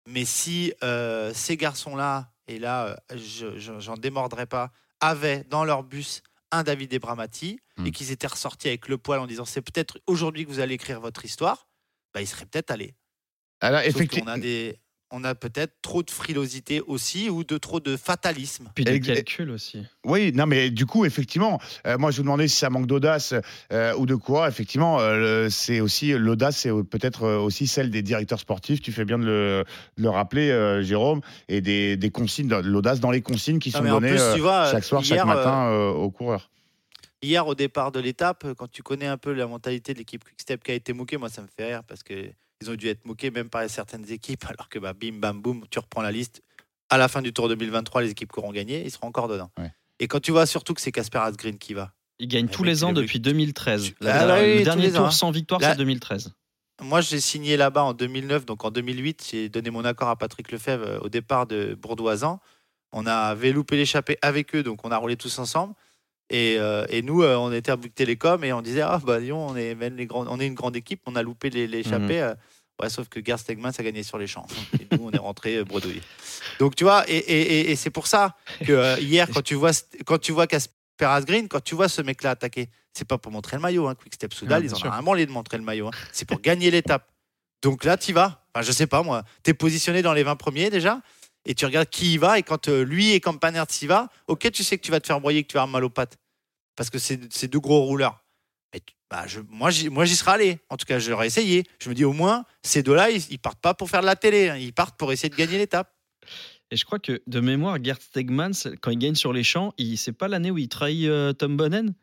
Mais 0.07 0.26
si 0.26 0.74
euh, 0.84 1.32
ces 1.36 1.55
garçons-là, 1.55 2.30
et 2.47 2.59
là, 2.59 2.87
euh, 3.11 3.17
je- 3.17 3.57
je- 3.57 3.79
j'en 3.79 3.95
démordrai 3.95 4.45
pas, 4.45 4.71
avaient 4.99 5.43
dans 5.45 5.63
leur 5.65 5.83
bus 5.83 6.21
un 6.51 6.63
David 6.63 6.93
Ebramati 6.93 7.59
Hmm. 7.77 7.85
et 7.87 7.91
qu'ils 7.91 8.11
étaient 8.11 8.27
ressortis 8.27 8.67
avec 8.69 8.87
le 8.87 8.97
poil 8.97 9.19
en 9.19 9.27
disant 9.27 9.43
c'est 9.45 9.61
peut-être 9.61 9.99
aujourd'hui 10.07 10.45
que 10.45 10.49
vous 10.49 10.59
allez 10.61 10.75
écrire 10.75 11.01
votre 11.01 11.25
histoire, 11.25 11.67
bah, 12.13 12.21
ils 12.21 12.27
seraient 12.27 12.45
peut-être 12.45 12.71
allés. 12.71 12.95
Alors, 13.59 13.81
effectivement. 13.81 14.25
qu'on 14.25 14.31
a 14.31 14.37
des, 14.39 14.79
on 15.11 15.23
a 15.23 15.35
peut-être 15.35 15.73
trop 15.81 16.03
de 16.03 16.11
frilosité 16.11 16.81
aussi 16.81 17.29
ou 17.29 17.43
de 17.43 17.57
trop 17.57 17.79
de 17.79 17.95
fatalisme. 17.95 18.69
Puis 18.75 18.83
des 18.83 18.99
calculs 18.99 19.51
aussi. 19.51 19.83
Oui, 20.03 20.31
non, 20.33 20.45
mais 20.45 20.71
du 20.71 20.85
coup, 20.85 21.05
effectivement, 21.05 21.59
euh, 21.85 21.97
moi 21.97 22.11
je 22.11 22.17
vous 22.17 22.23
demandais 22.23 22.47
si 22.47 22.57
ça 22.57 22.69
manque 22.69 22.87
d'audace 22.87 23.33
euh, 23.71 23.95
ou 23.95 24.05
de 24.05 24.15
quoi. 24.15 24.47
Effectivement, 24.47 24.99
euh, 24.99 25.47
c'est 25.49 25.79
aussi 25.79 26.13
l'audace, 26.13 26.57
c'est 26.57 26.71
peut-être 26.89 27.27
aussi 27.27 27.67
celle 27.67 27.91
des 27.91 28.01
directeurs 28.01 28.39
sportifs. 28.39 28.81
Tu 28.81 28.91
fais 28.91 29.05
bien 29.05 29.19
de 29.19 29.25
le, 29.25 29.63
de 29.97 30.03
le 30.03 30.09
rappeler, 30.09 30.49
euh, 30.49 30.81
Jérôme, 30.81 31.21
et 31.47 31.61
des, 31.61 31.97
des 31.97 32.09
consignes, 32.09 32.47
de 32.47 32.55
l'audace 32.55 32.99
dans 32.99 33.11
les 33.11 33.21
consignes 33.21 33.59
qui 33.59 33.71
Non, 33.71 33.79
sont 33.79 33.83
données 33.85 34.09
plus, 34.09 34.19
euh, 34.21 34.33
tu 34.33 34.41
vois, 34.41 34.71
chaque 34.71 34.83
soir, 34.83 35.03
hier, 35.03 35.17
chaque 35.17 35.27
matin 35.27 35.67
euh, 35.67 35.91
aux 35.91 36.11
coureurs. 36.11 36.49
Hier, 37.21 37.47
au 37.47 37.55
départ 37.55 37.91
de 37.91 37.99
l'étape, 37.99 38.45
quand 38.57 38.69
tu 38.69 38.83
connais 38.83 39.07
un 39.07 39.17
peu 39.17 39.33
la 39.33 39.47
mentalité 39.47 39.93
de 39.93 39.99
l'équipe 39.99 40.23
Quickstep 40.23 40.63
qui 40.63 40.71
a 40.71 40.75
été 40.75 40.93
moquée, 40.93 41.17
moi 41.17 41.29
ça 41.29 41.41
me 41.41 41.47
fait 41.47 41.67
rire 41.67 41.83
parce 41.87 42.03
que 42.03 42.13
ils 42.61 42.69
ont 42.69 42.75
dû 42.75 42.87
être 42.87 43.05
moqués 43.05 43.31
même 43.31 43.49
par 43.49 43.69
certaines 43.69 44.09
équipes, 44.11 44.45
alors 44.49 44.69
que 44.69 44.79
bah, 44.79 44.93
bim, 44.93 45.13
bam, 45.19 45.41
boum, 45.41 45.63
tu 45.69 45.79
reprends 45.79 46.01
la 46.01 46.11
liste. 46.11 46.41
À 46.89 46.97
la 46.97 47.07
fin 47.07 47.21
du 47.21 47.33
Tour 47.33 47.49
2023, 47.49 48.03
les 48.03 48.11
équipes 48.11 48.31
qui 48.31 48.39
auront 48.39 48.51
gagné, 48.51 48.83
ils 48.85 48.91
seront 48.91 49.07
encore 49.07 49.27
dedans. 49.27 49.49
Ouais. 49.57 49.71
Et 49.99 50.07
quand 50.07 50.19
tu 50.19 50.31
vois 50.31 50.45
surtout 50.45 50.73
que 50.73 50.81
c'est 50.81 50.91
Casper 50.91 51.17
Asgreen 51.19 51.57
qui 51.57 51.73
va, 51.73 51.93
Il 52.19 52.27
gagne 52.27 52.47
Eh 52.49 52.53
tous 52.53 52.63
les 52.63 52.83
ans 52.83 52.93
depuis 52.93 53.19
2013. 53.19 53.93
Ah 54.01 54.25
La- 54.25 54.39
oui, 54.39 54.59
le 54.59 54.63
dernier 54.63 54.91
tour 54.91 55.01
ans, 55.01 55.05
hein. 55.05 55.11
sans 55.11 55.31
victoire, 55.31 55.59
Là- 55.61 55.71
c'est 55.71 55.77
2013. 55.77 56.33
Moi, 56.81 56.99
j'ai 57.01 57.21
signé 57.21 57.55
là-bas 57.57 57.83
en 57.83 57.93
2009, 57.93 58.45
donc 58.45 58.65
en 58.65 58.69
2008, 58.71 59.25
j'ai 59.31 59.47
donné 59.49 59.69
mon 59.69 59.85
accord 59.85 60.09
à 60.09 60.17
Patrick 60.17 60.51
Lefebvre 60.51 60.85
euh, 60.85 60.99
au 60.99 61.09
départ 61.09 61.47
de 61.47 61.73
Bourdoisan. 61.73 62.39
On 62.91 63.05
avait 63.07 63.51
loupé 63.53 63.77
l'échappée 63.77 64.17
avec 64.21 64.53
eux, 64.55 64.61
donc 64.63 64.83
on 64.85 64.91
a 64.91 64.97
roulé 64.97 65.15
tous 65.15 65.39
ensemble. 65.39 65.73
Et, 66.30 66.55
euh, 66.57 66.86
et 66.89 67.01
nous, 67.03 67.21
euh, 67.21 67.36
on 67.36 67.51
était 67.51 67.71
à 67.71 67.76
Bouygues 67.76 67.93
Télécom 67.93 68.43
et 68.43 68.51
on 68.53 68.61
disait 68.61 68.82
Ah, 68.82 68.99
bah, 69.03 69.19
Lyon, 69.19 69.47
on 69.47 69.55
est, 69.55 69.76
même 69.76 69.95
les 69.95 70.05
grands, 70.07 70.26
on 70.28 70.39
est 70.39 70.47
une 70.47 70.55
grande 70.55 70.76
équipe, 70.76 71.01
on 71.05 71.15
a 71.15 71.21
loupé 71.21 71.49
les- 71.49 71.67
l'échappée. 71.67 72.21
euh. 72.21 72.34
Ouais, 72.82 72.89
sauf 72.89 73.07
que 73.07 73.23
Gerd 73.23 73.39
Stegman, 73.39 73.71
ça 73.71 73.84
gagnait 73.84 74.03
sur 74.03 74.17
les 74.17 74.28
champs. 74.28 74.45
Et 74.82 74.88
nous, 74.97 75.05
on 75.05 75.11
est 75.11 75.17
rentré 75.17 75.63
bredouille. 75.63 76.01
Donc, 76.59 76.76
tu 76.76 76.84
vois, 76.84 77.09
et, 77.09 77.15
et- 77.15 77.59
et- 77.61 77.71
et 77.71 77.76
c'est 77.78 77.89
pour 77.89 78.05
ça 78.07 78.36
que 78.65 78.73
euh, 78.73 78.99
hier, 78.99 79.30
quand 79.34 79.41
tu 79.41 79.55
vois, 79.55 79.71
quand 80.05 80.17
tu 80.17 80.34
vois 80.34 80.45
Casper 80.45 80.73
Asgreen, 80.99 81.47
quand 81.47 81.63
tu 81.63 81.73
vois 81.73 81.88
ce 81.88 82.01
mec-là 82.01 82.32
attaquer, 82.32 82.67
c'est 82.91 83.07
pas 83.07 83.17
pour 83.17 83.32
montrer 83.32 83.55
le 83.55 83.61
maillot. 83.61 83.88
Hein. 83.88 83.95
Quick-Step 83.95 84.34
Soudal, 84.34 84.61
Ouais, 84.61 84.67
ils 84.67 84.73
en 84.73 84.78
ont 84.78 84.89
vraiment 84.91 85.13
les 85.13 85.26
de 85.26 85.32
montrer 85.32 85.57
le 85.57 85.63
maillot. 85.63 85.88
hein. 85.88 85.91
C'est 86.11 86.28
pour 86.28 86.41
gagner 86.41 86.69
l'étape. 86.69 87.07
Donc 87.61 87.86
là, 87.86 87.95
tu 87.97 88.11
vas. 88.11 88.43
Enfin, 88.53 88.65
je 88.65 88.71
sais 88.73 88.88
pas, 88.88 89.03
moi. 89.03 89.23
Tu 89.43 89.51
es 89.51 89.53
positionné 89.53 90.01
dans 90.01 90.13
les 90.13 90.23
20 90.23 90.36
premiers 90.36 90.69
déjà. 90.69 90.99
Et 91.45 91.53
tu 91.55 91.65
regardes 91.65 91.89
qui 91.89 92.13
y 92.13 92.17
va. 92.17 92.39
Et 92.39 92.43
quand 92.43 92.67
euh, 92.67 92.83
lui 92.83 93.11
et 93.11 93.19
Campanert 93.19 93.65
s'y 93.69 93.87
va, 93.87 94.09
ok, 94.27 94.51
tu 94.51 94.63
sais 94.63 94.77
que 94.77 94.83
tu 94.83 94.91
vas 94.91 94.99
te 94.99 95.07
faire 95.07 95.19
broyer, 95.21 95.43
que 95.43 95.47
tu 95.49 95.53
vas 95.53 95.61
avoir 95.61 95.71
mal 95.73 95.83
aux 95.83 95.89
pattes. 95.89 96.17
Parce 96.75 96.89
que 96.89 96.97
c'est 96.97 97.47
deux 97.47 97.59
gros 97.59 97.83
rouleurs. 97.83 98.23
Mais 98.73 98.79
tu- 98.81 98.93
bah, 99.09 99.25
je, 99.27 99.39
moi, 99.41 99.69
j'y 99.71 100.15
serais 100.15 100.31
allé. 100.31 100.59
En 100.69 100.77
tout 100.77 100.85
cas, 100.85 100.97
j'aurais 100.99 101.27
essayé. 101.27 101.63
Je 101.79 101.89
me 101.89 101.93
dis, 101.95 102.03
au 102.03 102.13
moins, 102.13 102.43
ces 102.63 102.81
deux-là, 102.83 103.11
ils, 103.11 103.21
ils 103.31 103.39
partent 103.39 103.61
pas 103.61 103.73
pour 103.73 103.89
faire 103.89 104.01
de 104.01 104.05
la 104.07 104.15
télé. 104.15 104.49
hein. 104.49 104.57
Ils 104.57 104.73
partent 104.73 104.97
pour 104.97 105.11
essayer 105.11 105.29
de 105.29 105.35
gagner 105.35 105.57
l'étape. 105.57 105.93
Et 106.71 106.75
je 106.77 106.83
crois 106.83 106.97
que 106.99 107.21
de 107.27 107.39
mémoire, 107.39 107.77
Gerd 107.81 108.01
Stegmans, 108.01 108.51
quand 108.81 108.89
il 108.89 108.97
gagne 108.97 109.13
sur 109.15 109.31
les 109.31 109.43
champs, 109.43 109.73
c'est 109.97 110.11
pas 110.13 110.27
l'année 110.27 110.49
où 110.49 110.57
il 110.57 110.67
trahit 110.67 111.07
euh, 111.07 111.31
Tom 111.31 111.55
Bonnen 111.55 111.93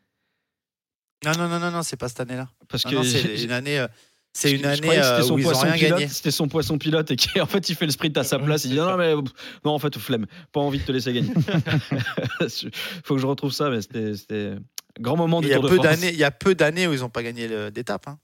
Non, 1.25 1.31
non, 1.37 1.49
non, 1.49 1.59
non, 1.59 1.69
non 1.71 1.83
c'est 1.83 1.97
pas 1.97 2.07
cette 2.07 2.21
année-là. 2.21 2.49
Parce 2.69 2.85
Non, 2.85 3.01
que 3.01 3.03
c'est 3.03 3.43
une 3.43 3.51
année. 3.51 3.79
euh, 3.79 3.87
C'est 4.35 4.49
Je- 4.49 4.55
une 4.55 4.61
je 4.63 4.67
année 4.67 4.79
que 4.81 4.87
euh, 4.93 5.15
c'était 5.17 5.27
son 5.27 5.33
où 5.35 5.39
ils 5.39 5.45
ont 5.45 5.49
poisson 5.51 5.61
rien 5.65 5.73
pilote, 5.73 5.91
gagné. 5.99 6.07
C'était 6.07 6.31
son 6.31 6.47
poisson 6.47 6.77
pilote 6.79 7.11
et 7.11 7.15
qui 7.15 7.29
en 7.41 7.45
fait 7.45 7.69
il 7.69 7.75
fait 7.75 7.85
le 7.85 7.91
sprint 7.91 8.17
à 8.17 8.23
sa 8.23 8.39
place. 8.39 8.65
Il 8.65 8.71
dit 8.71 8.77
non 8.77 8.97
mais 8.97 9.13
non 9.13 9.71
en 9.73 9.79
fait 9.79 9.95
flemme, 9.99 10.25
pas 10.51 10.59
envie 10.59 10.79
de 10.79 10.83
te 10.83 10.91
laisser 10.91 11.13
gagner. 11.13 11.31
Faut 13.03 13.15
que 13.15 13.21
je 13.21 13.27
retrouve 13.27 13.51
ça, 13.51 13.69
mais 13.69 13.81
c'était 13.81 14.55
grand 14.99 15.17
moment 15.17 15.41
du 15.41 15.49
Tour 15.49 15.63
de 15.63 15.69
peu 15.69 15.75
France. 15.75 15.85
d'années, 15.87 16.09
il 16.13 16.17
y 16.19 16.23
a 16.23 16.31
peu 16.31 16.55
d'années 16.55 16.87
où 16.87 16.93
ils 16.93 16.99
n'ont 17.01 17.09
pas 17.09 17.23
gagné 17.23 17.47
d'étape. 17.71 18.07
hein. 18.07 18.17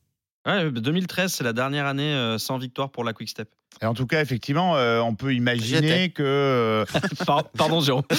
Ouais, 0.48 0.72
2013 0.72 1.34
c'est 1.34 1.44
la 1.44 1.54
dernière 1.54 1.86
année 1.86 2.14
euh, 2.14 2.38
sans 2.38 2.58
victoire 2.58 2.90
pour 2.92 3.04
la 3.04 3.14
Quick 3.14 3.30
Step. 3.30 3.50
Et 3.82 3.86
en 3.86 3.94
tout 3.94 4.08
cas, 4.08 4.22
effectivement, 4.22 4.76
euh, 4.76 5.00
on 5.00 5.16
peut 5.16 5.34
imaginer 5.34 6.10
que. 6.10 6.84
Par- 7.26 7.46
Pardon 7.50 7.80
Jérôme. 7.80 8.04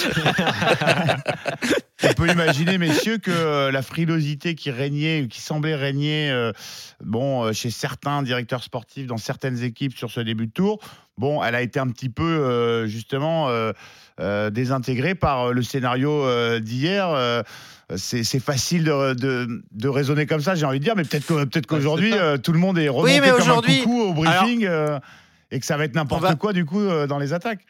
on 2.03 2.13
peut 2.13 2.29
imaginer, 2.29 2.77
messieurs, 2.77 3.17
que 3.19 3.31
euh, 3.31 3.71
la 3.71 3.81
frilosité 3.81 4.55
qui 4.55 4.71
régnait, 4.71 5.27
qui 5.29 5.41
semblait 5.41 5.75
régner, 5.75 6.31
euh, 6.31 6.51
bon, 7.03 7.51
chez 7.53 7.69
certains 7.69 8.23
directeurs 8.23 8.63
sportifs 8.63 9.07
dans 9.07 9.17
certaines 9.17 9.61
équipes 9.63 9.95
sur 9.95 10.09
ce 10.09 10.19
début 10.19 10.47
de 10.47 10.51
tour, 10.51 10.79
bon, 11.17 11.43
elle 11.43 11.55
a 11.55 11.61
été 11.61 11.79
un 11.79 11.87
petit 11.89 12.09
peu 12.09 12.23
euh, 12.23 12.87
justement 12.87 13.49
euh, 13.49 13.71
euh, 14.19 14.49
désintégrée 14.49 15.15
par 15.15 15.53
le 15.53 15.61
scénario 15.61 16.25
euh, 16.25 16.59
d'hier. 16.59 17.09
euh, 17.09 17.43
c'est 17.97 18.39
facile 18.39 18.85
de, 18.85 19.13
de, 19.13 19.63
de 19.71 19.87
raisonner 19.89 20.25
comme 20.25 20.39
ça, 20.39 20.55
j'ai 20.55 20.65
envie 20.65 20.79
de 20.79 20.83
dire, 20.85 20.95
mais 20.95 21.03
peut-être 21.03 21.43
peut-être 21.43 21.67
qu'aujourd'hui, 21.67 22.13
euh, 22.13 22.37
tout 22.37 22.53
le 22.53 22.59
monde 22.59 22.77
est 22.77 22.87
remonté 22.87 23.19
mais 23.19 23.31
comme 23.31 23.49
un 23.49 23.61
coucou 23.61 24.01
au 24.01 24.13
briefing 24.13 24.65
euh, 24.65 24.97
et 25.51 25.59
que 25.59 25.65
ça 25.65 25.77
va 25.77 25.85
être 25.85 25.95
n'importe 25.95 26.21
va- 26.21 26.35
quoi 26.35 26.53
du 26.53 26.65
coup 26.65 26.79
euh, 26.81 27.07
dans 27.07 27.19
les 27.19 27.33
attaques. 27.33 27.65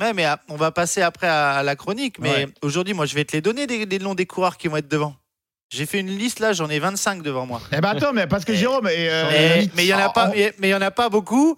Ouais, 0.00 0.12
mais 0.12 0.24
ah, 0.24 0.40
on 0.48 0.56
va 0.56 0.72
passer 0.72 1.00
après 1.00 1.26
à, 1.26 1.52
à 1.52 1.62
la 1.62 1.74
chronique. 1.76 2.18
Mais 2.18 2.30
Ouais. 2.30 2.48
aujourd'hui, 2.62 2.92
moi, 2.92 3.06
je 3.06 3.14
vais 3.14 3.24
te 3.24 3.32
les 3.32 3.40
donner 3.40 3.66
des, 3.66 3.86
des 3.86 3.98
noms 3.98 4.14
des 4.14 4.26
coureurs 4.26 4.58
qui 4.58 4.68
vont 4.68 4.76
être 4.76 4.88
devant. 4.88 5.16
J'ai 5.70 5.86
fait 5.86 5.98
une 6.00 6.10
liste 6.16 6.38
là, 6.38 6.52
j'en 6.52 6.68
ai 6.68 6.78
25 6.78 7.22
devant 7.22 7.46
moi. 7.46 7.60
Eh 7.72 7.80
ben 7.80 7.88
attends, 7.88 8.12
mais 8.12 8.26
parce 8.26 8.44
que 8.44 8.54
Jérôme, 8.54 8.86
et, 8.88 9.08
euh, 9.10 9.64
mais 9.74 9.84
il 9.84 9.88
y 9.88 9.94
en 9.94 9.98
a 9.98 10.10
pas, 10.10 10.28
en- 10.28 10.32
mais 10.32 10.54
mais 10.58 10.68
y 10.68 10.74
en 10.74 10.80
a 10.82 10.90
pas 10.92 11.08
beaucoup 11.08 11.56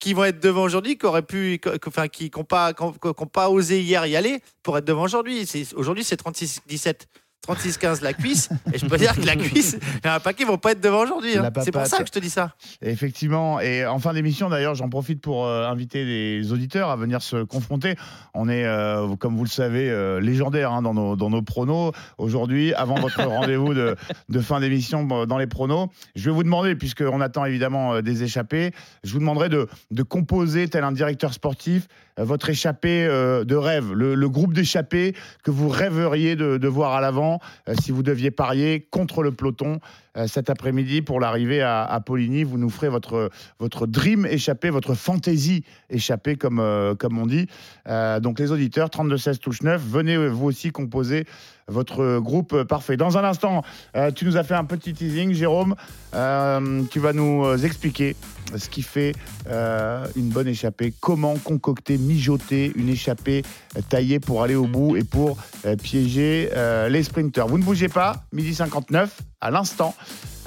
qui 0.00 0.14
vont 0.14 0.24
être 0.24 0.40
devant 0.40 0.62
aujourd'hui, 0.62 0.98
qui 0.98 1.06
auraient 1.06 1.22
pu, 1.22 1.60
qui- 1.62 1.68
enfin, 1.86 2.08
qui 2.08 2.30
n'ont 2.36 2.44
pas, 2.44 2.72
qui 2.72 2.82
ont- 2.82 2.92
qui 2.92 3.06
ont 3.06 3.26
pas 3.26 3.48
osé 3.50 3.80
hier 3.80 4.04
y 4.06 4.16
aller 4.16 4.40
pour 4.62 4.76
être 4.78 4.84
devant 4.84 5.02
aujourd'hui. 5.04 5.48
Aujourd'hui, 5.76 6.02
c'est 6.02 6.16
36-17. 6.16 7.06
36-15 7.46 8.02
la 8.02 8.12
cuisse, 8.12 8.48
et 8.72 8.78
je 8.78 8.86
peux 8.86 8.96
dire 8.98 9.14
que 9.14 9.24
la 9.24 9.36
cuisse, 9.36 9.78
il 10.02 10.06
y 10.06 10.10
a 10.10 10.18
pas 10.18 10.32
qui 10.32 10.42
vont 10.44 10.58
pas 10.58 10.72
être 10.72 10.80
devant 10.80 11.02
aujourd'hui. 11.04 11.36
hein. 11.38 11.48
C'est 11.62 11.70
pour 11.70 11.86
ça 11.86 11.98
que 11.98 12.06
je 12.06 12.10
te 12.12 12.18
dis 12.18 12.30
ça. 12.30 12.54
Effectivement, 12.82 13.60
et 13.60 13.86
en 13.86 13.98
fin 14.00 14.12
d'émission 14.14 14.48
d'ailleurs, 14.48 14.74
j'en 14.74 14.88
profite 14.88 15.20
pour 15.20 15.46
euh, 15.46 15.68
inviter 15.68 16.04
les 16.04 16.52
auditeurs 16.52 16.90
à 16.90 16.96
venir 16.96 17.22
se 17.22 17.44
confronter. 17.44 17.94
On 18.34 18.48
est, 18.48 18.64
euh, 18.64 19.14
comme 19.16 19.36
vous 19.36 19.44
le 19.44 19.48
savez, 19.50 19.88
euh, 19.90 20.18
légendaire 20.20 20.72
hein, 20.72 20.82
dans, 20.82 20.94
nos, 20.94 21.14
dans 21.14 21.30
nos 21.30 21.42
pronos. 21.42 21.92
Aujourd'hui, 22.18 22.74
avant 22.74 22.96
votre 22.96 23.22
rendez-vous 23.24 23.74
de, 23.74 23.94
de 24.28 24.40
fin 24.40 24.58
d'émission 24.58 25.04
dans 25.04 25.38
les 25.38 25.46
pronos, 25.46 25.88
je 26.16 26.28
vais 26.30 26.34
vous 26.34 26.42
demander, 26.42 26.74
puisqu'on 26.74 27.20
attend 27.20 27.44
évidemment 27.44 28.02
des 28.02 28.24
échappées, 28.24 28.72
je 29.04 29.12
vous 29.12 29.20
demanderai 29.20 29.48
de, 29.48 29.68
de 29.92 30.02
composer, 30.02 30.68
tel 30.68 30.82
un 30.82 30.92
directeur 30.92 31.32
sportif, 31.32 31.86
votre 32.24 32.50
échappée 32.50 33.06
euh, 33.06 33.44
de 33.44 33.56
rêve, 33.56 33.92
le, 33.92 34.28
groupe 34.28 34.54
d'échappées 34.54 35.14
que 35.44 35.50
vous 35.50 35.68
rêveriez 35.68 36.36
de, 36.36 36.68
voir 36.68 36.94
à 36.94 37.00
l'avant 37.00 37.40
euh, 37.68 37.74
si 37.80 37.92
vous 37.92 38.02
deviez 38.02 38.30
parier 38.30 38.86
contre 38.90 39.22
le 39.22 39.32
peloton 39.32 39.74
euh, 39.74 39.78
cet 40.26 40.50
après-midi 40.50 41.02
pour 41.02 41.20
l'arrivée 41.20 41.62
à, 41.62 42.00
Poligny. 42.04 42.44
Vous 42.44 42.58
nous 42.58 42.70
ferez 42.70 42.88
votre, 42.88 43.30
votre 43.58 43.86
dream 43.86 44.26
échappé, 44.26 44.70
votre 44.70 44.94
fantaisie 44.94 45.64
échappée, 45.90 46.36
comme, 46.36 46.60
euh, 46.60 46.94
comme 46.94 47.18
on 47.18 47.26
dit. 47.26 47.46
Euh, 47.88 48.20
donc 48.20 48.38
les 48.38 48.52
auditeurs, 48.52 48.88
32-16 48.88 49.38
touche 49.38 49.62
9, 49.62 49.82
venez 49.82 50.14
euh, 50.14 50.28
vous 50.28 50.46
aussi 50.46 50.70
composer 50.70 51.26
votre 51.68 52.20
groupe 52.20 52.52
euh, 52.52 52.64
parfait. 52.64 52.96
Dans 52.96 53.18
un 53.18 53.24
instant, 53.24 53.62
euh, 53.96 54.10
tu 54.10 54.24
nous 54.24 54.36
as 54.36 54.44
fait 54.44 54.54
un 54.54 54.64
petit 54.64 54.92
teasing, 54.92 55.32
Jérôme. 55.32 55.74
Euh, 56.14 56.82
tu 56.90 57.00
vas 57.00 57.12
nous 57.12 57.44
euh, 57.44 57.58
expliquer 57.58 58.16
ce 58.54 58.68
qui 58.68 58.82
fait 58.82 59.12
euh, 59.48 60.06
une 60.14 60.28
bonne 60.28 60.46
échappée, 60.46 60.94
comment 61.00 61.36
concocter, 61.36 61.98
mijoter 61.98 62.72
une 62.76 62.88
échappée 62.88 63.42
euh, 63.76 63.80
taillée 63.88 64.20
pour 64.20 64.42
aller 64.42 64.54
au 64.54 64.66
bout 64.66 64.96
et 64.96 65.02
pour 65.02 65.38
euh, 65.64 65.76
piéger 65.76 66.50
euh, 66.54 66.88
les 66.88 67.02
sprinteurs. 67.02 67.48
Vous 67.48 67.58
ne 67.58 67.64
bougez 67.64 67.88
pas, 67.88 68.24
midi 68.32 68.54
59, 68.54 69.20
à 69.46 69.50
l'instant, 69.50 69.94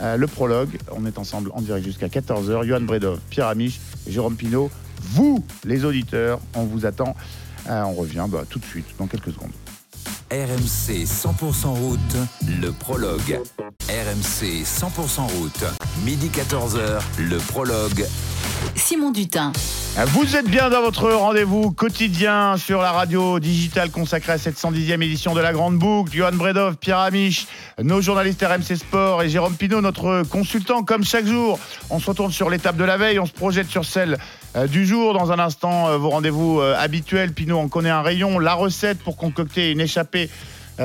euh, 0.01 0.17
le 0.17 0.27
prologue. 0.27 0.77
On 0.91 1.05
est 1.05 1.17
ensemble 1.17 1.51
en 1.53 1.61
direct 1.61 1.85
jusqu'à 1.85 2.07
14h. 2.07 2.65
Johan 2.65 2.81
Bredov, 2.81 3.19
Pierre 3.29 3.47
Amiche 3.47 3.79
et 4.07 4.11
Jérôme 4.11 4.35
Pinault. 4.35 4.69
Vous, 5.01 5.43
les 5.63 5.85
auditeurs, 5.85 6.39
on 6.53 6.63
vous 6.65 6.85
attend. 6.85 7.15
Euh, 7.69 7.81
on 7.83 7.93
revient 7.93 8.25
bah, 8.29 8.43
tout 8.49 8.59
de 8.59 8.65
suite, 8.65 8.85
dans 8.97 9.07
quelques 9.07 9.31
secondes. 9.31 9.51
RMC 10.31 11.05
100% 11.05 11.67
route, 11.67 11.99
le 12.61 12.71
prologue. 12.71 13.39
RMC 13.89 14.63
100% 14.63 15.21
route, 15.39 15.63
midi 16.05 16.29
14h, 16.29 17.01
le 17.17 17.37
prologue. 17.37 18.05
Simon 18.75 19.11
Dutin. 19.11 19.51
Vous 20.07 20.37
êtes 20.37 20.49
bien 20.49 20.69
dans 20.69 20.81
votre 20.81 21.11
rendez-vous 21.11 21.71
quotidien 21.71 22.55
sur 22.57 22.81
la 22.81 22.91
radio 22.91 23.39
digitale 23.39 23.91
consacrée 23.91 24.31
à 24.33 24.37
cette 24.37 24.57
110e 24.57 25.01
édition 25.01 25.33
de 25.33 25.41
la 25.41 25.51
Grande 25.51 25.77
Boucle. 25.77 26.15
Johan 26.15 26.31
Bredov, 26.31 26.77
Pierre 26.77 26.99
Amiche, 26.99 27.47
nos 27.83 27.99
journalistes 27.99 28.41
RMC 28.41 28.77
Sport 28.77 29.23
et 29.23 29.29
Jérôme 29.29 29.55
Pinault, 29.55 29.81
notre 29.81 30.23
consultant, 30.23 30.83
comme 30.83 31.03
chaque 31.03 31.25
jour. 31.25 31.59
On 31.89 31.99
se 31.99 32.05
retourne 32.05 32.31
sur 32.31 32.49
l'étape 32.49 32.77
de 32.77 32.85
la 32.85 32.97
veille, 32.97 33.19
on 33.19 33.25
se 33.25 33.33
projette 33.33 33.67
sur 33.67 33.83
celle 33.83 34.17
euh, 34.55 34.67
du 34.67 34.85
jour. 34.85 35.13
Dans 35.13 35.31
un 35.33 35.39
instant, 35.39 35.89
euh, 35.89 35.97
vos 35.97 36.09
rendez-vous 36.09 36.61
euh, 36.61 36.75
habituels. 36.77 37.33
Pinault 37.33 37.59
en 37.59 37.67
connaît 37.67 37.89
un 37.89 38.01
rayon. 38.01 38.39
La 38.39 38.53
recette 38.53 38.99
pour 38.99 39.17
concocter 39.17 39.71
une 39.71 39.81
échappée 39.81 40.29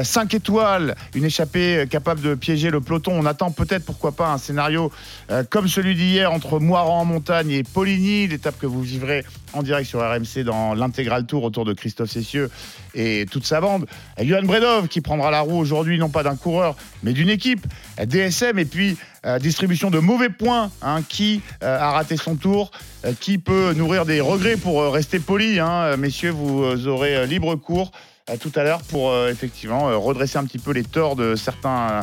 5 0.02 0.34
étoiles, 0.34 0.94
une 1.14 1.24
échappée 1.24 1.78
euh, 1.78 1.86
capable 1.86 2.20
de 2.20 2.34
piéger 2.34 2.70
le 2.70 2.80
peloton. 2.80 3.12
On 3.14 3.26
attend 3.26 3.50
peut-être, 3.50 3.84
pourquoi 3.84 4.12
pas, 4.12 4.32
un 4.32 4.38
scénario 4.38 4.90
euh, 5.30 5.44
comme 5.48 5.68
celui 5.68 5.94
d'hier 5.94 6.32
entre 6.32 6.58
Moiran 6.58 7.00
en 7.00 7.04
montagne 7.04 7.50
et 7.50 7.62
Poligny, 7.62 8.26
l'étape 8.26 8.58
que 8.58 8.66
vous 8.66 8.82
vivrez 8.82 9.24
en 9.52 9.62
direct 9.62 9.88
sur 9.88 10.00
RMC 10.00 10.44
dans 10.44 10.74
l'intégral 10.74 11.26
tour 11.26 11.44
autour 11.44 11.64
de 11.64 11.72
Christophe 11.72 12.10
Cessieux 12.10 12.50
et 12.94 13.26
toute 13.30 13.46
sa 13.46 13.60
bande. 13.60 13.86
Et 14.18 14.26
Johan 14.26 14.42
Bredov 14.42 14.88
qui 14.88 15.00
prendra 15.00 15.30
la 15.30 15.40
roue 15.40 15.58
aujourd'hui, 15.58 15.98
non 15.98 16.08
pas 16.08 16.22
d'un 16.22 16.36
coureur, 16.36 16.76
mais 17.02 17.12
d'une 17.12 17.28
équipe. 17.30 17.66
Euh, 18.00 18.06
DSM 18.06 18.58
et 18.58 18.64
puis 18.64 18.96
euh, 19.26 19.38
distribution 19.38 19.90
de 19.90 19.98
mauvais 19.98 20.28
points. 20.28 20.70
hein, 20.82 21.02
qui 21.08 21.40
euh, 21.62 21.78
a 21.78 21.92
raté 21.92 22.16
son 22.16 22.36
tour 22.36 22.70
euh, 23.04 23.12
Qui 23.18 23.38
peut 23.38 23.72
nourrir 23.74 24.04
des 24.04 24.20
regrets 24.20 24.56
pour 24.56 24.80
euh, 24.80 24.90
rester 24.90 25.18
poli 25.18 25.60
hein, 25.60 25.70
euh, 25.70 25.96
Messieurs, 25.96 26.30
vous 26.30 26.62
euh, 26.64 26.86
aurez 26.86 27.16
euh, 27.16 27.26
libre 27.26 27.54
cours 27.56 27.92
à 28.26 28.38
tout 28.38 28.52
à 28.54 28.62
l'heure 28.62 28.80
pour 28.82 29.10
euh, 29.10 29.30
effectivement 29.30 29.88
euh, 29.88 29.96
redresser 29.96 30.38
un 30.38 30.44
petit 30.44 30.58
peu 30.58 30.72
les 30.72 30.84
torts 30.84 31.16
de 31.16 31.34
certains 31.34 31.90
euh, 31.90 32.02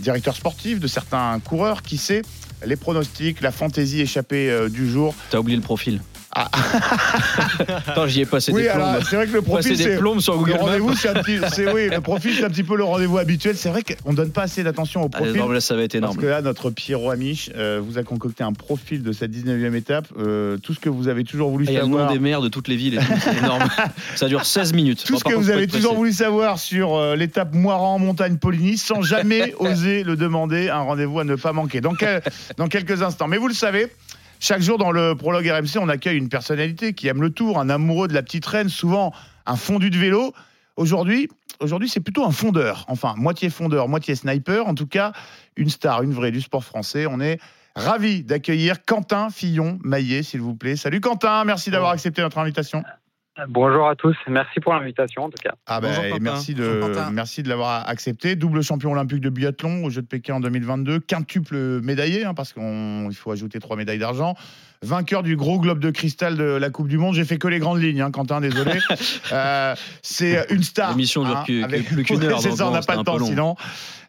directeurs 0.00 0.36
sportifs, 0.36 0.80
de 0.80 0.86
certains 0.86 1.40
coureurs, 1.40 1.82
qui 1.82 1.96
sait, 1.96 2.22
les 2.64 2.76
pronostics, 2.76 3.40
la 3.40 3.52
fantaisie 3.52 4.00
échappée 4.00 4.50
euh, 4.50 4.68
du 4.68 4.88
jour. 4.88 5.14
T'as 5.30 5.38
oublié 5.38 5.56
le 5.56 5.62
profil. 5.62 6.00
Attends, 7.86 8.06
j'y 8.06 8.22
ai 8.22 8.26
passé 8.26 8.52
Oui, 8.52 8.62
des 8.62 8.68
alors 8.68 8.92
plombes. 8.92 9.04
c'est 9.08 9.16
vrai 9.16 9.26
que 9.26 9.32
le 9.32 9.42
profil, 9.42 9.72
Passer 9.72 9.84
des 9.84 9.90
c'est 9.90 9.98
plombes 9.98 10.20
sur 10.20 10.32
le 10.32 10.38
Google 10.38 10.52
Maps. 10.52 10.58
rendez-vous, 10.60 10.94
c'est 10.94 11.08
un 11.08 11.14
petit, 11.22 11.38
c'est 11.52 11.70
oui, 11.72 11.88
le 11.90 12.00
profil, 12.00 12.34
c'est 12.36 12.44
un 12.44 12.48
petit 12.50 12.62
peu 12.62 12.76
le 12.76 12.84
rendez-vous 12.84 13.18
habituel. 13.18 13.56
C'est 13.56 13.68
vrai 13.68 13.82
qu'on 13.82 14.12
donne 14.14 14.30
pas 14.30 14.42
assez 14.42 14.62
d'attention 14.62 15.02
au 15.02 15.10
Ah, 15.12 15.18
profil. 15.18 15.36
non, 15.36 15.48
mais 15.48 15.54
là, 15.54 15.60
ça 15.60 15.76
va 15.76 15.82
être 15.82 15.92
Parce 15.92 15.98
énorme. 15.98 16.16
que 16.16 16.26
là, 16.26 16.40
notre 16.42 16.70
Pierrot 16.70 17.10
Amiche 17.10 17.50
euh, 17.56 17.80
vous 17.84 17.98
a 17.98 18.02
concocté 18.02 18.42
un 18.44 18.52
profil 18.52 19.02
de 19.02 19.12
cette 19.12 19.30
19e 19.30 19.74
étape. 19.74 20.06
Euh, 20.18 20.56
tout 20.56 20.72
ce 20.74 20.80
que 20.80 20.88
vous 20.88 21.08
avez 21.08 21.24
toujours 21.24 21.50
voulu 21.50 21.66
Ah, 21.68 21.72
Il 21.72 21.74
y 21.74 21.78
a 21.78 21.80
le 21.82 21.86
nom 21.86 21.98
savoir. 21.98 22.12
des 22.12 22.18
maires 22.18 22.40
de 22.40 22.48
toutes 22.48 22.68
les 22.68 22.76
villes 22.76 22.94
et 22.94 22.98
tout, 22.98 23.12
c'est 23.22 23.36
énorme. 23.38 23.64
Ça 24.16 24.26
dure 24.28 24.44
16 24.44 24.72
minutes. 24.72 25.04
Tout 25.04 25.12
Bon, 25.12 25.18
ce 25.18 25.24
que 25.24 25.30
contre, 25.30 25.42
vous 25.44 25.50
avez 25.50 25.66
toujours 25.66 25.94
voulu 25.94 26.12
savoir 26.12 26.58
sur 26.58 26.94
euh, 26.96 27.14
l'étape 27.16 27.52
Moiran 27.54 27.98
montagne 27.98 28.36
Poligny 28.36 28.78
sans 28.78 29.02
jamais 29.02 29.54
oser 29.58 30.02
le 30.02 30.16
demander. 30.16 30.70
Un 30.70 30.80
rendez-vous 30.80 31.20
à 31.20 31.24
ne 31.24 31.34
pas 31.36 31.52
manquer. 31.52 31.80
Dans, 31.80 31.94
quel- 31.94 32.22
dans 32.56 32.68
quelques 32.68 33.02
instants. 33.02 33.28
Mais 33.28 33.36
vous 33.36 33.48
le 33.48 33.54
savez. 33.54 33.88
Chaque 34.44 34.60
jour 34.60 34.76
dans 34.76 34.90
le 34.90 35.14
prologue 35.14 35.46
RMC, 35.46 35.78
on 35.80 35.88
accueille 35.88 36.18
une 36.18 36.28
personnalité 36.28 36.94
qui 36.94 37.06
aime 37.06 37.22
le 37.22 37.30
tour, 37.30 37.60
un 37.60 37.70
amoureux 37.70 38.08
de 38.08 38.12
la 38.12 38.24
petite 38.24 38.44
reine, 38.44 38.68
souvent 38.68 39.12
un 39.46 39.54
fondu 39.54 39.88
de 39.88 39.96
vélo. 39.96 40.32
Aujourd'hui, 40.74 41.28
aujourd'hui, 41.60 41.88
c'est 41.88 42.00
plutôt 42.00 42.24
un 42.24 42.32
fondeur. 42.32 42.84
Enfin, 42.88 43.14
moitié 43.16 43.50
fondeur, 43.50 43.86
moitié 43.86 44.16
sniper. 44.16 44.66
En 44.66 44.74
tout 44.74 44.88
cas, 44.88 45.12
une 45.54 45.70
star, 45.70 46.02
une 46.02 46.12
vraie 46.12 46.32
du 46.32 46.40
sport 46.40 46.64
français. 46.64 47.06
On 47.06 47.20
est 47.20 47.38
ravi 47.76 48.24
d'accueillir 48.24 48.84
Quentin 48.84 49.30
Fillon-Maillet, 49.30 50.24
s'il 50.24 50.40
vous 50.40 50.56
plaît. 50.56 50.74
Salut 50.74 51.00
Quentin, 51.00 51.44
merci 51.44 51.70
d'avoir 51.70 51.92
accepté 51.92 52.20
notre 52.20 52.38
invitation. 52.38 52.82
Bonjour 53.48 53.88
à 53.88 53.96
tous, 53.96 54.14
merci 54.28 54.60
pour 54.60 54.74
l'invitation 54.74 55.24
en 55.24 55.30
tout 55.30 55.38
cas. 55.42 55.54
Ah 55.66 55.80
ben, 55.80 56.18
merci 56.20 56.52
de, 56.52 56.82
merci 57.12 57.42
de 57.42 57.48
l'avoir 57.48 57.88
accepté. 57.88 58.36
Double 58.36 58.62
champion 58.62 58.92
olympique 58.92 59.20
de 59.20 59.30
biathlon 59.30 59.84
aux 59.84 59.90
Jeux 59.90 60.02
de 60.02 60.06
Pékin 60.06 60.34
en 60.34 60.40
2022, 60.40 61.00
quintuple 61.00 61.80
médaillé, 61.80 62.26
hein, 62.26 62.34
parce 62.34 62.52
qu'il 62.52 63.14
faut 63.14 63.30
ajouter 63.32 63.58
trois 63.58 63.76
médailles 63.76 63.98
d'argent. 63.98 64.34
Vainqueur 64.82 65.22
du 65.22 65.36
gros 65.36 65.58
globe 65.60 65.78
de 65.78 65.90
cristal 65.90 66.36
de 66.36 66.44
la 66.44 66.68
Coupe 66.68 66.88
du 66.88 66.98
Monde. 66.98 67.14
J'ai 67.14 67.24
fait 67.24 67.38
que 67.38 67.48
les 67.48 67.58
grandes 67.58 67.80
lignes, 67.80 68.02
hein, 68.02 68.10
Quentin, 68.10 68.40
désolé. 68.40 68.72
Euh, 69.32 69.74
c'est 70.02 70.44
une 70.50 70.62
star. 70.62 70.90
L'émission 70.90 71.24
dure 71.24 71.38
hein, 71.38 71.42
plus, 71.44 71.64
avec- 71.64 71.86
plus 71.86 72.02
qu'une 72.04 72.22
heure. 72.24 72.40
C'est 72.40 72.50
ça, 72.50 72.68
on 72.68 72.72
n'a 72.72 72.82
pas 72.82 72.94
le 72.94 73.00
un 73.00 73.04
temps 73.04 73.18
sinon. 73.18 73.54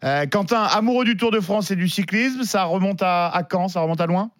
Euh, 0.04 0.26
Quentin, 0.26 0.64
amoureux 0.64 1.06
du 1.06 1.16
Tour 1.16 1.30
de 1.30 1.40
France 1.40 1.70
et 1.70 1.76
du 1.76 1.88
cyclisme, 1.88 2.42
ça 2.42 2.64
remonte 2.64 3.00
à, 3.00 3.28
à 3.28 3.42
quand? 3.42 3.68
Ça 3.68 3.80
remonte 3.80 4.00
à 4.02 4.06
loin? 4.06 4.30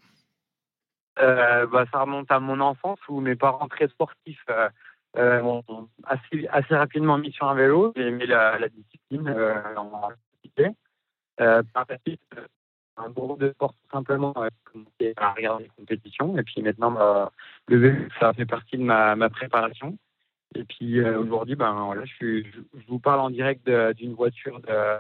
Euh, 1.21 1.67
bah, 1.67 1.85
ça 1.93 2.01
remonte 2.01 2.31
à 2.31 2.41
mon 2.41 2.61
enfance 2.61 2.99
où 3.09 3.21
mes 3.21 3.37
parents 3.37 3.69
très 3.69 3.89
sportifs 3.89 4.45
euh, 4.51 4.69
euh, 5.17 5.43
m'ont 5.43 5.89
assez, 6.05 6.47
assez 6.49 6.75
rapidement 6.75 7.19
mis 7.19 7.31
sur 7.33 7.49
un 7.49 7.55
vélo. 7.55 7.93
J'ai 7.97 8.09
aimé 8.09 8.27
la, 8.27 8.59
discipline 8.69 9.29
euh, 9.29 9.77
en. 9.77 10.11
Euh, 11.41 11.63
par 11.73 11.85
la 11.89 11.99
suite, 12.07 12.21
un 12.97 13.11
groupe 13.11 13.41
de 13.41 13.51
sport 13.51 13.73
tout 13.73 13.97
simplement, 13.97 14.33
commencé 14.65 15.15
à 15.17 15.33
regarder 15.33 15.65
les 15.65 15.71
compétitions 15.71 16.39
et 16.39 16.45
puis 16.45 16.63
maintenant 16.63 16.93
bah, 16.93 17.33
le 17.67 17.79
vélo 17.79 18.09
ça 18.21 18.33
fait 18.35 18.47
partie 18.47 18.79
de 18.79 18.85
ma, 18.85 19.17
ma 19.17 19.31
préparation. 19.31 19.99
Et 20.55 20.63
puis 20.63 21.03
aujourd'hui, 21.03 21.57
ben 21.57 21.73
voilà, 21.87 22.05
je, 22.05 22.45
je, 22.45 22.87
vous 22.87 23.01
parle 23.01 23.19
en 23.19 23.31
direct 23.31 23.69
d'une 23.69 24.15
voiture 24.15 24.61
de, 24.61 24.99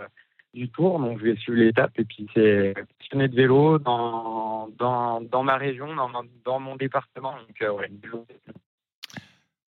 du 0.54 0.68
Tour, 0.70 0.98
donc 1.00 1.18
je 1.18 1.24
vais 1.24 1.36
suivre 1.36 1.58
l'étape 1.58 1.92
et 1.98 2.04
puis 2.04 2.26
c'est 2.34 2.74
passionné 2.98 3.28
de 3.28 3.34
vélo 3.36 3.78
dans, 3.78 4.68
dans, 4.78 5.20
dans 5.20 5.42
ma 5.42 5.56
région, 5.56 5.94
dans, 5.94 6.08
mon- 6.08 6.24
dans 6.44 6.60
mon 6.60 6.76
département. 6.76 7.32
Donc 7.32 7.60
euh, 7.62 7.72
ouais, 7.72 7.88
une 7.88 7.98
vélo. 7.98 8.24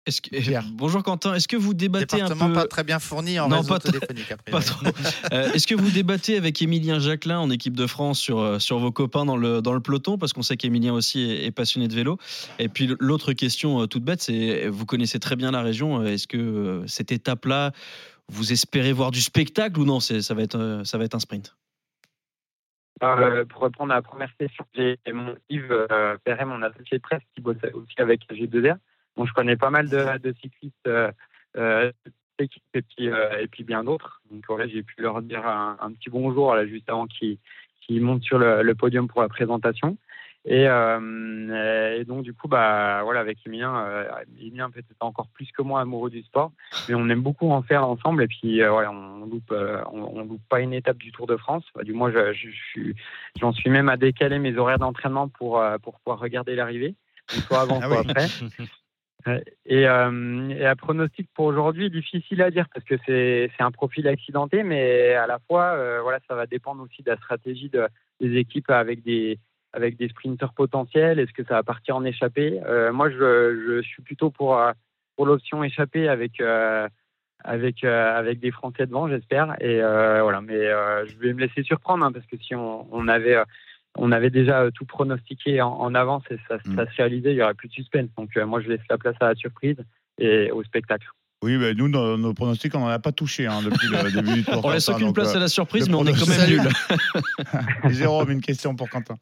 Est-ce 0.07 0.23
que- 0.23 0.31
Bonjour 0.73 1.03
Quentin, 1.03 1.35
est-ce 1.35 1.47
que 1.47 1.57
vous 1.57 1.75
débattez 1.75 2.21
un 2.23 2.29
peu 2.29 2.53
pas 2.53 2.67
très 2.67 2.85
bien 2.85 2.99
fourni 2.99 3.39
en 3.39 3.49
Non, 3.49 3.59
réseau 3.59 3.69
pas 3.69 3.79
trop- 3.79 3.93
téléphonique 3.93 4.33
après. 4.33 4.51
Pas 4.51 4.61
trop. 4.63 4.87
Euh, 5.33 5.53
Est-ce 5.53 5.67
que 5.67 5.75
vous 5.75 5.91
débattez 5.91 6.37
avec 6.39 6.61
Émilien 6.63 6.99
Jacquelin 6.99 7.39
en 7.39 7.51
équipe 7.51 7.77
de 7.77 7.87
France 7.87 8.19
sur, 8.19 8.39
euh, 8.41 8.59
sur 8.59 8.79
vos 8.79 8.91
copains 8.93 9.27
dans 9.27 9.37
le, 9.37 9.61
dans 9.61 9.75
le 9.75 9.81
peloton? 9.81 10.17
Parce 10.17 10.33
qu'on 10.33 10.43
sait 10.43 10.57
qu'Émilien 10.57 10.95
aussi 10.95 11.21
est, 11.21 11.45
est 11.47 11.51
passionné 11.51 11.87
de 11.87 11.95
vélo. 11.95 12.17
Et 12.59 12.69
puis 12.69 12.89
l'autre 12.99 13.35
question 13.35 13.83
euh, 13.83 13.87
toute 13.87 14.03
bête, 14.03 14.23
c'est 14.23 14.69
vous 14.69 14.87
connaissez 14.87 15.19
très 15.21 15.37
bien 15.37 15.51
la 15.51 15.61
région. 15.63 16.03
Est-ce 16.03 16.27
que 16.27 16.83
cette 16.87 17.13
étape-là, 17.13 17.73
vous 18.31 18.53
espérez 18.53 18.93
voir 18.93 19.11
du 19.11 19.21
spectacle 19.21 19.79
ou 19.81 19.85
non 19.85 20.01
c'est- 20.01 20.23
ça, 20.23 20.35
va 20.35 20.43
être, 20.43 20.59
euh, 20.59 20.85
ça 20.85 20.99
va 20.99 21.05
être 21.05 21.15
un 21.15 21.21
sprint? 21.21 21.55
Euh, 23.03 23.45
pour 23.47 23.63
répondre 23.63 23.93
à 23.93 23.97
la 23.97 24.03
première 24.03 24.35
question, 24.37 24.65
j'ai 24.75 24.99
mon 25.13 25.35
Yves 25.49 25.73
euh, 25.73 26.17
mon 26.45 26.63
associé 26.63 26.99
de 26.99 27.03
presse, 27.03 27.23
qui 27.35 27.41
bosse 27.41 27.57
aussi 27.73 27.95
avec 27.99 28.21
G2R. 28.31 28.77
Donc 29.17 29.27
je 29.27 29.33
connais 29.33 29.57
pas 29.57 29.71
mal 29.71 29.89
de, 29.89 30.35
cyclistes 30.41 30.75
euh, 30.87 31.11
euh, 31.57 31.91
et 32.39 33.49
puis, 33.51 33.65
bien 33.65 33.85
d'autres. 33.85 34.23
Donc 34.31 34.45
voilà, 34.49 34.67
j'ai 34.67 34.83
pu 34.83 34.95
leur 35.03 35.21
dire 35.21 35.47
un, 35.47 35.93
petit 35.93 36.09
bonjour 36.09 36.57
juste 36.67 36.89
avant 36.89 37.07
qu'ils 37.07 37.39
montent 38.01 38.23
sur 38.23 38.39
le 38.39 38.75
podium 38.75 39.09
pour 39.09 39.21
la 39.21 39.29
présentation. 39.29 39.99
Et, 40.47 40.67
euh, 40.67 41.99
et 41.99 42.05
donc 42.05 42.23
du 42.23 42.33
coup, 42.33 42.49
bah 42.49 43.03
voilà, 43.05 43.21
avec 43.21 43.39
Emilien, 43.47 43.85
euh, 43.85 44.05
Emilien 44.41 44.71
peut-être 44.71 44.97
encore 45.01 45.29
plus 45.29 45.51
que 45.53 45.61
moi 45.61 45.83
amoureux 45.83 46.09
du 46.09 46.23
sport, 46.23 46.53
mais 46.89 46.95
on 46.95 47.09
aime 47.11 47.21
beaucoup 47.21 47.51
en 47.51 47.63
faire 47.63 47.87
ensemble. 47.87 48.23
Et 48.23 48.27
puis 48.27 48.63
euh, 48.63 48.71
voilà, 48.71 48.91
on 48.91 49.27
loupe, 49.27 49.53
euh, 49.53 49.83
on, 49.93 50.03
on 50.03 50.25
loupe 50.25 50.43
pas 50.49 50.61
une 50.61 50.73
étape 50.73 50.97
du 50.97 51.13
Tour 51.13 51.27
de 51.27 51.37
France. 51.37 51.65
Bah, 51.75 51.83
du 51.83 51.93
moins, 51.93 52.11
je, 52.11 52.33
je, 52.33 52.49
je 52.49 52.63
suis, 52.71 52.97
j'en 53.39 53.53
suis 53.53 53.69
même 53.69 53.91
à 53.91 53.99
décaler 53.99 54.39
mes 54.39 54.57
horaires 54.57 54.79
d'entraînement 54.79 55.29
pour 55.29 55.61
euh, 55.61 55.77
pour 55.79 56.01
pouvoir 56.01 56.19
regarder 56.21 56.55
l'arrivée, 56.55 56.95
soit 57.29 57.61
avant, 57.61 57.81
Ah 57.83 57.87
soit 57.89 58.01
oui. 58.01 58.07
après. 58.09 58.27
Et, 59.67 59.87
euh, 59.87 60.49
et 60.49 60.67
un 60.67 60.77
pronostic 60.77 61.29
pour 61.35 61.45
aujourd'hui, 61.45 61.91
difficile 61.91 62.41
à 62.41 62.51
dire 62.51 62.67
parce 62.73 62.85
que 62.87 62.95
c'est 63.05 63.51
c'est 63.55 63.63
un 63.63 63.71
profil 63.71 64.09
accidenté, 64.09 64.63
mais 64.63 65.13
à 65.13 65.27
la 65.27 65.39
fois, 65.47 65.75
euh, 65.75 66.01
voilà, 66.01 66.21
ça 66.27 66.35
va 66.35 66.47
dépendre 66.47 66.83
aussi 66.83 67.03
de 67.03 67.11
la 67.11 67.19
stratégie 67.19 67.69
de, 67.69 67.87
des 68.21 68.37
équipes 68.39 68.71
avec 68.71 69.03
des 69.03 69.39
avec 69.73 69.97
des 69.97 70.09
sprinteurs 70.09 70.53
potentiels. 70.53 71.19
Est-ce 71.19 71.33
que 71.33 71.45
ça 71.45 71.55
va 71.55 71.63
partir 71.63 71.97
en 71.97 72.05
échappée? 72.05 72.61
Euh, 72.67 72.93
Moi, 72.93 73.11
je, 73.11 73.17
je 73.17 73.83
suis 73.83 74.03
plutôt 74.03 74.31
pour 74.31 74.59
euh, 74.59 74.73
pour 75.17 75.27
l'option 75.27 75.63
échappée 75.63 76.09
avec 76.09 76.41
euh, 76.41 76.89
avec 77.45 77.85
euh, 77.85 78.19
avec 78.19 78.41
des 78.41 78.51
Français 78.51 78.87
devant, 78.87 79.09
j'espère. 79.09 79.57
Et 79.61 79.81
euh, 79.83 80.23
voilà, 80.23 80.41
mais 80.41 80.55
euh, 80.55 81.07
je 81.07 81.17
vais 81.19 81.33
me 81.33 81.41
laisser 81.41 81.63
surprendre 81.63 82.05
hein, 82.05 82.13
parce 82.13 82.27
que 82.27 82.37
si 82.39 82.55
on, 82.55 82.87
on 82.93 83.09
avait 83.09 83.37
euh, 83.37 83.45
on 83.99 84.13
avait 84.13 84.31
déjà 84.31 84.71
tout 84.73 84.85
pronostiqué 84.85 85.61
en, 85.61 85.73
en 85.73 85.95
avance 85.95 86.23
et 86.31 86.37
ça, 86.49 86.59
ça 86.77 86.87
se 86.91 86.97
réalisait, 86.97 87.33
il 87.33 87.37
y 87.37 87.43
aurait 87.43 87.55
plus 87.55 87.69
de 87.69 87.73
suspense. 87.73 88.09
Donc 88.17 88.37
euh, 88.37 88.47
moi, 88.47 88.61
je 88.61 88.69
laisse 88.69 88.81
la 88.89 88.99
place 88.99 89.17
à 89.21 89.29
la 89.29 89.35
surprise 89.35 89.77
et 90.19 90.51
au 90.53 90.63
spectacle. 90.63 91.09
Oui, 91.43 91.57
bah, 91.57 91.73
nous, 91.75 91.89
dans 91.89 92.19
nos 92.19 92.35
pronostics, 92.35 92.75
on 92.75 92.81
n'en 92.81 92.89
a 92.89 92.99
pas 92.99 93.13
touché 93.13 93.47
hein, 93.47 93.61
depuis 93.65 93.89
le 93.89 94.13
début 94.15 94.35
du 94.35 94.45
tour. 94.45 94.63
On 94.63 94.71
laisse 94.71 94.89
aucune 94.89 95.13
place 95.13 95.35
euh, 95.35 95.39
à 95.39 95.41
la 95.41 95.49
surprise, 95.49 95.89
mais 95.89 95.95
on 95.95 96.05
est 96.05 96.13
quand 96.13 96.29
même 96.29 96.49
nul. 96.49 97.93
Jérôme, 97.93 98.31
une 98.31 98.43
question 98.43 98.77
pour 98.77 98.91
Quentin. 98.91 99.17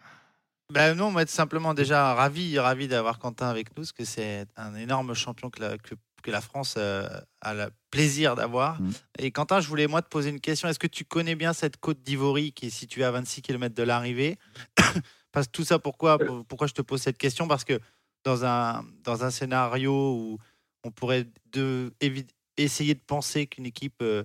Ben 0.72 0.94
non, 0.94 1.10
moi, 1.10 1.22
être 1.22 1.30
simplement 1.30 1.72
déjà 1.72 2.14
ravi, 2.14 2.58
ravi 2.58 2.88
d'avoir 2.88 3.18
Quentin 3.18 3.48
avec 3.48 3.68
nous, 3.70 3.82
parce 3.82 3.92
que 3.92 4.04
c'est 4.04 4.46
un 4.56 4.74
énorme 4.74 5.14
champion 5.14 5.48
que 5.48 5.60
la, 5.62 5.78
que, 5.78 5.94
que 6.22 6.30
la 6.30 6.42
France 6.42 6.74
euh, 6.76 7.08
a 7.40 7.54
le 7.54 7.70
plaisir 7.90 8.36
d'avoir. 8.36 8.78
Et 9.18 9.30
Quentin, 9.30 9.60
je 9.60 9.68
voulais 9.68 9.86
moi 9.86 10.02
te 10.02 10.08
poser 10.08 10.28
une 10.28 10.40
question. 10.40 10.68
Est-ce 10.68 10.78
que 10.78 10.86
tu 10.86 11.06
connais 11.06 11.36
bien 11.36 11.54
cette 11.54 11.78
côte 11.78 12.02
d'Ivory 12.02 12.52
qui 12.52 12.66
est 12.66 12.70
située 12.70 13.04
à 13.04 13.10
26 13.10 13.40
km 13.40 13.74
de 13.74 13.82
l'arrivée? 13.82 14.36
Parce 15.32 15.50
tout 15.50 15.64
ça, 15.64 15.78
pourquoi, 15.78 16.18
pour- 16.18 16.44
pourquoi 16.44 16.66
je 16.66 16.74
te 16.74 16.82
pose 16.82 17.00
cette 17.00 17.18
question? 17.18 17.48
Parce 17.48 17.64
que 17.64 17.80
dans 18.24 18.44
un, 18.44 18.84
dans 19.04 19.24
un 19.24 19.30
scénario 19.30 19.92
où 19.92 20.38
on 20.84 20.90
pourrait 20.90 21.26
de, 21.52 21.92
évi- 22.02 22.28
essayer 22.58 22.94
de 22.94 23.00
penser 23.00 23.46
qu'une 23.46 23.64
équipe 23.66 24.02
euh, 24.02 24.22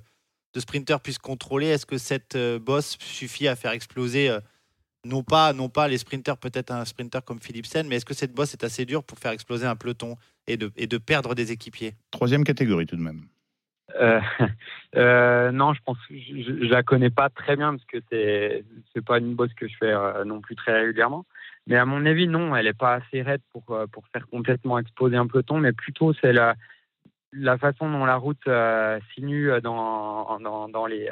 de 0.53 0.59
sprinteurs 0.59 0.99
puisse 0.99 1.19
contrôler, 1.19 1.67
est-ce 1.67 1.85
que 1.85 1.97
cette 1.97 2.35
euh, 2.35 2.59
bosse 2.59 2.97
suffit 2.99 3.47
à 3.47 3.55
faire 3.55 3.71
exploser 3.71 4.29
euh, 4.29 4.39
non 5.05 5.23
pas, 5.23 5.53
non 5.53 5.69
pas 5.69 5.87
les 5.87 5.97
sprinteurs, 5.97 6.37
peut-être 6.37 6.71
un 6.71 6.85
sprinter 6.85 7.23
comme 7.23 7.39
Philipsen, 7.39 7.87
mais 7.87 7.95
est-ce 7.95 8.05
que 8.05 8.13
cette 8.13 8.33
bosse 8.33 8.53
est 8.53 8.63
assez 8.63 8.85
dure 8.85 9.03
pour 9.03 9.19
faire 9.19 9.31
exploser 9.31 9.65
un 9.65 9.75
peloton 9.75 10.15
et 10.47 10.57
de, 10.57 10.71
et 10.77 10.87
de 10.87 10.97
perdre 10.97 11.35
des 11.35 11.51
équipiers? 11.51 11.93
Troisième 12.11 12.43
catégorie 12.43 12.85
tout 12.85 12.95
de 12.95 13.01
même. 13.01 13.23
Euh, 13.99 14.21
euh, 14.95 15.51
non, 15.51 15.73
je 15.73 15.81
pense 15.85 15.97
que 16.07 16.15
je, 16.15 16.65
la 16.65 16.83
connais 16.83 17.09
pas 17.09 17.29
très 17.29 17.55
bien 17.55 17.71
parce 17.71 17.85
que 17.85 17.97
c'est 18.09 18.63
c'est 18.93 19.03
pas 19.05 19.17
une 19.19 19.35
bosse 19.35 19.53
que 19.53 19.67
je 19.67 19.75
fais 19.77 19.93
euh, 19.93 20.23
non 20.23 20.41
plus 20.41 20.55
très 20.55 20.73
régulièrement. 20.73 21.25
Mais 21.67 21.77
à 21.77 21.85
mon 21.85 22.05
avis, 22.05 22.27
non, 22.27 22.55
elle 22.55 22.67
est 22.67 22.77
pas 22.77 22.95
assez 22.95 23.21
raide 23.21 23.41
pour 23.51 23.63
pour 23.91 24.07
faire 24.11 24.27
complètement 24.27 24.79
exploser 24.79 25.15
un 25.15 25.27
peloton, 25.27 25.59
mais 25.59 25.73
plutôt 25.73 26.13
c'est 26.13 26.33
la 26.33 26.55
la 27.33 27.57
façon 27.57 27.91
dont 27.91 28.05
la 28.05 28.15
route 28.15 28.47
euh, 28.47 28.99
sinue 29.13 29.51
dans 29.61 30.39
dans, 30.39 30.69
dans 30.69 30.85
les 30.85 31.09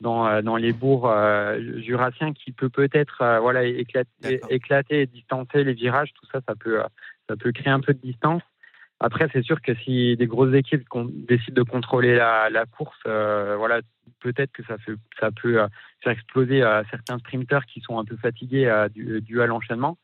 dans, 0.00 0.26
euh, 0.26 0.42
dans 0.42 0.56
les 0.56 0.72
bourgs 0.72 1.10
euh, 1.10 1.80
jurassiens 1.80 2.32
qui 2.32 2.52
peut 2.52 2.68
peut-être 2.70 3.22
euh, 3.22 3.40
voilà 3.40 3.64
éclater, 3.64 4.40
éclater 4.48 5.02
et 5.02 5.06
distancer 5.06 5.64
les 5.64 5.74
virages 5.74 6.12
tout 6.14 6.26
ça 6.32 6.40
ça 6.46 6.54
peut 6.54 6.80
euh, 6.80 6.86
ça 7.28 7.36
peut 7.36 7.52
créer 7.52 7.72
un 7.72 7.80
peu 7.80 7.92
de 7.92 8.00
distance 8.00 8.42
après, 9.00 9.28
c'est 9.32 9.42
sûr 9.42 9.62
que 9.62 9.74
si 9.76 10.14
des 10.18 10.26
grosses 10.26 10.54
équipes 10.54 10.86
décident 11.26 11.54
de 11.54 11.62
contrôler 11.62 12.14
la, 12.14 12.50
la 12.50 12.66
course, 12.66 12.98
euh, 13.06 13.56
voilà, 13.56 13.80
peut-être 14.20 14.52
que 14.52 14.62
ça, 14.64 14.76
fait, 14.76 14.92
ça 15.18 15.30
peut 15.30 15.62
euh, 15.62 15.68
faire 16.04 16.12
exploser 16.12 16.62
euh, 16.62 16.82
certains 16.90 17.18
sprinteurs 17.18 17.64
qui 17.64 17.80
sont 17.80 17.98
un 17.98 18.04
peu 18.04 18.16
fatigués 18.18 18.66
euh, 18.66 18.88
dû, 18.90 19.40
à 19.40 19.46
l'enchaînement. 19.46 19.96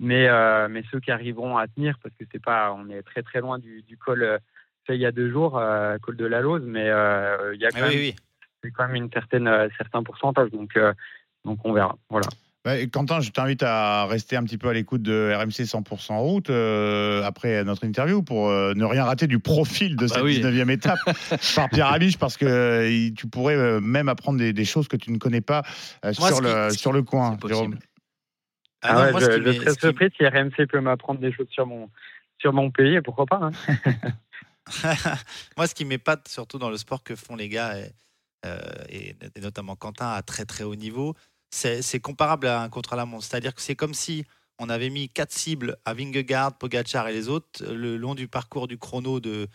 Mais, 0.00 0.28
euh, 0.28 0.66
mais 0.68 0.82
ceux 0.90 0.98
qui 0.98 1.12
arriveront 1.12 1.58
à 1.58 1.68
tenir, 1.68 1.96
parce 2.02 2.14
que 2.16 2.24
c'est 2.32 2.42
pas, 2.42 2.72
on 2.72 2.88
est 2.88 3.02
très 3.02 3.22
très 3.22 3.40
loin 3.40 3.58
du, 3.58 3.82
du 3.82 3.96
col 3.96 4.22
euh, 4.22 4.38
fait 4.84 4.96
il 4.96 5.00
y 5.00 5.06
a 5.06 5.12
deux 5.12 5.30
jours, 5.30 5.58
euh, 5.58 5.98
col 5.98 6.16
de 6.16 6.24
la 6.24 6.40
Lose, 6.40 6.64
mais 6.66 6.88
euh, 6.88 7.54
il 7.54 7.60
y 7.60 7.66
a 7.66 7.70
quand 7.70 7.86
oui, 7.86 7.94
même, 7.94 7.98
oui. 7.98 8.16
C'est 8.62 8.70
quand 8.70 8.86
même 8.86 8.96
une 8.96 9.10
certaine, 9.12 9.48
euh, 9.48 9.68
certain 9.78 10.02
pourcentage. 10.02 10.50
Donc, 10.50 10.76
euh, 10.76 10.92
donc 11.44 11.58
on 11.64 11.72
verra. 11.72 11.96
Voilà. 12.08 12.26
Bah, 12.62 12.74
Quentin, 12.88 13.20
je 13.20 13.30
t'invite 13.30 13.62
à 13.62 14.04
rester 14.04 14.36
un 14.36 14.44
petit 14.44 14.58
peu 14.58 14.68
à 14.68 14.74
l'écoute 14.74 15.00
de 15.00 15.32
RMC 15.34 15.64
100% 15.64 16.18
route 16.18 16.50
euh, 16.50 17.22
après 17.24 17.64
notre 17.64 17.84
interview 17.86 18.22
pour 18.22 18.50
euh, 18.50 18.74
ne 18.74 18.84
rien 18.84 19.04
rater 19.04 19.26
du 19.26 19.38
profil 19.38 19.96
de 19.96 20.06
bah 20.06 20.14
cette 20.16 20.24
oui. 20.24 20.42
19e 20.42 20.68
étape 20.70 20.98
par 21.56 21.70
Pierre 21.70 21.86
Amiche 21.86 22.18
parce 22.18 22.36
que 22.36 22.44
euh, 22.44 22.90
il- 22.90 23.14
tu 23.14 23.26
pourrais 23.28 23.80
même 23.80 24.10
apprendre 24.10 24.38
des, 24.38 24.52
des 24.52 24.64
choses 24.66 24.88
que 24.88 24.96
tu 24.98 25.10
ne 25.10 25.16
connais 25.16 25.40
pas 25.40 25.62
euh, 26.04 26.12
Moi, 26.18 26.28
sur, 26.28 26.42
le, 26.42 26.70
qui- 26.70 26.76
sur 26.78 26.92
le 26.92 27.02
coin. 27.02 27.38
Jérôme. 27.46 27.78
Ah, 28.82 29.04
ouais, 29.04 29.10
moi, 29.12 29.20
je, 29.20 29.42
je 29.42 29.52
serais 29.52 29.74
surpris 29.74 30.10
si 30.16 30.26
RMC 30.26 30.66
peut 30.66 30.80
m'apprendre 30.80 31.20
des 31.20 31.32
choses 31.32 31.48
sur 31.50 31.66
mon, 31.66 31.90
sur 32.38 32.52
mon 32.52 32.70
pays, 32.70 32.94
et 32.96 33.00
pourquoi 33.02 33.24
pas. 33.26 33.40
hein. 33.42 33.50
Moi, 35.56 35.66
ce 35.66 35.74
qui 35.74 35.84
m'épate 35.84 36.28
surtout 36.28 36.58
dans 36.58 36.70
le 36.70 36.76
sport 36.76 37.02
que 37.02 37.16
font 37.16 37.36
les 37.36 37.48
gars, 37.48 37.78
et, 37.78 37.90
et- 38.88 39.16
et 39.34 39.40
notamment 39.40 39.76
Quentin 39.76 40.10
à 40.10 40.22
très 40.22 40.44
très 40.44 40.64
haut 40.64 40.76
niveau, 40.76 41.14
c'est 41.50 42.00
comparable 42.00 42.46
à 42.46 42.62
un 42.62 42.68
contre-la-montre. 42.68 43.24
C'est-à-dire 43.24 43.54
que 43.54 43.60
c'est 43.62 43.74
comme 43.76 43.94
si 43.94 44.24
on 44.58 44.68
avait 44.68 44.90
mis 44.90 45.08
quatre 45.08 45.32
cibles 45.32 45.76
à 45.84 45.94
Vingegaard, 45.94 46.56
Pogacar 46.58 47.08
et 47.08 47.12
les 47.12 47.28
autres 47.28 47.64
le 47.64 47.96
long 47.96 48.14
du 48.14 48.28
parcours 48.28 48.68
du 48.68 48.78
chrono 48.78 49.18
de, 49.20 49.48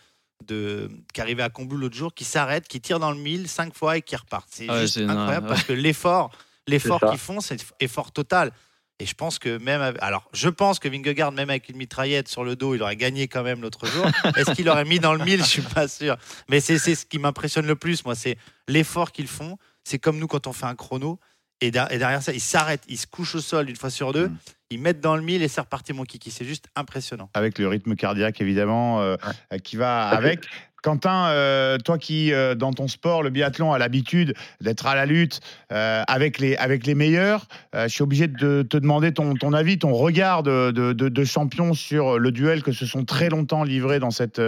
de, 0.44 0.90
qui 1.14 1.20
arrivait 1.20 1.42
à 1.44 1.48
Combloux 1.48 1.78
l'autre 1.78 1.96
jour, 1.96 2.12
qui 2.12 2.24
s'arrête, 2.24 2.68
qui 2.68 2.80
tire 2.80 2.98
dans 2.98 3.10
le 3.12 3.16
mille 3.18 3.48
cinq 3.48 3.74
fois 3.74 3.96
et 3.96 4.02
qui 4.02 4.14
repart. 4.16 4.46
C'est 4.50 4.66
Ah 4.68 4.74
ouais, 4.80 5.10
incroyable 5.10 5.46
ouais. 5.46 5.52
parce 5.54 5.64
que 5.64 5.72
l'effort, 5.72 6.30
l'effort 6.66 7.00
qu'ils 7.10 7.18
font, 7.18 7.40
c'est 7.40 7.64
effort 7.80 8.12
total. 8.12 8.52
Et 8.98 9.04
je 9.06 9.14
pense 9.14 9.38
que 9.38 9.58
même, 9.58 9.94
alors 10.00 10.28
je 10.32 10.48
pense 10.48 10.78
que 10.78 10.88
Vingegaard, 10.88 11.30
même 11.32 11.50
avec 11.50 11.68
une 11.68 11.76
mitraillette 11.76 12.28
sur 12.28 12.44
le 12.44 12.56
dos, 12.56 12.74
il 12.74 12.82
aurait 12.82 12.96
gagné 12.96 13.28
quand 13.28 13.42
même 13.42 13.60
l'autre 13.60 13.86
jour. 13.86 14.06
Est-ce 14.36 14.52
qu'il 14.52 14.68
aurait 14.70 14.84
mis 14.86 14.98
dans 15.00 15.12
le 15.12 15.22
mille? 15.24 15.40
Je 15.40 15.48
suis 15.48 15.62
pas 15.62 15.86
sûr. 15.86 16.16
Mais 16.48 16.60
c'est 16.60 16.78
ce 16.78 17.04
qui 17.04 17.18
m'impressionne 17.18 17.66
le 17.66 17.76
plus, 17.76 18.04
moi, 18.06 18.14
c'est 18.14 18.38
l'effort 18.68 19.12
qu'ils 19.12 19.28
font. 19.28 19.58
C'est 19.84 19.98
comme 19.98 20.18
nous 20.18 20.26
quand 20.26 20.46
on 20.46 20.52
fait 20.52 20.66
un 20.66 20.74
chrono. 20.74 21.18
Et, 21.62 21.70
der- 21.70 21.90
et 21.90 21.98
derrière 21.98 22.22
ça, 22.22 22.32
ils 22.32 22.40
s'arrêtent, 22.40 22.84
ils 22.88 22.98
se 22.98 23.06
couchent 23.06 23.34
au 23.34 23.40
sol 23.40 23.70
une 23.70 23.76
fois 23.76 23.88
sur 23.88 24.12
deux, 24.12 24.28
Mm. 24.28 24.36
ils 24.70 24.78
mettent 24.80 25.00
dans 25.00 25.16
le 25.16 25.22
mille 25.22 25.42
et 25.42 25.48
c'est 25.48 25.60
reparti 25.62 25.92
mon 25.94 26.04
kiki. 26.04 26.30
C'est 26.30 26.44
juste 26.44 26.66
impressionnant. 26.76 27.30
avec 27.34 27.58
le 27.58 27.66
rythme 27.68 27.96
cardiaque 27.96 28.40
évidemment 28.42 29.00
euh, 29.00 29.16
qui 29.64 29.76
va 29.76 30.08
avec. 30.08 30.40
Quentin, 30.86 31.30
euh, 31.30 31.78
toi 31.78 31.98
qui 31.98 32.32
euh, 32.32 32.54
dans 32.54 32.72
ton 32.72 32.86
sport, 32.86 33.24
le 33.24 33.30
biathlon, 33.30 33.72
a 33.72 33.78
l'habitude 33.78 34.34
d'être 34.60 34.86
à 34.86 34.94
la 34.94 35.04
lutte 35.04 35.40
euh, 35.72 36.04
avec, 36.06 36.38
les, 36.38 36.54
avec 36.54 36.86
les 36.86 36.94
meilleurs, 36.94 37.48
je 37.74 37.88
suis 37.88 38.04
obligé 38.04 38.28
de 38.28 38.62
te 38.62 38.76
demander 38.76 39.10
ton, 39.10 39.34
ton 39.34 39.52
avis, 39.52 39.80
ton 39.80 39.92
regard 39.92 40.44
de, 40.44 40.70
de, 40.70 41.24
champion 41.24 41.74
sur 41.74 42.20
le 42.20 42.30
duel 42.30 42.62
que 42.62 42.70
se 42.70 42.86
sont 42.86 43.04
très 43.04 43.30
longtemps 43.30 43.64
livrés 43.64 43.98
dans 43.98 44.12
cette 44.12 44.40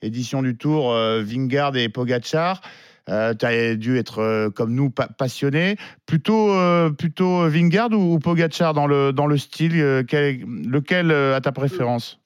édition 0.00 0.40
du 0.40 0.56
Tour, 0.56 0.94
Vingard 0.94 1.76
et 1.76 1.90
Pogacar. 1.90 2.62
tu 3.06 3.12
as 3.12 3.74
dû 3.76 3.98
être 3.98 4.48
comme 4.54 4.72
nous 4.74 4.88
pa- 4.88 5.08
passionné. 5.08 5.76
Plutôt, 6.06 6.54
plutôt 6.96 7.48
Vingard 7.50 7.90
ou, 7.92 8.14
ou 8.14 8.18
Pogacar 8.18 8.72
dans 8.72 8.86
le, 8.86 9.12
dans 9.12 9.26
le 9.26 9.36
style 9.36 10.04
quel- 10.08 10.40
Lequel 10.40 11.10
a 11.12 11.40
ta 11.42 11.52
préférence? 11.52 12.21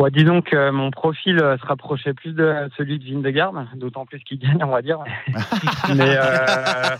Ouais, 0.00 0.10
disons 0.10 0.42
que 0.42 0.70
mon 0.70 0.90
profil 0.90 1.38
euh, 1.38 1.56
se 1.56 1.64
rapprochait 1.66 2.14
plus 2.14 2.32
de 2.32 2.52
celui 2.76 2.98
de 2.98 3.04
Vindegarde, 3.04 3.64
d'autant 3.76 4.04
plus 4.06 4.18
qu'il 4.24 4.40
gagne, 4.40 4.58
on 4.64 4.66
va 4.70 4.82
dire. 4.82 4.98
Mais 5.96 6.16
euh, 6.18 6.96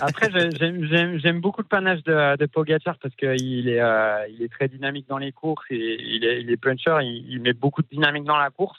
après, 0.00 0.30
j'ai- 0.32 1.18
j'aime- 1.18 1.40
beaucoup 1.40 1.60
le 1.60 1.66
panache 1.68 2.02
de, 2.04 2.36
de 2.38 2.46
Pogacar 2.46 2.96
parce 3.02 3.14
qu'il 3.16 3.68
est, 3.68 3.80
euh, 3.80 4.26
il 4.30 4.42
est 4.42 4.48
très 4.50 4.68
dynamique 4.68 5.06
dans 5.08 5.18
les 5.18 5.32
courses 5.32 5.64
et 5.70 5.98
il 6.00 6.24
est, 6.24 6.40
il 6.40 6.50
est 6.50 6.56
puncher, 6.56 6.96
il, 7.02 7.26
il 7.30 7.40
met 7.40 7.52
beaucoup 7.52 7.82
de 7.82 7.88
dynamique 7.88 8.24
dans 8.24 8.38
la 8.38 8.48
course. 8.50 8.78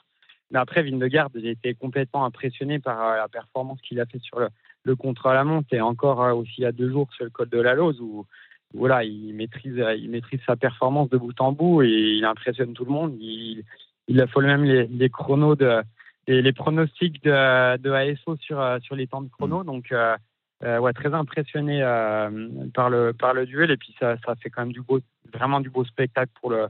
Mais 0.50 0.60
après, 0.60 0.82
Vindegarde, 0.82 1.32
j'ai 1.36 1.52
été 1.52 1.76
complètement 1.76 2.26
impressionné 2.26 2.80
par 2.80 3.00
euh, 3.02 3.18
la 3.18 3.28
performance 3.28 3.80
qu'il 3.82 4.00
a 4.00 4.06
fait 4.08 4.20
sur 4.20 4.40
le, 4.40 4.50
le 4.84 4.96
contre-la-montre 4.96 5.68
et 5.74 5.82
encore 5.82 6.24
euh, 6.24 6.34
aussi 6.34 6.54
il 6.60 6.64
y 6.64 6.68
a 6.68 6.72
deux 6.72 6.90
jours 6.90 7.08
sur 7.14 7.24
le 7.26 7.30
col 7.32 7.50
de 7.50 7.60
la 7.62 7.76
Lose 7.76 8.00
où 8.02 8.26
voilà, 8.74 9.04
il 9.04 9.34
maîtrise, 9.34 9.82
il 9.98 10.10
maîtrise 10.10 10.42
sa 10.46 10.56
performance 10.56 11.10
de 11.10 11.18
bout 11.18 11.40
en 11.40 11.52
bout 11.52 11.84
et 11.84 12.16
il 12.18 12.26
impressionne 12.26 12.74
tout 12.74 12.86
le 12.86 12.92
monde. 12.92 13.16
Il, 13.20 13.64
il 14.08 14.22
affole 14.22 14.46
même 14.46 14.64
les, 14.64 14.88
les 14.88 15.10
chronos 15.10 15.56
de, 15.56 15.82
les 16.28 16.54
pronostics 16.54 17.24
de, 17.24 17.78
de 17.78 17.92
ASO 17.92 18.36
sur, 18.38 18.60
euh, 18.60 18.80
sur 18.80 18.96
les 18.96 19.08
temps 19.08 19.22
de 19.22 19.30
chrono. 19.30 19.64
Donc, 19.64 19.92
euh, 19.92 20.18
euh, 20.64 20.80
ouais, 20.80 20.94
très 20.94 21.14
impressionné 21.14 21.84
euh, 21.84 22.48
par, 22.74 22.90
le, 22.90 23.14
par 23.14 23.34
le 23.34 23.46
duel. 23.46 23.72
Et 23.72 23.78
puis, 23.78 23.96
ça, 24.00 24.18
ça 24.26 24.36
fait 24.36 24.50
quand 24.50 24.64
même 24.64 24.74
du 24.74 24.82
beau, 24.82 25.00
vraiment 25.34 25.60
du 25.60 25.70
beau 25.70 25.86
spectacle 25.86 26.32
pour 26.40 26.50
le, 26.50 26.68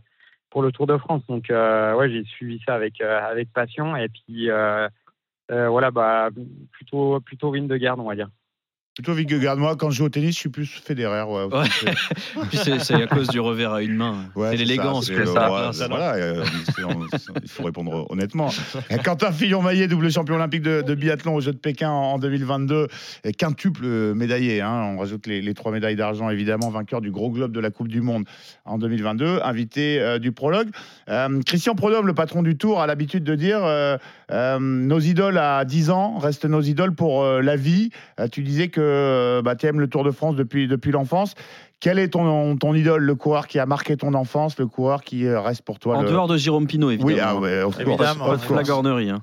pour 0.49 0.61
le 0.61 0.71
Tour 0.71 0.87
de 0.87 0.97
France. 0.97 1.25
Donc, 1.27 1.49
euh, 1.49 1.95
ouais, 1.95 2.09
j'ai 2.09 2.23
suivi 2.25 2.61
ça 2.65 2.75
avec, 2.75 3.01
avec 3.01 3.51
passion. 3.53 3.95
Et 3.95 4.09
puis, 4.09 4.49
voilà, 5.49 5.91
bah, 5.91 6.29
plutôt, 6.71 7.19
plutôt 7.21 7.51
Vingegaard, 7.51 7.99
on 7.99 8.09
va 8.09 8.15
dire. 8.15 8.29
Plutôt 8.95 9.13
Vingegaard. 9.13 9.57
Moi, 9.57 9.75
quand 9.75 9.89
je 9.89 9.97
joue 9.97 10.05
au 10.05 10.09
tennis, 10.09 10.35
je 10.35 10.39
suis 10.39 10.49
plus 10.49 10.65
Federer. 10.65 11.23
Ouais, 11.23 11.43
Ouais. 11.53 11.67
Puis 12.49 12.57
c'est 12.79 12.93
à 12.93 13.07
cause 13.07 13.27
du 13.27 13.41
revers 13.41 13.73
à 13.73 13.81
une 13.81 13.95
main. 13.97 14.25
Ouais, 14.35 14.51
c'est 14.51 14.57
l'élégance. 14.57 15.07
ça, 15.07 15.13
que 15.13 15.25
ça 15.25 15.87
voilà, 15.89 16.13
euh, 16.15 16.45
on- 16.87 17.05
il 17.43 17.49
faut 17.49 17.63
répondre 17.63 18.09
honnêtement. 18.09 18.49
Quentin 19.03 19.33
Fillon-Maillet, 19.33 19.89
double 19.89 20.09
champion 20.09 20.35
olympique 20.35 20.61
de, 20.61 20.81
de 20.81 20.95
biathlon 20.95 21.35
aux 21.35 21.41
Jeux 21.41 21.51
de 21.51 21.57
Pékin 21.57 21.89
en, 21.89 22.13
en 22.13 22.19
2022, 22.19 22.87
et 23.25 23.33
quintuple 23.33 23.85
médaillé. 24.13 24.61
hein, 24.61 24.93
on 24.95 24.99
rajoute 24.99 25.27
les, 25.27 25.41
les 25.41 25.53
trois 25.53 25.73
médailles 25.73 25.97
d'argent, 25.97 26.29
évidemment, 26.29 26.69
vainqueur 26.69 27.01
du 27.01 27.11
gros 27.11 27.29
globe 27.31 27.51
de 27.51 27.59
la 27.59 27.71
Coupe 27.71 27.89
du 27.89 27.99
Monde 27.99 28.23
en 28.63 28.77
2022, 28.77 29.39
invité 29.43 29.99
euh, 29.99 30.19
du 30.19 30.31
prologue. 30.31 30.69
Euh, 31.09 31.41
Christian 31.45 31.75
Prodhomme, 31.75 32.07
le 32.07 32.13
patron 32.13 32.43
du 32.43 32.55
Tour, 32.57 32.81
a 32.81 32.87
l'habitude 32.87 33.25
de 33.25 33.35
dire 33.35 33.59
euh, 34.31 34.57
nos 34.59 34.99
idoles 34.99 35.37
à 35.37 35.65
10 35.65 35.89
ans 35.91 36.17
restent 36.17 36.45
nos 36.45 36.61
idoles 36.61 36.93
pour 36.95 37.23
euh, 37.23 37.41
la 37.41 37.55
vie. 37.55 37.89
Euh, 38.19 38.27
tu 38.27 38.41
disais 38.41 38.69
que 38.69 39.41
bah, 39.43 39.55
tu 39.55 39.65
aimes 39.67 39.79
le 39.79 39.87
Tour 39.87 40.03
de 40.03 40.11
France 40.11 40.35
depuis, 40.35 40.67
depuis 40.67 40.91
l'enfance. 40.91 41.35
Quel 41.79 41.99
est 41.99 42.09
ton, 42.09 42.55
ton 42.57 42.73
idole, 42.73 43.03
le 43.03 43.15
coureur 43.15 43.47
qui 43.47 43.59
a 43.59 43.65
marqué 43.65 43.97
ton 43.97 44.13
enfance, 44.13 44.57
le 44.57 44.65
coureur 44.67 45.03
qui 45.03 45.29
reste 45.29 45.61
pour 45.63 45.77
toi 45.79 45.97
En 45.97 46.01
le... 46.03 46.09
dehors 46.09 46.27
de 46.27 46.37
Jérôme 46.37 46.67
Pinot, 46.67 46.89
évidemment. 46.91 47.13
Oui, 47.13 47.19
ah 47.21 47.35
ouais, 47.35 47.61
of 47.61 47.75
course, 47.75 47.87
Évidemment. 47.87 48.25
Pas 48.25 48.31
of 48.31 48.41
de 48.41 48.47
course. 48.47 48.53
flagornerie. 48.61 49.09
hein. 49.11 49.21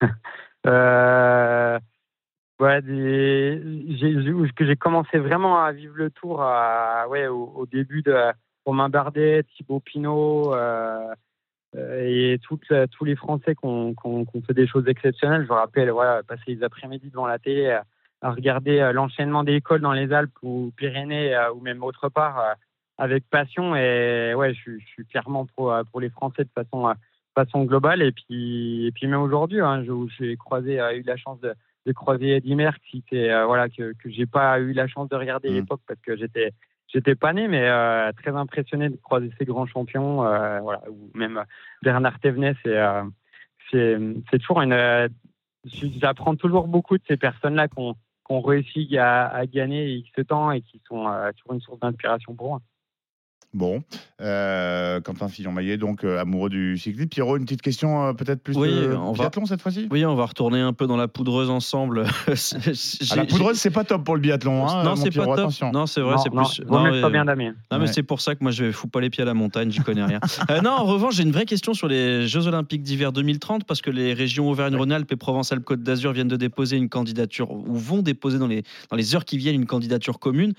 Euh, 0.66 1.78
ouais, 2.60 2.82
des, 2.82 3.62
j'ai, 3.98 4.22
j'ai- 4.22 4.52
que 4.54 4.66
j'ai 4.66 4.76
commencé 4.76 5.18
vraiment 5.18 5.62
à 5.64 5.72
vivre 5.72 5.94
le 5.96 6.10
tour 6.10 6.42
à, 6.42 7.06
ouais, 7.08 7.26
au, 7.28 7.50
au 7.56 7.64
début 7.66 8.02
de 8.02 8.14
Romain 8.66 8.90
Bardet, 8.90 9.44
Thibaut 9.56 9.80
Pinot 9.80 10.52
et 11.76 12.38
toutes, 12.42 12.70
euh, 12.72 12.86
tous 12.90 13.04
les 13.04 13.16
Français 13.16 13.54
qui 13.54 13.64
ont, 13.64 13.94
ont 14.04 14.26
fait 14.46 14.54
des 14.54 14.66
choses 14.66 14.86
exceptionnelles. 14.88 15.46
Je 15.46 15.52
rappelle 15.52 15.90
voilà, 15.90 16.22
passer 16.22 16.42
les 16.48 16.62
après-midi 16.62 17.10
devant 17.10 17.26
la 17.26 17.38
télé 17.38 17.70
à, 17.70 17.84
à 18.22 18.32
regarder 18.32 18.80
euh, 18.80 18.92
l'enchaînement 18.92 19.44
des 19.44 19.54
écoles 19.54 19.80
dans 19.80 19.92
les 19.92 20.12
Alpes 20.12 20.36
ou 20.42 20.72
Pyrénées 20.76 21.34
euh, 21.34 21.52
ou 21.52 21.60
même 21.60 21.82
autre 21.84 22.08
part 22.08 22.38
euh, 22.40 22.52
avec 22.98 23.24
passion. 23.30 23.76
Et 23.76 24.34
ouais, 24.34 24.52
je, 24.54 24.60
suis- 24.60 24.80
je 24.80 24.86
suis 24.86 25.06
clairement 25.06 25.46
pour, 25.56 25.72
euh, 25.72 25.82
pour 25.90 26.00
les 26.00 26.10
Français 26.10 26.44
de 26.44 26.50
façon 26.54 26.88
euh, 26.88 26.94
façon 27.34 27.64
globale. 27.64 28.02
Et 28.02 28.12
puis, 28.12 28.86
et 28.86 28.92
puis 28.92 29.06
même 29.06 29.22
aujourd'hui, 29.22 29.60
hein, 29.60 29.84
j'ai 30.18 30.36
croisé, 30.36 30.80
euh, 30.80 30.96
eu 30.96 31.02
la 31.02 31.16
chance 31.16 31.40
de, 31.40 31.54
de 31.86 31.92
croiser 31.92 32.36
Eddie 32.36 32.56
Merckx, 32.56 32.80
qui 32.90 32.98
était, 32.98 33.30
euh, 33.30 33.46
voilà, 33.46 33.68
que, 33.68 33.92
que 33.92 34.10
j'ai 34.10 34.26
pas 34.26 34.58
eu 34.58 34.72
la 34.72 34.88
chance 34.88 35.08
de 35.08 35.14
regarder 35.16 35.48
à 35.48 35.52
Mm. 35.52 35.54
l'époque 35.54 35.80
parce 35.86 36.00
que 36.00 36.16
j'étais 36.16 36.50
j'étais 36.92 37.14
pas 37.14 37.32
né, 37.32 37.48
mais 37.48 37.68
euh, 37.68 38.12
très 38.12 38.30
impressionné 38.32 38.88
de 38.88 38.96
croiser 38.96 39.30
ces 39.38 39.44
grands 39.44 39.66
champions, 39.66 40.24
euh, 40.24 40.60
voilà, 40.60 40.82
ou 40.90 41.10
même 41.14 41.44
Bernard 41.82 42.18
Thévenet, 42.20 42.54
c'est 42.62 42.76
euh, 42.76 43.02
c'est 43.72 44.38
toujours 44.38 44.62
une. 44.62 44.72
euh, 44.72 45.08
J'apprends 46.00 46.36
toujours 46.36 46.66
beaucoup 46.66 46.96
de 46.96 47.02
ces 47.06 47.16
personnes-là 47.16 47.68
qui 47.68 47.74
ont, 47.78 47.94
qui 47.94 48.32
ont 48.32 48.40
réussi 48.40 48.96
à, 48.96 49.28
à 49.28 49.46
gagner 49.46 49.92
X 49.92 50.10
temps 50.26 50.50
et 50.50 50.62
qui 50.62 50.80
sont 50.88 51.06
euh, 51.06 51.30
toujours 51.32 51.52
une 51.54 51.60
source 51.60 51.78
d'inspiration 51.80 52.34
pour 52.34 52.48
moi. 52.48 52.60
Bon, 53.52 53.82
euh, 54.20 55.00
Quentin 55.00 55.26
Fillon-Maillet, 55.28 55.76
donc 55.76 56.04
euh, 56.04 56.20
amoureux 56.20 56.48
du 56.50 56.78
cyclisme. 56.78 57.08
Pierrot, 57.08 57.36
une 57.36 57.44
petite 57.44 57.62
question 57.62 58.06
euh, 58.06 58.12
peut-être 58.12 58.40
plus 58.44 58.56
Oui, 58.56 58.68
de 58.70 58.94
on 58.94 59.10
va- 59.12 59.24
biathlon 59.24 59.44
cette 59.44 59.60
fois-ci? 59.60 59.88
Oui, 59.90 60.04
on 60.06 60.14
va 60.14 60.26
retourner 60.26 60.60
un 60.60 60.72
peu 60.72 60.86
dans 60.86 60.96
la 60.96 61.08
poudreuse 61.08 61.50
ensemble. 61.50 62.04
Ah, 63.10 63.16
La 63.16 63.24
poudreuse, 63.24 63.56
c'est 63.58 63.70
pas 63.70 63.82
top 63.82 64.04
pour 64.04 64.14
le 64.14 64.20
biathlon. 64.20 64.68
Hein, 64.68 64.84
non, 64.84 64.94
c'est 64.94 65.10
pas 65.10 65.24
top. 65.24 65.32
attention. 65.32 65.72
Non, 65.72 65.86
c'est 65.86 66.00
vrai, 66.00 66.12
Non, 66.14 66.18
c'est 66.18 66.32
non, 66.32 66.42
plus. 66.44 66.52
ce 66.54 66.62
soit 66.64 66.82
mais- 66.82 67.10
bien. 67.10 67.24
Non, 67.24 67.34
mais 67.72 67.78
Ouais. 67.78 67.86
c'est 67.88 68.02
pour 68.04 68.20
ça 68.20 68.34
que 68.36 68.42
moi 68.44 68.52
je 68.52 68.70
fous 68.70 68.86
pas 68.88 69.00
les 69.00 69.10
pieds 69.10 69.22
à 69.22 69.26
la 69.26 69.34
montagne, 69.34 69.70
j'y 69.72 69.80
connais 69.80 70.04
rien. 70.04 70.20
Euh, 70.50 70.60
non, 70.60 70.70
en 70.70 70.84
revanche, 70.84 71.16
j'ai 71.16 71.22
une 71.24 71.32
vraie 71.32 71.44
question 71.44 71.74
sur 71.74 71.88
les 71.88 72.26
Jeux 72.28 72.46
Olympiques 72.46 72.82
d'hiver 72.82 73.12
2030 73.12 73.64
parce 73.64 73.80
que 73.82 73.90
les 73.90 74.14
régions 74.14 74.48
Auvergne-Rhône-Alpes 74.48 75.10
et 75.12 75.16
Provence-Alpes-Côte 75.16 75.82
d'Azur 75.82 76.12
viennent 76.12 76.28
de 76.28 76.36
déposer 76.36 76.76
une 76.76 76.88
candidature 76.88 77.50
ou 77.50 77.74
vont 77.74 78.02
déposer 78.02 78.38
dans 78.38 78.46
les, 78.46 78.62
dans 78.90 78.96
les 78.96 79.14
heures 79.14 79.24
qui 79.24 79.38
viennent 79.38 79.54
une 79.56 79.66
candidature 79.66 80.18
commune. 80.20 80.52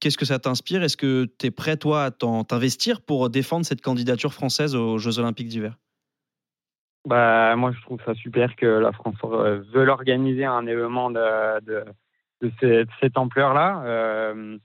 Qu'est-ce 0.00 0.18
que 0.18 0.24
ça 0.24 0.38
t'inspire? 0.38 0.82
Est-ce 0.82 0.96
que 0.96 1.26
tu 1.38 1.46
es 1.46 1.50
prêt, 1.50 1.76
toi, 1.76 2.04
à 2.04 2.10
t'investir 2.10 3.00
pour 3.00 3.30
défendre 3.30 3.64
cette 3.64 3.80
candidature 3.80 4.32
française 4.32 4.74
aux 4.74 4.98
Jeux 4.98 5.18
Olympiques 5.18 5.48
d'hiver? 5.48 5.76
Bah, 7.06 7.54
moi, 7.56 7.72
je 7.72 7.80
trouve 7.82 8.00
ça 8.04 8.14
super 8.14 8.56
que 8.56 8.66
la 8.66 8.92
France 8.92 9.16
euh, 9.24 9.62
veut 9.72 9.86
organiser 9.88 10.46
un 10.46 10.66
événement 10.66 11.10
de, 11.10 11.84
cette, 12.60 13.18
ampleur-là. 13.18 13.82
Euh, 13.84 14.58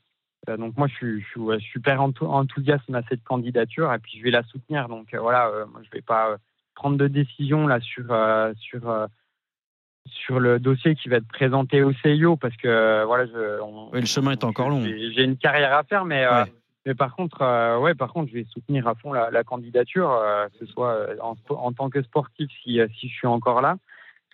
euh, 0.48 0.58
donc, 0.58 0.78
moi, 0.78 0.88
je 0.88 0.96
suis, 0.96 1.26
super 1.72 2.00
enthou- 2.02 2.28
enthousiaste 2.28 2.90
à 2.94 3.02
cette 3.10 3.24
candidature 3.24 3.94
et 3.94 4.00
puis 4.00 4.18
je 4.18 4.24
vais 4.24 4.32
la 4.32 4.44
soutenir. 4.44 4.88
Donc, 4.88 5.14
euh, 5.14 5.20
voilà, 5.20 5.52
moi, 5.70 5.82
je 5.84 5.90
vais 5.92 6.02
pas 6.02 6.38
prendre 6.76 6.98
de 6.98 7.08
décision 7.08 7.68
là 7.68 7.82
sur, 7.82 8.06
sur, 8.58 9.08
sur 10.06 10.40
le 10.40 10.60
dossier 10.60 10.96
qui 10.96 11.10
va 11.10 11.18
être 11.18 11.28
présenté 11.28 11.84
au 11.84 11.92
CIO 11.94 12.36
parce 12.36 12.56
que 12.58 12.68
euh, 12.68 13.06
voilà, 13.06 13.26
je, 13.28 13.62
on- 13.62 13.90
Oui, 13.92 14.00
le 14.02 14.06
chemin 14.06 14.32
est 14.32 14.44
encore 14.44 14.70
long. 14.70 14.84
j'ai 14.84 15.24
une 15.24 15.38
carrière 15.38 15.74
à 15.74 15.84
faire, 15.84 16.06
mais, 16.06 16.24
euh, 16.26 16.46
mais 16.86 16.96
par 16.96 17.16
contre, 17.16 17.42
euh, 17.42 17.78
ouais, 17.80 17.94
par 17.96 18.12
contre, 18.14 18.30
je 18.30 18.34
vais 18.36 18.46
soutenir 18.52 18.88
à 18.88 18.96
fond 18.96 19.14
la, 19.14 19.30
la 19.30 19.44
candidature, 19.44 20.12
euh, 20.12 20.48
que 20.50 20.66
ce 20.66 20.72
soit 20.72 21.08
en, 21.22 21.72
tant 21.74 21.90
que 21.90 22.02
sportif 22.02 22.50
si, 22.64 22.80
si 23.00 23.08
je 23.10 23.14
suis 23.14 23.28
encore 23.28 23.62
là, 23.62 23.78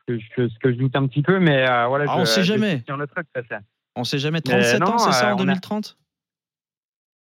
ce 0.07 0.13
que 0.13 0.19
je, 0.19 0.47
ce 0.47 0.59
que 0.59 0.71
je 0.71 0.77
doute 0.77 0.95
un 0.95 1.07
petit 1.07 1.21
peu, 1.21 1.39
mais 1.39 1.65
voilà. 1.87 2.05
Ah, 2.07 2.13
je, 2.15 2.21
on 2.21 2.25
sait 2.25 2.43
je 2.43 2.53
jamais. 2.53 2.83
le 2.87 3.07
truc, 3.07 3.27
ça, 3.35 3.41
ça. 3.49 3.59
On 3.95 4.03
sait 4.03 4.19
jamais. 4.19 4.39
Mais 4.45 4.51
37 4.61 4.79
non, 4.81 4.87
ans, 4.87 4.97
c'est 4.99 5.11
ça, 5.13 5.27
en 5.27 5.37
on 5.37 5.39
a- 5.39 5.45
2030 5.45 5.97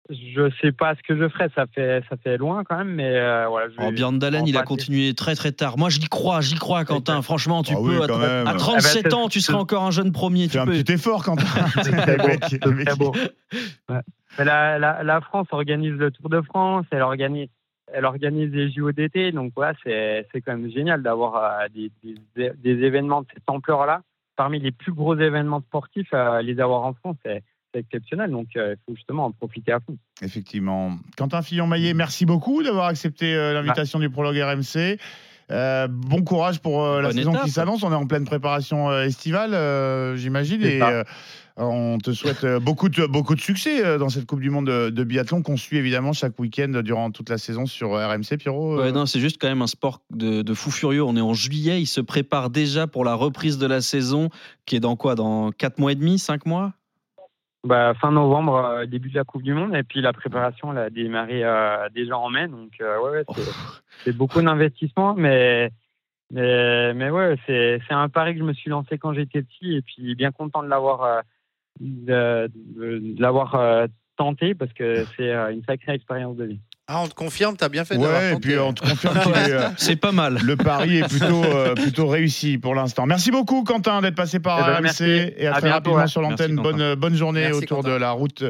Je 0.09 0.49
sais 0.61 0.71
pas 0.71 0.95
ce 0.95 1.01
que 1.03 1.17
je 1.17 1.27
ferai, 1.27 1.49
ça 1.55 1.65
fait, 1.67 2.03
ça 2.09 2.15
fait 2.17 2.37
loin 2.37 2.63
quand 2.63 2.77
même, 2.77 2.93
mais 2.95 3.17
euh, 3.17 3.47
voilà. 3.47 3.67
Je, 3.69 3.75
Oh, 3.79 4.11
Dalen, 4.17 4.47
il 4.47 4.55
a 4.57 4.63
continué 4.63 5.13
très 5.13 5.35
très 5.35 5.51
tard. 5.51 5.77
Moi, 5.77 5.89
j'y 5.89 6.07
crois, 6.07 6.41
j'y 6.41 6.55
crois, 6.55 6.85
Quentin. 6.85 7.21
Franchement, 7.21 7.61
tu 7.63 7.73
Ah 7.75 7.81
oui, 7.81 7.95
peux. 7.97 8.03
à 8.03 8.17
même. 8.17 8.47
à, 8.47 8.51
Ah 8.51 8.53
bah, 8.53 8.59
37 8.59 9.03
c'est- 9.03 9.13
ans, 9.13 9.27
tu 9.27 9.41
seras 9.41 9.57
encore 9.57 9.83
un 9.83 9.91
jeune 9.91 10.11
premier. 10.11 10.43
Fais 10.47 10.51
Tu 10.53 10.59
un 10.59 10.65
peux. 10.65 10.71
petit 10.71 10.93
effort, 10.93 11.23
Quentin. 11.23 11.43
C'est 11.83 12.17
beau, 12.17 12.29
c'est 12.47 12.59
très 12.59 12.95
beau. 12.95 13.13
Ouais. 13.89 13.99
Mais 14.39 14.45
la, 14.45 14.77
la, 14.77 15.03
la 15.03 15.21
France 15.21 15.47
organise 15.51 15.93
le 15.93 16.11
Tour 16.11 16.29
de 16.29 16.41
France, 16.41 16.85
elle 16.91 17.01
organise 17.01 17.47
elle 17.93 18.03
organise 18.05 18.51
les 18.51 18.69
JO 18.69 18.91
d'été, 18.91 19.31
donc 19.31 19.53
voilà, 19.55 19.73
c'est 19.83 20.27
c'est 20.33 20.41
quand 20.41 20.57
même 20.57 20.69
génial 20.69 21.01
d'avoir 21.01 21.35
euh, 21.37 21.67
des, 21.73 21.89
des, 22.35 22.51
des 22.57 22.85
événements 22.85 23.21
de 23.21 23.27
cette 23.33 23.47
ampleur-là. 23.47 24.01
Parmi 24.35 24.59
les 24.59 24.71
plus 24.73 24.91
gros 24.91 25.15
événements 25.17 25.61
sportifs, 25.61 26.09
euh, 26.13 26.41
les 26.41 26.59
avoir 26.59 26.83
en 26.83 26.93
France, 26.93 27.15
c'est 27.25 27.43
exceptionnel. 27.79 28.31
Donc 28.31 28.47
euh, 28.55 28.75
il 28.75 28.79
faut 28.85 28.95
justement 28.95 29.25
en 29.25 29.31
profiter 29.31 29.71
à 29.71 29.79
fond. 29.79 29.97
Effectivement. 30.21 30.97
Quentin 31.17 31.41
Fillon-Maillet, 31.41 31.93
merci 31.93 32.25
beaucoup 32.25 32.63
d'avoir 32.63 32.87
accepté 32.87 33.33
euh, 33.33 33.53
l'invitation 33.53 33.99
du 33.99 34.09
prologue 34.09 34.37
RMC. 34.37 34.97
Euh, 35.49 35.87
bon 35.89 36.23
courage 36.23 36.59
pour 36.59 36.83
euh, 36.83 37.01
la 37.01 37.11
saison 37.11 37.31
étape. 37.31 37.45
qui 37.45 37.51
s'annonce. 37.51 37.83
On 37.83 37.91
est 37.91 37.95
en 37.95 38.05
pleine 38.05 38.25
préparation 38.25 38.89
euh, 38.89 39.05
estivale, 39.05 39.53
euh, 39.53 40.17
j'imagine. 40.17 40.61
Et 40.61 40.81
euh, 40.81 41.05
on 41.55 41.97
te 41.99 42.11
souhaite 42.11 42.43
euh, 42.43 42.59
beaucoup 42.59 42.89
de, 42.89 43.05
beaucoup 43.05 43.33
de 43.33 43.39
succès 43.39 43.83
euh, 43.83 43.97
dans 43.97 44.09
cette 44.09 44.25
Coupe 44.25 44.41
du 44.41 44.49
Monde 44.49 44.67
de, 44.67 44.89
de 44.89 45.03
biathlon 45.05 45.41
qu'on 45.41 45.55
suit 45.55 45.77
évidemment 45.77 46.11
chaque 46.11 46.37
week-end 46.37 46.81
durant 46.83 47.11
toute 47.11 47.29
la 47.29 47.37
saison 47.37 47.65
sur 47.65 47.91
RMC. 47.91 48.37
Pierrot 48.37 48.77
euh, 48.77 48.83
Ouais, 48.83 48.91
non, 48.91 49.05
c'est 49.05 49.21
juste 49.21 49.37
quand 49.39 49.47
même 49.47 49.61
un 49.61 49.67
sport 49.67 50.01
de, 50.11 50.41
de 50.41 50.53
fou 50.53 50.69
furieux. 50.69 51.03
On 51.03 51.15
est 51.15 51.21
en 51.21 51.33
juillet, 51.33 51.81
il 51.81 51.87
se 51.87 52.01
prépare 52.01 52.49
déjà 52.49 52.85
pour 52.85 53.05
la 53.05 53.13
reprise 53.13 53.57
de 53.57 53.67
la 53.67 53.79
saison, 53.79 54.29
qui 54.65 54.75
est 54.75 54.81
dans 54.81 54.97
quoi? 54.97 55.15
Dans 55.15 55.51
4 55.51 55.79
mois 55.79 55.93
et 55.93 55.95
demi, 55.95 56.19
5 56.19 56.45
mois? 56.45 56.73
Bah, 57.63 57.93
fin 57.99 58.11
novembre, 58.11 58.55
euh, 58.55 58.85
début 58.85 59.09
de 59.09 59.15
la 59.15 59.23
Coupe 59.25 59.41
du 59.43 59.53
Monde, 59.53 59.75
et 59.75 59.83
puis 59.83 59.99
la 60.01 60.13
préparation 60.13 60.71
elle 60.71 60.77
a 60.77 60.89
démarré 60.89 61.43
euh, 61.43 61.89
déjà 61.89 62.17
en 62.17 62.29
mai. 62.29 62.47
Donc 62.47 62.71
euh, 62.81 62.99
ouais, 63.01 63.11
ouais, 63.11 63.25
c'est 63.35 63.45
c'est 64.05 64.13
beaucoup 64.13 64.41
d'investissement, 64.41 65.15
mais 65.15 65.71
mais, 66.31 66.93
mais 66.93 67.09
ouais, 67.09 67.35
c'est 67.45 67.81
c'est 67.87 67.93
un 67.93 68.09
pari 68.09 68.33
que 68.33 68.39
je 68.39 68.43
me 68.45 68.53
suis 68.53 68.69
lancé 68.69 68.97
quand 68.97 69.13
j'étais 69.13 69.41
petit, 69.41 69.75
et 69.75 69.81
puis 69.81 70.15
bien 70.15 70.31
content 70.31 70.63
de 70.63 70.67
l'avoir 70.69 71.03
euh, 71.03 71.21
de, 71.79 72.49
de- 72.55 72.99
de 73.15 73.21
l'avoir 73.21 73.55
euh, 73.55 73.87
tenté 74.17 74.55
parce 74.55 74.71
que 74.73 75.05
c'est 75.17 75.31
euh, 75.31 75.51
une 75.51 75.63
sacrée 75.63 75.93
expérience 75.93 76.37
de 76.37 76.45
vie. 76.45 76.59
Ah, 76.89 77.01
on 77.01 77.07
te 77.09 77.13
confirme, 77.13 77.57
t'as 77.57 77.67
bien 77.67 77.83
fait 77.83 77.97
Ouais, 77.97 78.33
et 78.33 78.35
puis 78.37 78.57
on 78.57 78.71
te 78.71 78.79
confirme 78.81 79.19
qu'il 79.23 79.31
est, 79.33 79.51
euh, 79.51 79.67
C'est 79.75 79.97
pas 79.97 80.13
mal. 80.13 80.39
le 80.41 80.55
pari 80.55 80.99
est 80.99 81.07
plutôt, 81.09 81.43
euh, 81.43 81.73
plutôt 81.75 82.07
réussi 82.07 82.57
pour 82.57 82.75
l'instant. 82.75 83.05
Merci 83.05 83.29
beaucoup, 83.29 83.63
Quentin, 83.65 84.01
d'être 84.01 84.15
passé 84.15 84.39
par 84.39 84.59
Eh 84.59 84.61
ben, 84.63 84.75
RMC 84.77 84.81
merci. 84.83 85.03
et 85.03 85.47
à, 85.47 85.55
À 85.55 85.59
très 85.59 85.67
bientôt, 85.67 85.73
rapidement 85.73 85.97
ouais. 85.97 86.07
sur 86.07 86.21
l'antenne. 86.21 86.53
Merci, 86.55 86.71
Quentin. 86.71 86.77
Bonne, 86.77 86.95
bonne 86.95 87.15
journée 87.15 87.41
Merci, 87.41 87.57
autour 87.65 87.77
Quentin. 87.79 87.89
de 87.89 87.95
la 87.95 88.11
route 88.11 88.43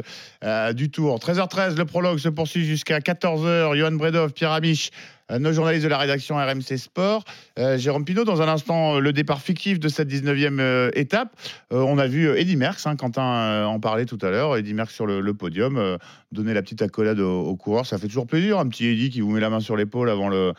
euh, 0.44 0.72
du 0.72 0.88
Tour. 0.88 1.18
13h13, 1.18 1.76
le 1.76 1.84
prologue 1.84 2.18
se 2.18 2.28
poursuit 2.28 2.64
jusqu'à 2.64 3.00
14h. 3.00 3.76
Johan 3.76 3.92
Bredov, 3.92 4.32
Pierre 4.32 4.52
Amiche, 4.52 4.90
euh, 4.92 4.94
nos 5.30 5.52
journalistes 5.52 5.84
de 5.84 5.88
la 5.88 5.98
rédaction 5.98 6.36
RMC 6.36 6.78
Sport. 6.78 7.24
Euh, 7.58 7.76
Jérôme 7.76 8.04
Pinault, 8.04 8.24
dans 8.24 8.40
un 8.40 8.48
instant, 8.48 8.96
euh, 8.96 9.00
le 9.00 9.12
départ 9.12 9.42
fictif 9.42 9.78
de 9.78 9.88
cette 9.88 10.08
19e 10.08 10.58
euh, 10.60 10.90
étape. 10.94 11.36
Euh, 11.72 11.80
on 11.80 11.98
a 11.98 12.06
vu 12.06 12.28
euh, 12.28 12.38
Eddy 12.40 12.56
Merckx, 12.56 12.86
hein, 12.86 12.96
Quentin 12.96 13.22
euh, 13.22 13.64
en 13.64 13.78
parlait 13.78 14.06
tout 14.06 14.18
à 14.22 14.30
l'heure. 14.30 14.56
Eddy 14.56 14.72
Merckx 14.72 14.94
sur 14.94 15.06
le, 15.06 15.34
podium, 15.34 15.76
euh, 15.76 15.98
donner 16.32 16.54
la 16.54 16.62
petite 16.62 16.80
accolade 16.80 17.20
aux, 17.20 17.42
aux 17.42 17.56
coureurs. 17.56 17.84
Ça 17.84 17.98
fait 17.98 18.06
toujours 18.06 18.26
plaisir, 18.26 18.58
un 18.58 18.68
petit 18.68 18.86
Eddy 18.86 19.10
qui 19.10 19.20
vous 19.20 19.30
met 19.30 19.40
la 19.40 19.50
main 19.50 19.60
sur 19.60 19.76
l'épaule 19.76 20.08
avant, 20.08 20.28
le, 20.28 20.54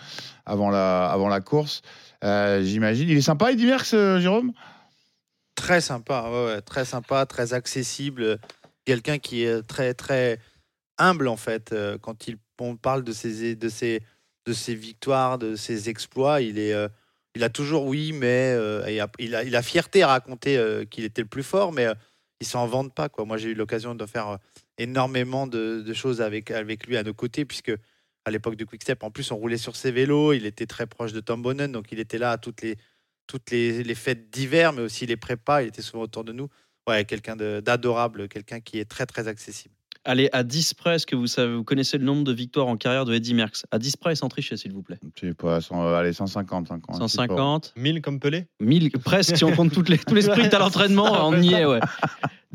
avant, 0.45 0.69
la, 0.69 1.07
avant 1.09 1.29
la 1.29 1.41
course. 1.41 1.81
Euh, 2.23 2.61
J'imagine. 2.61 3.09
Il 3.09 3.17
est 3.17 3.21
sympa, 3.21 3.51
Eddy 3.51 3.65
Merckx, 3.65 3.93
euh, 3.95 4.19
Jérôme? 4.19 4.51
Très 5.55 5.81
sympa, 5.81 6.61
très 6.65 6.85
sympa, 6.85 7.25
très 7.25 7.53
accessible. 7.53 8.37
Quelqu'un 8.85 9.17
qui 9.17 9.43
est 9.43 9.61
très, 9.63 9.93
très 9.93 10.39
humble, 10.97 11.27
en 11.27 11.37
fait. 11.37 11.73
Euh, 11.73 11.97
Quand 11.99 12.27
il, 12.27 12.37
on 12.59 12.75
parle 12.75 13.03
de 13.03 13.11
de, 13.55 13.69
ses, 13.69 14.01
de 14.49 14.53
ses 14.53 14.73
victoires, 14.73 15.37
de 15.37 15.55
ses 15.55 15.89
exploits, 15.89 16.41
il, 16.41 16.57
est, 16.57 16.73
euh, 16.73 16.87
il 17.35 17.43
a 17.43 17.49
toujours 17.49 17.85
oui, 17.85 18.11
mais 18.11 18.53
euh, 18.55 19.07
il, 19.19 19.55
a, 19.55 19.61
fierté 19.61 20.01
à 20.01 20.07
raconter 20.07 20.57
euh, 20.57 20.85
qu'il 20.85 21.03
était 21.03 21.21
le 21.21 21.27
plus 21.27 21.43
fort, 21.43 21.71
mais 21.71 21.87
il 22.41 22.47
s'en 22.47 22.65
vante 22.65 22.93
pas. 22.93 23.09
Quoi. 23.09 23.25
Moi, 23.25 23.37
j'ai 23.37 23.49
eu 23.49 23.53
l'occasion 23.53 23.93
de 23.93 24.05
faire 24.07 24.39
énormément 24.79 25.45
de, 25.45 25.93
choses 25.93 26.21
avec, 26.21 26.49
avec 26.49 26.87
lui 26.87 26.97
à 26.97 27.03
nos 27.03 27.13
côtés, 27.13 27.45
puisque 27.45 27.71
à 28.25 28.31
l'époque 28.31 28.55
de 28.55 28.65
Quickstep, 28.65 29.03
en 29.03 29.11
plus, 29.11 29.31
on 29.31 29.37
roulait 29.37 29.57
sur 29.57 29.75
ses 29.75 29.91
vélos. 29.91 30.33
Il 30.33 30.45
était 30.45 30.65
très 30.65 30.87
proche 30.87 31.13
de 31.13 31.19
Tom 31.19 31.41
Bonnen, 31.41 31.71
donc 31.71 31.91
il 31.91 31.99
était 31.99 32.17
là 32.17 32.31
à 32.31 32.37
toutes 32.39 32.63
les, 32.63 32.75
toutes 33.27 33.51
les, 33.51 33.83
les 33.83 33.95
fêtes 33.95 34.31
d'hiver, 34.31 34.73
mais 34.73 34.81
aussi 34.81 35.05
les 35.05 35.17
prépas. 35.17 35.61
Il 35.61 35.67
était 35.67 35.83
souvent 35.83 36.03
autour 36.03 36.23
de 36.23 36.33
nous. 36.33 36.49
Ouais, 36.87 37.05
quelqu'un 37.05 37.35
d'adorable, 37.35 38.27
quelqu'un 38.27 38.61
qui 38.61 38.79
est 38.79 38.89
très, 38.89 39.05
très 39.05 39.27
accessible. 39.27 39.75
Allez, 40.05 40.29
à 40.31 40.43
10 40.43 40.73
près, 40.75 40.95
est-ce 40.95 41.05
que 41.05 41.15
vous, 41.15 41.27
savez, 41.27 41.53
vous 41.55 41.63
connaissez 41.63 41.97
le 41.97 42.05
nombre 42.05 42.23
de 42.23 42.31
victoires 42.31 42.67
en 42.67 42.77
carrière 42.77 43.03
de 43.05 43.13
Eddy 43.13 43.33
Merckx? 43.33 43.63
À 43.69 43.77
10 43.79 43.97
près, 43.97 44.15
sans 44.15 44.29
tricher, 44.29 44.55
s'il 44.57 44.71
vous 44.71 44.81
plaît. 44.81 44.97
Je 45.21 45.27
sais 45.27 45.33
pas, 45.33 45.59
cent- 45.61 45.83
euh, 45.83 45.93
allez, 45.95 46.13
150. 46.13 46.67
50 46.69 46.95
150 46.97 47.73
1000 47.75 48.01
comme 48.01 48.19
Pelé? 48.19 48.47
1000, 48.61 48.91
presque, 49.03 49.35
si 49.35 49.43
on 49.43 49.51
compte 49.55 49.73
toutes 49.73 49.89
les, 49.89 49.97
tous 49.97 50.15
les 50.15 50.21
sprints 50.21 50.53
à 50.53 50.59
l'entraînement, 50.59 51.05
on 51.27 51.41
y 51.41 51.53
est, 51.53 51.65
ouais. 51.65 51.79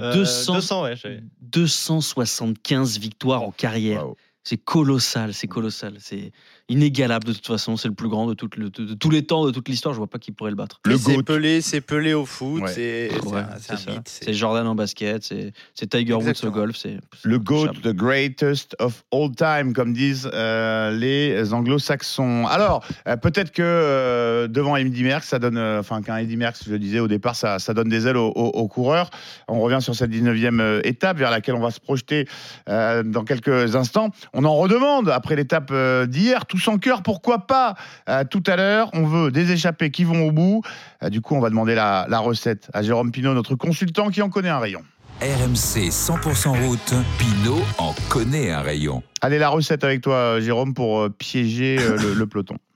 Euh, 0.01 0.13
200. 0.13 0.55
200, 0.55 0.83
ouais. 0.83 0.97
j'avais- 0.97 1.23
275 1.43 2.99
victoires 2.99 3.43
en 3.43 3.53
carrière. 3.53 4.05
Waouh. 4.07 4.17
C'est 4.43 4.57
colossal, 4.59 5.33
c'est 5.33 5.47
colossal. 5.47 5.95
C'est 6.01 6.33
inégalable 6.69 7.25
de 7.27 7.33
toute 7.33 7.47
façon. 7.47 7.77
C'est 7.77 7.89
le 7.89 7.95
plus 7.95 8.09
grand 8.09 8.27
de, 8.27 8.35
toute 8.35 8.57
le- 8.57 8.71
de- 8.71 8.85
de 8.85 8.95
tous 8.95 9.11
les 9.11 9.23
temps, 9.25 9.45
de 9.45 9.51
toute 9.51 9.69
l'histoire. 9.69 9.93
Je 9.95 9.99
vois 9.99 10.07
pas 10.07 10.19
qui 10.19 10.33
pourrait 10.33 10.51
le 10.51 10.57
battre. 10.57 10.81
Le 10.85 10.97
c'est. 10.97 11.23
Pelé, 11.23 11.61
c'est 11.61 11.81
Pelé 11.81 12.15
au 12.15 12.25
foot, 12.27 12.63
Ouais. 12.63 12.69
c'est 12.73 13.11
c'est 13.13 13.25
Ouais, 13.27 13.39
un, 13.41 13.47
c'est 13.59 13.73
un 13.73 13.77
c'est 13.77 13.85
ça. 13.85 13.91
mythe. 13.93 14.09
c'est- 14.09 14.25
C'est 14.25 14.35
Jordan 14.35 14.67
en 14.67 14.75
basket, 14.75 15.23
c'est 15.25 15.53
c'est 15.75 15.89
Tiger 15.89 16.15
Woods 16.15 16.45
au 16.45 16.51
golf. 16.51 16.77
C'est 16.77 16.99
c'est 17.23 17.29
Le 17.29 17.39
GOAT, 17.39 17.69
the 17.83 17.89
greatest 17.95 18.75
of 18.79 19.05
all 19.13 19.31
time, 19.35 19.73
comme 19.73 19.93
disent 19.93 20.29
euh, 20.33 20.91
les 20.91 21.53
anglo-saxons. 21.53 22.47
Alors, 22.47 22.85
euh, 23.09 23.17
peut-être 23.17 23.51
que 23.53 23.63
euh, 23.63 24.49
devant 24.49 24.77
Eddy 24.77 25.03
Merckx, 25.03 25.27
ça 25.27 25.39
donne, 25.39 25.57
euh, 25.59 25.81
enfin, 25.81 26.03
qu'un 26.03 26.17
Eddy 26.17 26.37
Merckx, 26.37 26.65
je 26.67 26.71
le 26.71 26.79
disais 26.79 27.01
au 27.01 27.09
départ, 27.09 27.37
ça, 27.37 27.59
ça 27.59 27.75
donne 27.75 27.89
des 27.89 28.07
ailes 28.07 28.17
aux, 28.17 28.29
aux- 28.35 28.49
aux 28.51 28.69
coureurs. 28.69 29.11
On 29.49 29.61
revient 29.61 29.81
sur 29.83 29.95
cette 29.95 30.11
19e 30.11 30.61
euh, 30.61 30.81
étape 30.85 31.19
vers 31.19 31.31
laquelle 31.31 31.55
on 31.55 31.61
va 31.61 31.71
se 31.71 31.81
projeter 31.81 32.27
euh, 32.69 33.03
dans 33.03 33.25
quelques 33.25 33.77
instants. 33.77 34.11
On 34.33 34.45
en 34.45 34.55
redemande 34.55 35.09
après 35.09 35.37
l'étape 35.37 35.73
d'hier, 36.07 36.47
tous 36.55 36.69
en 36.69 36.79
cœur, 36.79 37.03
pourquoi 37.03 37.47
pas? 37.49 37.75
Euh, 38.09 38.23
Tout 38.25 38.43
à 38.47 38.55
l'heure, 38.55 38.89
on 38.93 39.07
veut 39.07 39.33
des 39.33 39.51
échappés 39.51 39.91
qui 39.91 40.05
vont 40.05 40.29
au 40.29 40.31
bout. 40.31 40.63
Euh, 41.03 41.11
du 41.11 41.21
coup, 41.21 41.35
on 41.35 41.41
va 41.41 41.51
demander 41.51 41.75
la, 41.75 42.07
la 42.09 42.21
recette 42.21 42.71
à 42.73 42.83
Jérôme 42.83 43.11
Pinault, 43.11 43.35
notre 43.35 43.57
consultant 43.57 44.09
qui 44.11 44.23
en 44.23 44.31
connaît 44.31 44.51
un 44.51 44.61
rayon. 44.61 44.83
RMC 45.21 45.91
100% 45.91 46.67
route, 46.67 46.95
Pinot 47.19 47.61
en 47.79 47.93
connaît 48.09 48.53
un 48.53 48.61
rayon. 48.61 49.03
Allez, 49.21 49.39
la 49.39 49.49
recette 49.49 49.83
avec 49.83 50.01
toi, 50.01 50.15
euh, 50.15 50.41
Jérôme, 50.41 50.75
pour 50.75 51.01
euh, 51.01 51.09
piéger 51.09 51.77
euh, 51.81 51.97
le, 51.97 52.15
le 52.15 52.27
peloton. 52.27 52.57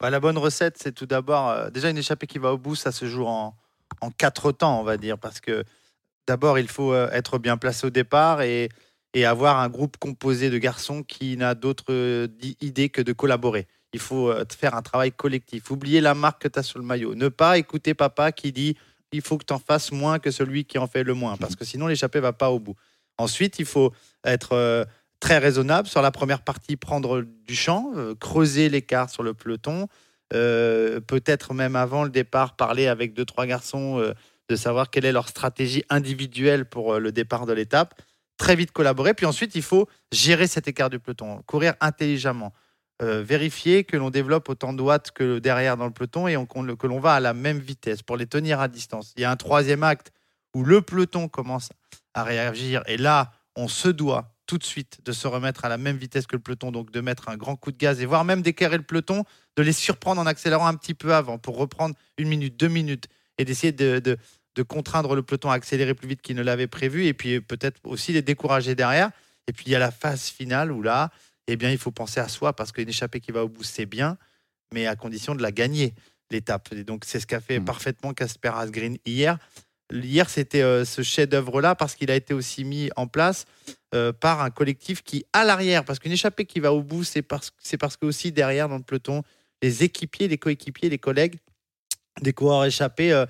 Bah, 0.00 0.10
la 0.10 0.18
bonne 0.18 0.36
recette, 0.36 0.78
c'est 0.78 0.90
tout 0.90 1.06
d'abord 1.06 1.48
euh, 1.50 1.70
déjà 1.70 1.88
une 1.88 1.96
échappée 1.96 2.26
qui 2.26 2.38
va 2.38 2.52
au 2.52 2.58
bout, 2.58 2.74
ça 2.74 2.90
se 2.90 3.06
joue 3.06 3.24
en, 3.24 3.54
en 4.00 4.10
quatre 4.10 4.50
temps, 4.50 4.80
on 4.80 4.82
va 4.82 4.96
dire, 4.96 5.16
parce 5.16 5.40
que 5.40 5.62
d'abord 6.26 6.58
il 6.58 6.66
faut 6.66 6.92
euh, 6.92 7.08
être 7.12 7.38
bien 7.38 7.56
placé 7.56 7.86
au 7.86 7.90
départ 7.90 8.42
et, 8.42 8.68
et 9.14 9.24
avoir 9.24 9.58
un 9.58 9.68
groupe 9.68 9.96
composé 9.98 10.50
de 10.50 10.58
garçons 10.58 11.02
qui 11.02 11.36
n'a 11.36 11.54
d'autre 11.54 11.84
euh, 11.90 12.28
idée 12.60 12.88
que 12.88 13.02
de 13.02 13.12
collaborer. 13.12 13.66
Il 13.92 14.00
faut 14.00 14.30
euh, 14.30 14.44
faire 14.58 14.74
un 14.74 14.82
travail 14.82 15.12
collectif. 15.12 15.70
Oublier 15.70 16.00
la 16.00 16.14
marque 16.14 16.42
que 16.42 16.48
tu 16.48 16.58
as 16.58 16.62
sur 16.62 16.78
le 16.78 16.84
maillot. 16.84 17.14
Ne 17.14 17.28
pas 17.28 17.58
écouter 17.58 17.94
papa 17.94 18.32
qui 18.32 18.52
dit 18.52 18.76
il 19.12 19.20
faut 19.20 19.36
que 19.36 19.44
tu 19.44 19.52
en 19.52 19.58
fasses 19.58 19.92
moins 19.92 20.18
que 20.18 20.30
celui 20.30 20.64
qui 20.64 20.78
en 20.78 20.86
fait 20.86 21.02
le 21.02 21.12
moins, 21.12 21.36
parce 21.36 21.54
que 21.54 21.66
sinon 21.66 21.86
l'échappée 21.86 22.20
va 22.20 22.32
pas 22.32 22.50
au 22.50 22.58
bout. 22.58 22.76
Ensuite, 23.18 23.58
il 23.58 23.66
faut 23.66 23.92
être 24.24 24.52
euh, 24.52 24.86
très 25.20 25.36
raisonnable 25.36 25.86
sur 25.86 26.00
la 26.00 26.10
première 26.10 26.40
partie, 26.40 26.76
prendre 26.76 27.20
du 27.20 27.54
champ, 27.54 27.92
creuser 28.18 28.70
l'écart 28.70 29.10
sur 29.10 29.22
le 29.22 29.34
peloton, 29.34 29.86
peut-être 30.30 31.52
même 31.52 31.76
avant 31.76 32.04
le 32.04 32.10
départ, 32.10 32.56
parler 32.56 32.86
avec 32.86 33.12
deux, 33.12 33.26
trois 33.26 33.44
garçons, 33.44 34.02
de 34.48 34.56
savoir 34.56 34.90
quelle 34.90 35.04
est 35.04 35.12
leur 35.12 35.28
stratégie 35.28 35.84
individuelle 35.90 36.64
pour 36.64 36.98
le 36.98 37.12
départ 37.12 37.44
de 37.44 37.52
l'étape. 37.52 37.94
Très 38.36 38.56
vite 38.56 38.72
collaborer. 38.72 39.14
Puis 39.14 39.26
ensuite, 39.26 39.54
il 39.54 39.62
faut 39.62 39.88
gérer 40.10 40.46
cet 40.46 40.68
écart 40.68 40.90
du 40.90 40.98
peloton, 40.98 41.42
courir 41.46 41.74
intelligemment, 41.80 42.52
euh, 43.00 43.22
vérifier 43.22 43.84
que 43.84 43.96
l'on 43.96 44.10
développe 44.10 44.48
autant 44.48 44.72
de 44.72 44.82
watts 44.82 45.10
que 45.12 45.38
derrière 45.38 45.76
dans 45.76 45.86
le 45.86 45.92
peloton 45.92 46.26
et 46.28 46.36
que 46.76 46.86
l'on 46.86 47.00
va 47.00 47.14
à 47.14 47.20
la 47.20 47.34
même 47.34 47.58
vitesse 47.58 48.02
pour 48.02 48.16
les 48.16 48.26
tenir 48.26 48.60
à 48.60 48.68
distance. 48.68 49.12
Il 49.16 49.22
y 49.22 49.24
a 49.24 49.30
un 49.30 49.36
troisième 49.36 49.82
acte 49.82 50.12
où 50.54 50.64
le 50.64 50.82
peloton 50.82 51.28
commence 51.28 51.68
à 52.14 52.24
réagir 52.24 52.82
et 52.86 52.96
là, 52.96 53.32
on 53.56 53.68
se 53.68 53.88
doit 53.88 54.34
tout 54.46 54.58
de 54.58 54.64
suite 54.64 54.98
de 55.04 55.12
se 55.12 55.26
remettre 55.26 55.64
à 55.64 55.68
la 55.68 55.78
même 55.78 55.96
vitesse 55.96 56.26
que 56.26 56.36
le 56.36 56.42
peloton, 56.42 56.72
donc 56.72 56.90
de 56.90 57.00
mettre 57.00 57.28
un 57.28 57.36
grand 57.36 57.56
coup 57.56 57.72
de 57.72 57.76
gaz 57.78 58.00
et 58.00 58.06
voire 58.06 58.24
même 58.24 58.42
d'éclairer 58.42 58.76
le 58.76 58.82
peloton, 58.82 59.24
de 59.56 59.62
les 59.62 59.72
surprendre 59.72 60.20
en 60.20 60.26
accélérant 60.26 60.66
un 60.66 60.74
petit 60.74 60.94
peu 60.94 61.14
avant 61.14 61.38
pour 61.38 61.56
reprendre 61.56 61.94
une 62.18 62.28
minute, 62.28 62.58
deux 62.58 62.68
minutes 62.68 63.06
et 63.38 63.44
d'essayer 63.44 63.72
de, 63.72 63.98
de- 63.98 64.18
de 64.54 64.62
contraindre 64.62 65.14
le 65.14 65.22
peloton 65.22 65.50
à 65.50 65.54
accélérer 65.54 65.94
plus 65.94 66.08
vite 66.08 66.22
qu'il 66.22 66.36
ne 66.36 66.42
l'avait 66.42 66.66
prévu 66.66 67.06
et 67.06 67.14
puis 67.14 67.40
peut-être 67.40 67.80
aussi 67.84 68.12
les 68.12 68.22
décourager 68.22 68.74
derrière. 68.74 69.10
Et 69.48 69.52
puis 69.52 69.64
il 69.66 69.72
y 69.72 69.74
a 69.74 69.78
la 69.78 69.90
phase 69.90 70.24
finale 70.24 70.70
où 70.70 70.82
là, 70.82 71.10
eh 71.48 71.56
bien, 71.56 71.70
il 71.70 71.78
faut 71.78 71.90
penser 71.90 72.20
à 72.20 72.28
soi 72.28 72.54
parce 72.54 72.72
qu'une 72.72 72.88
échappée 72.88 73.20
qui 73.20 73.32
va 73.32 73.44
au 73.44 73.48
bout, 73.48 73.64
c'est 73.64 73.86
bien, 73.86 74.16
mais 74.72 74.86
à 74.86 74.94
condition 74.96 75.34
de 75.34 75.42
la 75.42 75.50
gagner, 75.50 75.94
l'étape. 76.30 76.68
Et 76.72 76.84
donc, 76.84 77.04
c'est 77.04 77.20
ce 77.20 77.26
qu'a 77.26 77.40
fait 77.40 77.58
Mm. 77.58 77.64
parfaitement 77.64 78.12
Casper 78.12 78.52
Asgreen 78.54 78.96
hier. 79.04 79.38
Hier, 79.92 80.30
c'était 80.30 80.62
euh, 80.62 80.84
ce 80.84 81.02
chef-d'œuvre-là 81.02 81.74
parce 81.74 81.94
qu'il 81.94 82.10
a 82.10 82.14
été 82.14 82.32
aussi 82.32 82.64
mis 82.64 82.90
en 82.96 83.06
place 83.06 83.44
euh, 83.94 84.12
par 84.12 84.40
un 84.40 84.50
collectif 84.50 85.02
qui, 85.02 85.24
à 85.32 85.44
l'arrière, 85.44 85.84
parce 85.84 85.98
qu'une 85.98 86.12
échappée 86.12 86.46
qui 86.46 86.60
va 86.60 86.72
au 86.72 86.82
bout, 86.82 87.04
c'est 87.04 87.20
parce, 87.20 87.50
c'est 87.58 87.76
parce 87.76 87.96
que 87.96 88.06
aussi 88.06 88.32
derrière, 88.32 88.68
dans 88.68 88.78
le 88.78 88.82
peloton, 88.82 89.22
les 89.60 89.82
équipiers, 89.84 90.28
les 90.28 90.38
coéquipiers, 90.38 90.88
les 90.88 90.98
collègues 90.98 91.38
des 92.20 92.32
coureurs 92.32 92.64
échappés 92.64 93.12
euh, 93.12 93.26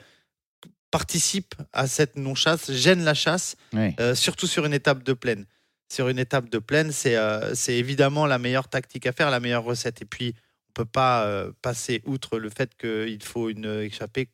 participent 0.92 1.56
à 1.72 1.88
cette 1.88 2.14
non-chasse, 2.16 2.70
gênent 2.70 3.02
la 3.02 3.14
chasse, 3.14 3.56
Oui. 3.72 3.96
euh, 3.98 4.14
surtout 4.14 4.46
sur 4.46 4.64
une 4.64 4.74
étape 4.74 5.02
de 5.02 5.12
plaine. 5.14 5.46
sur 5.92 6.08
une 6.08 6.18
étape 6.18 6.48
de 6.48 6.58
plaine, 6.58 6.90
c'est 6.90 7.16
euh, 7.16 7.52
évidemment 7.68 8.24
la 8.26 8.38
meilleure 8.38 8.68
tactique 8.68 9.06
à 9.06 9.12
faire, 9.12 9.30
la 9.30 9.40
meilleure 9.40 9.64
recette. 9.64 10.00
Et 10.00 10.06
puis, 10.06 10.34
on 10.70 10.72
peut 10.72 10.84
pas 10.86 11.24
euh, 11.26 11.52
passer 11.60 12.00
outre 12.06 12.38
le 12.38 12.48
fait 12.48 12.74
qu'il 12.78 13.22
faut 13.22 13.50
une 13.50 13.66
échappée 13.82 14.28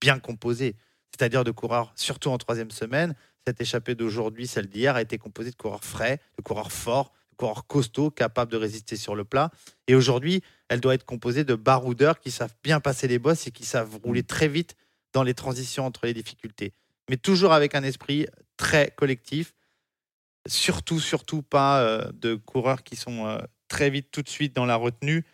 bien 0.00 0.20
composée, 0.20 0.76
c'est-à-dire 1.10 1.42
de 1.42 1.50
coureurs, 1.50 1.92
surtout 1.96 2.30
en 2.30 2.38
troisième 2.38 2.70
semaine. 2.70 3.16
Cette 3.44 3.60
échappée 3.60 3.94
d'aujourd'hui, 3.96 4.46
celle 4.46 4.66
d'hier, 4.68 4.94
a 4.94 5.02
été 5.02 5.18
composée 5.18 5.50
de 5.50 5.56
coureurs 5.56 5.82
frais, 5.84 6.20
de 6.38 6.42
coureurs 6.42 6.70
forts, 6.70 7.12
de 7.32 7.36
coureurs 7.38 7.66
costauds, 7.66 8.10
capables 8.12 8.52
de 8.52 8.56
résister 8.56 8.94
sur 8.96 9.16
le 9.16 9.24
plat. 9.24 9.50
Et 9.88 9.96
aujourd'hui, 9.96 10.42
elle 10.68 10.80
doit 10.80 10.94
être 10.94 11.04
composée 11.04 11.42
de 11.42 11.56
baroudeurs 11.56 12.20
qui 12.20 12.30
savent 12.30 12.54
bien 12.62 12.78
passer 12.78 13.08
les 13.08 13.18
bosses 13.18 13.48
et 13.48 13.50
qui 13.50 13.64
savent 13.64 13.96
rouler 14.04 14.22
très 14.22 14.46
vite 14.46 14.76
dans 15.14 15.22
les 15.22 15.32
transitions 15.32 15.86
entre 15.86 16.04
les 16.04 16.12
difficultés. 16.12 16.74
Mais 17.08 17.16
toujours 17.16 17.52
avec 17.52 17.74
un 17.74 17.82
esprit 17.82 18.26
très 18.58 18.90
collectif. 18.90 19.54
Surtout, 20.46 21.00
surtout 21.00 21.40
pas 21.40 21.80
euh, 21.80 22.10
de 22.12 22.34
coureurs 22.34 22.82
qui 22.82 22.96
sont 22.96 23.26
euh, 23.26 23.38
très 23.68 23.88
vite 23.88 24.08
tout 24.10 24.20
de 24.20 24.28
suite 24.28 24.54
dans 24.54 24.66
la 24.66 24.76
retenue, 24.76 25.24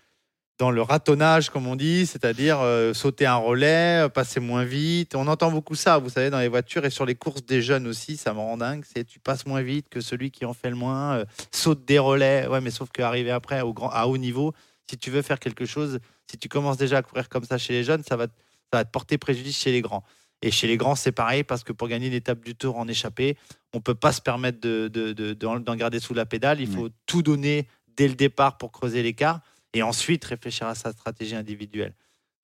dans 0.58 0.70
le 0.70 0.82
ratonnage, 0.82 1.50
comme 1.50 1.66
on 1.66 1.74
dit, 1.74 2.06
c'est-à-dire 2.06 2.60
euh, 2.60 2.92
sauter 2.92 3.26
un 3.26 3.36
relais, 3.36 4.08
passer 4.12 4.38
moins 4.38 4.62
vite. 4.62 5.16
On 5.16 5.26
entend 5.26 5.50
beaucoup 5.50 5.74
ça, 5.74 5.98
vous 5.98 6.10
savez, 6.10 6.30
dans 6.30 6.38
les 6.38 6.48
voitures 6.48 6.84
et 6.84 6.90
sur 6.90 7.06
les 7.06 7.16
courses 7.16 7.44
des 7.44 7.62
jeunes 7.62 7.88
aussi, 7.88 8.16
ça 8.16 8.34
me 8.34 8.38
rend 8.38 8.58
dingue. 8.58 8.84
C'est 8.84 9.04
tu 9.04 9.18
passes 9.18 9.46
moins 9.46 9.62
vite 9.62 9.88
que 9.88 10.00
celui 10.00 10.30
qui 10.30 10.44
en 10.44 10.54
fait 10.54 10.70
le 10.70 10.76
moins, 10.76 11.24
saute 11.50 11.84
des 11.84 11.98
relais. 11.98 12.46
Ouais, 12.46 12.60
mais 12.60 12.70
sauf 12.70 12.90
qu'arriver 12.90 13.30
après 13.30 13.62
au 13.62 13.72
grand, 13.72 13.90
à 13.90 14.04
haut 14.06 14.18
niveau, 14.18 14.52
si 14.88 14.98
tu 14.98 15.10
veux 15.10 15.22
faire 15.22 15.40
quelque 15.40 15.64
chose, 15.64 15.98
si 16.30 16.36
tu 16.38 16.48
commences 16.48 16.76
déjà 16.76 16.98
à 16.98 17.02
courir 17.02 17.28
comme 17.28 17.44
ça 17.44 17.58
chez 17.58 17.72
les 17.72 17.82
jeunes, 17.84 18.02
ça 18.04 18.16
va, 18.16 18.26
ça 18.72 18.78
va 18.78 18.84
te 18.84 18.90
porter 18.90 19.18
préjudice 19.18 19.58
chez 19.58 19.72
les 19.72 19.80
grands. 19.80 20.04
Et 20.42 20.50
chez 20.50 20.66
les 20.66 20.76
grands, 20.78 20.94
c'est 20.94 21.12
pareil, 21.12 21.44
parce 21.44 21.64
que 21.64 21.72
pour 21.72 21.86
gagner 21.88 22.06
une 22.06 22.14
étape 22.14 22.42
du 22.42 22.54
tour 22.54 22.78
en 22.78 22.88
échappée, 22.88 23.36
on 23.74 23.78
ne 23.78 23.82
peut 23.82 23.94
pas 23.94 24.12
se 24.12 24.22
permettre 24.22 24.58
de, 24.60 24.88
de- 24.88 25.12
de- 25.12 25.34
d'en 25.34 25.60
d'en 25.60 25.76
garder 25.76 26.00
sous 26.00 26.14
la 26.14 26.24
pédale. 26.24 26.60
Il 26.60 26.66
faut 26.74 26.88
tout 27.06 27.22
donner 27.22 27.68
dès 27.96 28.08
le 28.08 28.14
départ 28.14 28.56
pour 28.56 28.72
creuser 28.72 29.02
l'écart 29.02 29.40
et 29.74 29.82
ensuite 29.82 30.24
réfléchir 30.24 30.66
à 30.66 30.74
sa 30.74 30.92
stratégie 30.92 31.34
individuelle. 31.34 31.94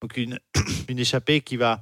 Donc 0.02 0.16
une, 0.18 0.38
une 0.88 0.98
échappée 0.98 1.40
qui 1.40 1.56
va 1.56 1.80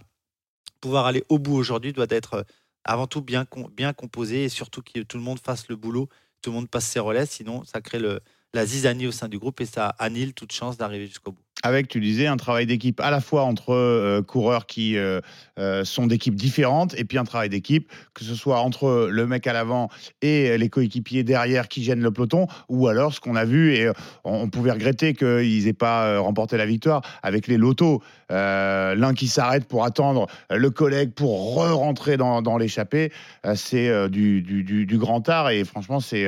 pouvoir 0.81 1.07
aller 1.07 1.25
au 1.29 1.39
bout 1.39 1.55
aujourd'hui 1.57 1.93
doit 1.93 2.07
être 2.11 2.35
euh, 2.35 2.43
avant 2.85 3.07
tout 3.07 3.23
bien, 3.23 3.47
bien 3.77 3.93
composée 3.93 4.45
et 4.45 4.49
surtout 4.49 4.83
que 4.83 5.01
tout 5.01 5.17
le 5.17 5.23
monde 5.23 5.41
fasse 5.41 5.69
le 5.69 5.77
boulot, 5.77 6.09
tout 6.43 6.51
le 6.51 6.55
monde 6.57 6.69
passe 6.69 6.87
ses 6.87 7.01
relais, 7.01 7.27
sinon 7.27 7.65
ça 7.65 7.81
crée 7.81 7.99
le, 7.99 8.21
la 8.53 8.67
zizanie 8.67 9.07
au 9.07 9.13
sein 9.13 9.29
du 9.29 9.39
groupe 9.39 9.61
et 9.61 9.67
ça 9.67 9.89
annule 9.99 10.35
toute 10.35 10.53
chance 10.53 10.77
d'arriver 10.77 11.07
jusqu'au 11.07 11.33
bout. 11.33 11.44
Avec, 11.67 11.89
tu 11.89 11.99
disais, 11.99 12.27
un 12.27 12.37
travail 12.37 12.67
d'équipe 12.67 13.01
à 13.01 13.11
la 13.11 13.23
fois 13.23 13.45
entre 13.45 13.73
euh, 13.73 14.21
coureurs 14.21 14.67
qui 14.67 14.99
euh, 14.99 15.23
euh, 15.59 15.83
sont 15.83 16.07
d'équipes 16.07 16.35
différentes 16.35 16.95
et 16.99 17.07
puis 17.07 17.17
un 17.17 17.25
travail 17.25 17.49
d'équipe, 17.49 17.91
que 18.13 18.23
ce 18.23 18.35
soit 18.35 18.61
entre 18.61 19.09
le 19.11 19.27
mec 19.27 19.47
à 19.47 19.55
l'avant 19.55 19.89
et 20.21 20.59
les 20.59 20.69
coéquipiers 20.69 21.25
derrière 21.25 21.69
qui 21.69 21.83
gênent 21.83 22.03
le 22.03 22.11
peloton, 22.11 22.49
ou 22.69 22.87
alors 22.87 23.15
ce 23.15 23.21
qu'on 23.21 23.35
a 23.35 23.47
vu, 23.47 23.73
et 23.73 23.91
on, 24.25 24.51
pouvait 24.51 24.73
regretter 24.73 25.15
qu'ils 25.15 25.65
n'aient 25.65 25.73
pas 25.73 26.19
remporté 26.19 26.59
la 26.59 26.67
victoire 26.67 27.01
avec 27.23 27.47
les 27.47 27.57
lotos. 27.57 28.03
L'un 28.29 29.15
qui 29.15 29.27
s'arrête 29.27 29.67
pour 29.67 29.85
attendre 29.85 30.27
le 30.51 30.71
collègue 30.71 31.15
pour 31.15 31.55
re-rentrer 31.55 32.19
dans, 32.19 32.59
l'échappée, 32.59 33.11
c'est 33.55 34.11
du, 34.11 34.99
grand 34.99 35.27
art 35.31 35.49
et 35.49 35.65
franchement, 35.65 36.01
c'est 36.01 36.27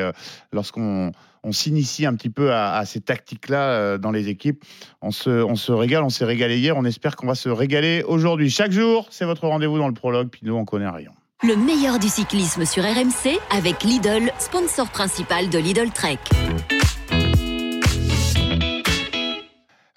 lorsqu'on 0.53 1.13
on 1.47 1.53
s'initie 1.53 2.05
un 2.05 2.15
petit 2.15 2.29
peu 2.29 2.53
à, 2.53 2.85
ces 2.85 3.01
tactiques-là 3.01 3.71
euh, 3.71 3.99
dans 3.99 4.11
les 4.11 4.29
équipes. 4.29 4.65
On 5.01 5.13
se, 5.13 5.31
on 5.31 5.55
se 5.55 5.71
régale, 5.71 6.03
on 6.03 6.11
s'est 6.11 6.25
régalé 6.25 6.59
hier, 6.59 6.77
on 6.77 6.85
espère 6.85 7.15
qu'on 7.15 7.29
va 7.29 7.37
se 7.37 7.49
régaler 7.49 8.03
aujourd'hui. 8.07 8.51
Chaque 8.51 8.73
jour, 8.73 9.07
c'est 9.11 9.25
votre 9.25 9.47
rendez-vous 9.47 9.79
dans 9.79 9.89
le 9.89 9.95
prologue, 9.95 10.29
puis 10.29 10.41
nous, 10.43 10.55
on 10.55 10.65
connaît 10.65 10.89
rien. 10.89 11.11
Le 11.43 11.55
meilleur 11.55 11.99
du 11.99 12.09
cyclisme 12.09 12.65
sur 12.65 12.83
RMC 12.83 13.39
avec 13.51 13.85
Lidl, 13.85 14.33
sponsor 14.39 14.89
principal 14.89 15.49
de 15.49 15.59
Lidl 15.59 15.91
Trek. 15.91 16.19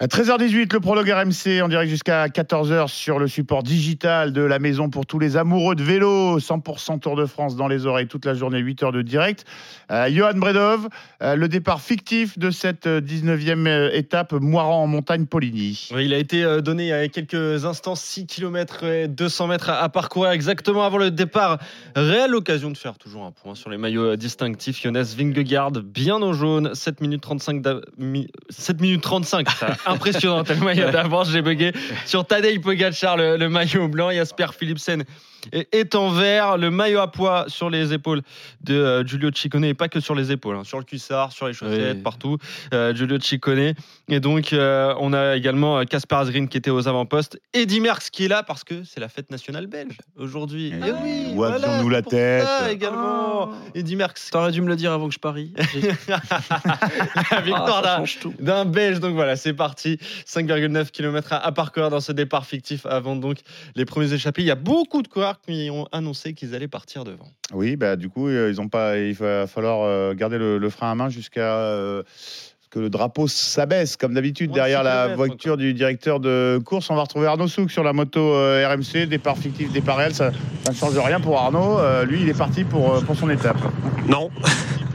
À 0.02 0.06
13h18, 0.06 0.72
le 0.72 0.80
prologue 0.80 1.10
RMC 1.10 1.60
en 1.62 1.68
direct 1.68 1.90
jusqu'à 1.90 2.26
14h 2.28 2.88
sur 2.88 3.18
le 3.18 3.28
support 3.28 3.62
digital 3.62 4.32
de 4.32 4.40
la 4.40 4.58
maison 4.58 4.88
pour 4.88 5.04
tous 5.04 5.18
les 5.18 5.36
amoureux 5.36 5.74
de 5.74 5.82
vélo. 5.82 6.38
100% 6.38 7.00
Tour 7.00 7.16
de 7.16 7.26
France 7.26 7.54
dans 7.54 7.68
les 7.68 7.84
oreilles 7.84 8.06
toute 8.06 8.24
la 8.24 8.32
journée, 8.32 8.60
8 8.60 8.82
heures 8.82 8.92
de 8.92 9.02
direct. 9.02 9.44
Euh, 9.90 10.08
Johan 10.10 10.32
Bredov, 10.36 10.88
euh, 11.22 11.36
le 11.36 11.48
départ 11.48 11.82
fictif 11.82 12.38
de 12.38 12.50
cette 12.50 12.86
euh, 12.86 13.02
19e 13.02 13.66
euh, 13.66 13.90
étape 13.92 14.32
Moiran 14.32 14.84
en 14.84 14.86
montagne 14.86 15.26
Poligny. 15.26 15.90
Il 15.98 16.14
a 16.14 16.18
été 16.18 16.44
donné 16.62 16.84
il 16.84 16.88
y 16.88 16.92
a 16.92 17.06
quelques 17.08 17.66
instants 17.66 17.94
6 17.94 18.24
km 18.24 18.84
et 18.84 19.06
200 19.06 19.48
mètres 19.48 19.68
à, 19.68 19.86
parcourir 19.90 20.30
exactement 20.30 20.82
avant 20.82 20.96
le 20.96 21.10
départ. 21.10 21.58
Réelle 21.94 22.34
occasion 22.34 22.70
de 22.70 22.78
faire 22.78 22.96
toujours 22.96 23.26
un 23.26 23.32
point 23.32 23.54
sur 23.54 23.68
les 23.68 23.76
maillots 23.76 24.16
distinctifs. 24.16 24.80
Jonas 24.80 25.14
Vingegaard, 25.14 25.72
bien 25.72 26.22
au 26.22 26.32
jaune, 26.32 26.74
7 26.74 27.02
minutes 27.02 27.20
35. 27.20 27.60
d'a- 27.60 27.82
mi- 27.98 28.28
7 28.48 28.80
minutes 28.80 29.02
35, 29.02 29.50
ça, 29.50 29.76
impressionnant. 29.90 30.42
le 30.48 30.56
maillot 30.56 30.90
d'avant, 30.90 31.24
j'ai 31.24 31.42
bugué. 31.42 31.72
Sur 32.06 32.26
Tadej 32.26 32.60
Pogacar, 32.60 33.16
le, 33.16 33.36
le 33.36 33.48
maillot 33.48 33.88
blanc. 33.88 34.10
Jasper 34.10 34.46
Philipsen 34.58 35.04
est, 35.52 35.68
est 35.74 35.94
en 35.94 36.10
vert. 36.10 36.56
Le 36.58 36.70
maillot 36.70 37.00
à 37.00 37.10
poids 37.10 37.44
sur 37.48 37.70
les 37.70 37.92
épaules 37.92 38.22
de 38.62 38.74
euh, 38.74 39.04
Giulio 39.06 39.30
Ciccone, 39.34 39.64
et 39.64 39.74
pas 39.74 39.88
que 39.88 40.00
sur 40.00 40.14
les 40.14 40.32
épaules, 40.32 40.56
hein, 40.56 40.64
sur 40.64 40.78
le 40.78 40.84
cuissard, 40.84 41.32
sur 41.32 41.46
les 41.46 41.52
chaussettes, 41.54 41.96
Oui. 41.96 42.02
partout. 42.02 42.36
Euh, 42.74 42.94
Giulio 42.94 43.18
Ciccone. 43.20 43.74
Et 44.08 44.20
donc, 44.20 44.52
euh, 44.52 44.94
on 44.98 45.12
a 45.12 45.36
également 45.36 45.78
euh, 45.78 45.84
Kasper 45.84 46.16
Asgreen 46.16 46.48
qui 46.48 46.56
était 46.58 46.70
aux 46.70 46.88
avant-postes. 46.88 47.38
Eddy 47.54 47.80
Merckx 47.80 48.10
qui 48.10 48.24
est 48.24 48.28
là 48.28 48.42
parce 48.42 48.64
que 48.64 48.82
c'est 48.84 49.00
la 49.00 49.08
fête 49.08 49.30
nationale 49.30 49.66
belge 49.66 49.96
aujourd'hui. 50.16 50.72
Eh 50.74 50.92
oui, 51.02 51.32
Où 51.34 51.44
avions-nous 51.44 51.88
c'est 51.88 51.92
la 51.94 52.02
tête 52.02 52.44
ça 52.46 52.72
également. 52.72 53.50
Eddy 53.74 53.96
Merckx. 53.96 54.30
T'aurais 54.30 54.52
dû 54.52 54.60
me 54.62 54.68
le 54.68 54.76
dire 54.76 54.92
avant 54.92 55.08
que 55.08 55.14
je 55.14 55.18
parie. 55.18 55.52
La 57.30 57.40
victoire 57.40 57.78
Ah, 57.78 57.82
ça 57.82 57.82
d'un- 57.82 57.96
change 57.98 58.18
tout. 58.20 58.34
d'un 58.38 58.64
Belge. 58.64 59.00
Donc 59.00 59.14
voilà, 59.14 59.36
c'est 59.36 59.54
parti. 59.54 59.98
5,9 60.26 60.90
km 60.90 61.32
à, 61.32 61.36
à 61.38 61.52
parcourir 61.52 61.90
dans 61.90 62.00
ce 62.00 62.12
départ 62.12 62.46
fictif 62.46 62.86
avant 62.86 63.16
donc 63.16 63.38
les 63.76 63.84
premiers 63.84 64.12
échappés. 64.12 64.42
Il 64.42 64.46
y 64.46 64.50
a 64.50 64.54
beaucoup 64.56 65.02
de 65.02 65.08
coureurs 65.08 65.29
qui 65.38 65.68
ont 65.70 65.86
annoncé 65.92 66.34
qu'ils 66.34 66.54
allaient 66.54 66.68
partir 66.68 67.04
devant. 67.04 67.28
Oui, 67.52 67.76
bah, 67.76 67.96
du 67.96 68.08
coup, 68.08 68.28
euh, 68.28 68.50
ils 68.50 68.60
ont 68.60 68.68
pas, 68.68 68.98
il 68.98 69.14
va 69.14 69.46
falloir 69.46 69.82
euh, 69.82 70.14
garder 70.14 70.38
le, 70.38 70.58
le 70.58 70.70
frein 70.70 70.90
à 70.90 70.94
main 70.94 71.08
jusqu'à 71.08 71.40
euh, 71.40 72.02
ce 72.60 72.68
que 72.70 72.78
le 72.78 72.90
drapeau 72.90 73.28
s'abaisse, 73.28 73.96
comme 73.96 74.14
d'habitude, 74.14 74.52
derrière 74.52 74.82
la 74.82 75.14
voiture 75.14 75.56
du 75.56 75.74
directeur 75.74 76.20
de 76.20 76.60
course. 76.64 76.90
On 76.90 76.94
va 76.94 77.02
retrouver 77.02 77.26
Arnaud 77.26 77.48
Souk 77.48 77.70
sur 77.70 77.82
la 77.82 77.92
moto 77.92 78.20
euh, 78.20 78.66
RMC, 78.68 79.06
départ 79.06 79.36
fictif, 79.38 79.72
départ 79.72 79.96
réel. 79.96 80.14
Ça, 80.14 80.30
ça 80.64 80.72
ne 80.72 80.76
change 80.76 80.98
rien 80.98 81.20
pour 81.20 81.38
Arnaud. 81.38 81.78
Euh, 81.78 82.04
lui, 82.04 82.22
il 82.22 82.28
est 82.28 82.38
parti 82.38 82.64
pour, 82.64 83.02
pour 83.04 83.16
son 83.16 83.28
étape. 83.30 83.58
Non. 84.08 84.30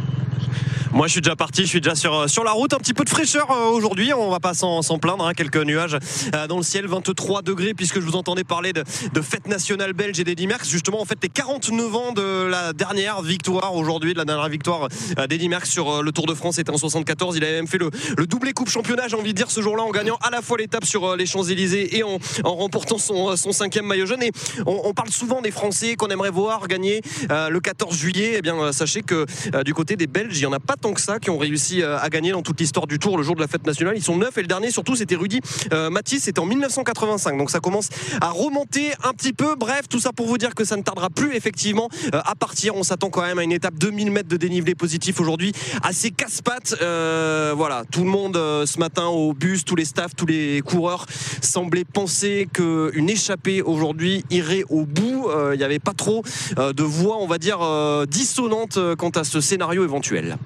Moi, 0.96 1.08
je 1.08 1.12
suis 1.12 1.22
déjà 1.22 1.36
parti, 1.36 1.64
je 1.64 1.68
suis 1.68 1.82
déjà 1.82 1.94
sur, 1.94 2.14
euh, 2.18 2.28
sur 2.28 2.46
la 2.46 2.52
route. 2.54 2.74
Un 2.74 2.78
petit 2.78 2.94
peu 2.94 3.04
de 3.04 3.10
fraîcheur 3.10 3.52
euh, 3.52 3.66
aujourd'hui, 3.70 4.14
on 4.14 4.30
va 4.30 4.40
pas 4.40 4.54
s'en 4.54 4.82
plaindre. 4.98 5.28
hein. 5.28 5.34
Quelques 5.34 5.58
nuages 5.58 5.98
euh, 6.34 6.48
dans 6.48 6.56
le 6.56 6.64
ciel, 6.64 6.88
23 6.88 7.42
degrés, 7.42 7.74
puisque 7.74 8.00
je 8.00 8.06
vous 8.06 8.16
entendais 8.16 8.46
parler 8.46 8.72
de, 8.72 8.82
de 9.14 9.22
fête 9.22 9.50
nationale 9.50 9.92
belge 9.92 10.18
et 10.22 10.24
d'Eddy 10.24 10.48
Merckx. 10.48 10.70
Justement, 10.70 11.02
en 11.02 11.04
fait, 11.04 11.18
les 11.22 11.28
49 11.28 11.96
ans 11.98 12.14
de 12.14 12.48
la 12.48 12.72
dernière 12.72 13.22
victoire 13.22 13.76
aujourd'hui, 13.76 14.14
de 14.14 14.20
la 14.20 14.24
dernière 14.24 14.48
victoire 14.48 14.88
d'Eddy 15.28 15.50
Merckx 15.50 15.70
sur 15.70 16.02
le 16.02 16.12
Tour 16.14 16.28
de 16.28 16.34
France, 16.34 16.56
c'était 16.56 16.72
en 16.72 16.78
74. 16.78 17.36
Il 17.36 17.44
avait 17.44 17.56
même 17.56 17.68
fait 17.68 17.78
le, 17.78 17.90
le 18.18 18.26
doublé 18.26 18.54
Coupe 18.54 18.70
Championnat, 18.70 19.10
j'ai 19.10 19.18
envie 19.18 19.34
de 19.34 19.38
dire, 19.38 19.52
ce 19.52 19.60
jour-là, 19.60 19.84
en 19.84 19.92
gagnant 19.92 20.18
à 20.24 20.30
la 20.30 20.42
fois 20.42 20.58
l'étape 20.58 20.86
sur 20.86 21.18
les 21.18 21.26
Champs-Élysées 21.26 21.98
et 21.98 22.04
en, 22.04 22.20
en 22.46 22.56
remportant 22.56 22.98
son, 23.00 23.36
son 23.36 23.52
cinquième 23.52 23.86
maillot 23.86 24.06
jaune. 24.06 24.24
Et 24.24 24.32
on, 24.66 24.88
on 24.88 24.94
parle 24.94 25.10
souvent 25.10 25.42
des 25.42 25.52
Français 25.52 25.98
qu'on 25.98 26.08
aimerait 26.08 26.32
voir 26.32 26.70
gagner 26.70 27.02
le 27.30 27.60
14 27.60 27.94
juillet. 27.94 28.36
Eh 28.38 28.42
bien, 28.42 28.72
sachez 28.72 29.02
que 29.02 29.26
du 29.64 29.74
côté 29.74 29.98
des 29.98 30.08
Belges, 30.08 30.38
il 30.38 30.40
n'y 30.40 30.46
en 30.46 30.54
a 30.54 30.62
pas 30.62 30.76
que 30.94 31.02
ça 31.02 31.20
qui 31.20 31.30
ont 31.30 31.38
réussi 31.38 31.82
euh, 31.82 31.98
à 32.00 32.10
gagner 32.10 32.32
dans 32.32 32.42
toute 32.42 32.60
l'histoire 32.60 32.88
du 32.88 33.00
Tour 33.00 33.18
le 33.18 33.24
jour 33.24 33.36
de 33.36 33.42
la 33.42 33.48
fête 33.48 33.66
nationale. 33.66 33.96
Ils 33.98 34.04
sont 34.04 34.18
neuf 34.18 34.38
et 34.38 34.42
le 34.42 34.48
dernier, 34.48 34.72
surtout, 34.72 34.96
c'était 34.96 35.16
Rudy 35.16 35.42
euh, 35.74 35.90
Mathis. 35.90 36.24
C'était 36.24 36.40
en 36.40 36.46
1985. 36.46 37.38
Donc 37.38 37.50
ça 37.50 37.60
commence 37.60 37.90
à 38.22 38.30
remonter 38.30 38.92
un 39.04 39.14
petit 39.14 39.34
peu. 39.34 39.56
Bref, 39.56 39.88
tout 39.90 40.00
ça 40.00 40.12
pour 40.12 40.28
vous 40.28 40.38
dire 40.38 40.56
que 40.56 40.64
ça 40.64 40.78
ne 40.78 40.82
tardera 40.82 41.10
plus 41.10 41.36
effectivement 41.36 41.90
euh, 42.14 42.22
à 42.26 42.36
partir. 42.36 42.76
On 42.76 42.84
s'attend 42.84 43.10
quand 43.10 43.22
même 43.22 43.40
à 43.40 43.44
une 43.44 43.52
étape 43.52 43.76
2000 43.76 44.12
mètres 44.12 44.30
de 44.30 44.38
dénivelé 44.38 44.76
positif 44.76 45.20
aujourd'hui, 45.20 45.52
assez 45.84 46.12
casse-pattes. 46.12 46.76
Euh, 46.82 47.54
voilà, 47.56 47.84
tout 47.92 48.04
le 48.04 48.10
monde 48.10 48.38
euh, 48.38 48.66
ce 48.66 48.80
matin 48.80 49.06
au 49.08 49.34
bus, 49.34 49.66
tous 49.66 49.76
les 49.76 49.86
staffs, 49.86 50.16
tous 50.16 50.26
les 50.26 50.62
coureurs 50.62 51.06
semblaient 51.42 51.86
penser 51.86 52.48
qu'une 52.52 53.10
échappée 53.10 53.62
aujourd'hui 53.62 54.24
irait 54.30 54.64
au 54.70 54.86
bout. 54.86 55.30
Il 55.54 55.58
n'y 55.58 55.64
avait 55.64 55.80
pas 55.80 55.94
trop 55.94 56.24
de 56.56 56.84
voix, 56.84 57.18
on 57.20 57.28
va 57.28 57.38
dire, 57.38 57.60
dissonantes 58.08 58.78
euh, 58.78 58.96
quant 58.96 59.10
à 59.10 59.24
ce 59.24 59.42
scénario 59.42 59.84
éventuel. 59.84 60.38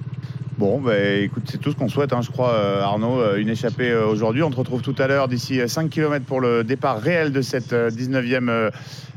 Bon, 0.70 0.80
bah, 0.80 1.00
écoute, 1.00 1.46
c'est 1.50 1.58
tout 1.58 1.72
ce 1.72 1.76
qu'on 1.76 1.90
souhaite, 1.90 2.14
hein, 2.14 2.22
je 2.22 2.30
crois, 2.30 2.52
euh, 2.54 2.84
Arnaud. 2.84 3.20
Euh, 3.20 3.38
une 3.38 3.50
échappée 3.50 3.90
euh, 3.90 4.06
aujourd'hui. 4.06 4.44
On 4.44 4.52
te 4.52 4.56
retrouve 4.56 4.84
tout 4.84 4.94
à 5.00 5.08
l'heure 5.08 5.28
d'ici 5.28 5.60
euh, 5.60 5.68
5 5.68 5.90
km 5.90 6.24
pour 6.26 6.42
le 6.42 6.64
départ 6.64 7.02
réel 7.02 7.32
de 7.32 7.42
cette 7.42 7.74
euh, 7.74 7.90
19e 7.90 8.50
euh, 8.50 8.70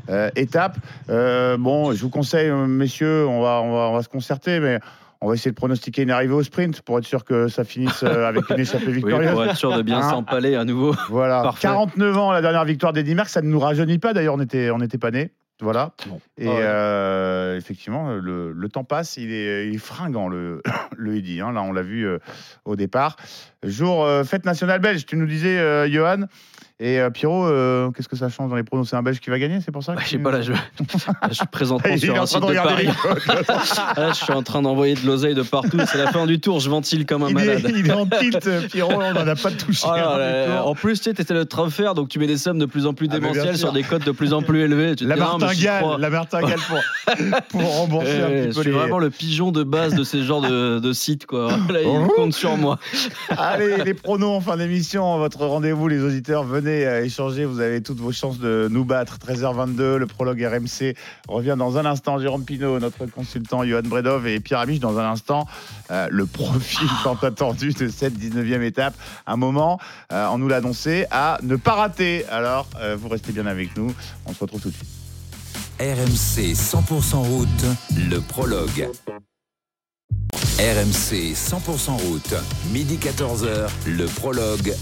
euh, 0.09 0.31
étape. 0.35 0.77
Bon, 1.07 1.93
je 1.93 2.01
vous 2.01 2.09
conseille, 2.09 2.49
messieurs, 2.51 3.27
on 3.27 3.43
va, 3.43 3.61
on, 3.61 3.71
va, 3.71 3.89
on 3.89 3.93
va 3.93 4.01
se 4.01 4.09
concerter, 4.09 4.59
mais 4.59 4.79
on 5.21 5.27
va 5.27 5.35
essayer 5.35 5.51
de 5.51 5.55
pronostiquer 5.55 6.01
une 6.01 6.09
arrivée 6.09 6.33
au 6.33 6.41
sprint 6.41 6.81
pour 6.81 6.97
être 6.97 7.05
sûr 7.05 7.23
que 7.23 7.47
ça 7.47 7.63
finisse 7.63 8.01
avec 8.03 8.49
une 8.49 8.59
échappée 8.59 8.85
Oui, 8.87 8.93
victorieuse. 8.93 9.31
pour 9.33 9.43
être 9.43 9.55
sûr 9.55 9.77
de 9.77 9.83
bien 9.83 9.99
Hein 9.99 10.09
s'empaler 10.09 10.55
à 10.55 10.65
nouveau. 10.65 10.95
Voilà, 11.09 11.41
Parfait. 11.43 11.67
49 11.67 12.17
ans, 12.17 12.31
la 12.31 12.41
dernière 12.41 12.65
victoire 12.65 12.93
d'Eddy 12.93 13.13
Merckx, 13.13 13.31
ça 13.31 13.43
ne 13.43 13.49
nous 13.49 13.59
rajeunit 13.59 13.99
pas. 13.99 14.13
D'ailleurs, 14.13 14.33
on 14.33 14.41
était, 14.41 14.71
on 14.71 14.79
n'était 14.79 14.97
pas 14.97 15.11
nés. 15.11 15.29
Voilà. 15.63 15.91
Et 16.37 16.45
Ah 16.45 16.51
ouais. 16.51 16.59
euh, 16.61 17.57
effectivement, 17.57 18.11
le, 18.15 18.51
le 18.51 18.69
temps 18.69 18.83
passe, 18.83 19.15
il 19.15 19.31
est, 19.31 19.67
il 19.69 19.75
est 19.75 19.77
fringant, 19.77 20.27
le, 20.27 20.61
le 20.97 21.15
Eddy. 21.15 21.39
hein. 21.39 21.53
Là, 21.53 21.61
on 21.63 21.71
l'a 21.71 21.81
vu 21.83 22.05
euh, 22.05 22.19
au 22.65 22.75
départ. 22.75 23.15
Jour 23.63 24.03
euh, 24.03 24.25
fête 24.25 24.45
nationale 24.45 24.81
belge, 24.81 25.05
tu 25.05 25.15
nous 25.15 25.25
disais, 25.25 25.89
Johan? 25.89 26.25
Et 26.79 26.99
euh, 26.99 27.09
Pierrot, 27.11 27.45
euh, 27.45 27.91
qu'est-ce 27.91 28.09
que 28.09 28.15
ça 28.15 28.29
change 28.29 28.49
dans 28.49 28.55
les 28.55 28.63
pronos 28.63 28.89
C'est 28.89 28.95
un 28.95 29.03
Belge 29.03 29.19
qui 29.19 29.29
va 29.29 29.37
gagner, 29.37 29.59
c'est 29.63 29.71
pour 29.71 29.83
ça 29.83 29.93
que 29.93 29.97
Bah, 29.97 30.03
Je 30.05 30.09
sais 30.09 30.17
tu- 30.17 30.23
pas, 30.23 30.31
là, 30.31 30.41
je, 30.41 30.51
je 31.29 31.33
suis 31.35 31.45
est 31.93 31.97
sur 31.97 32.19
un 32.19 32.25
site 32.25 32.41
de 32.41 32.47
de 32.47 32.53
Paris. 32.55 32.87
Là, 33.95 34.09
je 34.09 34.15
suis 34.15 34.33
en 34.33 34.41
train 34.41 34.61
d'envoyer 34.63 34.95
de 34.95 35.05
l'oseille 35.05 35.35
de 35.35 35.43
partout. 35.43 35.77
C'est 35.89 35.99
la 35.99 36.11
fin 36.11 36.25
du 36.25 36.39
tour. 36.39 36.59
Je 36.59 36.69
ventile 36.69 37.05
comme 37.05 37.23
un 37.23 37.29
il, 37.29 37.37
est, 37.39 37.45
malade. 37.45 37.71
il 37.77 37.87
est 37.87 37.93
en 37.93 38.05
tilt, 38.07 38.47
euh, 38.47 38.67
Pierrot, 38.67 38.91
on 39.01 39.13
n'en 39.13 39.27
a 39.27 39.35
pas 39.35 39.51
touché. 39.51 39.85
Oh 39.87 39.95
là 39.95 40.17
là, 40.17 40.45
tout. 40.61 40.67
en 40.67 40.73
plus, 40.75 40.97
tu 40.99 41.03
sais, 41.03 41.13
t'étais 41.13 41.33
le 41.35 41.45
faire, 41.69 41.93
donc 41.93 42.09
tu 42.09 42.17
mets 42.19 42.27
des 42.27 42.37
sommes 42.37 42.57
de 42.59 42.65
plus 42.65 42.85
en 42.87 42.93
plus 42.93 43.07
Ah, 43.11 43.19
démentielles 43.19 43.57
sur 43.57 43.71
des 43.71 43.83
codes 43.83 44.03
de 44.03 44.11
plus 44.11 44.33
en 44.33 44.41
plus 44.41 44.61
élevés. 44.61 44.95
Tu 44.95 45.05
La 45.05 45.15
martingale, 45.15 45.81
crois. 45.83 45.97
la 45.99 46.09
martingale 46.09 46.59
pour, 46.67 47.15
pour 47.49 47.77
rembourser 47.77 48.07
Eh, 48.17 48.21
un 48.21 48.27
je 48.27 48.33
petit 48.33 48.47
peu 48.55 48.61
suis 48.61 48.71
les... 48.71 48.77
vraiment 48.77 48.99
le 48.99 49.09
pigeon 49.11 49.51
de 49.51 49.63
base 49.63 49.93
de 49.93 50.03
ces 50.03 50.23
genres 50.23 50.41
de, 50.41 50.79
de 50.79 50.91
sites, 50.93 51.27
quoi. 51.27 51.51
Là, 51.69 51.81
ils 51.81 52.07
comptent 52.15 52.33
sur 52.33 52.57
moi. 52.57 52.79
Allez, 53.29 53.77
les 53.85 53.93
pronos 53.93 54.31
en 54.35 54.41
fin 54.41 54.57
d'émission, 54.57 55.17
votre 55.19 55.45
rendez-vous, 55.45 55.87
les 55.87 56.01
auditeurs, 56.03 56.43
venez 56.43 56.72
euh, 56.85 57.05
échanger, 57.05 57.45
vous 57.45 57.59
avez 57.59 57.81
toutes 57.81 57.99
vos 57.99 58.11
chances 58.11 58.39
de 58.39 58.67
nous 58.69 58.85
battre. 58.85 59.17
13h22, 59.17 59.95
le 59.95 60.05
prologue 60.05 60.41
RMC 60.41 60.95
revient 61.27 61.55
dans 61.57 61.77
un 61.77 61.85
instant. 61.85 62.19
Jérôme 62.19 62.45
Pinault, 62.45 62.79
notre 62.79 63.05
consultant, 63.05 63.63
Johan 63.63 63.83
Bredov 63.83 64.27
et 64.27 64.39
Pierre 64.39 64.59
Amiche 64.59 64.79
dans 64.79 64.97
un 64.97 65.09
instant. 65.09 65.47
euh, 65.91 66.07
le 66.11 66.25
profil 66.25 66.87
tant 67.03 67.15
attendu 67.15 67.73
de 67.73 67.87
cette 67.89 68.15
19e 68.15 68.61
étape. 68.61 68.95
Un 69.27 69.37
moment, 69.37 69.79
euh, 70.11 70.27
on 70.31 70.37
nous 70.37 70.47
l'a 70.47 70.57
annoncé, 70.57 71.05
à 71.11 71.37
ne 71.43 71.55
pas 71.55 71.73
rater. 71.73 72.25
Alors, 72.29 72.67
euh, 72.79 72.95
vous 72.99 73.09
restez 73.09 73.31
bien 73.31 73.45
avec 73.45 73.75
nous, 73.77 73.93
on 74.25 74.33
se 74.33 74.39
retrouve 74.39 74.61
tout 74.61 74.69
de 74.69 74.75
suite. 74.75 74.89
RMC 75.79 76.53
100% 76.53 77.15
route, 77.17 77.65
le 78.09 78.19
prologue. 78.19 78.89
RMC 80.59 81.33
100% 81.33 81.97
route, 82.07 82.35
midi 82.71 82.97
14h, 82.97 83.69
le 83.87 84.05
prologue. 84.05 84.73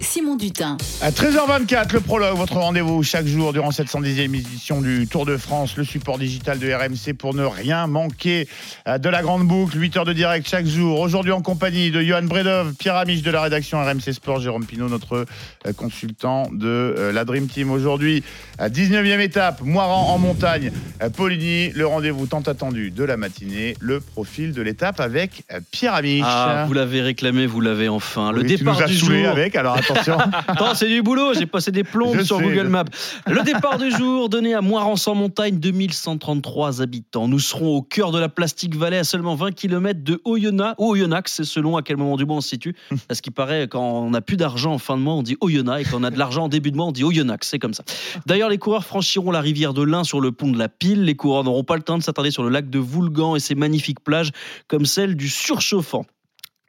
Simon 0.00 0.36
Dutin. 0.36 0.78
À 1.02 1.10
13h24, 1.10 1.92
le 1.92 2.00
prologue, 2.00 2.36
votre 2.36 2.54
rendez-vous 2.54 3.02
chaque 3.02 3.26
jour 3.26 3.52
durant 3.52 3.70
cette 3.70 3.88
110e 3.88 4.34
édition 4.34 4.80
du 4.80 5.06
Tour 5.06 5.26
de 5.26 5.36
France, 5.36 5.76
le 5.76 5.84
support 5.84 6.18
digital 6.18 6.58
de 6.58 6.72
RMC 6.72 7.14
pour 7.16 7.34
ne 7.34 7.44
rien 7.44 7.86
manquer 7.86 8.48
de 8.86 9.08
la 9.08 9.22
grande 9.22 9.46
boucle. 9.46 9.78
8 9.78 9.98
heures 9.98 10.04
de 10.04 10.12
direct 10.14 10.48
chaque 10.48 10.66
jour. 10.66 11.00
Aujourd'hui 11.00 11.32
en 11.32 11.42
compagnie 11.42 11.90
de 11.90 12.00
Johan 12.02 12.22
Bredov, 12.22 12.74
Pierre 12.74 12.96
Amiche 12.96 13.22
de 13.22 13.30
la 13.30 13.42
rédaction 13.42 13.78
RMC 13.82 14.12
Sport, 14.12 14.40
Jérôme 14.40 14.64
Pinault, 14.64 14.88
notre 14.88 15.26
euh, 15.66 15.72
consultant 15.76 16.48
de 16.50 16.66
euh, 16.66 17.12
la 17.12 17.24
Dream 17.24 17.46
Team. 17.46 17.70
Aujourd'hui, 17.70 18.24
à 18.58 18.68
19e 18.70 19.20
étape, 19.20 19.60
Moiran 19.60 20.14
en 20.14 20.18
montagne, 20.18 20.72
euh, 21.02 21.10
Poligny, 21.10 21.70
le 21.72 21.86
rendez-vous 21.86 22.26
tant 22.26 22.40
attendu 22.40 22.90
de 22.90 23.04
la 23.04 23.18
matinée, 23.18 23.76
le 23.80 24.00
profil 24.00 24.52
de 24.52 24.62
l'étape 24.62 24.98
avec 24.98 25.44
Pierre 25.70 25.94
Amiche. 25.94 26.24
Ah, 26.26 26.64
vous 26.66 26.72
l'avez 26.72 27.02
réclamé, 27.02 27.46
vous 27.46 27.60
l'avez 27.60 27.88
enfin. 27.88 28.32
Le 28.32 28.40
Oui, 28.40 28.48
tu 28.48 28.56
départ 28.56 28.76
nous 28.76 28.82
as 28.82 28.86
du 28.86 28.94
jour. 28.96 29.28
avec, 29.28 29.54
alors 29.56 29.76
attention. 29.90 30.18
Attends, 30.48 30.74
c'est 30.74 30.88
du 30.88 31.02
boulot, 31.02 31.34
j'ai 31.34 31.46
passé 31.46 31.70
des 31.70 31.84
plombes 31.84 32.16
Je 32.18 32.22
sur 32.24 32.38
sais, 32.38 32.42
Google 32.44 32.64
je- 32.64 32.68
Maps. 32.68 32.84
Le 33.26 33.42
départ 33.42 33.78
du 33.78 33.90
jour 33.96 34.28
donné 34.28 34.54
à 34.54 34.60
Moirans-en-Montagne, 34.60 35.58
2133 35.58 36.82
habitants. 36.82 37.28
Nous 37.28 37.38
serons 37.38 37.76
au 37.76 37.82
cœur 37.82 38.10
de 38.12 38.18
la 38.18 38.28
Plastique 38.28 38.76
Valley, 38.76 38.98
à 38.98 39.04
seulement 39.04 39.34
20 39.34 39.52
km 39.52 40.02
de 40.02 40.20
Oyonnax, 40.24 40.74
ou 40.78 40.90
Oyonnax, 40.90 41.32
c'est 41.34 41.44
selon 41.44 41.76
à 41.76 41.82
quel 41.82 41.96
moment 41.96 42.16
du 42.16 42.24
mois 42.24 42.36
on 42.36 42.40
se 42.40 42.48
situe. 42.48 42.74
À 43.08 43.14
ce 43.14 43.22
qui 43.22 43.30
paraît, 43.30 43.68
quand 43.68 43.82
on 43.82 44.10
n'a 44.10 44.20
plus 44.20 44.36
d'argent 44.36 44.72
en 44.72 44.78
fin 44.78 44.96
de 44.96 45.02
mois, 45.02 45.14
on 45.14 45.22
dit 45.22 45.36
Oyonnax, 45.40 45.80
et 45.86 45.90
quand 45.90 46.00
on 46.00 46.04
a 46.04 46.10
de 46.10 46.18
l'argent 46.18 46.44
en 46.44 46.48
début 46.48 46.70
de 46.70 46.76
mois, 46.76 46.86
on 46.86 46.92
dit 46.92 47.04
Oyonnax, 47.04 47.48
c'est 47.48 47.58
comme 47.58 47.74
ça. 47.74 47.84
D'ailleurs, 48.26 48.48
les 48.48 48.58
coureurs 48.58 48.84
franchiront 48.84 49.30
la 49.30 49.40
rivière 49.40 49.74
de 49.74 49.82
l'Ain 49.82 50.04
sur 50.04 50.20
le 50.20 50.32
pont 50.32 50.50
de 50.50 50.58
la 50.58 50.68
Pile. 50.68 51.04
Les 51.04 51.14
coureurs 51.16 51.44
n'auront 51.44 51.64
pas 51.64 51.76
le 51.76 51.82
temps 51.82 51.98
de 51.98 52.02
s'attarder 52.02 52.30
sur 52.30 52.42
le 52.42 52.48
lac 52.48 52.68
de 52.70 52.78
Voulgan 52.78 53.36
et 53.36 53.40
ses 53.40 53.54
magnifiques 53.54 54.00
plages, 54.00 54.30
comme 54.68 54.86
celle 54.86 55.16
du 55.16 55.28
Surchauffant 55.28 56.04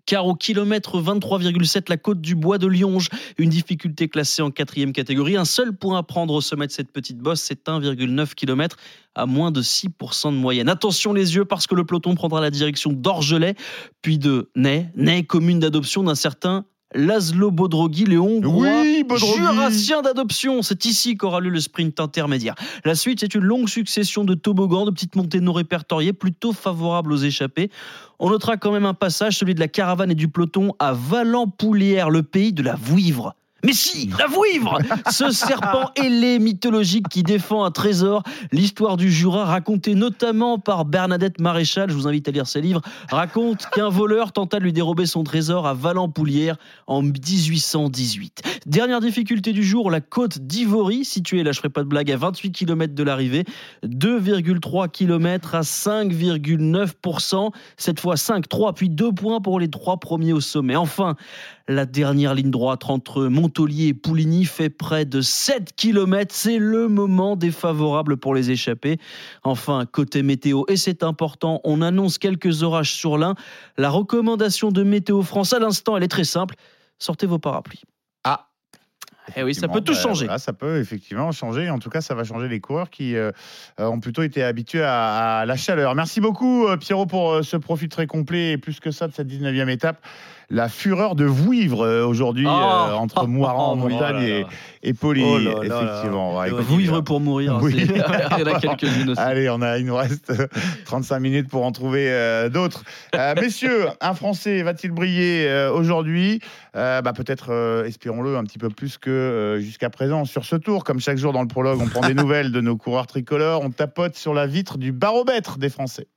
car 0.05 0.25
au 0.25 0.35
kilomètre 0.35 1.01
23,7 1.01 1.89
la 1.89 1.97
côte 1.97 2.21
du 2.21 2.35
bois 2.35 2.57
de 2.57 2.67
Lionge, 2.67 3.09
une 3.37 3.49
difficulté 3.49 4.07
classée 4.07 4.41
en 4.41 4.51
quatrième 4.51 4.93
catégorie. 4.93 5.37
Un 5.37 5.45
seul 5.45 5.75
point 5.75 5.97
à 5.97 6.03
prendre 6.03 6.33
au 6.33 6.41
sommet 6.41 6.67
de 6.67 6.71
cette 6.71 6.91
petite 6.91 7.17
bosse, 7.17 7.41
c'est 7.41 7.67
1,9 7.67 8.33
km 8.33 8.77
à 9.15 9.25
moins 9.25 9.51
de 9.51 9.61
6% 9.61 10.31
de 10.31 10.37
moyenne. 10.37 10.69
Attention 10.69 11.13
les 11.13 11.35
yeux 11.35 11.45
parce 11.45 11.67
que 11.67 11.75
le 11.75 11.85
peloton 11.85 12.15
prendra 12.15 12.41
la 12.41 12.49
direction 12.49 12.93
d'Orgelet, 12.93 13.55
puis 14.01 14.17
de 14.17 14.49
Ney, 14.55 14.89
Ney 14.95 15.23
commune 15.23 15.59
d'adoption 15.59 16.03
d'un 16.03 16.15
certain 16.15 16.65
Laszlo 16.93 17.51
Bodrogi, 17.51 18.05
le 18.05 18.19
Hongrois, 18.19 18.81
Oui, 18.81 19.03
Bodrogi. 19.07 19.37
jurassien 19.37 20.01
d'adoption. 20.01 20.61
C'est 20.61 20.85
ici 20.85 21.15
qu'aura 21.15 21.39
lieu 21.39 21.49
le 21.49 21.59
sprint 21.59 21.99
intermédiaire. 21.99 22.55
La 22.83 22.95
suite, 22.95 23.19
c'est 23.21 23.33
une 23.33 23.43
longue 23.43 23.69
succession 23.69 24.23
de 24.23 24.33
toboggans, 24.33 24.85
de 24.85 24.91
petites 24.91 25.15
montées 25.15 25.39
non 25.39 25.53
répertoriées, 25.53 26.13
plutôt 26.13 26.51
favorables 26.53 27.13
aux 27.13 27.17
échappés. 27.17 27.69
On 28.19 28.29
notera 28.29 28.57
quand 28.57 28.71
même 28.71 28.85
un 28.85 28.93
passage, 28.93 29.37
celui 29.37 29.55
de 29.55 29.59
la 29.59 29.67
caravane 29.67 30.11
et 30.11 30.15
du 30.15 30.27
peloton 30.27 30.73
à 30.79 30.93
Valent-Poulière, 30.93 32.09
le 32.09 32.23
pays 32.23 32.53
de 32.53 32.61
la 32.63 32.75
vouivre. 32.75 33.35
Mais 33.63 33.73
si, 33.73 34.09
la 34.17 34.27
vouivre 34.27 34.79
Ce 35.11 35.31
serpent 35.31 35.91
ailé 35.95 36.39
mythologique 36.39 37.07
qui 37.09 37.23
défend 37.23 37.63
un 37.63 37.71
trésor. 37.71 38.23
L'histoire 38.51 38.97
du 38.97 39.11
Jura, 39.11 39.45
racontée 39.45 39.95
notamment 39.95 40.57
par 40.57 40.85
Bernadette 40.85 41.39
Maréchal, 41.39 41.89
je 41.89 41.95
vous 41.95 42.07
invite 42.07 42.27
à 42.27 42.31
lire 42.31 42.47
ses 42.47 42.61
livres, 42.61 42.81
raconte 43.09 43.67
qu'un 43.73 43.89
voleur 43.89 44.31
tenta 44.31 44.59
de 44.59 44.63
lui 44.63 44.73
dérober 44.73 45.05
son 45.05 45.23
trésor 45.23 45.67
à 45.67 45.73
Valent-Poulière 45.73 46.57
en 46.87 47.01
1818. 47.01 48.61
Dernière 48.65 48.99
difficulté 48.99 49.53
du 49.53 49.63
jour, 49.63 49.91
la 49.91 50.01
côte 50.01 50.39
d'Ivory, 50.39 51.05
située, 51.05 51.43
là 51.43 51.51
je 51.51 51.57
ferai 51.59 51.69
pas 51.69 51.83
de 51.83 51.87
blague, 51.87 52.11
à 52.11 52.17
28 52.17 52.51
km 52.51 52.93
de 52.93 53.03
l'arrivée, 53.03 53.45
2,3 53.85 54.89
km 54.89 55.55
à 55.55 55.61
5,9%, 55.61 57.51
cette 57.77 57.99
fois 57.99 58.17
5, 58.17 58.47
3, 58.47 58.73
puis 58.73 58.89
2 58.89 59.11
points 59.11 59.41
pour 59.41 59.59
les 59.59 59.69
trois 59.69 59.97
premiers 59.97 60.33
au 60.33 60.41
sommet. 60.41 60.75
Enfin, 60.75 61.15
la 61.67 61.85
dernière 61.85 62.33
ligne 62.33 62.51
droite 62.51 62.89
entre 62.89 63.27
Montolier 63.51 63.87
et 63.87 63.93
Pouligny 63.93 64.45
fait 64.45 64.69
près 64.69 65.03
de 65.03 65.19
7 65.19 65.75
km. 65.75 66.33
C'est 66.33 66.57
le 66.57 66.87
moment 66.87 67.35
défavorable 67.35 68.15
pour 68.15 68.33
les 68.33 68.49
échappés. 68.49 68.97
Enfin, 69.43 69.85
côté 69.85 70.23
météo, 70.23 70.63
et 70.69 70.77
c'est 70.77 71.03
important, 71.03 71.59
on 71.65 71.81
annonce 71.81 72.17
quelques 72.17 72.63
orages 72.63 72.93
sur 72.93 73.17
l'Ain. 73.17 73.35
La 73.77 73.89
recommandation 73.89 74.71
de 74.71 74.83
Météo 74.83 75.21
France 75.21 75.51
à 75.51 75.59
l'instant, 75.59 75.97
elle 75.97 76.03
est 76.03 76.07
très 76.07 76.23
simple. 76.23 76.55
Sortez 76.97 77.27
vos 77.27 77.39
parapluies. 77.39 77.81
Ah. 78.23 78.47
Eh 79.35 79.43
oui, 79.43 79.53
ça 79.53 79.67
peut 79.67 79.81
tout 79.81 79.93
bah, 79.93 79.99
changer. 79.99 80.25
voilà, 80.25 80.39
ça 80.39 80.53
peut 80.53 80.79
effectivement 80.79 81.31
changer. 81.33 81.69
En 81.69 81.79
tout 81.79 81.89
cas, 81.89 81.99
ça 81.99 82.15
va 82.15 82.23
changer 82.23 82.47
les 82.47 82.61
coureurs 82.61 82.89
qui 82.89 83.17
euh, 83.17 83.31
euh, 83.81 83.85
ont 83.85 83.99
plutôt 83.99 84.23
été 84.23 84.43
habitués 84.43 84.83
à, 84.83 85.39
à 85.39 85.45
la 85.45 85.57
chaleur. 85.57 85.93
Merci 85.93 86.21
beaucoup, 86.21 86.67
euh, 86.67 86.77
Pierrot, 86.77 87.05
pour 87.05 87.43
ce 87.43 87.57
profil 87.57 87.89
très 87.89 88.07
complet 88.07 88.53
et 88.53 88.57
plus 88.57 88.79
que 88.79 88.91
ça 88.91 89.07
de 89.07 89.13
cette 89.13 89.27
19e 89.27 89.69
étape. 89.69 90.01
La 90.53 90.67
fureur 90.67 91.15
de 91.15 91.23
Vouivre 91.23 91.85
euh, 91.85 92.05
aujourd'hui 92.05 92.45
Oh. 92.45 92.51
euh, 92.51 92.93
entre 92.93 93.25
Moiran 93.25 93.71
en 93.71 93.71
Oh 93.81 93.87
montagne 93.87 94.21
et, 94.21 94.45
et. 94.83 94.93
Oh 95.01 95.13
effectivement. 95.13 96.37
Ouais, 96.37 96.49
Vous 96.49 96.75
vivre 96.75 96.99
pour 96.99 97.21
mourir. 97.21 97.59
Oui. 97.61 97.73
Il 97.77 97.97
y 97.97 98.01
en 98.01 98.53
a 98.53 98.59
quelques-unes 98.59 99.11
aussi. 99.11 99.19
Allez, 99.19 99.49
on 99.49 99.61
a, 99.61 99.77
il 99.77 99.85
nous 99.85 99.95
reste 99.95 100.33
35 100.85 101.19
minutes 101.19 101.49
pour 101.49 101.63
en 101.65 101.71
trouver 101.71 102.11
euh, 102.11 102.49
d'autres. 102.49 102.83
Euh, 103.15 103.33
messieurs, 103.39 103.85
un 104.01 104.13
Français 104.13 104.61
va-t-il 104.61 104.91
briller 104.91 105.47
euh, 105.47 105.71
aujourd'hui? 105.71 106.41
Euh, 106.75 107.01
bah, 107.01 107.13
Peut-être, 107.13 107.47
euh, 107.51 107.85
espérons-le, 107.85 108.35
un 108.35 108.43
petit 108.43 108.57
peu 108.57 108.69
plus 108.69 108.97
que 108.97 109.09
euh, 109.09 109.59
jusqu'à 109.61 109.89
présent 109.89 110.25
sur 110.25 110.43
ce 110.43 110.57
tour. 110.57 110.83
Comme 110.83 110.99
chaque 110.99 111.17
jour 111.17 111.31
dans 111.31 111.41
le 111.41 111.47
prologue, 111.47 111.79
on 111.81 111.87
prend 111.87 112.01
des 112.05 112.13
nouvelles 112.21 112.51
de 112.51 112.59
nos 112.61 112.75
coureurs 112.75 113.07
tricolores. 113.07 113.61
On 113.63 113.69
tapote 113.71 114.15
sur 114.17 114.33
la 114.33 114.47
vitre 114.47 114.77
du 114.77 114.91
baromètre 114.91 115.57
des 115.57 115.69
Français. 115.69 116.07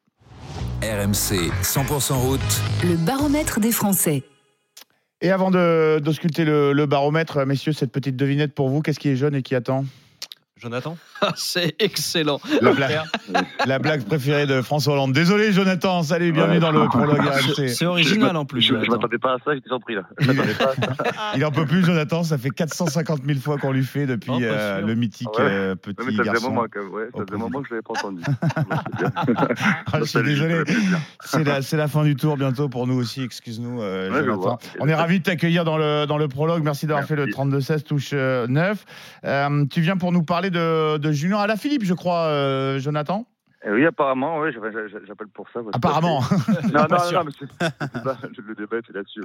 RMC 0.82 1.50
100% 1.62 2.12
route, 2.14 2.40
Le 2.82 2.96
baromètre 2.96 3.60
des 3.60 3.72
Français. 3.72 4.22
Et 5.20 5.30
avant 5.30 5.50
de 5.50 6.00
d'ausculter 6.02 6.44
le, 6.44 6.72
le 6.72 6.86
baromètre, 6.86 7.46
messieurs, 7.46 7.72
cette 7.72 7.92
petite 7.92 8.16
devinette 8.16 8.54
pour 8.54 8.68
vous, 8.68 8.82
qu'est-ce 8.82 9.00
qui 9.00 9.08
est 9.08 9.16
jeune 9.16 9.34
et 9.34 9.42
qui 9.42 9.54
attend? 9.54 9.84
Jonathan 10.60 10.96
Ah, 11.20 11.32
c'est 11.36 11.74
excellent. 11.78 12.38
la 12.60 12.72
blague, 12.72 13.00
la 13.66 13.78
blague 13.78 14.04
préférée 14.04 14.46
de 14.46 14.60
François 14.60 14.92
Hollande. 14.92 15.12
Désolé, 15.14 15.52
Jonathan. 15.52 16.02
Salut, 16.02 16.32
bienvenue 16.32 16.58
dans 16.60 16.70
le 16.70 16.84
prologue 16.88 17.18
RMC. 17.18 17.68
C'est 17.68 17.86
original 17.86 18.36
en 18.36 18.44
plus. 18.44 18.60
Je, 18.60 18.68
Jonathan. 18.74 18.92
m'attendais 18.92 19.18
pas 19.18 19.32
à 19.34 19.36
ça, 19.42 19.54
j'étais 19.54 19.68
surpris 19.68 19.94
là. 19.94 20.02
Je 20.18 20.30
m'attendais 20.30 20.52
pas. 20.54 20.72
Il 21.34 21.44
en 21.46 21.50
peut 21.50 21.64
plus, 21.64 21.82
Jonathan. 21.84 22.22
Ça 22.24 22.36
fait 22.36 22.50
450 22.50 23.22
000 23.24 23.38
fois 23.40 23.56
qu'on 23.58 23.72
lui 23.72 23.84
fait 23.84 24.04
depuis 24.06 24.32
Oh, 24.34 24.38
euh, 24.42 24.80
le 24.82 24.94
mythique 24.94 25.28
Ah 25.38 25.42
ouais. 25.42 25.48
euh, 25.50 25.74
Ouais, 25.74 25.92
mais 25.98 26.04
petit 26.04 26.16
ça 26.16 26.22
garçon. 26.24 26.50
moment, 26.50 26.66
même, 26.74 26.88
ouais, 26.90 27.08
ça 27.14 27.20
au 27.22 27.24
faisait 27.24 27.34
un 27.34 27.38
moment 27.38 27.62
que 27.62 27.68
je 27.68 27.74
l'avais 27.74 27.82
pas 27.82 27.92
entendu. 27.92 28.22
Ah, 29.92 29.98
je 30.00 30.04
suis 30.04 30.22
désolé. 30.22 30.62
C'est 31.62 31.76
la, 31.76 31.88
fin 31.88 32.04
du 32.04 32.16
tour 32.16 32.36
bientôt 32.36 32.68
pour 32.68 32.86
nous 32.86 32.94
aussi. 33.00 33.22
Excuse-nous, 33.22 33.80
euh, 33.80 34.24
Jonathan. 34.24 34.58
On 34.80 34.88
est 34.88 34.94
ravis 34.94 35.20
de 35.20 35.24
t'accueillir 35.24 35.64
dans 35.64 35.78
le, 35.78 36.04
dans 36.06 36.18
le 36.18 36.28
prologue. 36.28 36.62
Merci 36.62 36.86
d'avoir 36.86 37.06
fait 37.06 37.16
le 37.16 37.26
32-16 37.26 37.82
touche 37.82 38.10
euh, 38.12 38.46
9. 38.46 38.84
Euh, 39.24 39.64
tu 39.70 39.80
viens 39.80 39.96
pour 39.96 40.12
nous 40.12 40.22
parler 40.22 40.43
de, 40.50 40.96
de 40.98 41.12
Junior 41.12 41.40
Alaphilippe, 41.40 41.84
je 41.84 41.94
crois, 41.94 42.26
euh, 42.26 42.78
Jonathan 42.78 43.26
Eh 43.66 43.70
oui, 43.70 43.86
apparemment, 43.86 44.40
oui, 44.40 44.50
j'appelle 44.52 45.28
pour 45.32 45.46
ça. 45.52 45.60
à 45.60 45.62
Apparemment. 45.76 46.20
fait. 46.20 46.34
Non, 46.72 46.86
non, 46.90 46.96
non, 47.12 47.24
mais 47.24 47.30
c'est- 47.38 48.02
pas- 48.02 48.18
le 48.46 48.54
débat 48.54 48.76
c'est 48.86 48.94
là-dessus. 48.94 49.20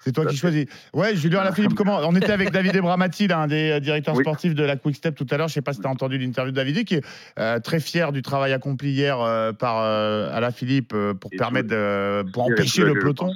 C'est 0.00 0.12
toi 0.12 0.24
à 0.24 0.26
qui 0.28 0.36
choisis. 0.36 0.66
Ouais, 0.94 1.16
Julien 1.16 1.40
Alaphilippe, 1.40 1.74
comment 1.74 1.98
On 2.04 2.14
était 2.14 2.30
avec 2.32 2.50
David 2.50 2.76
Ebramati, 2.76 3.26
l'un 3.26 3.46
des 3.46 3.70
euh, 3.72 3.80
directeurs 3.80 4.14
Oui. 4.16 4.22
sportifs 4.24 4.54
de 4.54 4.62
la 4.64 4.76
Quick 4.76 4.96
Step 4.96 5.14
tout 5.16 5.26
à 5.30 5.36
l'heure. 5.36 5.48
Je 5.48 5.54
sais 5.54 5.62
pas 5.62 5.72
si 5.72 5.80
tu 5.80 5.86
as 5.86 5.90
entendu 5.90 6.18
l'interview 6.18 6.52
de 6.52 6.56
David, 6.56 6.84
qui 6.84 6.96
est 6.96 7.04
euh, 7.38 7.58
très 7.60 7.80
fier 7.80 8.12
du 8.12 8.22
travail 8.22 8.52
accompli 8.52 8.90
hier 8.90 9.18
euh, 9.20 9.52
par 9.52 9.78
euh, 9.78 10.30
Alaphilippe 10.36 10.94
pour 11.20 11.30
Et 11.32 11.36
permettre 11.36 12.22
pour 12.32 12.44
empêcher 12.44 12.82
le 12.84 12.94
peloton. 12.94 13.32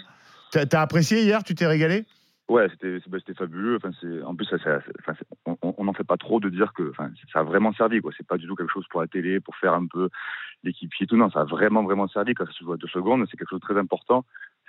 T'as 0.53 0.67
t'as 0.67 0.83
apprécié 0.83 1.23
hier 1.23 1.43
Tu 1.43 1.55
t'es 1.57 1.67
régalé? 1.67 2.05
Ouais, 2.49 2.69
bah, 3.09 3.19
c'était 3.19 3.35
fabuleux. 3.39 3.77
Enfin, 3.77 3.91
en 4.25 4.35
plus 4.37 4.45
ça, 4.45 4.59
ça- 4.59 4.81
on- 5.47 5.85
n'en 5.85 5.95
fait 5.95 6.05
pas 6.05 6.19
trop 6.19 6.41
de 6.41 6.51
dire 6.51 6.73
que 6.75 6.91
enfin, 6.91 7.11
ça 7.33 7.41
a 7.41 7.43
vraiment 7.43 7.73
servi 7.73 8.01
quoi. 8.01 8.13
C'est 8.17 8.27
pas 8.27 8.37
du 8.37 8.47
tout 8.47 8.55
quelque 8.55 8.71
chose 8.73 8.87
pour 8.91 9.01
la 9.01 9.07
télé, 9.07 9.41
pour 9.41 9.57
faire 9.57 9.73
un 9.73 9.87
peu 9.87 10.11
l'équipier 10.63 11.07
tout. 11.07 11.17
Non, 11.17 11.31
ça 11.31 11.41
a 11.41 11.45
vraiment 11.45 11.83
vraiment 11.85 12.07
servi. 12.09 12.35
Quand 12.35 12.45
ça 12.47 12.53
se 12.53 12.65
à 12.71 12.77
deux 12.77 12.87
secondes, 12.89 13.25
c'est 13.31 13.37
quelque 13.39 13.49
chose 13.49 13.61
de 13.61 13.67
très 13.67 13.79
important. 13.79 14.25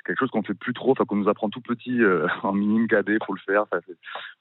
Quelque 0.06 0.20
chose 0.20 0.30
qu'on 0.30 0.44
fait 0.44 0.54
plus 0.54 0.74
trop, 0.74 0.92
enfin 0.92 1.06
qu'on 1.06 1.16
nous 1.16 1.30
apprend 1.30 1.50
tout 1.50 1.62
petit 1.62 2.02
euh, 2.02 2.28
en 2.44 2.54
minime 2.54 2.88
cadet, 2.88 3.18
faut 3.26 3.34
le 3.34 3.40
faire. 3.40 3.66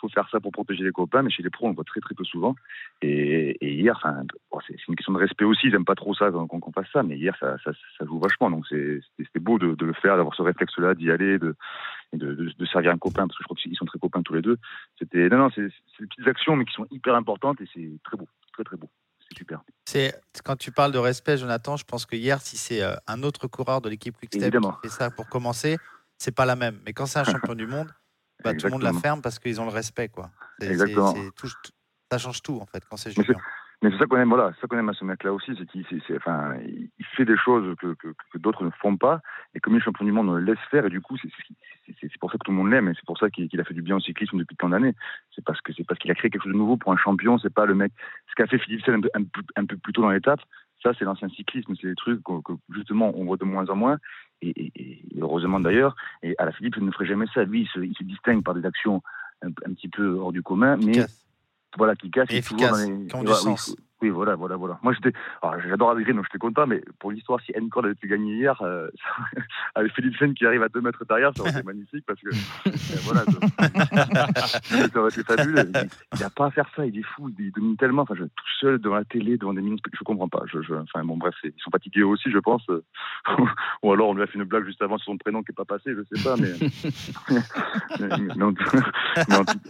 Faut 0.00 0.08
faire 0.08 0.28
ça 0.30 0.40
pour 0.40 0.52
protéger 0.52 0.84
les 0.84 0.92
copains, 0.92 1.22
mais 1.22 1.30
chez 1.30 1.42
les 1.42 1.50
pros 1.50 1.66
on 1.66 1.70
le 1.70 1.74
voit 1.74 1.84
très 1.84 2.00
très 2.00 2.14
peu 2.14 2.24
souvent. 2.24 2.54
Et, 3.02 3.56
et 3.60 3.74
hier, 3.74 4.00
c'est 4.66 4.76
une 4.88 4.96
question 4.96 5.12
de 5.12 5.18
respect 5.18 5.44
aussi. 5.44 5.68
Ils 5.68 5.74
aiment 5.74 5.84
pas 5.84 5.94
trop 5.94 6.14
ça 6.14 6.30
qu'on 6.30 6.46
qu'on 6.46 6.72
fasse 6.72 6.90
ça, 6.92 7.02
mais 7.02 7.16
hier 7.16 7.36
ça, 7.40 7.56
ça, 7.64 7.72
ça 7.98 8.04
joue 8.04 8.18
vachement. 8.18 8.50
Donc 8.50 8.66
c'était 8.68 9.40
beau 9.40 9.58
de, 9.58 9.74
de 9.74 9.86
le 9.86 9.94
faire, 9.94 10.16
d'avoir 10.16 10.34
ce 10.34 10.42
réflexe-là, 10.42 10.94
d'y 10.94 11.10
aller, 11.10 11.38
de, 11.38 11.54
de, 12.12 12.52
de, 12.56 12.66
servir 12.66 12.92
un 12.92 12.98
copain, 12.98 13.26
parce 13.26 13.38
que 13.38 13.42
je 13.42 13.44
crois 13.44 13.56
qu'ils 13.56 13.76
sont 13.76 13.86
très 13.86 13.98
copains 13.98 14.22
tous 14.22 14.34
les 14.34 14.42
deux. 14.42 14.58
C'était 14.98 15.28
non 15.28 15.38
non, 15.38 15.50
c'est 15.54 15.62
des 15.62 16.06
petites 16.06 16.28
actions, 16.28 16.56
mais 16.56 16.64
qui 16.64 16.74
sont 16.74 16.86
hyper 16.90 17.14
importantes 17.14 17.60
et 17.60 17.68
c'est 17.72 17.98
très 18.04 18.16
beau, 18.16 18.28
très 18.52 18.64
très 18.64 18.76
beau. 18.76 18.88
C'est 19.28 19.38
super. 19.38 19.62
C'est 19.86 20.20
quand 20.44 20.56
tu 20.56 20.70
parles 20.72 20.92
de 20.92 20.98
respect, 20.98 21.36
Jonathan, 21.38 21.76
je 21.76 21.84
pense 21.84 22.06
que 22.06 22.16
hier, 22.16 22.40
si 22.40 22.56
c'est 22.56 22.82
euh, 22.82 22.94
un 23.06 23.22
autre 23.22 23.46
coureur 23.48 23.80
de 23.80 23.88
l'équipe 23.88 24.16
Quickstep 24.16 24.50
qui 24.82 24.88
fait 24.88 24.94
ça 24.94 25.10
pour 25.10 25.28
commencer, 25.28 25.78
c'est 26.18 26.32
pas 26.32 26.46
la 26.46 26.56
même. 26.56 26.80
Mais 26.84 26.92
quand 26.92 27.06
c'est 27.06 27.18
un 27.18 27.24
champion 27.24 27.54
du 27.54 27.66
monde, 27.66 27.90
bah, 28.42 28.54
tout 28.54 28.66
le 28.66 28.70
monde 28.72 28.82
la 28.82 28.92
ferme 29.00 29.22
parce 29.22 29.38
qu'ils 29.38 29.60
ont 29.60 29.64
le 29.64 29.70
respect, 29.70 30.08
quoi. 30.08 30.30
Exactement. 30.72 31.12
tout- 31.36 31.48
ça 32.10 32.18
change 32.18 32.42
tout 32.42 32.58
en 32.60 32.66
fait 32.66 32.82
quand 32.88 32.96
c'est 32.96 33.10
Julien. 33.10 33.38
Mais 33.84 33.90
c'est 33.90 33.98
ça 33.98 34.06
qu'on 34.06 34.16
aime, 34.16 34.30
voilà, 34.30 34.50
ça 34.62 34.66
qu'on 34.66 34.78
aime 34.78 34.88
à 34.88 34.94
ce 34.94 35.04
mec-là 35.04 35.30
aussi, 35.30 35.52
c'est 35.58 35.66
qu'il 35.66 35.84
il 35.90 37.04
fait 37.16 37.26
des 37.26 37.36
choses 37.36 37.76
que, 37.76 38.38
d'autres 38.38 38.64
ne 38.64 38.70
font 38.70 38.96
pas, 38.96 39.20
et 39.54 39.60
comme 39.60 39.74
il 39.74 39.76
est 39.76 39.80
champion 39.80 40.06
du 40.06 40.12
monde, 40.12 40.30
on 40.30 40.36
le 40.36 40.40
laisse 40.42 40.58
faire, 40.70 40.86
et 40.86 40.88
du 40.88 41.02
coup, 41.02 41.18
c'est 41.18 42.18
pour 42.18 42.32
ça 42.32 42.38
que 42.38 42.44
tout 42.44 42.50
le 42.50 42.56
monde 42.56 42.70
l'aime, 42.70 42.88
et 42.88 42.94
c'est 42.94 43.04
pour 43.04 43.18
ça 43.18 43.28
qu'il 43.28 43.60
a 43.60 43.64
fait 43.64 43.74
du 43.74 43.82
bien 43.82 43.96
au 43.96 44.00
cyclisme 44.00 44.38
depuis 44.38 44.56
tant 44.56 44.70
d'années. 44.70 44.94
C'est 45.34 45.44
parce 45.44 45.60
qu'il 45.60 45.84
a 46.10 46.14
créé 46.14 46.30
quelque 46.30 46.44
chose 46.44 46.54
de 46.54 46.56
nouveau 46.56 46.78
pour 46.78 46.92
un 46.92 46.96
champion, 46.96 47.36
c'est 47.36 47.52
pas 47.52 47.66
le 47.66 47.74
mec. 47.74 47.92
Ce 48.30 48.34
qu'a 48.34 48.46
fait 48.46 48.56
Philippe 48.56 48.82
Sell 48.86 48.94
un, 48.94 49.64
peu- 49.66 49.76
plus 49.76 49.92
tôt 49.92 50.00
dans 50.00 50.08
l'étape, 50.08 50.40
ça 50.82 50.92
c'est 50.98 51.04
l'ancien 51.04 51.28
cyclisme, 51.28 51.74
c'est 51.78 51.88
des 51.88 51.94
trucs 51.94 52.22
que, 52.22 52.52
justement 52.70 53.12
on 53.14 53.26
voit 53.26 53.36
de 53.36 53.44
moins 53.44 53.68
en 53.68 53.76
moins, 53.76 53.98
et, 54.40 54.72
heureusement 55.20 55.60
d'ailleurs, 55.60 55.94
et 56.22 56.34
à 56.38 56.46
la 56.46 56.52
Philippe 56.52 56.76
il 56.78 56.86
ne 56.86 56.90
ferait 56.90 57.04
jamais 57.04 57.26
ça, 57.34 57.44
lui 57.44 57.60
il 57.62 57.68
se, 57.68 57.80
il 57.80 57.94
se 57.94 58.04
distingue 58.04 58.42
par 58.42 58.54
des 58.54 58.64
actions 58.64 59.02
un, 59.42 59.48
un 59.48 59.74
petit 59.74 59.88
peu 59.88 60.14
hors 60.14 60.32
du 60.32 60.42
commun, 60.42 60.78
mais 60.78 61.04
voilà, 61.76 61.94
qui 61.96 62.10
casse, 62.10 62.28
Et 62.30 62.34
les- 62.36 62.42
qui 63.06 63.14
ont 63.16 63.22
du 63.22 63.32
sens. 63.32 63.68
oui, 63.76 63.83
voilà, 64.02 64.34
voilà, 64.34 64.56
voilà. 64.56 64.78
Moi, 64.82 64.92
j'étais, 64.92 65.16
alors, 65.42 65.58
j'adore 65.60 65.90
Adrien, 65.92 66.14
donc 66.14 66.24
j'étais 66.26 66.38
content, 66.38 66.66
mais 66.66 66.82
pour 66.98 67.10
l'histoire, 67.10 67.40
si 67.40 67.52
Encore 67.58 67.84
avait 67.86 67.94
pu 67.94 68.06
gagner 68.06 68.34
hier, 68.34 68.60
euh, 68.62 68.88
avec 69.74 69.92
Philippe 69.94 70.16
Sen 70.18 70.34
qui 70.34 70.44
arrive 70.46 70.62
à 70.62 70.68
deux 70.68 70.80
mètres 70.82 71.04
derrière, 71.06 71.32
ça 71.34 71.42
aurait 71.42 71.52
été 71.52 71.62
magnifique 71.62 72.04
parce 72.06 72.20
que, 72.20 72.28
euh, 72.28 72.70
voilà, 73.04 73.22
ça, 73.24 74.88
ça 74.92 75.00
aurait 75.00 75.10
été 75.10 75.22
fabuleux. 75.22 75.70
Il- 76.14 76.20
n'a 76.20 76.30
pas 76.30 76.46
à 76.46 76.50
faire 76.50 76.68
ça, 76.76 76.84
il 76.84 76.98
est 76.98 77.02
fou, 77.02 77.30
il 77.38 77.50
domine 77.52 77.76
tellement. 77.76 78.02
Enfin, 78.02 78.14
je, 78.16 78.24
tout 78.24 78.44
seul 78.60 78.78
devant 78.78 78.96
la 78.96 79.04
télé, 79.04 79.38
devant 79.38 79.54
des 79.54 79.62
ministres, 79.62 79.88
je 79.92 80.04
comprends 80.04 80.28
pas. 80.28 80.42
Je, 80.52 80.60
je, 80.62 80.74
enfin, 80.74 81.02
bon, 81.04 81.16
bref, 81.16 81.34
ils 81.44 81.52
sont 81.58 81.70
fatigués 81.70 82.02
aussi, 82.02 82.30
je 82.30 82.38
pense. 82.38 82.66
Ou 83.82 83.92
alors, 83.92 84.08
on 84.10 84.14
lui 84.14 84.22
a 84.22 84.26
fait 84.26 84.38
une 84.38 84.44
blague 84.44 84.64
juste 84.66 84.82
avant 84.82 84.98
sur 84.98 85.12
son 85.12 85.18
prénom 85.18 85.42
qui 85.42 85.50
n'est 85.52 85.54
pas 85.54 85.64
passé, 85.64 85.94
je 85.94 86.16
sais 86.16 86.22
pas, 86.24 86.36
mais. 86.36 86.52
mais, 88.00 88.08
mais 88.36 88.42
en, 88.44 88.52
tout- 88.52 88.64
mais 89.28 89.36
en 89.36 89.44
tout- 89.44 89.60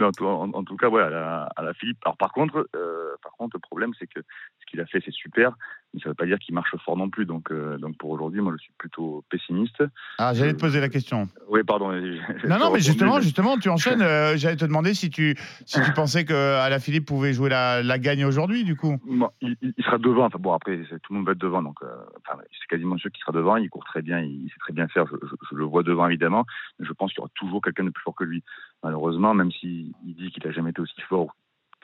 mais 0.00 0.06
en 0.06 0.12
tout- 0.12 0.26
en- 0.26 0.50
en 0.52 0.64
tout 0.64 0.76
cas, 0.76 0.88
ouais, 0.88 1.02
à 1.02 1.10
la, 1.10 1.42
à 1.56 1.62
la 1.62 1.74
Philippe. 1.74 1.98
Alors, 2.04 2.16
par 2.16 2.32
contre, 2.32 2.68
euh, 2.74 3.14
par 3.22 3.32
contre, 3.32 3.56
le 3.56 3.60
problème, 3.60 3.92
c'est 3.98 4.06
que 4.06 4.20
ce 4.20 4.66
qu'il 4.70 4.80
a 4.80 4.86
fait, 4.86 5.00
c'est 5.04 5.12
super, 5.12 5.52
mais 5.94 6.00
ça 6.00 6.08
ne 6.08 6.10
veut 6.10 6.14
pas 6.14 6.26
dire 6.26 6.38
qu'il 6.38 6.54
marche 6.54 6.74
fort 6.84 6.96
non 6.96 7.08
plus. 7.10 7.26
Donc, 7.26 7.50
euh, 7.50 7.78
donc 7.78 7.96
pour 7.98 8.10
aujourd'hui, 8.10 8.40
moi, 8.40 8.52
je 8.56 8.62
suis 8.62 8.72
plutôt 8.78 9.24
pessimiste. 9.30 9.82
Ah, 10.18 10.34
j'allais 10.34 10.54
te 10.54 10.60
poser 10.60 10.80
la 10.80 10.88
question. 10.88 11.28
Oui, 11.48 11.62
pardon. 11.64 11.92
Non, 11.92 12.58
non, 12.58 12.70
mais 12.72 12.80
justement, 12.80 13.20
justement, 13.20 13.58
tu 13.58 13.68
enchaînes. 13.68 14.02
euh, 14.02 14.36
J'allais 14.36 14.56
te 14.56 14.64
demander 14.64 14.94
si 14.94 15.10
tu, 15.10 15.36
si 15.64 15.80
tu 15.80 15.92
pensais 15.92 16.24
que 16.24 16.34
Alaphilippe 16.34 17.06
pouvait 17.06 17.32
jouer 17.32 17.48
la, 17.50 17.82
la 17.82 17.98
gagne 17.98 18.24
aujourd'hui, 18.24 18.64
du 18.64 18.76
coup. 18.76 18.98
Bon, 19.04 19.30
il, 19.40 19.56
sera 19.84 19.98
devant. 19.98 20.24
Enfin 20.26 20.38
bon, 20.38 20.52
après, 20.52 20.76
tout 21.02 21.12
le 21.12 21.16
monde 21.16 21.26
va 21.26 21.32
être 21.32 21.38
devant. 21.38 21.62
Donc, 21.62 21.76
euh, 21.82 21.86
enfin, 22.26 22.38
c'est 22.52 22.68
quasiment 22.68 22.98
sûr 22.98 23.10
qu'il 23.10 23.20
sera 23.20 23.32
devant. 23.32 23.56
Il 23.56 23.70
court 23.70 23.84
très 23.84 24.02
bien. 24.02 24.20
Il, 24.20 24.48
sait 24.48 24.58
très 24.60 24.72
bien 24.72 24.88
faire. 24.88 25.06
Je, 25.06 25.16
je- 25.26 25.34
je 25.50 25.56
le 25.56 25.64
vois 25.64 25.82
devant, 25.82 26.06
évidemment. 26.08 26.44
Mais 26.78 26.86
je 26.86 26.92
pense 26.92 27.12
qu'il 27.12 27.18
y 27.18 27.22
aura 27.22 27.30
toujours 27.34 27.62
quelqu'un 27.62 27.84
de 27.84 27.90
plus 27.90 28.02
fort 28.02 28.14
que 28.14 28.24
lui. 28.24 28.42
Malheureusement, 28.82 29.34
même 29.34 29.50
s'il 29.52 29.92
il 30.04 30.14
dit 30.16 30.30
qu'il 30.30 30.46
a 30.46 30.52
jamais 30.52 30.70
été 30.70 30.80
aussi 30.80 31.00
fort. 31.08 31.34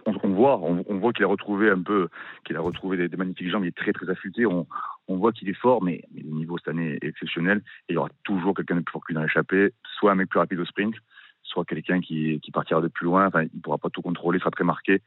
On, 0.07 0.29
voit, 0.31 0.59
on, 0.61 0.99
voit 0.99 1.13
qu'il 1.13 1.25
a 1.25 1.29
retrouvé 1.29 1.71
un 1.71 1.81
peu, 1.81 2.09
qu'il 2.45 2.57
a 2.57 2.61
retrouvé 2.61 3.09
des, 3.09 3.17
magnifiques 3.17 3.51
jambes. 3.51 3.65
Il 3.65 3.69
est 3.69 3.77
très, 3.77 3.93
très 3.93 4.09
affûté. 4.11 4.47
On, 4.47 4.67
voit 5.09 5.33
qu'il 5.33 5.49
est 5.49 5.55
fort, 5.55 5.83
mais, 5.83 6.03
le 6.15 6.31
niveau 6.31 6.59
cette 6.59 6.69
année 6.69 6.99
est 7.01 7.07
exceptionnel. 7.07 7.59
Et 7.89 7.93
il 7.93 7.95
y 7.95 7.97
aura 7.99 8.09
toujours 8.25 8.55
quelqu'un 8.55 8.77
de 8.77 8.81
plus 8.81 8.93
fort 8.93 9.03
que 9.03 9.09
lui 9.09 9.15
dans 9.15 9.23
l'échappée. 9.23 9.73
Soit 9.99 10.13
un 10.13 10.15
mec 10.17 10.29
plus 10.29 10.39
rapide 10.39 10.59
au 10.59 10.65
sprint, 10.65 10.95
soit 11.43 11.65
quelqu'un 11.65 12.01
qui, 12.01 12.41
partira 12.53 12.81
de 12.81 12.89
plus 12.89 13.05
loin. 13.05 13.27
Enfin, 13.27 13.43
il 13.43 13.61
pourra 13.61 13.79
pas 13.79 13.91
tout 13.91 14.03
contrôler, 14.03 14.39
il 14.39 14.41
sera 14.41 14.51
très 14.51 14.65
marqué. 14.65 15.03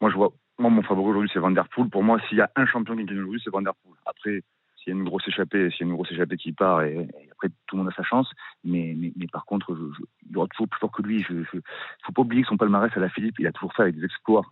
Moi, 0.00 0.10
je 0.10 0.16
vois, 0.16 0.32
moi, 0.58 0.70
mon 0.70 0.82
favori 0.82 1.10
aujourd'hui, 1.10 1.30
c'est 1.32 1.38
Van 1.38 1.50
Der 1.50 1.68
Poel. 1.68 1.88
Pour 1.88 2.02
moi, 2.02 2.20
s'il 2.28 2.38
y 2.38 2.40
a 2.42 2.50
un 2.56 2.66
champion 2.66 2.96
qui 2.96 3.04
gagne 3.04 3.18
aujourd'hui, 3.18 3.40
c'est 3.44 3.50
Van 3.50 3.62
Der 3.62 3.74
Poel. 3.74 3.96
Après, 4.06 4.42
s'il 4.86 4.94
y 4.94 4.96
a 4.96 5.00
une 5.00 5.04
grosse 5.04 5.26
échappée, 5.26 5.68
s'il 5.72 5.80
y 5.80 5.82
a 5.82 5.86
une 5.90 5.94
grosse 5.94 6.12
échappée 6.12 6.36
qui 6.36 6.52
part, 6.52 6.82
et, 6.82 6.94
et 6.94 7.30
après, 7.32 7.48
tout 7.66 7.76
le 7.76 7.82
monde 7.82 7.92
a 7.92 7.96
sa 7.96 8.04
chance. 8.04 8.30
Mais, 8.62 8.94
mais, 8.96 9.12
mais 9.16 9.26
par 9.26 9.44
contre, 9.44 9.74
je, 9.74 9.82
je- 9.98 10.04
il 10.28 10.32
y 10.32 10.36
aura 10.36 10.46
toujours 10.48 10.68
plus 10.68 10.78
fort 10.78 10.92
que 10.92 11.02
lui. 11.02 11.24
Il 11.28 11.36
ne 11.38 11.44
faut 11.44 12.12
pas 12.14 12.22
oublier 12.22 12.42
que 12.42 12.48
son 12.48 12.56
palmarès 12.56 12.90
à 12.96 13.00
la 13.00 13.08
Philippe, 13.08 13.36
il 13.40 13.46
a 13.48 13.52
toujours 13.52 13.72
fait 13.74 13.82
avec 13.82 13.96
des 13.96 14.04
exploits. 14.04 14.42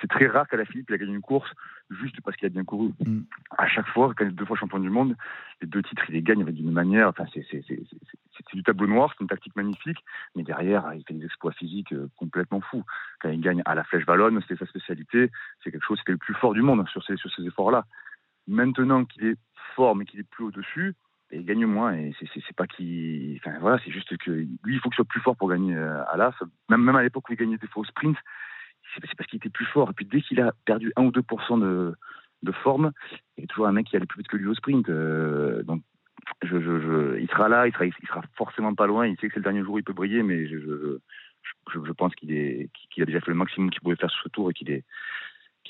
C'est 0.00 0.06
très 0.08 0.26
rare 0.28 0.46
qu'à 0.48 0.56
la 0.56 0.64
Philippe, 0.64 0.86
il 0.90 0.94
a 0.94 0.98
gagné 0.98 1.12
une 1.12 1.20
course 1.20 1.50
juste 1.90 2.20
parce 2.22 2.36
qu'il 2.36 2.46
a 2.46 2.50
bien 2.50 2.64
couru. 2.64 2.92
À 3.58 3.66
chaque 3.66 3.88
fois, 3.88 4.12
quand 4.16 4.24
il 4.24 4.28
est 4.28 4.32
deux 4.32 4.44
fois 4.44 4.56
champion 4.56 4.78
du 4.78 4.90
monde, 4.90 5.16
les 5.60 5.66
deux 5.66 5.82
titres, 5.82 6.04
il 6.08 6.14
les 6.14 6.22
gagne 6.22 6.44
d'une 6.44 6.70
manière. 6.70 7.08
Enfin, 7.08 7.24
c'est 7.32 8.54
du 8.54 8.62
tableau 8.62 8.86
noir, 8.86 9.12
c'est 9.12 9.22
une 9.22 9.28
tactique 9.28 9.56
magnifique. 9.56 9.98
Mais 10.36 10.42
derrière, 10.44 10.92
il 10.94 11.02
fait 11.04 11.14
des 11.14 11.24
exploits 11.24 11.52
physiques 11.52 11.92
euh, 11.92 12.08
complètement 12.16 12.60
fous. 12.60 12.84
Quand 13.20 13.28
il 13.30 13.40
gagne 13.40 13.62
à 13.64 13.74
la 13.74 13.84
Flèche 13.84 14.06
Wallonne, 14.06 14.40
c'était 14.42 14.56
sa 14.56 14.66
spécialité. 14.66 15.30
C'est 15.62 15.70
quelque 15.70 15.84
chose, 15.84 15.98
c'était 15.98 16.12
le 16.12 16.18
plus 16.18 16.34
fort 16.34 16.54
du 16.54 16.62
monde 16.62 16.86
sur 16.88 17.02
ces, 17.04 17.16
sur 17.16 17.30
ces 17.34 17.44
efforts-là. 17.46 17.84
Maintenant 18.46 19.04
qu'il 19.04 19.26
est 19.26 19.36
fort, 19.74 19.96
mais 19.96 20.04
qu'il 20.04 20.20
est 20.20 20.28
plus 20.28 20.44
au-dessus, 20.44 20.94
et 21.30 21.38
il 21.38 21.44
gagne 21.44 21.66
moins. 21.66 21.94
Et 21.94 22.14
c'est- 22.18 22.56
pas 22.56 22.66
qu'il. 22.66 23.36
Enfin, 23.38 23.58
voilà, 23.60 23.78
c'est 23.84 23.90
juste 23.90 24.16
que 24.18 24.30
lui, 24.30 24.48
il 24.66 24.80
faut 24.80 24.88
qu'il 24.88 24.96
soit 24.96 25.04
plus 25.04 25.20
fort 25.20 25.36
pour 25.36 25.48
gagner 25.50 25.74
euh, 25.74 26.04
à 26.06 26.16
l'AF. 26.16 26.40
Même, 26.68 26.88
à 26.88 27.02
l'époque 27.02 27.28
où 27.28 27.32
il 27.32 27.36
gagnait 27.38 27.58
des 27.58 27.66
fois 27.66 27.82
au 27.82 27.84
sprint, 27.84 28.16
c'est 28.94 29.16
parce 29.16 29.28
qu'il 29.28 29.38
était 29.38 29.50
plus 29.50 29.66
fort. 29.66 29.90
Et 29.90 29.94
puis 29.94 30.04
dès 30.06 30.20
qu'il 30.20 30.40
a 30.40 30.52
perdu 30.64 30.92
1 30.96 31.04
ou 31.04 31.10
2 31.10 31.22
de, 31.58 31.94
de 32.42 32.52
forme, 32.52 32.92
il 33.36 33.42
y 33.42 33.44
a 33.44 33.46
toujours 33.48 33.66
un 33.66 33.72
mec 33.72 33.86
qui 33.86 33.96
allait 33.96 34.06
plus 34.06 34.18
vite 34.18 34.28
que 34.28 34.36
lui 34.36 34.46
au 34.46 34.54
sprint. 34.54 34.88
Euh, 34.88 35.62
donc, 35.64 35.82
il 36.42 37.28
sera 37.30 37.48
là, 37.48 37.66
il 37.66 37.72
sera, 37.72 38.22
forcément 38.36 38.74
pas 38.74 38.86
loin. 38.86 39.06
Il 39.06 39.16
sait 39.18 39.28
que 39.28 39.34
c'est 39.34 39.40
le 39.40 39.44
dernier 39.44 39.62
jour 39.62 39.74
où 39.74 39.78
il 39.78 39.84
peut 39.84 39.92
briller, 39.92 40.22
mais 40.22 40.46
je, 40.46 40.98
pense 41.96 42.14
qu'il 42.14 42.32
a 42.32 43.04
déjà 43.04 43.20
fait 43.20 43.30
le 43.30 43.36
maximum 43.36 43.70
qu'il 43.70 43.80
pouvait 43.80 43.96
faire 43.96 44.10
sur 44.10 44.22
ce 44.22 44.28
tour 44.28 44.50
et 44.50 44.54
qu'il 44.54 44.70
est, 44.70 44.84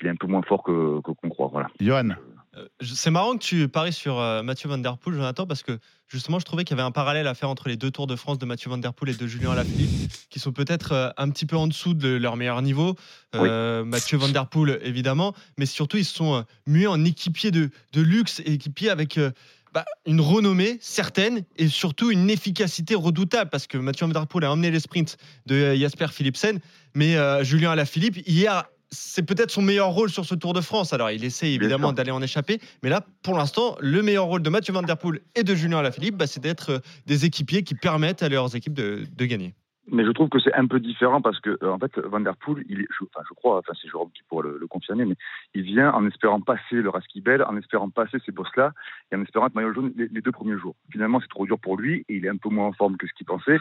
un 0.05 0.17
peu 0.17 0.27
moins 0.27 0.43
fort 0.43 0.63
que- 0.63 1.01
qu'on 1.01 1.29
croit. 1.29 1.49
Voilà. 1.49 1.69
Johan. 1.81 2.11
Euh, 2.57 2.67
C'est 2.81 3.11
marrant 3.11 3.35
que 3.37 3.43
tu 3.45 3.69
paries 3.69 3.93
sur 3.93 4.19
euh, 4.19 4.43
Mathieu 4.43 4.69
Van 4.69 4.79
Der 4.79 4.97
Poel, 4.99 5.17
Jonathan, 5.17 5.47
parce 5.47 5.63
que 5.63 5.79
justement, 6.09 6.39
je 6.39 6.45
trouvais 6.45 6.65
qu'il 6.65 6.77
y 6.77 6.81
avait 6.81 6.87
un 6.87 6.93
parallèle 6.93 7.27
à 7.27 7.35
faire 7.35 7.49
entre 7.49 7.69
les 7.69 7.77
deux 7.77 7.91
Tours 7.91 8.07
de 8.07 8.17
France 8.17 8.39
de 8.39 8.47
Mathieu 8.47 8.71
Van 8.71 8.79
Der 8.79 8.93
Poel 8.95 9.11
et 9.11 9.17
de 9.17 9.27
Julien 9.27 9.51
Alaphilippe, 9.53 10.11
qui 10.31 10.39
sont 10.39 10.53
peut-être 10.53 10.93
euh, 10.93 11.11
un 11.17 11.31
petit 11.31 11.47
peu 11.47 11.57
en 11.57 11.67
dessous 11.67 11.95
de 11.95 12.09
leur 12.09 12.37
meilleur 12.37 12.63
niveau. 12.63 12.95
Euh, 13.35 13.85
Mathieu 13.85 14.19
Van 14.19 14.29
Der 14.29 14.47
Poel, 14.47 14.79
évidemment, 14.83 15.35
mais 15.59 15.67
surtout, 15.67 15.97
ils 15.97 16.05
se 16.05 16.15
sont 16.15 16.45
mués 16.67 16.87
en 16.87 17.05
équipier 17.05 17.51
de, 17.51 17.71
de 17.93 18.01
luxe 18.01 18.41
et 18.41 18.53
équipier 18.53 18.91
avec. 18.91 19.19
euh, 19.19 19.31
bah, 19.73 19.85
une 20.07 20.21
renommée 20.21 20.79
certaine 20.81 21.43
et 21.57 21.67
surtout 21.67 22.13
une 22.13 22.31
efficacité 22.31 22.95
redoutable 22.95 23.51
parce 23.51 23.67
que 23.67 23.77
Mathieu 23.77 24.07
Van 24.07 24.13
Der 24.13 24.27
Poel 24.29 24.45
a 24.45 24.53
emmené 24.53 24.71
les 24.71 24.79
sprints 24.79 25.17
de 25.47 25.75
Jasper 25.75 26.07
Philipsen, 26.13 26.61
mais 26.95 27.17
euh, 27.17 27.43
Julien 27.43 27.73
Alaphilippe 27.73 28.19
hier 28.25 28.67
c'est 28.95 29.27
peut-être 29.27 29.51
son 29.51 29.63
meilleur 29.63 29.89
rôle 29.89 30.09
sur 30.09 30.25
ce 30.25 30.35
Tour 30.35 30.53
de 30.53 30.61
France. 30.61 30.93
Alors, 30.93 31.11
il 31.11 31.25
essaie 31.25 31.53
évidemment 31.53 31.93
d'aller 31.93 32.13
en 32.13 32.23
échapper, 32.23 32.61
mais 32.83 32.89
là, 32.89 33.05
pour 33.23 33.37
l'instant, 33.37 33.77
le 33.81 34.03
meilleur 34.03 34.25
rôle 34.25 34.43
de 34.43 34.51
Mathieu 34.51 34.73
Van 34.73 34.83
Der 34.83 34.97
Poel 34.97 35.21
et 35.35 35.43
de 35.43 35.55
Julien 35.55 35.79
Alaphilippe, 35.79 36.17
bah, 36.17 36.27
c'est 36.27 36.41
d'être 36.41 36.71
euh, 36.71 36.79
des 37.07 37.25
équipiers 37.25 37.63
qui 37.63 37.75
permettent 37.75 38.23
à 38.23 38.29
leurs 38.29 38.55
équipes 38.57 38.75
de, 38.75 39.05
de 39.11 39.25
gagner. 39.27 39.55
Mais 39.91 40.05
je 40.07 40.13
trouve 40.13 40.31
que 40.31 40.39
c'est 40.39 40.55
un 40.55 40.67
peu 40.67 40.81
différent 40.81 41.21
parce 41.21 41.39
que, 41.41 41.59
euh, 41.63 41.71
en 41.71 41.79
fait, 41.79 41.99
Van 41.99 42.21
Der 42.21 42.35
Poel, 42.37 42.65
il 42.71 42.81
est, 42.81 42.87
je, 42.91 43.05
enfin, 43.05 43.23
je 43.29 43.35
crois, 43.35 43.59
enfin, 43.59 43.73
c'est 43.81 43.89
Jérôme 43.89 44.11
qui 44.15 44.23
pourra 44.29 44.43
le, 44.45 44.57
le 44.59 44.67
confirmer, 44.67 45.05
mais 45.05 45.17
il 45.55 45.63
vient 45.63 45.93
en 45.93 46.07
espérant 46.07 46.41
passer 46.41 46.77
le 46.77 46.89
Raskibel, 46.89 47.43
en 47.45 47.57
espérant 47.59 47.91
passer 47.91 48.17
ces 48.25 48.33
bosses-là, 48.33 48.73
et 49.13 49.17
en 49.17 49.23
espérant 49.23 49.47
être 49.47 49.55
maillot 49.55 49.75
jaune 49.75 49.93
les, 49.97 50.09
les 50.09 50.21
deux 50.23 50.33
premiers 50.33 50.59
jours. 50.59 50.75
Finalement, 50.91 51.21
c'est 51.21 51.29
trop 51.29 51.45
dur 51.45 51.59
pour 51.59 51.77
lui, 51.77 52.05
et 52.09 52.17
il 52.17 52.25
est 52.25 52.31
un 52.31 52.39
peu 52.39 52.49
moins 52.49 52.69
en 52.69 52.73
forme 52.73 52.97
que 52.97 53.07
ce 53.07 53.13
qu'il 53.13 53.27
pensait. 53.27 53.59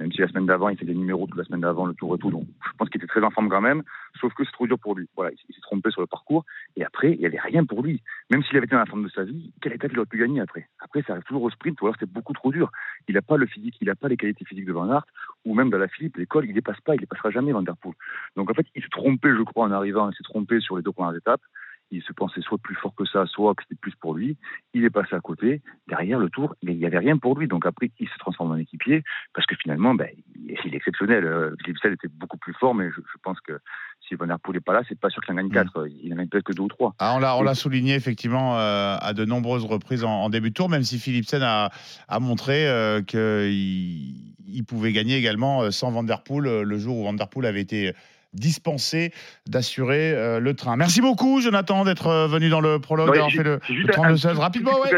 Même 0.00 0.10
si 0.12 0.20
la 0.20 0.28
semaine 0.28 0.46
d'avant, 0.46 0.68
il 0.68 0.76
fait 0.76 0.84
des 0.84 0.94
numéros 0.94 1.26
toute 1.26 1.38
la 1.38 1.44
semaine 1.44 1.60
d'avant, 1.60 1.86
le 1.86 1.94
tour 1.94 2.14
et 2.14 2.18
tout. 2.18 2.30
Donc, 2.30 2.46
je 2.66 2.76
pense 2.76 2.88
qu'il 2.88 3.00
était 3.00 3.06
très 3.06 3.22
en 3.22 3.30
forme 3.30 3.48
quand 3.48 3.60
même, 3.60 3.82
sauf 4.20 4.34
que 4.34 4.44
c'est 4.44 4.52
trop 4.52 4.66
dur 4.66 4.78
pour 4.78 4.96
lui. 4.96 5.08
Voilà, 5.14 5.30
il, 5.32 5.54
s'est 5.54 5.60
trompé 5.60 5.90
sur 5.90 6.00
le 6.00 6.06
parcours. 6.06 6.44
Et 6.76 6.84
après, 6.84 7.12
il 7.12 7.20
n'y 7.20 7.26
avait 7.26 7.38
rien 7.38 7.64
pour 7.64 7.82
lui. 7.82 8.02
Même 8.30 8.42
s'il 8.42 8.56
avait 8.56 8.66
été 8.66 8.74
dans 8.74 8.80
la 8.80 8.86
forme 8.86 9.04
de 9.04 9.08
sa 9.10 9.22
vie, 9.22 9.52
quelle 9.60 9.72
étape 9.72 9.92
il 9.92 9.98
aurait 9.98 10.06
pu 10.06 10.18
gagner 10.18 10.40
après? 10.40 10.68
Après, 10.80 11.02
ça 11.02 11.12
arrive 11.12 11.24
toujours 11.24 11.44
au 11.44 11.50
sprint, 11.50 11.80
ou 11.80 11.86
alors 11.86 11.94
c'était 11.98 12.10
beaucoup 12.10 12.32
trop 12.32 12.50
dur. 12.50 12.70
Il 13.08 13.14
n'a 13.14 13.22
pas 13.22 13.36
le 13.36 13.46
physique, 13.46 13.76
il 13.80 13.86
n'a 13.86 13.94
pas 13.94 14.08
les 14.08 14.16
qualités 14.16 14.44
physiques 14.44 14.66
de 14.66 14.72
Van 14.72 14.90
Aert, 14.90 15.06
ou 15.44 15.54
même 15.54 15.70
dans 15.70 15.78
la 15.78 15.88
Philippe, 15.88 16.16
l'école, 16.16 16.46
il 16.46 16.54
dépasse 16.54 16.80
pas, 16.80 16.94
il 16.94 17.00
dépassera 17.00 17.30
jamais 17.30 17.52
Van 17.52 17.62
Der 17.62 17.76
Poel. 17.76 17.94
Donc 18.36 18.50
en 18.50 18.54
fait, 18.54 18.66
il 18.74 18.82
s'est 18.82 18.88
trompé, 18.90 19.30
je 19.30 19.42
crois, 19.42 19.66
en 19.66 19.70
arrivant, 19.70 20.10
il 20.10 20.16
s'est 20.16 20.24
trompé 20.24 20.60
sur 20.60 20.76
les 20.76 20.82
deux 20.82 20.92
premières 20.92 21.16
étapes. 21.16 21.42
Il 21.94 22.02
se 22.02 22.12
pensait 22.12 22.40
soit 22.40 22.58
plus 22.58 22.74
fort 22.74 22.94
que 22.94 23.04
ça, 23.04 23.26
soit 23.26 23.54
que 23.54 23.62
c'était 23.62 23.78
plus 23.80 23.94
pour 24.00 24.14
lui. 24.14 24.36
Il 24.72 24.84
est 24.84 24.90
passé 24.90 25.14
à 25.14 25.20
côté. 25.20 25.62
Derrière 25.88 26.18
le 26.18 26.28
tour, 26.28 26.54
il 26.62 26.76
n'y 26.76 26.86
avait 26.86 26.98
rien 26.98 27.16
pour 27.16 27.38
lui. 27.38 27.48
Donc 27.48 27.66
après, 27.66 27.90
il 27.98 28.08
se 28.08 28.18
transforme 28.18 28.52
en 28.52 28.56
équipier 28.56 29.02
parce 29.34 29.46
que 29.46 29.54
finalement, 29.56 29.94
ben, 29.94 30.08
il 30.36 30.74
est 30.74 30.76
exceptionnel. 30.76 31.24
Euh, 31.24 31.54
Philippe 31.62 31.78
Sell 31.78 31.92
était 31.92 32.08
beaucoup 32.08 32.38
plus 32.38 32.54
fort, 32.54 32.74
mais 32.74 32.90
je, 32.90 33.00
je 33.00 33.18
pense 33.22 33.40
que 33.40 33.58
si 34.08 34.14
Van 34.14 34.26
Der 34.26 34.38
Poel 34.38 34.56
n'est 34.56 34.60
pas 34.60 34.72
là, 34.72 34.82
c'est 34.88 34.98
pas 34.98 35.10
sûr 35.10 35.22
qu'il 35.22 35.32
en 35.32 35.36
gagne 35.36 35.50
4. 35.50 35.86
Il 36.02 36.12
en 36.12 36.16
gagne 36.16 36.28
peut-être 36.28 36.44
que 36.44 36.52
deux 36.52 36.62
ou 36.62 36.68
trois. 36.68 36.94
Ah, 36.98 37.14
on 37.16 37.20
l'a, 37.20 37.36
on 37.36 37.42
l'a 37.42 37.54
souligné 37.54 37.94
effectivement 37.94 38.58
euh, 38.58 38.96
à 39.00 39.12
de 39.14 39.24
nombreuses 39.24 39.64
reprises 39.64 40.04
en, 40.04 40.24
en 40.24 40.30
début 40.30 40.50
de 40.50 40.54
tour, 40.54 40.68
même 40.68 40.82
si 40.82 40.98
Philipsen 40.98 41.42
a, 41.42 41.70
a 42.08 42.20
montré 42.20 42.66
euh, 42.68 43.02
qu'il 43.02 44.34
il 44.54 44.64
pouvait 44.64 44.92
gagner 44.92 45.16
également 45.16 45.62
euh, 45.62 45.70
sans 45.70 45.90
Van 45.90 46.02
Der 46.02 46.22
Poel 46.22 46.46
euh, 46.46 46.62
le 46.62 46.78
jour 46.78 46.98
où 46.98 47.04
Van 47.04 47.12
Der 47.12 47.28
Poel 47.28 47.46
avait 47.46 47.60
été 47.60 47.92
dispensé 48.34 49.12
d'assurer 49.46 50.12
euh, 50.12 50.40
le 50.40 50.54
train. 50.54 50.76
Merci 50.76 51.00
beaucoup 51.00 51.40
Jonathan 51.40 51.84
d'être 51.84 52.08
euh, 52.08 52.26
venu 52.26 52.48
dans 52.48 52.60
le 52.60 52.78
prologue, 52.78 53.12
d'avoir 53.12 53.30
fait 53.30 53.42
le, 53.42 53.60
le 53.68 53.74
juste 53.74 53.92
32 53.92 54.12
un 54.12 54.16
16 54.16 54.38
rapidement. 54.38 54.80
Ouais. 54.80 54.90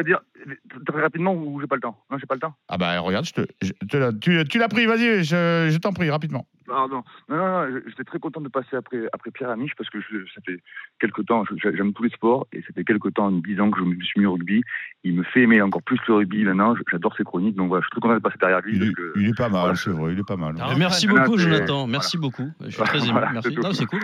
Très 0.86 1.00
rapidement 1.02 1.34
ou 1.34 1.60
j'ai 1.60 1.66
pas 1.66 1.74
le 1.76 1.80
temps? 1.80 1.98
Non, 2.10 2.18
j'ai 2.18 2.26
pas 2.26 2.34
le 2.34 2.40
temps. 2.40 2.54
Ah 2.68 2.78
bah 2.78 2.98
regarde, 3.00 3.24
je 3.24 3.32
te, 3.32 3.40
je 3.62 3.72
te 3.72 4.12
tu, 4.18 4.44
tu 4.48 4.58
l'as 4.58 4.68
pris, 4.68 4.86
vas-y, 4.86 5.24
je, 5.24 5.68
je 5.70 5.78
t'en 5.78 5.92
prie 5.92 6.10
rapidement. 6.10 6.46
Pardon. 6.66 7.02
Non, 7.28 7.36
non, 7.36 7.46
non, 7.70 7.80
j'étais 7.86 8.02
très 8.04 8.18
content 8.18 8.40
de 8.40 8.48
passer 8.48 8.74
après, 8.76 8.98
après 9.12 9.30
Pierre 9.30 9.50
Amiche 9.50 9.74
parce 9.78 9.88
que 9.88 10.00
je, 10.00 10.18
ça 10.34 10.40
fait 10.44 10.60
quelque 10.98 11.22
temps, 11.22 11.44
j'aime 11.62 11.92
tous 11.92 12.02
les 12.02 12.10
sports 12.10 12.46
et 12.52 12.60
ça 12.62 12.68
fait 12.74 12.82
quelque 12.84 13.08
temps, 13.08 13.30
10 13.30 13.60
ans 13.60 13.70
que 13.70 13.78
je 13.78 13.84
me 13.84 14.00
suis 14.02 14.20
mis 14.20 14.26
au 14.26 14.32
rugby. 14.32 14.62
Il 15.04 15.14
me 15.14 15.22
fait 15.22 15.42
aimer 15.42 15.62
encore 15.62 15.82
plus 15.82 15.98
le 16.08 16.14
rugby 16.14 16.42
maintenant, 16.44 16.74
j'adore 16.90 17.14
ses 17.16 17.22
chroniques, 17.24 17.54
donc 17.54 17.68
voilà, 17.68 17.82
je 17.82 17.86
suis 17.86 17.90
très 17.92 18.00
content 18.00 18.14
de 18.14 18.20
passer 18.20 18.38
derrière 18.40 18.60
lui. 18.62 18.92
que- 18.92 19.12
Il 19.16 19.28
est 19.28 19.36
pas 19.36 19.48
mal, 19.48 19.76
c'est 19.76 19.90
vrai, 19.90 20.12
il 20.12 20.18
est 20.18 20.26
pas 20.26 20.36
mal. 20.36 20.54
Mais 20.54 20.76
merci 20.76 21.06
beaucoup, 21.06 21.36
Jonathan. 21.38 21.86
Merci 21.86 22.18
beaucoup. 22.18 22.50
Je 22.60 22.70
suis 22.70 22.82
très 22.82 22.98
ému. 22.98 23.12
Voilà, 23.12 23.30
Merci. 23.32 23.56
c'est 23.72 23.86
cool. 23.86 24.00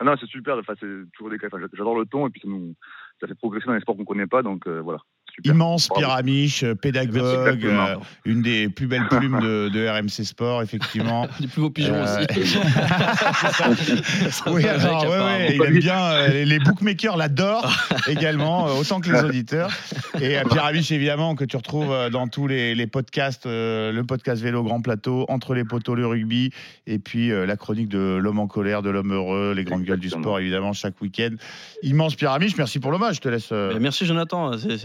Ah 0.00 0.04
non, 0.04 0.14
c'est 0.18 0.26
super, 0.26 0.56
enfin, 0.56 0.72
c'est 0.80 0.86
toujours 1.12 1.30
des 1.30 1.36
enfin, 1.44 1.58
J'adore 1.74 1.98
le 1.98 2.06
ton 2.06 2.26
et 2.26 2.30
puis 2.30 2.40
ça, 2.40 2.48
nous, 2.48 2.74
ça 3.20 3.26
fait 3.26 3.34
progresser 3.34 3.66
dans 3.66 3.74
les 3.74 3.80
sports 3.80 3.96
qu'on 3.98 4.06
connaît 4.06 4.26
pas, 4.26 4.42
donc 4.42 4.66
euh, 4.66 4.80
voilà. 4.80 5.00
Immense 5.44 5.88
Bravo. 5.88 6.00
Pierre 6.00 6.14
Amiche, 6.16 6.62
euh, 6.64 6.74
pédagogue, 6.74 7.48
Exactement. 7.56 7.86
euh, 7.86 7.94
une 8.24 8.42
des 8.42 8.68
plus 8.68 8.86
belles 8.86 9.06
plumes 9.08 9.40
de, 9.40 9.68
de 9.68 9.86
RMC 9.88 10.24
Sport, 10.24 10.62
effectivement. 10.62 11.26
Des 11.40 11.46
plus 11.46 11.60
beaux 11.62 11.70
pigeons 11.70 11.94
Euh, 11.94 12.24
aussi. 12.38 12.58
oui, 14.46 14.66
alors, 14.66 15.02
ouais, 15.02 15.08
ouais, 15.08 15.14
apparemment. 15.14 15.38
il 15.54 15.62
aime 15.62 15.78
bien, 15.78 16.00
euh, 16.00 16.28
les- 16.28 16.44
les 16.44 16.58
bookmakers 16.58 17.16
l'adorent 17.16 17.70
également, 18.08 18.68
euh, 18.68 18.72
autant 18.80 19.00
que 19.00 19.10
les 19.10 19.22
auditeurs. 19.22 19.70
Et 20.20 20.38
euh, 20.38 20.42
Pierre 20.50 20.64
Amiche, 20.66 20.90
évidemment, 20.92 21.34
que 21.34 21.44
tu 21.44 21.56
retrouves 21.56 21.94
dans 22.10 22.28
tous 22.28 22.46
les, 22.46 22.74
les 22.74 22.86
podcasts, 22.86 23.46
euh, 23.46 23.92
le 23.92 24.04
podcast 24.04 24.42
Vélo 24.42 24.62
Grand 24.62 24.80
Plateau, 24.80 25.24
Entre 25.28 25.54
les 25.54 25.64
poteaux, 25.64 25.94
le 25.94 26.06
rugby, 26.06 26.50
et 26.86 26.98
puis 26.98 27.30
euh, 27.30 27.46
la 27.46 27.56
chronique 27.56 27.88
de 27.88 28.18
l'homme 28.20 28.38
en 28.38 28.46
colère, 28.46 28.82
de 28.82 28.90
l'homme 28.90 29.12
heureux, 29.12 29.52
les 29.56 29.64
grandes 29.64 29.84
gueules 29.84 30.00
du 30.00 30.10
sport, 30.10 30.38
évidemment, 30.38 30.72
chaque 30.72 31.00
week-end. 31.00 31.30
Immense 31.82 32.14
Pierre 32.16 32.32
Amiche, 32.32 32.56
merci 32.56 32.78
pour 32.80 32.90
l'hommage, 32.90 33.16
je 33.16 33.20
te 33.20 33.28
laisse. 33.28 33.48
euh, 33.52 33.76
merci 33.80 34.06
Jonathan, 34.06 34.56
c'est- 34.58 34.78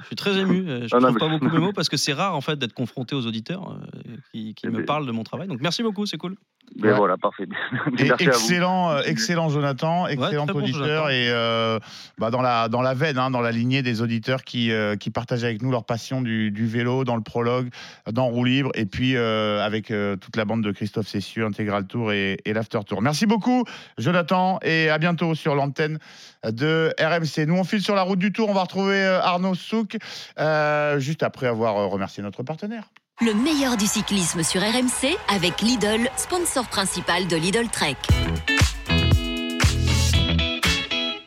je 0.00 0.06
suis 0.06 0.16
très 0.16 0.38
ému. 0.38 0.68
Euh, 0.68 0.86
Je 0.88 0.94
Ah 0.94 0.98
ne 1.00 1.02
non, 1.06 1.08
trouve 1.08 1.14
mais- 1.14 1.18
pas 1.20 1.28
beaucoup 1.44 1.54
mes 1.54 1.60
mots 1.60 1.72
parce 1.72 1.88
que 1.88 1.96
c'est 1.96 2.12
rare 2.12 2.34
en 2.34 2.40
fait 2.40 2.58
d'être 2.58 2.72
confronté 2.74 3.14
aux 3.14 3.26
auditeurs 3.26 3.70
euh, 3.72 4.16
qui, 4.32 4.54
qui 4.54 4.68
me 4.68 4.84
parlent 4.84 5.06
de 5.06 5.12
mon 5.12 5.24
travail. 5.24 5.48
Donc 5.48 5.60
merci 5.60 5.82
beaucoup, 5.82 6.06
c'est 6.06 6.18
cool. 6.18 6.36
Mais 6.76 6.92
voilà, 6.92 7.16
parfait. 7.16 7.48
Et 7.98 8.10
excellent, 8.20 8.90
euh, 8.90 9.02
excellent 9.04 9.48
Jonathan, 9.48 10.06
excellent 10.06 10.46
auditeur 10.46 11.10
et 11.10 11.28
euh, 11.30 11.78
bah, 12.18 12.30
dans 12.30 12.42
la 12.42 12.68
dans 12.68 12.80
la 12.80 12.94
veine, 12.94 13.18
hein, 13.18 13.30
dans 13.30 13.40
la 13.40 13.50
lignée 13.50 13.82
des 13.82 14.02
auditeurs 14.02 14.44
qui 14.44 14.70
euh, 14.70 14.96
qui 14.96 15.10
partagent 15.10 15.44
avec 15.44 15.62
nous 15.62 15.70
leur 15.70 15.84
passion 15.84 16.22
du, 16.22 16.50
du 16.50 16.66
vélo 16.66 17.04
dans 17.04 17.16
le 17.16 17.22
prologue, 17.22 17.70
dans 18.10 18.28
roue 18.28 18.44
libre 18.44 18.70
et 18.74 18.86
puis 18.86 19.16
euh, 19.16 19.64
avec 19.64 19.90
euh, 19.90 20.16
toute 20.16 20.36
la 20.36 20.44
bande 20.44 20.62
de 20.62 20.70
Christophe 20.70 21.08
Cessieux, 21.08 21.44
Intégral 21.44 21.86
Tour 21.86 22.12
et, 22.12 22.38
et 22.44 22.52
l'After 22.52 22.80
Tour. 22.86 23.02
Merci 23.02 23.26
beaucoup 23.26 23.64
Jonathan 23.98 24.58
et 24.62 24.90
à 24.90 24.98
bientôt 24.98 25.34
sur 25.34 25.54
l'antenne 25.54 25.98
de 26.44 26.94
RMC. 27.00 27.46
Nous 27.46 27.56
on 27.56 27.64
file 27.64 27.82
sur 27.82 27.94
la 27.94 28.02
route 28.02 28.18
du 28.18 28.32
Tour, 28.32 28.48
on 28.48 28.54
va 28.54 28.62
retrouver 28.62 29.04
Arnaud 29.04 29.54
Souk 29.54 29.98
euh, 30.38 30.98
juste 31.00 31.22
après 31.22 31.48
avoir 31.48 31.74
remercié 31.90 32.22
notre 32.22 32.42
partenaire. 32.42 32.84
Le 33.22 33.34
meilleur 33.34 33.76
du 33.76 33.84
cyclisme 33.84 34.42
sur 34.42 34.62
RMC 34.62 35.14
avec 35.28 35.60
Lidl, 35.60 36.08
sponsor 36.16 36.66
principal 36.68 37.26
de 37.26 37.36
Lidl 37.36 37.68
Trek. 37.70 37.96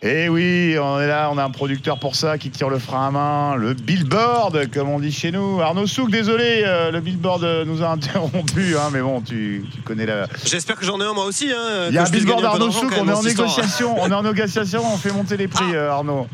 Eh 0.02 0.28
oui, 0.28 0.76
on 0.82 1.00
est 1.00 1.06
là, 1.06 1.30
on 1.32 1.38
a 1.38 1.44
un 1.44 1.52
producteur 1.52 2.00
pour 2.00 2.16
ça 2.16 2.40
qui 2.40 2.50
tire 2.50 2.70
le 2.70 2.80
frein 2.80 3.10
à 3.10 3.12
main, 3.12 3.56
le 3.56 3.76
billboard, 3.76 4.72
comme 4.74 4.90
on 4.90 5.00
dit 5.00 5.12
chez 5.12 5.32
nous. 5.32 5.62
Arnaud 5.62 5.86
Souk, 5.86 6.10
désolé, 6.10 6.64
euh, 6.66 6.90
le 6.90 7.00
billboard 7.00 7.44
euh, 7.44 7.64
nous 7.64 7.84
a 7.84 7.90
interrompu, 7.90 8.76
hein, 8.76 8.90
mais 8.92 9.02
bon, 9.02 9.22
tu, 9.22 9.64
tu 9.72 9.82
connais 9.82 10.08
la. 10.08 10.26
J'espère 10.44 10.78
que 10.78 10.86
j'en 10.86 11.00
ai 11.00 11.06
un 11.06 11.14
moi 11.14 11.26
aussi. 11.26 11.52
Hein, 11.52 11.90
Il 11.90 11.94
y 11.94 12.00
a 12.00 12.08
un 12.08 12.10
billboard 12.10 12.44
Arnaud 12.44 12.72
Souk, 12.72 12.92
on 13.00 13.08
est 13.08 13.14
en 13.14 13.22
négociation, 13.22 13.96
on 14.02 14.10
est 14.10 14.16
en 14.16 14.24
négociation, 14.24 14.82
on 14.84 14.98
fait 14.98 15.12
monter 15.12 15.38
les 15.38 15.48
prix, 15.48 15.76
euh, 15.76 15.92
Arnaud. 15.92 16.28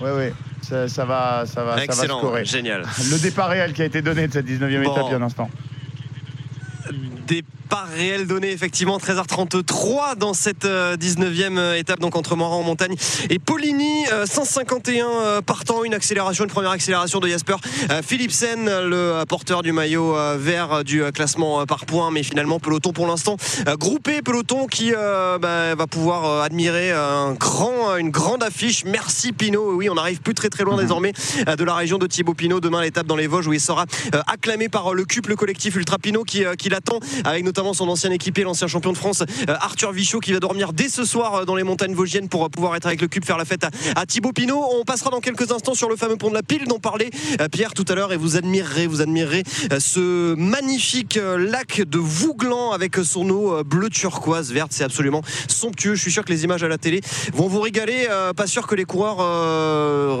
Ouais, 0.00 0.10
ouais, 0.12 0.32
ça, 0.62 0.88
ça 0.88 1.04
va, 1.04 1.44
ça 1.46 1.64
va, 1.64 1.78
ça 1.86 2.06
va 2.06 2.06
scorer. 2.18 2.44
génial. 2.44 2.82
Le 3.10 3.18
départ 3.18 3.48
réel 3.48 3.72
qui 3.72 3.82
a 3.82 3.86
été 3.86 4.02
donné 4.02 4.26
de 4.28 4.32
cette 4.32 4.46
19e 4.46 4.82
Bon. 4.84 4.92
étape 4.92 5.04
il 5.08 5.10
y 5.12 5.14
a 5.14 5.16
un 5.18 5.22
instant. 5.22 5.48
Départ 7.26 7.56
réel 7.94 8.26
donné 8.26 8.52
effectivement 8.52 8.98
13h33 8.98 10.16
dans 10.16 10.34
cette 10.34 10.64
euh, 10.64 10.96
19e 10.96 11.58
euh, 11.58 11.74
étape 11.74 12.00
donc 12.00 12.14
entre 12.16 12.36
Morin 12.36 12.56
en 12.56 12.62
montagne 12.62 12.94
et 13.30 13.38
Poligny 13.38 14.06
euh, 14.12 14.26
151 14.26 15.06
euh, 15.06 15.40
partant. 15.40 15.84
Une 15.84 15.94
accélération 15.94 16.44
une 16.44 16.50
première 16.50 16.70
accélération 16.70 17.18
de 17.18 17.28
Jasper 17.28 17.56
euh, 17.90 18.02
Philipsen 18.02 18.64
le 18.64 18.96
euh, 18.96 19.24
porteur 19.24 19.62
du 19.62 19.72
maillot 19.72 20.16
euh, 20.16 20.36
vert 20.38 20.72
euh, 20.72 20.82
du 20.82 21.02
euh, 21.02 21.10
classement 21.10 21.60
euh, 21.60 21.64
par 21.64 21.86
points. 21.86 22.10
Mais 22.10 22.22
finalement 22.22 22.60
peloton 22.60 22.92
pour 22.92 23.06
l'instant 23.06 23.36
euh, 23.66 23.76
groupé. 23.76 24.22
Peloton 24.22 24.66
qui 24.66 24.92
euh, 24.96 25.38
bah, 25.38 25.74
va 25.74 25.86
pouvoir 25.86 26.24
euh, 26.24 26.42
admirer 26.42 26.92
un 26.92 27.32
grand 27.32 27.96
une 27.96 28.10
grande 28.10 28.42
affiche. 28.42 28.84
Merci 28.84 29.32
Pinot 29.32 29.74
oui 29.74 29.88
on 29.90 29.96
arrive 29.96 30.20
plus 30.20 30.34
très 30.34 30.48
très 30.48 30.64
loin 30.64 30.76
désormais 30.76 31.12
euh, 31.48 31.56
de 31.56 31.64
la 31.64 31.74
région 31.74 31.98
de 31.98 32.06
Thibaut 32.06 32.34
Pinot 32.34 32.60
demain 32.60 32.82
l'étape 32.82 33.06
dans 33.06 33.16
les 33.16 33.26
Vosges 33.26 33.48
où 33.48 33.52
il 33.52 33.60
sera 33.60 33.86
euh, 34.14 34.22
acclamé 34.26 34.68
par 34.68 34.92
euh, 34.92 34.94
le 34.94 35.04
CUP 35.04 35.26
le 35.26 35.36
collectif 35.36 35.74
Ultra 35.76 35.98
Pinot 35.98 36.24
qui, 36.24 36.44
euh, 36.44 36.54
qui 36.54 36.68
avec 37.24 37.44
notamment 37.44 37.74
son 37.74 37.88
ancien 37.88 38.10
équipier 38.10 38.44
l'ancien 38.44 38.66
champion 38.66 38.92
de 38.92 38.98
France 38.98 39.22
euh, 39.48 39.54
Arthur 39.60 39.92
Vichot 39.92 40.20
qui 40.20 40.32
va 40.32 40.40
dormir 40.40 40.72
dès 40.72 40.88
ce 40.88 41.04
soir 41.04 41.34
euh, 41.34 41.44
dans 41.44 41.56
les 41.56 41.62
montagnes 41.62 41.94
vosgiennes 41.94 42.28
pour 42.28 42.44
euh, 42.44 42.48
pouvoir 42.48 42.76
être 42.76 42.86
avec 42.86 43.00
le 43.00 43.08
CUP 43.08 43.24
faire 43.24 43.38
la 43.38 43.44
fête 43.44 43.64
à, 43.94 44.06
Thibaut 44.06 44.32
Pinot. 44.32 44.62
On 44.78 44.84
passera 44.84 45.10
dans 45.10 45.20
quelques 45.20 45.50
instants 45.52 45.74
sur 45.74 45.88
le 45.88 45.96
fameux 45.96 46.16
pont 46.16 46.28
de 46.28 46.34
la 46.34 46.42
pile 46.42 46.66
dont 46.66 46.78
parlait 46.78 47.10
Pierre 47.52 47.74
tout 47.74 47.84
à 47.88 47.94
l'heure 47.94 48.12
et 48.12 48.16
vous 48.16 48.36
admirerez 48.36 48.86
vous 48.86 49.00
admirerez 49.00 49.42
ce 49.78 50.34
magnifique 50.34 51.18
lac 51.38 51.82
de 51.82 51.98
Vouglan 51.98 52.72
avec 52.72 52.96
son 52.96 53.28
eau 53.30 53.64
bleu 53.64 53.88
turquoise 53.88 54.52
verte. 54.52 54.72
C'est 54.72 54.84
absolument 54.84 55.22
somptueux. 55.48 55.94
Je 55.94 56.00
suis 56.00 56.12
sûr 56.12 56.24
que 56.24 56.32
les 56.32 56.44
images 56.44 56.62
à 56.62 56.68
la 56.68 56.78
télé 56.78 57.00
vont 57.32 57.48
vous 57.48 57.60
régaler. 57.60 58.06
Pas 58.36 58.46
sûr 58.46 58.66
que 58.66 58.74
les 58.74 58.84
coureurs 58.84 59.18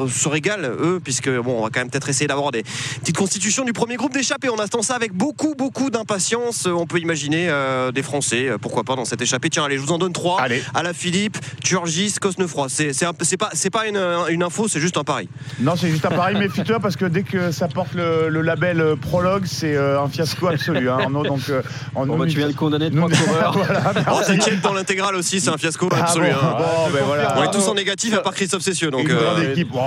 se 0.08 0.28
régalent 0.28 0.70
eux 0.80 1.00
puisque 1.02 1.30
bon 1.30 1.58
on 1.58 1.62
va 1.62 1.70
quand 1.70 1.80
même 1.80 1.90
peut-être 1.90 2.08
essayer 2.08 2.26
d'avoir 2.26 2.50
des 2.50 2.64
petites 3.00 3.16
constitutions 3.16 3.64
du 3.64 3.72
premier 3.72 3.96
groupe 3.96 4.12
d'échappés. 4.12 4.48
On 4.48 4.58
attend 4.58 4.82
ça 4.82 4.94
avec 4.94 5.12
beaucoup 5.12 5.54
beaucoup 5.54 5.90
d'impatience 5.90 6.45
Euh, 6.46 6.70
on 6.72 6.86
peut 6.86 6.98
imaginer 7.00 7.48
euh, 7.48 7.90
des 7.90 8.02
Français 8.02 8.48
euh, 8.48 8.58
pourquoi 8.58 8.84
pas 8.84 8.94
dans 8.94 9.04
cette 9.04 9.20
échappée 9.20 9.50
tiens 9.50 9.64
allez 9.64 9.76
je 9.76 9.82
vous 9.82 9.90
en 9.92 9.98
donne 9.98 10.12
trois 10.12 10.40
à 10.74 10.82
la 10.82 10.92
Philippe 10.92 11.38
Turgis 11.64 12.14
Cosnefroy 12.20 12.68
c'est 12.68 12.92
c'est 12.92 13.04
un 13.04 13.12
peu- 13.12 13.24
c'est 13.24 13.36
pas 13.36 13.50
c'est 13.52 13.70
pas 13.70 13.86
une, 13.88 14.00
une 14.30 14.42
info 14.44 14.68
c'est 14.68 14.78
juste 14.80 14.96
un 14.96 15.02
pari 15.04 15.28
Non, 15.60 15.74
c'est 15.76 15.88
juste 15.88 16.04
un 16.06 16.10
pari, 16.10 16.34
méfie-toi 16.36 16.78
parce 16.78 16.94
que 16.96 17.04
dès 17.04 17.22
que 17.24 17.50
ça 17.50 17.66
porte 17.68 17.94
le, 17.94 18.28
le 18.28 18.42
label 18.42 18.94
prologue, 19.00 19.44
c'est 19.46 19.74
euh, 19.76 20.00
un 20.00 20.08
fiasco 20.08 20.46
absolu. 20.48 20.88
Hein, 20.88 20.98
Arnaud, 21.02 21.24
donc, 21.24 21.40
euh, 21.48 21.62
en 21.94 22.06
Bon, 22.06 22.16
bah, 22.16 22.26
tu 22.26 22.36
viens 22.36 22.48
de 22.48 22.52
condamner 22.54 22.90
trois 22.90 23.08
coureurs. 23.08 23.52
voilà, 23.58 23.82
Oh, 23.96 24.00
merci. 24.16 24.32
t'inquiète 24.38 24.60
dans 24.60 24.72
l'intégrale 24.72 25.16
aussi 25.16 25.40
c'est 25.40 25.50
un 25.50 25.56
fiasco 25.58 25.88
Ah 25.92 26.02
absolu 26.02 26.28
bon, 26.30 26.46
hein. 26.46 26.54
bon, 26.58 26.90
ben 26.92 27.04
voilà. 27.04 27.34
on 27.38 27.42
est 27.42 27.50
tous 27.50 27.66
en 27.68 27.74
négatif 27.74 28.14
à 28.14 28.20
part 28.20 28.34
Christophe 28.34 28.62
Cessieux 28.62 28.90
donc 28.90 29.00
Une 29.08 29.14
grande 29.16 29.38
euh, 29.38 29.52
équipe. 29.52 29.68
Oh, 29.74 29.78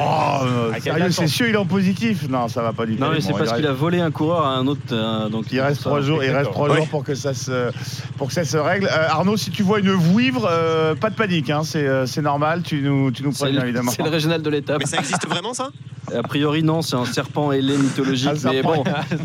quel 0.73 0.81
sérieux, 0.84 1.03
accent. 1.06 1.22
c'est 1.22 1.27
sûr, 1.27 1.48
il 1.48 1.53
est 1.53 1.57
en 1.57 1.65
positif. 1.65 2.27
Non, 2.30 2.48
ça 2.48 2.61
va 2.61 2.73
pas 2.73 2.86
du 2.86 2.95
tout. 2.95 3.03
Non, 3.03 3.11
mais 3.11 3.22
c'est 3.22 3.31
parce 3.34 3.52
il 3.52 3.56
qu'il 3.57 3.68
a 3.68 3.72
volé 3.73 3.99
un 4.02 4.11
coureur 4.11 4.45
à 4.45 4.56
un 4.56 4.68
autre. 4.68 5.30
donc 5.30 5.45
Il 5.52 5.60
reste 5.61 5.81
trois 5.81 6.02
jours, 6.02 6.23
il 6.23 6.31
reste 6.31 6.48
trois 6.51 6.76
jours 6.76 6.88
pour 6.88 7.03
que 7.03 7.15
ça 7.15 7.34
se, 7.34 7.71
pour 8.17 8.27
que 8.27 8.34
ça 8.34 8.45
se 8.45 8.57
règle. 8.57 8.88
Euh, 8.88 9.09
Arnaud, 9.09 9.38
si 9.38 9.51
tu 9.51 9.63
vois 9.63 9.80
une 9.80 9.91
vouivre, 9.91 10.47
euh, 10.49 10.95
pas 10.95 11.09
de 11.09 11.15
panique, 11.15 11.49
hein, 11.49 11.61
c'est, 11.63 11.88
euh, 11.88 12.05
c'est 12.05 12.21
normal. 12.21 12.63
Tu 12.63 12.81
nous, 12.81 13.11
tu 13.11 13.23
nous 13.23 13.31
préviens 13.31 13.63
évidemment. 13.63 13.91
c'est 13.91 14.03
le 14.03 14.09
régional 14.09 14.41
de 14.41 14.49
l'étape. 14.49 14.80
mais 14.80 14.85
ça 14.85 14.97
existe 14.97 15.27
vraiment 15.27 15.53
ça? 15.53 15.69
A 16.18 16.23
priori, 16.23 16.64
non, 16.64 16.81
c'est 16.81 16.95
un 16.95 17.06
serpent 17.06 17.52
ailé 17.52 17.77
mythologique. 17.77 18.31
Mais 18.45 18.61
bon, 18.61 18.84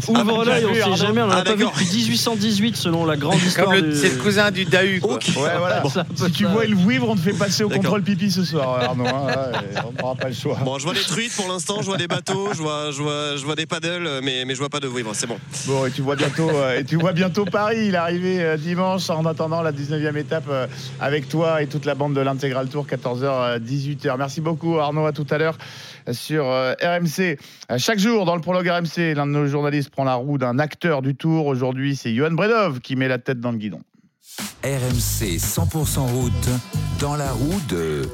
ouvre 0.08 0.24
m'a 0.38 0.44
l'œil, 0.44 0.64
on 0.66 0.74
sait 0.96 1.04
jamais. 1.06 1.22
On 1.22 1.26
en 1.26 1.30
a 1.30 1.36
Ah, 1.38 1.44
pas 1.44 1.54
vu 1.54 1.64
depuis 1.64 1.86
1818, 1.86 2.76
selon 2.76 3.04
la 3.06 3.16
grande 3.16 3.36
histoire. 3.42 3.66
Comme 3.66 3.74
le- 3.76 3.92
du- 3.92 3.96
c'est 3.96 4.10
le 4.16 4.22
cousin 4.22 4.50
du 4.50 4.64
Dahu. 4.64 5.00
Quoi. 5.00 5.14
Ouais, 5.16 5.56
voilà. 5.58 5.80
Bon, 5.80 5.88
ça 5.88 6.04
peut 6.04 6.26
si 6.26 6.32
tu 6.32 6.44
ça. 6.44 6.50
vois 6.50 6.64
le 6.66 6.74
vouivre, 6.76 7.08
on 7.08 7.14
te 7.16 7.20
fait 7.20 7.32
passer 7.32 7.64
au 7.64 7.68
contrôle 7.68 8.02
pipi 8.02 8.30
ce 8.30 8.44
soir, 8.44 8.80
Arnaud. 8.82 9.06
hein. 9.06 9.52
On 9.86 10.02
n'aura 10.02 10.14
pas 10.14 10.28
le 10.28 10.34
choix. 10.34 10.58
Bon, 10.64 10.78
je 10.78 10.84
vois 10.84 10.94
des 10.94 11.00
truites 11.00 11.34
pour 11.36 11.48
l'instant, 11.48 11.76
je 11.80 11.86
vois 11.86 11.96
des 11.96 12.08
bateaux, 12.08 12.48
je 12.52 12.58
vois, 12.62 12.90
je 12.90 13.02
vois, 13.02 13.36
je 13.36 13.44
vois 13.44 13.54
des 13.56 13.66
paddles, 13.66 14.08
mais, 14.22 14.44
mais 14.46 14.54
je 14.54 14.58
vois 14.58 14.68
pas 14.68 14.80
de 14.80 14.86
vouivre, 14.86 15.10
c'est 15.14 15.26
bon. 15.26 15.38
Bon, 15.66 15.86
et 15.86 15.90
tu 15.90 16.02
vois 16.02 16.16
bientôt, 16.16 16.48
euh, 16.50 16.78
et 16.80 16.84
tu 16.84 16.96
vois 16.96 17.12
bientôt 17.12 17.44
Paris. 17.44 17.86
Il 17.88 17.94
est 17.94 17.98
arrivé 17.98 18.42
euh, 18.42 18.56
dimanche 18.56 19.10
en 19.10 19.24
attendant 19.26 19.62
la 19.62 19.72
19e 19.72 20.16
étape 20.16 20.44
euh, 20.48 20.66
avec 21.00 21.28
toi 21.28 21.62
et 21.62 21.66
toute 21.66 21.84
la 21.84 21.94
bande 21.94 22.14
de 22.14 22.20
l'Intégral 22.20 22.68
Tour, 22.68 22.86
14h, 22.86 23.58
18h. 23.60 24.16
Merci 24.18 24.40
beaucoup, 24.40 24.78
Arnaud. 24.78 25.06
À 25.06 25.12
tout 25.12 25.26
à 25.30 25.38
l'heure 25.38 25.56
euh, 25.58 25.93
sur 26.12 26.46
euh, 26.46 26.74
RMC. 26.82 27.38
Euh, 27.70 27.78
Chaque 27.78 27.98
jour, 27.98 28.24
dans 28.24 28.34
le 28.34 28.40
prologue 28.40 28.68
RMC, 28.68 29.14
l'un 29.14 29.26
de 29.26 29.32
nos 29.32 29.46
journalistes 29.46 29.90
prend 29.90 30.04
la 30.04 30.14
roue 30.14 30.38
d'un 30.38 30.58
acteur 30.58 31.02
du 31.02 31.14
Tour. 31.14 31.46
Aujourd'hui, 31.46 31.96
c'est 31.96 32.14
Johan 32.14 32.32
Bredov 32.32 32.80
qui 32.80 32.96
met 32.96 33.08
la 33.08 33.18
tête 33.18 33.40
dans 33.40 33.52
le 33.52 33.58
guidon. 33.58 33.80
RMC 34.64 35.38
100% 35.38 36.00
route, 36.00 36.48
dans 37.00 37.16
la 37.16 37.30
roue 37.30 37.60
de... 37.68 38.08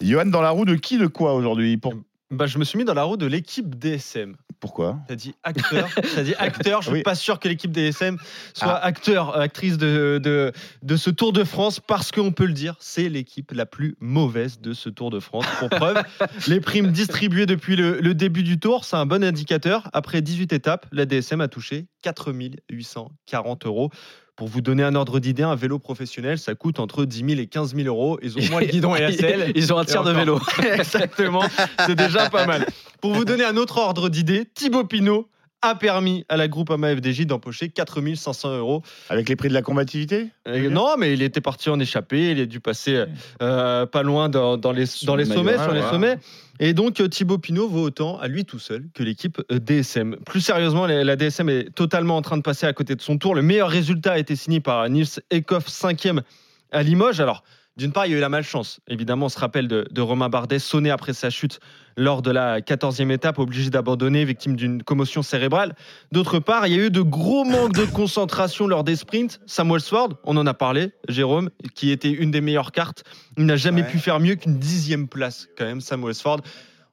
Johan, 0.00 0.26
dans 0.26 0.42
la 0.42 0.50
roue 0.50 0.64
de 0.64 0.74
qui, 0.74 0.98
de 0.98 1.06
quoi 1.06 1.34
aujourd'hui? 1.34 1.76
Pour... 1.76 1.94
Bah, 2.32 2.46
je 2.46 2.56
me 2.58 2.64
suis 2.64 2.78
mis 2.78 2.84
dans 2.84 2.94
la 2.94 3.02
roue 3.02 3.18
de 3.18 3.26
l'équipe 3.26 3.78
DSM. 3.78 4.36
Pourquoi 4.58 5.00
T'as 5.06 5.16
dit 5.16 5.34
acteur, 5.42 5.88
t'as 6.14 6.22
dit 6.22 6.34
acteur. 6.36 6.80
Je 6.80 6.86
suis 6.86 6.96
Oui. 6.98 7.02
pas 7.02 7.14
sûr 7.14 7.38
que 7.38 7.46
l'équipe 7.48 7.70
DSM 7.72 8.16
soit 8.54 8.68
Ah. 8.72 8.86
acteur, 8.86 9.36
actrice 9.36 9.76
de, 9.76 10.18
de, 10.22 10.52
de 10.82 10.96
ce 10.96 11.10
Tour 11.10 11.32
de 11.34 11.44
France 11.44 11.78
parce 11.80 12.10
qu'on 12.10 12.32
peut 12.32 12.46
le 12.46 12.52
dire, 12.54 12.76
c'est 12.78 13.08
l'équipe 13.10 13.50
la 13.52 13.66
plus 13.66 13.96
mauvaise 14.00 14.60
de 14.60 14.72
ce 14.72 14.88
Tour 14.88 15.10
de 15.10 15.20
France. 15.20 15.44
Pour 15.58 15.68
preuve, 15.68 16.02
les 16.48 16.60
primes 16.60 16.90
distribuées 16.92 17.44
depuis 17.46 17.76
le, 17.76 18.00
le 18.00 18.14
début 18.14 18.44
du 18.44 18.58
Tour, 18.58 18.84
c'est 18.86 18.96
un 18.96 19.04
bon 19.04 19.22
indicateur. 19.22 19.90
Après 19.92 20.22
18 20.22 20.52
étapes, 20.54 20.86
la 20.92 21.04
DSM 21.04 21.40
a 21.42 21.48
touché 21.48 21.86
4840 22.02 23.66
euros. 23.66 23.90
Pour 24.36 24.48
vous 24.48 24.62
donner 24.62 24.82
un 24.82 24.94
ordre 24.94 25.20
d'idée, 25.20 25.42
un 25.42 25.54
vélo 25.54 25.78
professionnel, 25.78 26.38
ça 26.38 26.54
coûte 26.54 26.80
entre 26.80 27.04
10 27.04 27.24
000 27.28 27.40
et 27.40 27.46
15 27.46 27.74
000 27.74 27.86
euros. 27.86 28.18
Ils 28.22 28.38
ont 28.38 28.50
moins 28.50 28.60
le 28.60 28.66
guidon 28.66 28.94
et 28.94 29.00
la 29.02 29.12
selle. 29.12 29.52
Ils 29.54 29.72
ont 29.72 29.78
un 29.78 29.84
tiers 29.84 30.04
de 30.04 30.12
vélo. 30.12 30.40
Exactement, 30.74 31.44
c'est 31.86 31.94
déjà 31.94 32.30
pas 32.30 32.46
mal. 32.46 32.66
Pour 33.00 33.12
vous 33.12 33.24
donner 33.24 33.44
un 33.44 33.56
autre 33.56 33.78
ordre 33.78 34.08
d'idée, 34.08 34.46
Thibaut 34.54 34.84
Pinot 34.84 35.28
a 35.60 35.74
permis 35.74 36.24
à 36.28 36.36
la 36.36 36.48
groupe 36.48 36.70
AMA 36.70 36.96
FDJ 36.96 37.26
d'empocher 37.26 37.68
4500 37.68 38.56
euros. 38.58 38.82
Avec 39.10 39.28
les 39.28 39.36
prix 39.36 39.48
de 39.48 39.54
la 39.54 39.62
combativité 39.62 40.28
Euh, 40.48 40.68
non, 40.70 40.96
mais 40.98 41.12
il 41.12 41.22
était 41.22 41.40
parti 41.40 41.70
en 41.70 41.78
échappée, 41.78 42.32
il 42.32 42.40
a 42.40 42.46
dû 42.46 42.58
passer 42.58 43.04
euh, 43.40 43.86
pas 43.86 44.02
loin 44.02 44.28
dans, 44.28 44.56
dans 44.56 44.72
les, 44.72 44.86
dans 45.04 45.14
les 45.14 45.24
le 45.24 45.34
sommets, 45.34 45.56
maillot, 45.56 45.62
sur 45.62 45.72
les 45.72 45.80
ouais. 45.80 45.90
sommets. 45.90 46.18
Et 46.60 46.74
donc 46.74 47.00
euh, 47.00 47.08
Thibaut 47.08 47.38
Pinot 47.38 47.68
vaut 47.68 47.82
autant 47.82 48.18
à 48.18 48.28
lui 48.28 48.44
tout 48.44 48.58
seul 48.58 48.84
que 48.94 49.02
l'équipe 49.02 49.40
euh, 49.50 49.58
DSM. 49.58 50.16
Plus 50.26 50.40
sérieusement, 50.40 50.86
la, 50.86 51.16
DSM 51.16 51.48
est 51.48 51.74
totalement 51.74 52.16
en 52.16 52.22
train 52.22 52.36
de 52.36 52.42
passer 52.42 52.66
à 52.66 52.72
côté 52.72 52.94
de 52.94 53.00
son 53.00 53.18
tour. 53.18 53.34
Le 53.34 53.42
meilleur 53.42 53.68
résultat 53.68 54.12
a 54.12 54.18
été 54.18 54.36
signé 54.36 54.60
par 54.60 54.88
Nils 54.88 55.20
Ekoff, 55.30 55.68
cinquième 55.68 56.22
à 56.70 56.82
Limoges. 56.82 57.20
Alors, 57.20 57.42
d'une 57.76 57.92
part, 57.92 58.06
il 58.06 58.12
y 58.12 58.14
a 58.14 58.18
eu 58.18 58.20
la 58.20 58.28
malchance. 58.28 58.80
Évidemment, 58.88 59.26
on 59.26 59.28
se 59.30 59.38
rappelle 59.38 59.66
de, 59.68 59.86
de 59.90 60.00
Romain 60.00 60.28
Bardet, 60.28 60.58
sonné 60.58 60.90
après 60.90 61.12
sa 61.14 61.30
chute 61.30 61.58
lors 61.96 62.22
de 62.22 62.30
la 62.30 62.60
14e 62.60 63.10
étape, 63.10 63.38
obligé 63.38 63.70
d'abandonner, 63.70 64.24
victime 64.24 64.56
d'une 64.56 64.82
commotion 64.82 65.22
cérébrale. 65.22 65.74
D'autre 66.10 66.38
part, 66.38 66.66
il 66.66 66.74
y 66.74 66.80
a 66.80 66.84
eu 66.86 66.90
de 66.90 67.00
gros 67.02 67.44
manques 67.44 67.72
de 67.74 67.84
concentration 67.84 68.66
lors 68.66 68.84
des 68.84 68.96
sprints. 68.96 69.40
Samuel 69.46 69.80
Sword, 69.80 70.14
on 70.24 70.36
en 70.36 70.46
a 70.46 70.54
parlé, 70.54 70.92
Jérôme, 71.08 71.50
qui 71.74 71.90
était 71.90 72.10
une 72.10 72.30
des 72.30 72.40
meilleures 72.40 72.72
cartes. 72.72 73.04
Il 73.36 73.46
n'a 73.46 73.56
jamais 73.56 73.82
Ouais. 73.82 73.88
pu 73.88 73.98
faire 73.98 74.20
mieux 74.20 74.34
qu'une 74.36 74.58
dixième 74.58 75.08
place, 75.08 75.48
quand 75.56 75.64
même, 75.64 75.80
Samuel 75.80 76.14
Sword. 76.14 76.40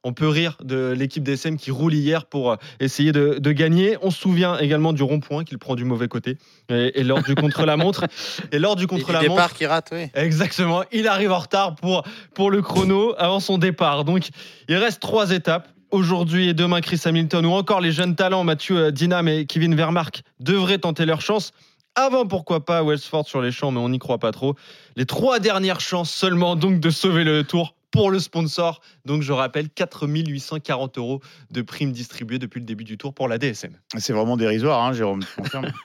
On 0.02 0.14
peut 0.14 0.28
rire 0.28 0.56
de 0.64 0.94
l'équipe 0.96 1.22
DSM 1.22 1.58
qui 1.58 1.70
roule 1.70 1.92
hier 1.92 2.24
pour 2.24 2.52
euh, 2.52 2.56
essayer 2.80 3.12
de, 3.12 3.38
de 3.38 3.52
gagner. 3.52 3.98
On 4.00 4.10
se 4.10 4.18
souvient 4.18 4.58
également 4.58 4.94
du 4.94 5.02
rond-point 5.02 5.44
qu'il 5.44 5.58
prend 5.58 5.74
du 5.74 5.84
mauvais 5.84 6.08
côté. 6.08 6.38
Et, 6.70 7.00
et 7.00 7.04
lors 7.04 7.22
du 7.22 7.34
contre-la-montre. 7.34 8.06
Et 8.52 8.58
lors 8.58 8.76
du 8.76 8.86
contre-la-montre. 8.86 9.34
départ 9.34 9.54
qui 9.54 9.66
rate, 9.66 9.90
oui. 9.92 10.08
Exactement. 10.14 10.84
Il 10.90 11.06
arrive 11.06 11.32
en 11.32 11.38
retard 11.38 11.74
pour, 11.74 12.04
pour 12.34 12.50
le 12.50 12.62
chrono 12.62 13.14
avant 13.18 13.40
son 13.40 13.58
départ. 13.58 14.04
Donc, 14.04 14.28
il 14.68 14.76
reste 14.76 15.00
trois 15.00 15.32
étapes. 15.32 15.68
Aujourd'hui 15.90 16.48
et 16.48 16.54
demain, 16.54 16.80
Chris 16.80 17.00
Hamilton 17.04 17.44
ou 17.46 17.50
encore 17.50 17.80
les 17.80 17.90
jeunes 17.90 18.14
talents 18.14 18.44
Mathieu 18.44 18.76
euh, 18.78 18.90
Dinam 18.92 19.26
et 19.26 19.44
Kevin 19.44 19.74
Vermark 19.74 20.22
devraient 20.38 20.78
tenter 20.78 21.04
leur 21.04 21.20
chance. 21.20 21.52
Avant, 21.96 22.26
pourquoi 22.26 22.64
pas, 22.64 22.84
Wellsford 22.84 23.26
sur 23.26 23.42
les 23.42 23.50
champs, 23.50 23.72
mais 23.72 23.80
on 23.80 23.88
n'y 23.88 23.98
croit 23.98 24.18
pas 24.18 24.30
trop. 24.30 24.54
Les 24.96 25.04
trois 25.04 25.40
dernières 25.40 25.80
chances 25.80 26.10
seulement 26.10 26.54
donc 26.54 26.78
de 26.78 26.90
sauver 26.90 27.24
le 27.24 27.42
tour 27.42 27.74
pour 27.90 28.10
le 28.10 28.18
sponsor. 28.18 28.80
Donc, 29.04 29.22
je 29.22 29.32
rappelle, 29.32 29.68
4840 29.70 30.98
euros 30.98 31.20
de 31.50 31.62
primes 31.62 31.92
distribuées 31.92 32.38
depuis 32.38 32.60
le 32.60 32.66
début 32.66 32.84
du 32.84 32.96
tour 32.98 33.12
pour 33.14 33.28
la 33.28 33.38
DSM. 33.38 33.76
C'est 33.98 34.12
vraiment 34.12 34.36
dérisoire, 34.36 34.82
hein, 34.84 34.92
Jérôme. 34.92 35.24
tu 35.24 35.42
confirmes 35.42 35.72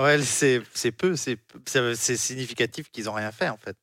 Ouais, 0.00 0.20
c'est 0.22 0.60
c'est 0.74 0.90
peu, 0.90 1.14
c'est 1.14 1.36
significatif 2.16 2.90
qu'ils 2.90 3.04
n'ont 3.04 3.12
rien 3.12 3.30
fait 3.30 3.48
en 3.48 3.56
fait. 3.56 3.76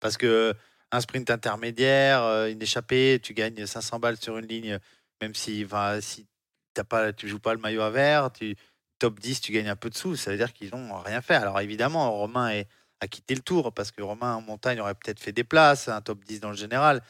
Parce 0.00 0.16
que 0.16 0.54
un 0.90 1.00
sprint 1.02 1.28
intermédiaire, 1.30 2.22
euh, 2.22 2.50
une 2.50 2.62
échappée, 2.62 3.20
tu 3.22 3.34
gagnes 3.34 3.66
500 3.66 3.98
balles 4.00 4.16
sur 4.16 4.38
une 4.38 4.46
ligne, 4.46 4.78
même 5.20 5.34
si, 5.34 5.62
enfin, 5.66 6.00
si 6.00 6.26
t'as 6.72 6.82
pas, 6.84 7.12
tu 7.12 7.28
joues 7.28 7.38
pas 7.40 7.52
le 7.52 7.60
maillot 7.60 7.82
à 7.82 7.90
vert, 7.90 8.30
tu 8.32 8.56
top 8.98 9.20
10, 9.20 9.42
tu 9.42 9.52
gagnes 9.52 9.68
un 9.68 9.76
peu 9.76 9.90
de 9.90 9.96
sous. 9.96 10.16
Ça 10.16 10.30
veut 10.30 10.38
dire 10.38 10.54
qu'ils 10.54 10.70
n'ont 10.70 10.98
rien 10.98 11.20
fait. 11.20 11.34
Alors 11.34 11.60
évidemment, 11.60 12.10
Romain 12.10 12.48
est- 12.50 12.66
a 13.00 13.08
quitté 13.08 13.34
le 13.34 13.40
tour 13.40 13.72
parce 13.72 13.90
que 13.90 14.02
Romain 14.02 14.34
en 14.34 14.40
montagne 14.42 14.80
aurait 14.80 14.94
peut-être 14.94 15.20
fait 15.20 15.32
des 15.32 15.44
places, 15.44 15.88
un 15.88 16.00
top 16.00 16.24
10 16.24 16.40
dans 16.40 16.50
le 16.50 16.56
général. 16.56 17.02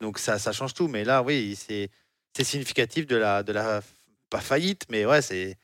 Donc 0.00 0.18
ça, 0.18 0.38
ça 0.38 0.52
change 0.52 0.74
tout. 0.74 0.88
Mais 0.88 1.04
là, 1.04 1.22
oui, 1.22 1.56
c'est 1.56 1.90
significatif 2.42 3.06
de 3.06 3.16
la, 3.16 3.42
de 3.42 3.52
la 3.52 3.82
pas 4.30 4.40
faillite, 4.40 4.86
mais 4.90 5.04
ouais, 5.04 5.20
c'est 5.22 5.56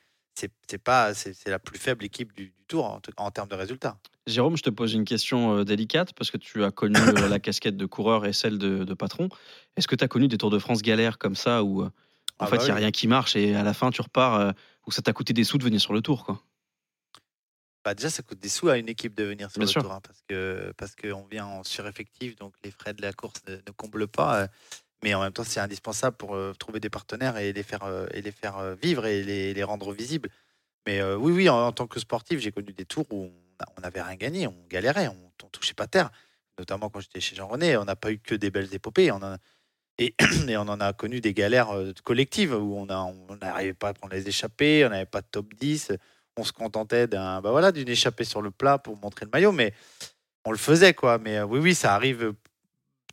pas 0.84 1.14
c'est 1.14 1.48
la 1.48 1.58
plus 1.58 1.78
faible 1.78 2.04
équipe 2.04 2.32
du, 2.34 2.46
du 2.46 2.64
tour 2.68 2.84
en, 2.84 3.00
en 3.16 3.30
termes 3.30 3.48
de 3.48 3.54
résultats. 3.54 3.98
Jérôme, 4.26 4.56
je 4.56 4.62
te 4.62 4.70
pose 4.70 4.92
une 4.92 5.04
question 5.04 5.58
euh, 5.58 5.64
délicate 5.64 6.12
parce 6.14 6.30
que 6.30 6.36
tu 6.36 6.64
as 6.64 6.70
connu 6.72 6.96
euh, 6.98 7.28
la 7.28 7.38
casquette 7.38 7.76
de 7.76 7.86
coureur 7.86 8.26
et 8.26 8.32
celle 8.32 8.58
de, 8.58 8.84
de 8.84 8.94
patron. 8.94 9.28
Est-ce 9.76 9.86
que 9.88 9.94
tu 9.94 10.02
as 10.04 10.08
connu 10.08 10.26
des 10.28 10.36
Tours 10.36 10.50
de 10.50 10.58
France 10.58 10.82
galères 10.82 11.16
comme 11.18 11.36
ça 11.36 11.62
où 11.62 11.82
euh, 11.82 11.90
en 12.38 12.44
Ah 12.44 12.46
fait 12.46 12.56
il 12.56 12.58
bah 12.58 12.64
n'y 12.66 12.70
a 12.72 12.74
oui. 12.74 12.80
rien 12.80 12.90
qui 12.90 13.06
marche 13.06 13.36
et 13.36 13.54
à 13.54 13.62
la 13.62 13.72
fin 13.72 13.90
tu 13.90 14.02
repars 14.02 14.52
où 14.86 14.90
ça 14.90 15.00
t'a 15.00 15.12
coûté 15.12 15.32
des 15.32 15.44
sous 15.44 15.58
de 15.58 15.64
venir 15.64 15.80
sur 15.80 15.92
le 15.94 16.02
tour 16.02 16.24
quoi? 16.24 16.42
Bah 17.86 17.94
déjà, 17.94 18.10
ça 18.10 18.24
coûte 18.24 18.40
des 18.40 18.48
sous 18.48 18.68
à 18.68 18.78
une 18.78 18.88
équipe 18.88 19.14
de 19.14 19.22
venir 19.22 19.48
sur 19.48 19.60
Bien 19.60 19.66
le 19.66 19.70
sûr. 19.70 19.80
tour 19.80 19.92
hein, 19.92 20.00
parce 20.02 20.20
que 20.28 20.72
parce 20.76 20.96
qu'on 20.96 21.22
vient 21.26 21.46
en 21.46 21.62
sureffectif, 21.62 22.34
donc 22.34 22.52
les 22.64 22.72
frais 22.72 22.92
de 22.94 23.00
la 23.00 23.12
course 23.12 23.40
ne, 23.46 23.54
ne 23.54 23.70
comblent 23.76 24.08
pas. 24.08 24.42
euh, 24.42 24.46
mais 25.04 25.14
en 25.14 25.20
même 25.22 25.32
temps, 25.32 25.44
c'est 25.44 25.60
indispensable 25.60 26.16
pour 26.16 26.34
euh, 26.34 26.52
trouver 26.58 26.80
des 26.80 26.90
partenaires 26.90 27.36
et 27.36 27.52
les 27.52 27.62
faire 27.62 27.84
euh, 27.84 28.08
et 28.12 28.22
les 28.22 28.32
faire 28.32 28.74
vivre 28.74 29.06
et 29.06 29.22
les, 29.22 29.54
les 29.54 29.62
rendre 29.62 29.92
visibles. 29.92 30.30
Mais 30.88 31.00
oui, 31.14 31.32
oui, 31.32 31.48
en, 31.48 31.68
en 31.68 31.72
tant 31.72 31.86
que 31.86 32.00
sportif, 32.00 32.40
j'ai 32.40 32.50
connu 32.52 32.72
des 32.72 32.86
tours 32.86 33.06
où 33.12 33.30
on 33.76 33.80
n'avait 33.80 34.02
rien 34.02 34.16
gagné, 34.16 34.46
on 34.48 34.66
galérait, 34.68 35.06
on, 35.08 35.32
on 35.44 35.48
touchait 35.50 35.74
pas 35.74 35.86
terre. 35.86 36.10
Notamment 36.58 36.90
quand 36.90 36.98
j'étais 37.00 37.20
chez 37.20 37.36
Jean 37.36 37.46
René, 37.48 37.76
on 37.76 37.84
n'a 37.84 37.94
pas 37.96 38.10
eu 38.10 38.18
que 38.18 38.34
des 38.34 38.50
belles 38.50 38.74
épopées. 38.74 39.12
On 39.12 39.20
et, 39.98 40.14
et 40.48 40.56
on 40.56 40.62
en 40.62 40.80
a 40.80 40.92
connu 40.92 41.20
des 41.20 41.34
galères 41.34 41.70
collectives 42.04 42.52
où 42.54 42.76
on 42.76 42.86
n'arrivait 42.86 43.74
pas 43.74 43.90
à 43.90 43.94
prendre 43.94 44.14
les 44.14 44.28
échappées, 44.28 44.84
on 44.86 44.90
n'avait 44.90 45.06
pas 45.06 45.20
de 45.22 45.28
top 45.30 45.54
10 45.54 45.92
on 46.36 46.44
se 46.44 46.52
contentait 46.52 47.06
d'un 47.06 47.40
bah 47.40 47.50
voilà 47.50 47.72
d'une 47.72 47.88
échappée 47.88 48.24
sur 48.24 48.42
le 48.42 48.50
plat 48.50 48.78
pour 48.78 48.96
montrer 48.98 49.24
le 49.24 49.30
maillot 49.30 49.52
mais 49.52 49.72
on 50.44 50.50
le 50.52 50.58
faisait 50.58 50.94
quoi 50.94 51.18
mais 51.18 51.38
euh, 51.38 51.44
oui 51.46 51.58
oui 51.58 51.74
ça 51.74 51.94
arrive 51.94 52.22
euh, 52.22 52.32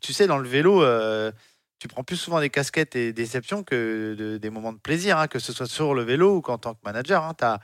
tu 0.01 0.13
sais 0.13 0.27
dans 0.27 0.37
le 0.37 0.47
vélo 0.47 0.83
euh, 0.83 1.31
tu 1.79 1.87
prends 1.87 2.03
plus 2.03 2.17
souvent 2.17 2.39
des 2.41 2.49
casquettes 2.49 2.95
et 2.95 3.07
des 3.07 3.13
déceptions 3.13 3.63
que 3.63 4.15
de- 4.17 4.37
des 4.37 4.49
moments 4.49 4.73
de 4.73 4.77
plaisir 4.79 5.17
hein, 5.17 5.27
que 5.27 5.39
ce 5.39 5.53
soit 5.53 5.67
sur 5.67 5.93
le 5.93 6.03
vélo 6.03 6.35
ou 6.37 6.41
qu'en 6.41 6.57
tant 6.57 6.73
que 6.73 6.79
manager 6.83 7.23
hein, 7.23 7.33
t'as- 7.33 7.59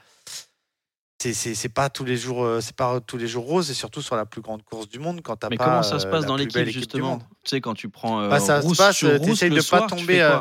c'est 1.22 1.73
pas 1.73 1.90
tous 1.90 2.06
les 2.06 2.15
jours 2.15 2.48
c'est 2.61 2.76
pas 2.76 3.02
tous 3.02 3.18
les 3.18 3.27
jours 3.27 3.45
rose 3.45 3.69
et 3.69 3.73
surtout 3.73 4.02
sur 4.02 4.15
la 4.15 4.26
plus 4.26 4.41
grande 4.41 4.64
course 4.64 4.88
du 4.88 4.99
monde 4.99 5.22
quand 5.22 5.36
t'as 5.36 5.49
Mais 5.49 5.57
pas 5.57 5.65
comment 5.65 5.84
ça 5.84 5.99
se 5.99 6.06
passe 6.06 6.26
dans 6.26 6.38
l'équipe 6.38 6.56
équipe 6.56 6.73
justement 6.80 7.10
monde? 7.15 7.23
Tu 7.44 7.49
sais 7.49 7.61
quand 7.61 7.73
tu 7.73 7.90
prends 7.90 8.22
euh, 8.22 8.30
Bah, 8.30 8.40
ça 8.40 8.61
Rousse 8.61 8.77
se 8.77 8.81
passe, 8.84 8.99
t'essayes 9.26 9.49
de 9.49 9.60
soir, 9.60 9.81
pas 9.81 9.88
tu 9.90 9.95
tomber. 9.98 10.14
fais 10.14 10.22
euh, 10.22 10.40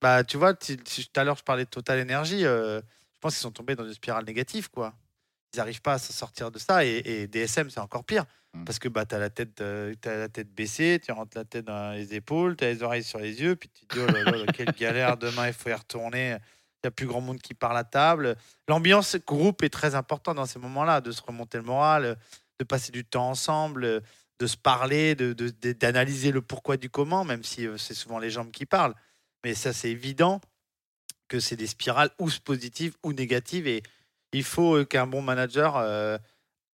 bah, 0.00 0.22
tu 0.24 0.36
vois, 0.36 0.54
tu- 0.54 0.76
tu- 0.76 1.06
tout 1.06 1.20
à 1.20 1.24
l'heure, 1.24 1.36
je 1.36 1.42
parlais 1.42 1.64
de 1.64 1.68
Total 1.68 2.00
Energy. 2.00 2.44
euh, 2.46 2.80
je 3.20 3.22
pense 3.22 3.34
qu'ils 3.34 3.42
sont 3.42 3.50
tombés 3.50 3.76
dans 3.76 3.84
une 3.84 3.92
spirale 3.92 4.24
négative, 4.24 4.70
quoi. 4.70 4.94
Ils 5.52 5.58
n'arrivent 5.58 5.82
pas 5.82 5.94
à 5.94 5.98
s'en 5.98 6.14
sortir 6.14 6.50
de 6.50 6.58
ça. 6.58 6.86
Et, 6.86 7.02
et 7.04 7.26
DSM, 7.26 7.68
c'est 7.68 7.80
encore 7.80 8.02
pire. 8.04 8.24
Parce 8.64 8.78
que 8.78 8.88
bah, 8.88 9.04
tu 9.04 9.14
as, 9.14 9.18
la 9.18 9.28
tête, 9.28 9.60
euh, 9.60 9.94
t'as 10.00 10.16
la 10.16 10.28
tête 10.30 10.50
baissée, 10.54 10.98
tu 11.04 11.12
rentres 11.12 11.36
la 11.36 11.44
tête 11.44 11.66
dans 11.66 11.92
les 11.92 12.14
épaules, 12.14 12.56
tu 12.56 12.64
as 12.64 12.72
les 12.72 12.82
oreilles 12.82 13.04
sur 13.04 13.18
les 13.18 13.42
yeux, 13.42 13.56
puis 13.56 13.68
tu 13.68 13.84
te 13.86 13.94
dis, 13.94 14.00
oh 14.08 14.10
là 14.10 14.24
là, 14.24 14.46
quelle 14.54 14.72
galère, 14.72 15.18
demain, 15.18 15.48
il 15.48 15.52
faut 15.52 15.68
y 15.68 15.74
retourner. 15.74 16.30
Il 16.30 16.86
n'y 16.86 16.88
a 16.88 16.90
plus 16.92 17.06
grand 17.06 17.20
monde 17.20 17.38
qui 17.42 17.52
parle 17.52 17.76
à 17.76 17.84
table. 17.84 18.36
L'ambiance 18.68 19.16
groupe 19.26 19.62
est 19.62 19.68
très 19.68 19.94
importante 19.94 20.36
dans 20.36 20.46
ces 20.46 20.58
moments-là, 20.58 21.02
de 21.02 21.12
se 21.12 21.20
remonter 21.20 21.58
le 21.58 21.64
moral, 21.64 22.16
de 22.58 22.64
passer 22.64 22.90
du 22.90 23.04
temps 23.04 23.28
ensemble, 23.28 24.02
de 24.38 24.46
se 24.46 24.56
parler, 24.56 25.14
de- 25.14 25.34
de- 25.34 25.50
de- 25.60 25.72
d'analyser 25.72 26.32
le 26.32 26.40
pourquoi 26.40 26.78
du 26.78 26.88
comment, 26.88 27.24
même 27.24 27.44
si 27.44 27.66
euh, 27.66 27.76
c'est 27.76 27.92
souvent 27.94 28.18
les 28.18 28.30
jambes 28.30 28.50
qui 28.50 28.64
parlent. 28.64 28.94
Mais 29.44 29.54
ça, 29.54 29.72
c'est 29.74 29.90
évident 29.90 30.40
que 31.30 31.40
c'est 31.40 31.56
des 31.56 31.66
spirales 31.66 32.10
ou 32.18 32.28
positives 32.44 32.94
ou 33.02 33.14
négatives. 33.14 33.66
Et 33.66 33.82
il 34.34 34.44
faut 34.44 34.76
euh, 34.76 34.84
qu'un 34.84 35.06
bon 35.06 35.22
manager 35.22 35.76
euh, 35.78 36.18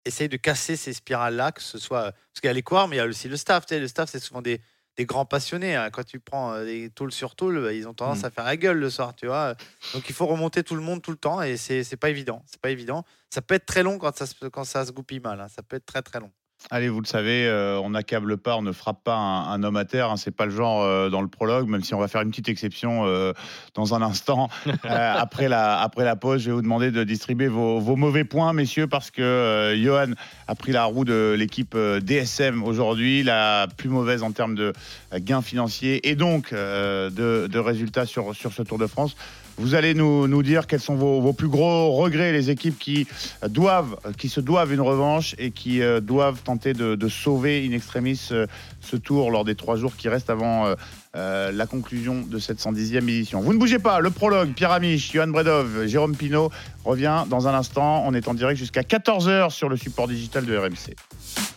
essaye 0.05 0.29
de 0.29 0.37
casser 0.37 0.75
ces 0.75 0.93
spirales-là, 0.93 1.51
que 1.51 1.61
ce 1.61 1.77
soit. 1.77 2.11
Parce 2.13 2.41
qu'il 2.41 2.47
y 2.47 2.49
a 2.49 2.53
les 2.53 2.63
coureurs, 2.63 2.87
mais 2.87 2.95
il 2.95 2.99
y 2.99 3.01
a 3.01 3.05
aussi 3.05 3.27
le 3.29 3.37
staff. 3.37 3.65
Tu 3.67 3.75
sais, 3.75 3.79
le 3.79 3.87
staff, 3.87 4.09
c'est 4.09 4.19
souvent 4.19 4.41
des, 4.41 4.61
des 4.97 5.05
grands 5.05 5.25
passionnés. 5.25 5.75
hein. 5.75 5.89
Quand 5.91 6.03
tu 6.05 6.19
prends 6.19 6.53
euh, 6.53 6.63
des 6.65 6.89
tôles 6.89 7.11
sur 7.11 7.35
tôle, 7.35 7.61
bah, 7.61 7.73
ils 7.73 7.87
ont 7.87 7.93
tendance 7.93 8.21
Mm. 8.23 8.25
à 8.25 8.29
faire 8.31 8.43
la 8.45 8.57
gueule 8.57 8.77
le 8.79 8.89
soir, 8.89 9.13
tu 9.15 9.27
vois. 9.27 9.55
Donc 9.93 10.07
il 10.09 10.15
faut 10.15 10.25
remonter 10.25 10.63
tout 10.63 10.75
le 10.75 10.81
monde 10.81 11.01
tout 11.01 11.11
le 11.11 11.17
temps 11.17 11.41
et 11.41 11.57
c'est 11.57 11.83
c'est 11.83 11.97
pas 11.97 12.09
évident. 12.09 12.41
C'est 12.47 12.61
pas 12.61 12.69
évident. 12.71 13.03
Ça 13.33 13.41
peut 13.41 13.55
être 13.55 13.65
très 13.65 13.83
long 13.83 13.97
quand 13.97 14.15
ça 14.15 14.25
se, 14.25 14.45
quand 14.47 14.63
ça 14.63 14.85
se 14.85 14.91
goupille 14.93 15.19
mal. 15.19 15.41
hein. 15.41 15.47
Ça 15.49 15.61
peut 15.63 15.75
être 15.75 15.85
très 15.85 16.01
très 16.01 16.19
long. 16.19 16.31
Allez, 16.71 16.89
vous 16.89 16.99
le 16.99 17.05
savez, 17.05 17.45
euh, 17.45 17.79
on 17.83 17.91
n'accable 17.91 18.37
pas, 18.37 18.57
on 18.57 18.63
ne 18.63 18.71
frappe 18.71 19.03
pas 19.03 19.15
un, 19.15 19.51
un 19.51 19.63
homme 19.63 19.75
à 19.77 19.85
terre. 19.85 20.09
hein, 20.09 20.17
c'est 20.17 20.35
pas 20.35 20.45
le 20.45 20.51
genre 20.51 20.81
euh, 20.81 21.09
dans 21.09 21.21
le 21.21 21.27
prologue, 21.27 21.67
même 21.67 21.83
si 21.83 21.93
on 21.93 21.99
va 21.99 22.07
faire 22.07 22.21
une 22.21 22.31
petite 22.31 22.49
exception 22.49 23.05
euh, 23.05 23.33
dans 23.75 23.93
un 23.93 24.01
instant. 24.01 24.49
Après, 24.83 25.47
la, 25.47 25.79
après 25.79 26.03
la 26.03 26.15
pause, 26.15 26.41
je 26.41 26.47
vais 26.47 26.55
vous 26.55 26.63
demander 26.63 26.89
de 26.89 27.03
distribuer 27.03 27.47
vos, 27.47 27.79
vos 27.79 27.95
mauvais 27.95 28.23
points, 28.23 28.51
messieurs, 28.53 28.87
parce 28.87 29.11
que 29.11 29.75
Johan 29.77 30.13
a 30.47 30.55
pris 30.55 30.71
la 30.71 30.85
roue 30.85 31.05
de 31.05 31.35
l'équipe 31.37 31.77
DSM 31.77 32.63
aujourd'hui, 32.63 33.21
la 33.23 33.67
plus 33.77 33.89
mauvaise 33.89 34.23
en 34.23 34.31
termes 34.31 34.55
de 34.55 34.73
gains 35.17 35.41
financiers 35.41 36.09
et 36.09 36.15
donc 36.15 36.51
de, 36.51 37.09
de 37.47 37.59
résultats 37.59 38.05
sur, 38.05 38.33
sur 38.35 38.53
ce 38.53 38.63
Tour 38.63 38.77
de 38.77 38.87
France. 38.87 39.15
Vous 39.57 39.73
allez 39.75 39.93
nous, 39.93 40.43
dire 40.43 40.67
quels 40.67 40.81
sont 40.81 40.95
vos, 40.95 41.33
plus 41.33 41.47
gros 41.47 41.91
regrets, 41.93 42.31
les 42.31 42.49
équipes 42.49 42.77
qui 42.77 43.07
se 43.41 44.39
doivent 44.39 44.73
une 44.73 44.81
revanche 44.81 45.35
et 45.37 45.51
qui 45.51 45.81
euh, 45.81 45.99
doivent 45.99 46.41
tenter 46.43 46.73
de, 46.73 47.07
sauver 47.07 47.65
in 47.67 47.71
extremis 47.71 48.19
euh, 48.31 48.47
ce 48.81 48.95
tour 48.95 49.31
lors 49.31 49.45
des 49.45 49.55
trois 49.55 49.77
jours 49.77 49.95
qui 49.95 50.09
restent 50.09 50.29
avant 50.29 50.75
euh, 51.15 51.51
la 51.51 51.65
conclusion 51.65 52.21
de 52.21 52.39
cette 52.39 52.59
110e 52.59 53.03
édition. 53.03 53.39
Vous 53.39 53.53
ne 53.53 53.57
bougez 53.57 53.79
pas, 53.79 53.99
le 53.99 54.09
prologue, 54.09 54.53
Pierre 54.53 54.71
Amiche, 54.71 55.13
Johan 55.13 55.27
Bredov, 55.27 55.87
Jérôme 55.87 56.15
Pinault 56.15 56.51
revient 56.83 57.23
dans 57.29 57.47
un 57.47 57.53
instant. 57.53 58.03
On 58.05 58.13
est 58.13 58.27
en 58.27 58.33
direct 58.33 58.59
jusqu'à 58.59 58.81
14h 58.81 59.51
sur 59.51 59.69
le 59.69 59.77
support 59.77 60.07
digital 60.07 60.45
de 60.45 60.57
RMC. 60.57 60.95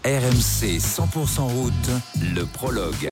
RMC 0.05 0.79
100% 0.79 1.41
route, 1.41 1.73
le 2.35 2.45
prologue. 2.45 3.09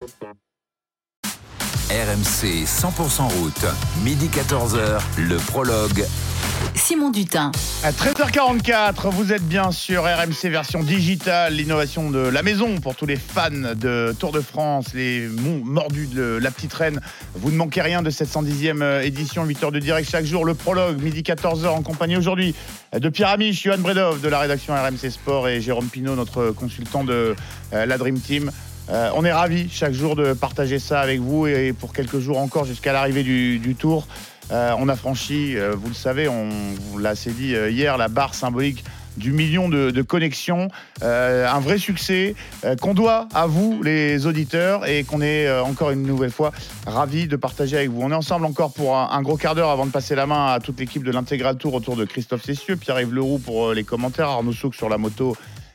RMC 1.88 2.64
100% 2.64 3.22
route, 3.38 3.64
midi 4.02 4.28
14h, 4.28 4.98
le 5.18 5.36
prologue. 5.36 6.04
Simon 6.74 7.10
Dutin. 7.10 7.52
À 7.84 7.92
13h44, 7.92 9.10
vous 9.10 9.32
êtes 9.32 9.46
bien 9.46 9.70
sur 9.70 10.02
RMC 10.02 10.50
version 10.50 10.82
digitale, 10.82 11.54
l'innovation 11.54 12.10
de 12.10 12.18
la 12.18 12.42
maison 12.42 12.80
pour 12.80 12.96
tous 12.96 13.06
les 13.06 13.14
fans 13.14 13.50
de 13.50 14.12
Tour 14.18 14.32
de 14.32 14.40
France, 14.40 14.94
les 14.94 15.28
mordus 15.28 16.08
de 16.08 16.40
la 16.42 16.50
petite 16.50 16.72
reine. 16.72 17.00
Vous 17.36 17.52
ne 17.52 17.56
manquez 17.56 17.82
rien 17.82 18.02
de 18.02 18.10
cette 18.10 18.30
110e 18.30 18.82
euh, 18.82 19.02
édition, 19.02 19.44
8 19.44 19.62
heures 19.62 19.72
de 19.72 19.78
direct 19.78 20.10
chaque 20.10 20.24
jour, 20.24 20.44
le 20.44 20.54
prologue, 20.54 21.00
midi 21.00 21.22
14h 21.22 21.68
en 21.68 21.82
compagnie 21.82 22.16
aujourd'hui 22.16 22.56
de 22.98 23.08
Pierre 23.10 23.28
Amiche, 23.28 23.62
Johan 23.62 23.78
Bredov 23.78 24.20
de 24.20 24.28
la 24.28 24.40
rédaction 24.40 24.74
RMC 24.74 25.08
Sport 25.08 25.48
et 25.48 25.60
Jérôme 25.60 25.86
Pinault, 25.86 26.16
notre 26.16 26.50
consultant 26.50 27.04
de 27.04 27.36
euh, 27.72 27.86
la 27.86 27.96
Dream 27.96 28.18
Team. 28.18 28.50
Euh, 28.88 29.10
on 29.14 29.24
est 29.24 29.32
ravis 29.32 29.68
chaque 29.70 29.92
jour 29.92 30.14
de 30.14 30.32
partager 30.32 30.78
ça 30.78 31.00
avec 31.00 31.20
vous 31.20 31.46
et 31.46 31.72
pour 31.72 31.92
quelques 31.92 32.18
jours 32.18 32.38
encore 32.38 32.64
jusqu'à 32.64 32.92
l'arrivée 32.92 33.22
du, 33.22 33.74
Tour. 33.78 34.06
Euh, 34.52 34.72
on 34.78 34.88
a 34.88 34.94
franchi, 34.94 35.56
euh, 35.56 35.74
vous 35.76 35.88
le 35.88 35.94
savez, 35.94 36.28
on 36.28 36.48
l'a 36.98 37.10
assez 37.10 37.32
dit 37.32 37.54
hier, 37.70 37.98
la 37.98 38.08
barre 38.08 38.34
symbolique 38.34 38.84
du 39.16 39.32
million 39.32 39.70
de, 39.70 40.02
connexions. 40.02 40.68
Un 41.00 41.60
vrai 41.60 41.78
succès 41.78 42.34
qu'on 42.82 42.92
doit 42.92 43.28
à 43.34 43.46
vous, 43.46 43.82
les 43.82 44.26
auditeurs, 44.26 44.86
et 44.86 45.04
qu'on 45.04 45.22
est 45.22 45.50
encore 45.60 45.90
une 45.90 46.02
nouvelle 46.02 46.30
fois 46.30 46.52
ravis 46.86 47.26
de 47.26 47.36
partager 47.36 47.78
avec 47.78 47.88
vous. 47.88 48.02
On 48.02 48.10
est 48.10 48.14
ensemble 48.14 48.44
encore 48.44 48.74
pour 48.74 48.94
un, 48.94 49.22
gros 49.22 49.38
quart 49.38 49.54
d'heure 49.54 49.70
avant 49.70 49.86
de 49.86 49.90
passer 49.90 50.14
la 50.14 50.26
main 50.26 50.52
à 50.52 50.60
toute 50.60 50.78
l'équipe 50.78 51.02
de 51.02 51.10
l'intégral 51.10 51.56
tour 51.56 51.72
autour 51.72 51.96
de 51.96 52.04
Christophe 52.04 52.44
Cessieux, 52.44 52.76
Pierre-Yves 52.76 53.14
Leroux 53.14 53.38
pour 53.38 53.72
les 53.72 53.84
commentaires, 53.84 54.28
Arnaud 54.28 54.52
Souk 54.52 54.74
sur 54.74 54.90
la 54.90 54.98
moto. 54.98 55.34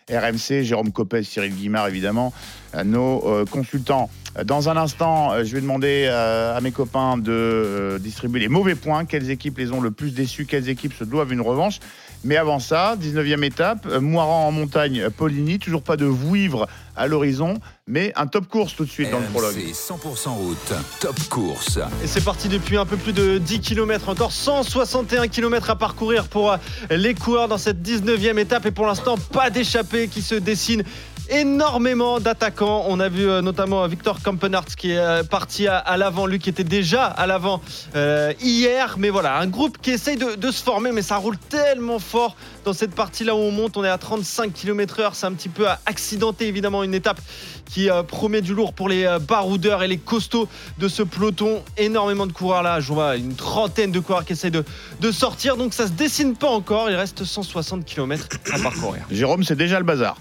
RMC, 0.10 0.64
Jérôme 0.64 0.91
Copès, 0.91 1.23
Cyril 1.23 1.53
Guimard 1.53 1.88
évidemment, 1.88 2.34
euh, 2.76 2.84
nos 2.84 3.28
euh, 3.28 3.45
consultants. 3.45 4.10
Dans 4.45 4.69
un 4.69 4.78
instant, 4.78 5.34
euh, 5.34 5.44
je 5.44 5.53
vais 5.53 5.61
demander 5.61 6.07
à 6.07 6.60
mes 6.61 6.72
copains 6.72 7.18
de 7.18 7.98
distribuer 8.02 8.40
les 8.40 8.48
mauvais 8.48 8.76
points, 8.76 9.06
quelles 9.06 9.30
équipes 9.30 9.57
les 9.57 9.72
ont 9.72 9.82
le 9.82 9.91
plus 9.91 10.14
déçus, 10.14 10.45
quelles 10.45 10.69
équipes 10.69 10.94
se 10.94 11.03
doivent 11.03 11.34
une 11.34 11.41
revanche? 11.41 11.80
Mais 12.23 12.38
avant 12.38 12.60
ça, 12.60 12.95
19e 13.02 13.44
étape, 13.44 13.86
Moiran 13.99 14.48
en 14.48 14.52
montagne, 14.52 15.10
Poligny, 15.10 15.60
toujours 15.60 15.82
pas 15.82 15.98
de 15.98 16.06
Vouivre 16.06 16.68
à 16.95 17.07
l'horizon, 17.07 17.55
mais 17.88 18.13
un 18.15 18.27
top 18.27 18.47
course 18.47 18.76
tout 18.76 18.85
de 18.85 18.89
suite 18.89 19.09
dans 19.11 19.19
le 19.19 19.26
prologue. 19.26 19.55
RMC 19.55 19.72
100% 19.73 20.30
route, 20.30 20.73
top 20.99 21.19
course. 21.30 21.80
Et 22.03 22.07
c'est 22.07 22.23
parti 22.23 22.47
depuis 22.49 22.77
un 22.77 22.85
peu 22.85 22.97
plus 22.97 23.13
de 23.13 23.38
10 23.38 23.59
km, 23.61 24.09
encore 24.09 24.31
161 24.31 25.27
km 25.27 25.69
à 25.69 25.76
parcourir 25.76 26.27
pour 26.27 26.51
euh, 26.51 26.57
les 26.89 27.13
coureurs 27.13 27.47
dans 27.47 27.57
cette 27.57 27.81
19e 27.81 28.38
étape 28.38 28.65
et 28.65 28.72
pour 28.72 28.85
l'instant 28.85 29.15
pas 29.31 29.49
d'échappée 29.49 30.07
qui 30.07 30.22
se 30.22 30.35
dessine. 30.35 30.84
Énormément 31.30 32.19
d'attaquants. 32.19 32.84
On 32.89 32.99
a 32.99 33.07
vu 33.07 33.30
euh, 33.30 33.41
notamment 33.41 33.88
Victor 33.88 34.22
Kampenarts 34.22 34.76
qui 34.76 34.91
est 34.91 34.97
euh, 34.97 35.23
parti 35.23 35.65
à, 35.65 35.77
à 35.77 35.95
l'avant, 35.95 36.26
lui 36.26 36.39
qui 36.39 36.49
était 36.49 36.65
déjà 36.65 37.05
à 37.05 37.26
l'avant 37.26 37.61
euh, 37.95 38.34
hier. 38.41 38.95
Mais 38.97 39.09
voilà, 39.09 39.38
un 39.38 39.47
groupe 39.47 39.77
qui 39.81 39.91
essaye 39.91 40.18
de, 40.18 40.35
de 40.35 40.51
se 40.51 40.61
former, 40.61 40.91
mais 40.91 41.01
ça 41.01 41.15
roule 41.15 41.38
tellement 41.38 41.99
fort 41.99 42.35
dans 42.63 42.73
cette 42.73 42.93
partie-là 42.93 43.35
où 43.35 43.39
on 43.39 43.51
monte. 43.51 43.77
On 43.77 43.83
est 43.83 43.89
à 43.89 43.97
35 43.97 44.53
km/h. 44.53 45.11
C'est 45.13 45.25
un 45.25 45.33
petit 45.33 45.49
peu 45.49 45.67
accidenté, 45.85 46.47
évidemment, 46.47 46.83
une 46.83 46.93
étape 46.93 47.19
qui 47.65 47.89
euh, 47.89 48.03
promet 48.03 48.41
du 48.41 48.53
lourd 48.53 48.73
pour 48.73 48.89
les 48.89 49.05
euh, 49.05 49.19
baroudeurs 49.19 49.83
et 49.83 49.88
les 49.88 49.97
costauds 49.97 50.47
de 50.77 50.88
ce 50.88 51.03
peloton. 51.03 51.63
Énormément 51.77 52.27
de 52.27 52.31
coureurs 52.31 52.63
là. 52.63 52.79
Je 52.79 52.91
vois 52.91 53.15
une 53.15 53.35
trentaine 53.35 53.91
de 53.91 53.99
coureurs 53.99 54.25
qui 54.25 54.33
essayent 54.33 54.51
de, 54.51 54.63
de 54.99 55.11
sortir. 55.11 55.57
Donc 55.57 55.73
ça 55.73 55.88
se 55.88 55.93
dessine 55.93 56.35
pas 56.35 56.49
encore. 56.49 56.89
Il 56.89 56.95
reste 56.95 57.23
160 57.23 57.85
km 57.85 58.27
à 58.53 58.59
parcourir. 58.59 59.05
Jérôme, 59.11 59.43
c'est 59.43 59.55
déjà 59.55 59.79
le 59.79 59.85
bazar. 59.85 60.17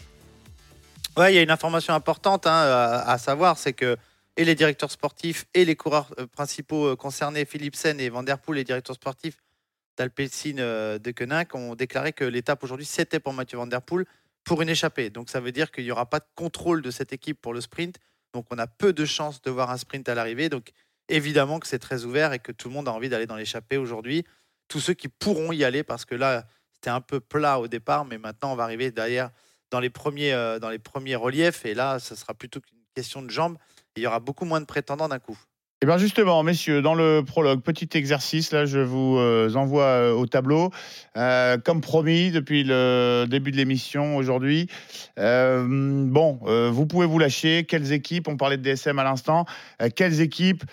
Ouais, 1.17 1.33
il 1.33 1.37
y 1.37 1.39
a 1.39 1.43
une 1.43 1.51
information 1.51 1.93
importante 1.93 2.47
hein, 2.47 2.53
à, 2.53 3.11
à 3.11 3.19
savoir, 3.19 3.59
c'est 3.59 3.73
que 3.73 3.97
et 4.37 4.45
les 4.45 4.55
directeurs 4.55 4.91
sportifs 4.91 5.45
et 5.55 5.65
les 5.65 5.75
coureurs 5.75 6.15
euh, 6.19 6.27
principaux 6.27 6.97
concernés, 6.97 7.45
Philipsen 7.45 7.99
et 8.01 8.09
Van 8.09 8.23
Der 8.23 8.39
Poel, 8.39 8.59
les 8.59 8.65
directeurs 8.65 8.95
sportifs 8.95 9.37
d'Alpecin 10.01 10.57
euh, 10.59 10.99
de 10.99 11.11
Koenig, 11.11 11.55
ont 11.55 11.75
déclaré 11.75 12.15
que 12.15 12.25
l'étape 12.25 12.65
aujourd'hui, 12.65 12.87
c'était 12.87 13.21
pour 13.21 13.35
Mathieu 13.35 13.59
Van 13.59 13.67
Der 13.67 13.83
Poel 13.83 14.07
pour 14.45 14.63
une 14.63 14.71
échappée. 14.71 15.11
Donc 15.11 15.29
ça 15.29 15.41
veut 15.41 15.53
dire 15.53 15.71
qu'il 15.71 15.85
n'y 15.85 15.91
aura 15.91 16.07
pas 16.07 16.21
de 16.21 16.27
contrôle 16.35 16.81
de 16.81 16.91
cette 16.91 17.13
équipe 17.13 17.39
pour 17.39 17.53
le 17.53 17.61
sprint. 17.61 17.99
Donc 18.33 18.47
on 18.51 18.57
a 18.57 18.67
peu 18.67 18.95
de 18.95 19.05
chances 19.05 19.43
de 19.43 19.51
voir 19.51 19.71
un 19.71 19.77
sprint 19.77 20.09
à 20.09 20.15
l'arrivée. 20.15 20.49
Donc 20.49 20.71
évidemment 21.11 21.61
que 21.61 21.67
c'est 21.67 21.79
très 21.79 22.07
ouvert 22.07 22.33
et 22.33 22.39
que 22.39 22.51
tout 22.51 22.69
le 22.69 22.75
monde 22.75 22.89
a 22.89 22.93
envie 22.93 23.11
d'aller 23.11 23.27
dans 23.27 23.37
l'échappée 23.37 23.77
aujourd'hui. 23.77 24.25
Tous 24.69 24.81
ceux 24.81 24.95
qui 24.95 25.09
pourront 25.09 25.53
y 25.53 25.65
aller, 25.65 25.83
parce 25.83 26.07
que 26.07 26.15
là, 26.15 26.47
c'était 26.73 26.89
un 26.89 27.03
peu 27.03 27.21
plat 27.21 27.61
au 27.61 27.69
départ, 27.69 28.07
mais 28.07 28.17
maintenant 28.17 28.53
on 28.53 28.57
va 28.57 28.65
arriver 28.65 28.91
derrière 28.91 29.31
dans 29.71 29.81
les 29.81 29.91
premiers, 29.91 30.33
euh, 30.33 30.59
dans 30.59 30.71
les 30.71 30.79
premiers 30.79 31.17
reliefs. 31.17 31.67
Et 31.67 31.75
là, 31.75 31.99
ce 31.99 32.15
sera 32.15 32.33
plutôt 32.33 32.61
qu'une 32.61 32.79
question 32.95 33.21
de 33.21 33.29
jambes. 33.29 33.59
Il 33.97 34.03
y 34.03 34.07
aura 34.07 34.21
beaucoup 34.21 34.47
moins 34.47 34.63
de 34.63 34.67
prétendants 34.67 35.09
d'un 35.09 35.19
coup. 35.19 35.39
Et 35.83 35.87
bien 35.87 35.97
justement, 35.97 36.43
messieurs, 36.43 36.83
dans 36.83 36.95
le 36.95 37.23
prologue, 37.25 37.63
petit 37.63 37.89
exercice, 37.97 38.53
là, 38.53 38.67
je 38.67 38.81
vous 38.81 39.17
euh, 39.17 39.55
envoie 39.55 39.85
euh, 39.85 40.13
au 40.13 40.27
tableau. 40.27 40.69
Euh, 41.17 41.57
comme 41.57 41.81
promis 41.81 42.31
depuis 42.31 42.65
le 42.65 43.25
début 43.27 43.51
de 43.51 43.57
l'émission 43.57 44.19
aujourd'hui, 44.19 44.69
bon, 45.17 46.39
vous 46.71 46.87
pouvez 46.87 47.07
vous 47.07 47.19
lâcher. 47.19 47.65
Quelles 47.65 47.93
équipes, 47.93 48.29
on 48.29 48.37
parlait 48.37 48.59
de 48.59 48.63
DSM 48.63 48.99
à 48.99 49.05
l'instant, 49.05 49.47
quelles 49.97 50.21
équipes 50.21 50.65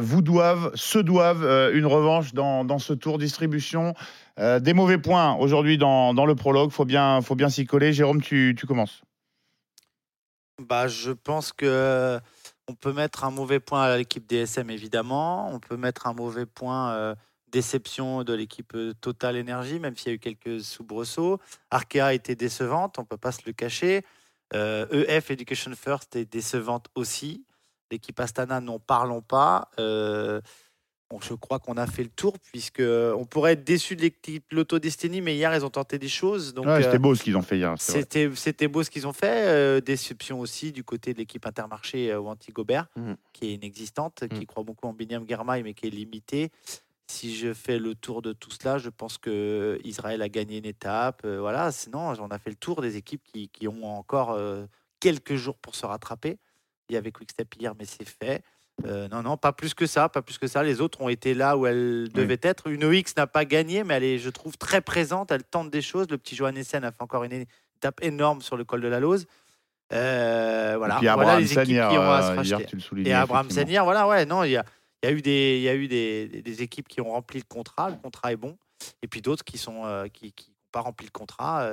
vous 0.00 0.22
doivent, 0.22 0.70
se 0.76 1.00
doivent 1.00 1.72
une 1.74 1.86
revanche 1.86 2.32
dans, 2.32 2.78
ce 2.78 2.92
tour 2.92 3.18
distribution? 3.18 3.94
Des 4.38 4.72
mauvais 4.72 4.98
points 4.98 5.34
aujourd'hui 5.34 5.78
dans, 5.78 6.14
dans 6.14 6.26
le 6.26 6.36
prologue, 6.36 6.70
faut 6.70 6.84
bien, 6.84 7.20
faut 7.22 7.34
bien 7.34 7.48
s'y 7.48 7.66
coller. 7.66 7.92
Jérôme, 7.92 8.22
tu, 8.22 8.54
tu 8.56 8.66
commences. 8.66 9.02
Bah, 10.62 10.86
je 10.86 11.10
pense 11.10 11.52
que 11.52 12.20
on 12.68 12.74
peut 12.74 12.92
mettre 12.92 13.24
un 13.24 13.30
mauvais 13.30 13.60
point 13.60 13.82
à 13.82 13.96
l'équipe 13.96 14.26
DSM 14.26 14.70
évidemment. 14.70 15.52
On 15.52 15.60
peut 15.60 15.76
mettre 15.76 16.06
un 16.06 16.14
mauvais 16.14 16.46
point 16.46 16.92
euh, 16.92 17.14
déception 17.48 18.24
de 18.24 18.32
l'équipe 18.32 18.72
euh, 18.74 18.94
Total 19.00 19.38
Energy, 19.38 19.78
même 19.78 19.96
s'il 19.96 20.08
y 20.08 20.10
a 20.12 20.14
eu 20.14 20.18
quelques 20.18 20.62
soubresauts. 20.62 21.38
Arkea 21.70 22.14
été 22.14 22.34
décevante, 22.34 22.98
on 22.98 23.04
peut 23.04 23.16
pas 23.16 23.32
se 23.32 23.42
le 23.46 23.52
cacher. 23.52 24.04
Euh, 24.54 25.04
EF 25.08 25.30
Education 25.30 25.72
First 25.74 26.16
est 26.16 26.24
décevante 26.24 26.88
aussi. 26.94 27.44
L'équipe 27.90 28.18
Astana, 28.18 28.60
n'en 28.60 28.78
parlons 28.78 29.22
pas. 29.22 29.70
Bon, 31.10 31.20
je 31.20 31.34
crois 31.34 31.58
qu'on 31.58 31.76
a 31.76 31.86
fait 31.86 32.02
le 32.02 32.08
tour 32.10 32.34
puisque 32.52 32.80
on 32.80 33.24
pourrait 33.24 33.52
être 33.52 33.64
déçu 33.64 33.96
de 33.96 34.02
l'équipe 34.02 34.44
Lotto 34.52 34.78
Destiny, 34.78 35.20
mais 35.20 35.34
hier 35.36 35.54
ils 35.54 35.64
ont 35.64 35.70
tenté 35.70 35.98
des 35.98 36.08
choses. 36.08 36.54
Donc 36.54 36.66
Ouais, 36.66 36.82
C'était 36.82 36.96
euh, 36.96 36.98
beau 36.98 37.14
ce 37.14 37.22
qu'ils 37.22 37.36
ont 37.36 37.42
fait 37.42 37.58
hier. 37.58 37.74
c'était, 37.78 38.30
c'était 38.34 38.68
beau 38.68 38.82
ce 38.82 38.90
qu'ils 38.90 39.06
ont 39.06 39.12
fait. 39.12 39.46
Euh, 39.46 39.80
déception 39.80 40.40
aussi 40.40 40.72
du 40.72 40.82
côté 40.84 41.12
de 41.12 41.18
l'équipe 41.18 41.44
Intermarché 41.46 42.10
euh, 42.10 42.20
ou 42.20 42.28
Anti-Gobert, 42.28 42.88
Mhm. 42.96 43.16
qui 43.32 43.46
est 43.46 43.54
inexistante, 43.54 44.24
qui 44.28 44.46
croit 44.46 44.62
beaucoup 44.64 44.86
en 44.86 44.92
Biniam 44.92 45.26
Germain, 45.28 45.62
mais 45.62 45.74
qui 45.74 45.86
est 45.86 45.90
limitée. 45.90 46.50
Si 47.06 47.36
je 47.36 47.52
fais 47.52 47.78
le 47.78 47.94
tour 47.94 48.22
de 48.22 48.32
tout 48.32 48.50
cela, 48.50 48.78
je 48.78 48.88
pense 48.88 49.18
que 49.18 49.78
Israël 49.84 50.22
a 50.22 50.28
gagné 50.30 50.56
une 50.58 50.64
étape. 50.64 51.20
Euh, 51.26 51.38
voilà, 51.38 51.70
sinon, 51.70 52.14
on 52.18 52.28
a 52.28 52.38
fait 52.38 52.48
le 52.50 52.56
tour 52.56 52.80
des 52.80 52.96
équipes 52.96 53.22
qui, 53.24 53.48
qui 53.50 53.68
ont 53.68 53.84
encore 53.84 54.30
euh, 54.30 54.64
quelques 55.00 55.34
jours 55.34 55.58
pour 55.58 55.74
se 55.74 55.84
rattraper. 55.84 56.38
Il 56.88 56.94
y 56.94 56.96
avait 56.96 57.12
Quickstep 57.12 57.54
hier, 57.60 57.74
mais 57.78 57.84
c'est 57.84 58.08
fait. 58.08 58.42
Euh, 58.84 59.08
non, 59.08 59.22
non, 59.22 59.36
pas 59.36 59.52
plus 59.52 59.72
que 59.72 59.86
ça, 59.86 60.08
pas 60.08 60.20
plus 60.20 60.38
que 60.38 60.46
ça. 60.46 60.62
Les 60.62 60.80
autres 60.80 61.00
ont 61.00 61.08
été 61.08 61.32
là 61.32 61.56
où 61.56 61.66
elles 61.66 62.08
devaient 62.12 62.40
être. 62.42 62.68
Une 62.68 62.84
OX 62.84 63.16
n'a 63.16 63.26
pas 63.26 63.44
gagné, 63.44 63.84
mais 63.84 63.94
elle 63.94 64.04
est, 64.04 64.18
je 64.18 64.30
trouve, 64.30 64.56
très 64.58 64.80
présente. 64.80 65.30
Elle 65.30 65.44
tente 65.44 65.70
des 65.70 65.82
choses. 65.82 66.08
Le 66.10 66.18
petit 66.18 66.34
Johannessen 66.34 66.84
a 66.84 66.90
fait 66.90 67.02
encore 67.02 67.24
une 67.24 67.46
étape 67.76 68.02
énorme 68.02 68.42
sur 68.42 68.56
le 68.56 68.64
col 68.64 68.80
de 68.80 68.88
la 68.88 69.00
Lose. 69.00 69.26
Euh, 69.92 70.74
voilà, 70.76 70.98
Et 71.00 71.14
voilà 71.14 71.38
les 71.38 71.52
équipes 71.52 71.66
qui 71.66 71.98
ont 71.98 72.10
à 72.10 72.22
se 72.22 72.26
euh, 72.30 72.42
hier, 72.42 72.56
racheter. 72.56 72.64
tu 72.66 72.76
le 72.76 72.82
soulignais, 72.82 73.10
Et 73.10 73.12
Abraham. 73.12 73.50
Senior, 73.50 73.84
voilà, 73.84 74.08
ouais, 74.08 74.26
non, 74.26 74.42
il 74.42 74.52
y 74.52 74.56
a, 74.56 74.64
y 75.02 75.06
a 75.06 75.12
eu 75.12 75.22
des, 75.22 75.58
il 75.58 75.62
y 75.62 75.68
a 75.68 75.74
eu 75.74 75.86
des, 75.86 76.62
équipes 76.62 76.88
qui 76.88 77.00
ont 77.00 77.10
rempli 77.10 77.38
le 77.38 77.44
contrat, 77.46 77.90
le 77.90 77.96
contrat 77.96 78.32
est 78.32 78.36
bon, 78.36 78.56
et 79.02 79.08
puis 79.08 79.20
d'autres 79.20 79.44
qui 79.44 79.58
sont 79.58 79.84
euh, 79.84 80.06
qui 80.08 80.32
qui 80.32 80.50
n'ont 80.50 80.56
pas 80.72 80.80
rempli 80.80 81.06
le 81.06 81.12
contrat. 81.12 81.68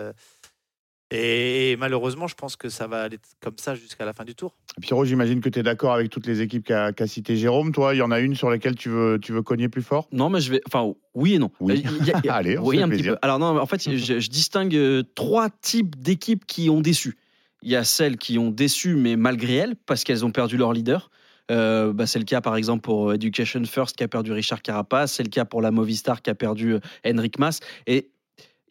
Euh, 1.11 1.71
et, 1.71 1.75
malheureusement, 1.77 2.27
je 2.27 2.35
pense 2.35 2.55
que 2.55 2.69
ça 2.69 2.87
va 2.87 3.03
aller 3.03 3.17
comme 3.41 3.57
ça 3.57 3.75
jusqu'à 3.75 4.05
la 4.05 4.13
fin 4.13 4.23
du 4.23 4.35
tour. 4.35 4.55
Pierrot, 4.81 5.05
j'imagine 5.05 5.41
que 5.41 5.49
tu 5.49 5.59
es 5.59 5.63
d'accord 5.63 5.93
avec 5.93 6.09
toutes 6.09 6.25
les 6.25 6.41
équipes 6.41 6.65
qu'a 6.65 7.07
cité 7.07 7.35
Jérôme. 7.35 7.71
Toi, 7.71 7.93
il 7.95 7.97
y 7.97 8.01
en 8.01 8.11
a 8.11 8.19
une 8.19 8.35
sur 8.35 8.49
laquelle 8.49 8.75
tu 8.75 8.89
veux, 8.89 9.19
tu 9.21 9.33
veux 9.33 9.41
cogner 9.41 9.69
plus 9.69 9.81
fort? 9.81 10.07
Non, 10.11 10.29
mais 10.29 10.39
je 10.41 10.51
vais. 10.51 10.61
Enfin, 10.67 10.93
oui 11.13 11.33
et 11.35 11.39
non. 11.39 11.51
Oui. 11.59 11.83
Il 11.99 12.05
y 12.05 12.11
a- 12.11 12.17
a- 12.17 12.21
Allez, 12.37 12.57
on 12.57 12.63
se 12.63 12.69
oui, 12.69 12.77
fait 12.77 12.83
un 12.83 12.89
petit 12.89 13.03
peu. 13.03 13.17
Alors, 13.21 13.39
non, 13.39 13.53
mais 13.53 13.59
en 13.59 13.65
fait, 13.65 13.81
je, 13.83 14.19
je 14.19 14.29
distingue 14.29 14.75
euh, 14.75 15.03
trois 15.15 15.49
types 15.49 15.95
d'équipes 16.01 16.45
qui 16.45 16.69
ont 16.69 16.81
déçu. 16.81 17.17
Il 17.63 17.69
y 17.69 17.75
a 17.75 17.83
celles 17.83 18.17
qui 18.17 18.39
ont 18.39 18.49
déçu, 18.49 18.95
mais 18.95 19.15
malgré 19.15 19.55
elles, 19.55 19.75
parce 19.85 20.03
qu'elles 20.03 20.25
ont 20.25 20.31
perdu 20.31 20.57
leur 20.57 20.73
leader. 20.73 21.11
Euh, 21.49 21.91
bah, 21.91 22.05
c'est 22.05 22.19
le 22.19 22.23
cas 22.23 22.39
par 22.39 22.55
exemple 22.55 22.81
pour 22.81 23.13
Education 23.13 23.61
First 23.65 23.97
qui 23.97 24.03
a 24.03 24.07
perdu 24.07 24.31
Richard 24.31 24.61
Carapace, 24.61 25.13
c'est 25.13 25.23
le 25.23 25.29
cas 25.29 25.43
pour 25.43 25.61
la 25.61 25.71
Movistar 25.71 26.21
qui 26.21 26.29
a 26.29 26.35
perdu 26.35 26.75
euh, 26.75 26.79
Henrik 27.05 27.39
Mas. 27.39 27.59
Et 27.87 28.10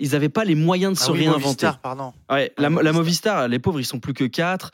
ils 0.01 0.13
n'avaient 0.13 0.29
pas 0.29 0.45
les 0.45 0.55
moyens 0.55 0.95
de 0.97 1.03
Ah 1.03 1.07
se 1.07 1.13
oui, 1.13 1.19
réinventer. 1.21 1.43
Movistar, 1.45 1.79
pardon. 1.79 2.13
Ouais, 2.31 2.53
la, 2.59 2.69
la 2.69 2.93
Movistar, 2.93 3.49
les 3.49 3.59
pauvres, 3.59 3.81
ils 3.81 3.85
sont 3.85 4.01
plus 4.01 4.15
que 4.15 4.25
4. 4.25 4.71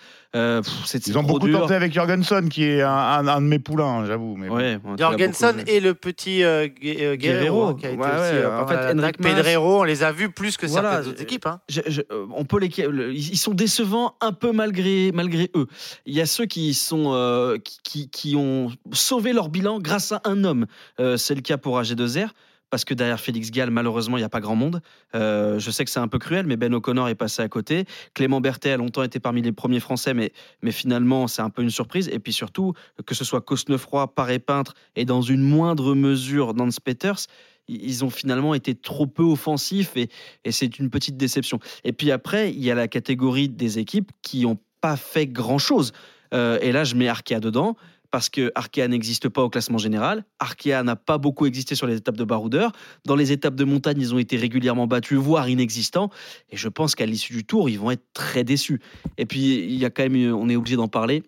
c'est 0.85 1.07
Ils 1.07 1.17
ont 1.19 1.23
beaucoup 1.23 1.47
dur. 1.49 1.61
tenté 1.61 1.75
avec 1.75 1.93
Jorgensen, 1.93 2.49
qui 2.49 2.65
est 2.65 2.83
un, 2.83 2.91
un- 2.91 3.27
un 3.29 3.41
de 3.41 3.47
mes 3.47 3.59
poulains, 3.59 4.05
j'avoue. 4.07 4.37
mais 4.37 4.49
bon. 4.79 4.97
Jorgensen 4.97 5.63
et 5.67 5.81
le 5.81 5.95
petit 5.95 6.43
euh, 6.43 6.67
Gue- 6.69 6.97
euh, 7.01 7.17
Guerrero, 7.17 7.17
Guerrero, 7.17 7.65
hein, 7.69 7.77
qui 7.79 7.87
a 7.87 7.91
été 7.91 7.99
ouais, 8.01 8.07
aussi 8.07 8.17
ouais, 8.17 8.45
euh, 8.45 8.61
en 8.63 8.67
fait, 8.67 9.17
Pedrero, 9.19 9.81
on 9.81 9.85
les 9.85 10.03
a 10.03 10.13
vus 10.13 10.31
plus 10.31 10.57
que 10.57 10.67
Voilà, 10.67 10.93
certaines 10.93 11.11
autres 11.13 11.23
équipes. 11.23 11.47
hein. 11.47 11.61
Je- 11.69 11.81
je- 11.87 12.03
euh, 12.13 12.27
on 12.35 12.45
peut 12.45 12.59
les, 12.59 12.69
le- 12.89 13.13
ils 13.15 13.31
ils 13.33 13.39
sont 13.39 13.55
décevants 13.55 14.15
un 14.21 14.33
peu 14.33 14.53
malgré, 14.53 15.11
malgré 15.13 15.51
eux. 15.57 15.67
Il 16.07 16.15
y 16.15 16.21
a 16.21 16.27
ceux 16.27 16.47
qui, 16.47 16.75
sont, 16.75 17.13
euh, 17.15 17.59
qui, 17.59 17.79
qui- 17.83 18.11
qui 18.11 18.37
ont 18.37 18.71
sauvé 18.93 19.33
leur 19.33 19.49
bilan 19.49 19.81
grâce 19.81 20.13
à 20.13 20.21
un 20.25 20.45
homme. 20.45 20.67
Euh, 21.01 21.17
c'est 21.17 21.35
le 21.35 21.41
cas 21.41 21.57
pour 21.59 21.79
AG2R. 21.81 22.29
Parce 22.71 22.85
que 22.85 22.95
derrière 22.95 23.21
Félix 23.21 23.51
Gall, 23.51 23.71
malheureusement, 23.71 24.17
il 24.17 24.21
n'y 24.21 24.25
a 24.25 24.29
pas 24.29 24.41
grand 24.41 24.57
monde. 24.57 24.81
Euh, 25.15 25.59
je 25.59 25.71
sais 25.71 25.85
que 25.85 25.91
c'est 25.91 26.01
un 26.01 26.09
peu 26.09 26.19
cruel, 26.19 26.47
mais 26.47 26.57
Ben 26.57 26.75
O'Connor 26.75 27.09
est 27.09 27.15
passé 27.15 27.43
à 27.43 27.49
côté. 27.49 27.85
Clément 28.15 28.41
Berthet 28.41 28.73
a 28.73 28.77
longtemps 28.77 29.03
été 29.03 29.21
parmi 29.21 29.43
les 29.43 29.53
premiers 29.53 29.81
Français, 29.81 30.15
mais, 30.15 30.33
mais 30.63 30.73
finalement, 30.73 31.29
c'est 31.29 31.43
un 31.43 31.51
peu 31.51 31.63
une 31.63 31.71
surprise. 31.71 32.09
Et 32.13 32.19
puis 32.19 32.33
surtout, 32.33 32.73
que 33.05 33.15
ce 33.15 33.25
soit 33.25 33.41
Cosnefroy, 33.41 34.15
Paré 34.15 34.39
Peintre 34.39 34.75
et 34.97 35.05
dans 35.05 35.23
une 35.23 35.43
moindre 35.43 35.95
mesure 35.95 36.55
Nance 36.55 36.81
Peters, 36.81 37.27
ils 37.69 38.05
ont 38.05 38.11
finalement 38.11 38.55
été 38.55 38.75
trop 38.75 39.07
peu 39.07 39.25
offensifs 39.25 39.97
et, 39.97 40.09
et 40.45 40.53
c'est 40.53 40.79
une 40.79 40.91
petite 40.91 41.17
déception. 41.17 41.59
Et 41.85 41.93
puis 41.93 42.11
après, 42.11 42.53
il 42.53 42.63
y 42.65 42.71
a 42.71 42.75
la 42.75 42.89
catégorie 42.89 43.49
des 43.49 43.79
équipes 43.79 44.13
qui 44.23 44.43
n'ont 44.43 44.59
pas 44.81 44.97
fait 44.97 45.27
grand-chose. 45.27 45.93
Euh, 46.35 46.59
et 46.61 46.73
là, 46.73 46.85
je 46.85 46.95
mets 46.95 47.09
Arkea 47.09 47.41
dedans 47.41 47.77
parce 48.11 48.29
que 48.29 48.53
Arkea 48.55 48.89
n'existe 48.89 49.29
pas 49.29 49.43
au 49.43 49.51
classement 49.51 49.79
général. 49.79 50.25
Arkea 50.39 50.83
n'a 50.83 50.97
pas 50.97 51.19
beaucoup 51.19 51.47
existé 51.47 51.75
sur 51.75 51.87
les 51.87 51.97
étapes 51.97 52.17
de 52.17 52.25
baroudeur. 52.25 52.73
Dans 53.05 53.17
les 53.17 53.33
étapes 53.33 53.55
de 53.55 53.65
montagne, 53.65 54.01
ils 54.01 54.15
ont 54.15 54.19
été 54.19 54.37
régulièrement 54.37 54.87
battus, 54.87 55.19
voire 55.19 55.49
inexistants. 55.49 56.11
Et 56.51 56.57
je 56.57 56.69
pense 56.69 56.95
qu'à 56.95 57.07
l'issue 57.07 57.33
du 57.33 57.45
tour, 57.45 57.69
ils 57.69 57.79
vont 57.79 57.91
être 57.91 58.05
très 58.13 58.45
déçus. 58.45 58.81
Et 59.19 59.27
puis, 59.27 59.55
il 59.55 59.77
y 59.77 59.85
a 59.85 59.91
quand 59.91 60.09
même, 60.09 60.35
on 60.35 60.49
est 60.49 60.57
obligé 60.57 60.77
d'en 60.77 60.89
parler, 60.89 61.23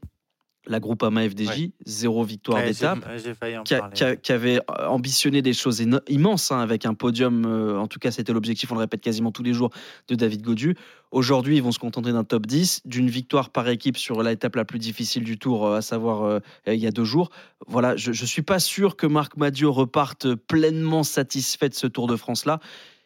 la 0.68 0.80
Groupama 0.80 1.28
FDJ, 1.28 1.70
zéro 1.84 2.22
victoire 2.22 2.58
Ouais, 2.58 2.68
d'étape 2.70 2.98
ouais, 3.06 3.18
J'ai 3.18 3.34
failli 3.34 3.56
en 3.58 3.62
qui, 3.64 3.74
qui 3.94 4.04
a- 4.04 4.16
qui 4.16 4.32
avait 4.32 4.58
euh, 4.58 4.86
ambitionné 4.88 5.42
des 5.42 5.52
choses 5.54 5.82
immenses 6.08 6.52
hein, 6.52 6.60
avec 6.60 6.86
un 6.86 6.94
podium, 6.94 7.44
euh, 7.46 7.78
en 7.78 7.86
tout 7.86 7.98
cas 7.98 8.10
c'était 8.10 8.32
l'objectif, 8.32 8.70
on 8.70 8.74
le 8.74 8.80
répète 8.80 9.00
quasiment 9.00 9.32
tous 9.32 9.42
les 9.42 9.52
jours, 9.54 9.70
de 10.08 10.14
David 10.14 10.42
Godu. 10.42 10.76
Aujourd'hui, 11.10 11.56
ils 11.56 11.62
vont 11.62 11.72
se 11.72 11.78
contenter 11.78 12.12
d'un 12.12 12.24
top 12.24 12.46
10, 12.46 12.82
d'une 12.84 13.08
victoire 13.08 13.48
par 13.50 13.66
équipe 13.68 13.96
sur 13.96 14.22
l'étape 14.22 14.56
la 14.56 14.64
plus 14.66 14.78
difficile 14.78 15.24
du 15.24 15.38
tour, 15.38 15.66
euh, 15.66 15.76
à 15.78 15.82
savoir 15.82 16.22
euh, 16.24 16.38
il 16.66 16.74
y 16.74 16.86
a 16.86 16.90
deux 16.90 17.04
jours. 17.04 17.30
Voilà, 17.66 17.96
je 17.96 18.10
ne 18.10 18.26
suis 18.26 18.42
pas 18.42 18.58
sûr 18.58 18.94
que 18.96 19.06
Marc 19.06 19.36
Madiot 19.36 19.72
reparte 19.72 20.34
pleinement 20.34 21.02
satisfait 21.02 21.68
de 21.70 21.74
ce 21.74 21.86
Tour 21.86 22.06
de 22.06 22.16
France-là. 22.16 22.60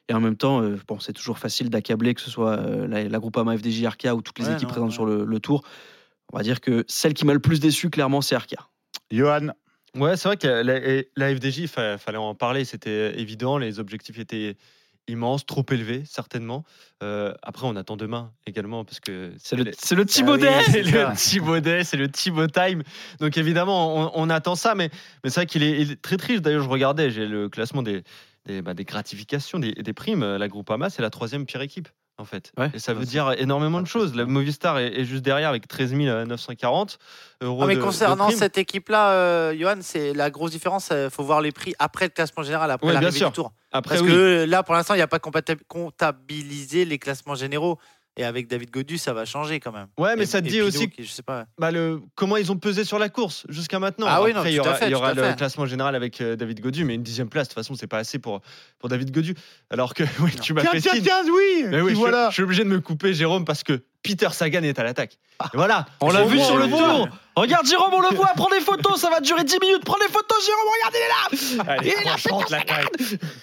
Et 0.09 0.15
en 0.15 0.21
même 0.21 0.37
temps, 0.37 0.61
euh, 0.63 0.77
bon, 0.89 0.99
c'est 0.99 1.13
toujours 1.13 1.39
facile 1.39 1.71
d'accabler 1.71 2.13
que 2.15 2.21
ce 2.21 2.29
soit 2.29 2.59
euh, 2.59 2.89
la, 2.89 3.05
la 3.05 3.19
Groupama 3.21 3.57
FDJ 3.57 3.85
Arkea 3.85 4.09
ou 4.17 4.21
toutes 4.21 4.41
les 4.41 4.47
Ouais, 4.47 4.53
équipes 4.55 4.65
non, 4.65 4.69
présentes 4.73 4.89
ouais. 4.91 4.95
sur 4.95 5.07
le, 5.07 5.25
le 5.25 5.39
Tour. 5.41 5.63
On 6.33 6.39
va 6.39 6.43
dire 6.43 6.61
que 6.61 6.85
celle 6.89 7.15
qui 7.15 7.25
m'a 7.25 7.35
le 7.35 7.41
plus 7.41 7.61
déçu, 7.61 7.91
clairement, 7.91 8.21
c'est 8.21 8.35
Arkea. 8.35 8.69
Johan 9.11 9.53
Ouais, 9.95 10.17
c'est 10.17 10.29
vrai 10.29 10.39
que 10.39 10.47
la, 10.47 11.03
la 11.17 11.37
FDJ, 11.37 11.59
il 11.59 11.69
fallait 11.69 12.17
en 12.17 12.35
parler, 12.35 12.65
c'était 12.65 13.21
évident, 13.21 13.59
les 13.59 13.79
objectifs 13.79 14.19
étaient 14.19 14.57
immenses, 15.09 15.45
trop 15.45 15.65
élevés, 15.71 16.05
certainement. 16.07 16.65
Euh, 17.03 17.35
après, 17.43 17.67
on 17.67 17.77
attend 17.77 17.97
demain 17.97 18.33
également, 18.47 18.85
parce 18.85 19.01
que 19.01 19.33
C'est 19.39 19.57
le, 19.57 19.71
c'est 19.77 19.95
le 19.95 20.07
Thibaudet 20.07 20.49
Ah 20.49 20.59
oui, 20.67 20.73
c'est 20.73 20.83
le 20.83 21.13
Thibaudet, 21.17 21.85
c'est 21.85 21.97
le 21.97 22.09
Thibaut 22.09 22.47
Time. 22.47 22.83
Donc 23.21 23.37
évidemment, 23.37 24.15
on, 24.17 24.23
on 24.23 24.31
attend 24.31 24.55
ça, 24.55 24.75
mais, 24.75 24.91
mais 25.23 25.31
c'est 25.31 25.41
vrai 25.41 25.47
qu'il 25.47 25.63
est, 25.63 25.81
il 25.81 25.93
est 25.93 26.01
très 26.01 26.17
triste. 26.17 26.43
D'ailleurs, 26.43 26.63
je 26.63 26.69
regardais, 26.69 27.11
j'ai 27.11 27.27
le 27.27 27.49
classement 27.49 27.83
des, 27.83 28.03
des, 28.47 28.63
bah, 28.63 28.75
des 28.75 28.85
gratifications, 28.85 29.59
des, 29.59 29.73
des 29.73 29.93
primes. 29.93 30.25
La 30.25 30.49
Groupama, 30.49 30.89
c'est 30.89 31.03
la 31.03 31.11
troisième 31.11 31.47
pire 31.47 31.61
équipe. 31.61 31.89
En 32.19 32.25
fait. 32.25 32.53
Ouais. 32.59 32.71
Et 32.75 32.79
ça 32.79 32.93
veut 32.95 33.05
dire 33.07 33.35
énormément 33.39 33.81
de 33.81 33.87
choses. 33.87 34.15
La 34.15 34.27
Movistar 34.27 34.79
est, 34.79 35.01
est 35.01 35.05
juste 35.05 35.23
derrière 35.25 35.49
avec 35.49 35.67
13 35.67 35.93
940 35.95 36.99
euros. 37.41 37.61
Ah, 37.63 37.67
mais 37.67 37.75
de- 37.77 37.81
concernant 37.83 38.31
cette 38.31 38.59
équipe-là, 38.59 39.13
euh, 39.13 39.57
Johan, 39.59 39.77
c'est 39.81 40.13
la 40.13 40.31
grosse 40.31 40.51
différence. 40.53 40.91
Il 40.93 41.09
faut 41.11 41.25
voir 41.25 41.41
les 41.41 41.53
prix 41.53 41.75
après 41.79 42.05
le 42.05 42.11
classement 42.11 42.43
général, 42.43 42.71
après 42.71 42.87
Ouais, 42.89 42.93
l'arrivée 42.93 43.25
du 43.25 43.33
tour. 43.33 43.53
Après, 43.73 43.97
Parce 43.97 44.07
oui. 44.07 44.13
que 44.15 44.45
là, 44.47 44.63
pour 44.63 44.75
l'instant, 44.75 44.95
il 44.95 44.99
n'y 44.99 45.03
a 45.03 45.09
pas 45.09 45.19
comptabilisé 45.19 46.85
les 46.85 46.99
classements 46.99 47.35
généraux. 47.35 47.79
Et 48.19 48.25
avec 48.25 48.47
David 48.47 48.71
Godu, 48.71 48.99
ça 48.99 49.15
va 49.15 49.25
changer 49.25 49.59
quand 49.59 49.73
même. 49.73 49.87
Ouais, 49.99 50.17
mais 50.17 50.25
Et- 50.25 50.27
ça 50.27 50.43
te 50.43 50.47
dit 50.49 50.61
aussi 50.61 50.91
qui- 50.91 51.03
je 51.05 51.11
sais 51.11 51.23
pas. 51.23 51.47
bah, 51.59 51.71
le, 51.71 52.03
comment 52.15 52.37
ils 52.37 52.53
ont 52.53 52.59
pesé 52.59 52.85
sur 52.85 52.99
la 52.99 53.09
course 53.09 53.47
jusqu'à 53.49 53.79
maintenant. 53.79 54.07
Ah 54.07 54.23
oui, 54.23 54.33
non, 54.35 54.41
Après, 54.41 54.53
il 54.53 54.57
y 54.57 54.61
aura, 54.61 54.75
fait, 54.75 54.87
il 54.89 54.93
y 54.93 54.95
aura 54.95 55.15
le 55.15 55.23
fait. 55.23 55.37
classement 55.37 55.65
général 55.65 55.95
avec 55.95 56.21
euh, 56.21 56.37
David 56.37 56.61
Godu, 56.61 56.85
mais 56.85 56.95
une 56.95 57.03
dixième 57.03 57.31
place, 57.31 57.49
de 57.49 57.55
toute 57.55 57.63
façon, 57.63 57.75
c'est 57.75 57.87
pas 57.87 57.97
assez 57.99 58.19
pour, 58.19 58.43
pour 58.79 58.91
David 58.91 59.11
Godu. 59.13 59.35
Alors 59.71 59.95
que 59.95 60.03
oui, 60.21 60.31
tu 60.43 60.53
m'as 60.53 60.61
Tiens, 60.61 60.73
fait 60.73 60.81
tiens, 60.83 60.93
signe. 60.93 61.03
tiens, 61.05 61.23
oui 61.25 61.65
Mais 61.69 61.81
oui, 61.81 61.93
je, 61.93 61.97
voilà 61.97 62.29
je 62.29 62.35
suis 62.35 62.43
obligé 62.43 62.65
de 62.65 62.69
me 62.69 62.81
couper, 62.81 63.15
Jérôme, 63.15 63.47
parce 63.47 63.63
que 63.65 63.83
Peter 64.03 64.29
Sagan 64.33 64.63
est 64.63 64.79
à 64.79 64.83
l'attaque. 64.83 65.19
Et 65.55 65.57
voilà. 65.57 65.87
On 66.01 66.11
l'a 66.11 66.25
vu 66.25 66.41
sur 66.41 66.57
le 66.57 66.69
tour. 66.69 67.09
Regarde 67.35 67.67
Jérôme, 67.67 67.95
on 67.95 68.01
le 68.01 68.15
voit, 68.15 68.31
prends 68.37 68.51
des 68.51 68.61
photos, 68.61 69.01
ça 69.01 69.09
va 69.09 69.21
durer 69.21 69.45
10 69.45 69.59
minutes. 69.61 69.85
Prends 69.85 69.99
des 69.99 70.13
photos, 70.13 70.45
Jérôme, 70.45 70.65
regarde, 70.77 70.95
il 70.95 71.63
est 71.63 71.67
là. 71.67 71.73
Allez, 71.73 71.95
Il 72.03 72.09
a 72.09 72.17
franchement, 72.17 72.45
la 72.51 72.61
claque. 72.61 72.89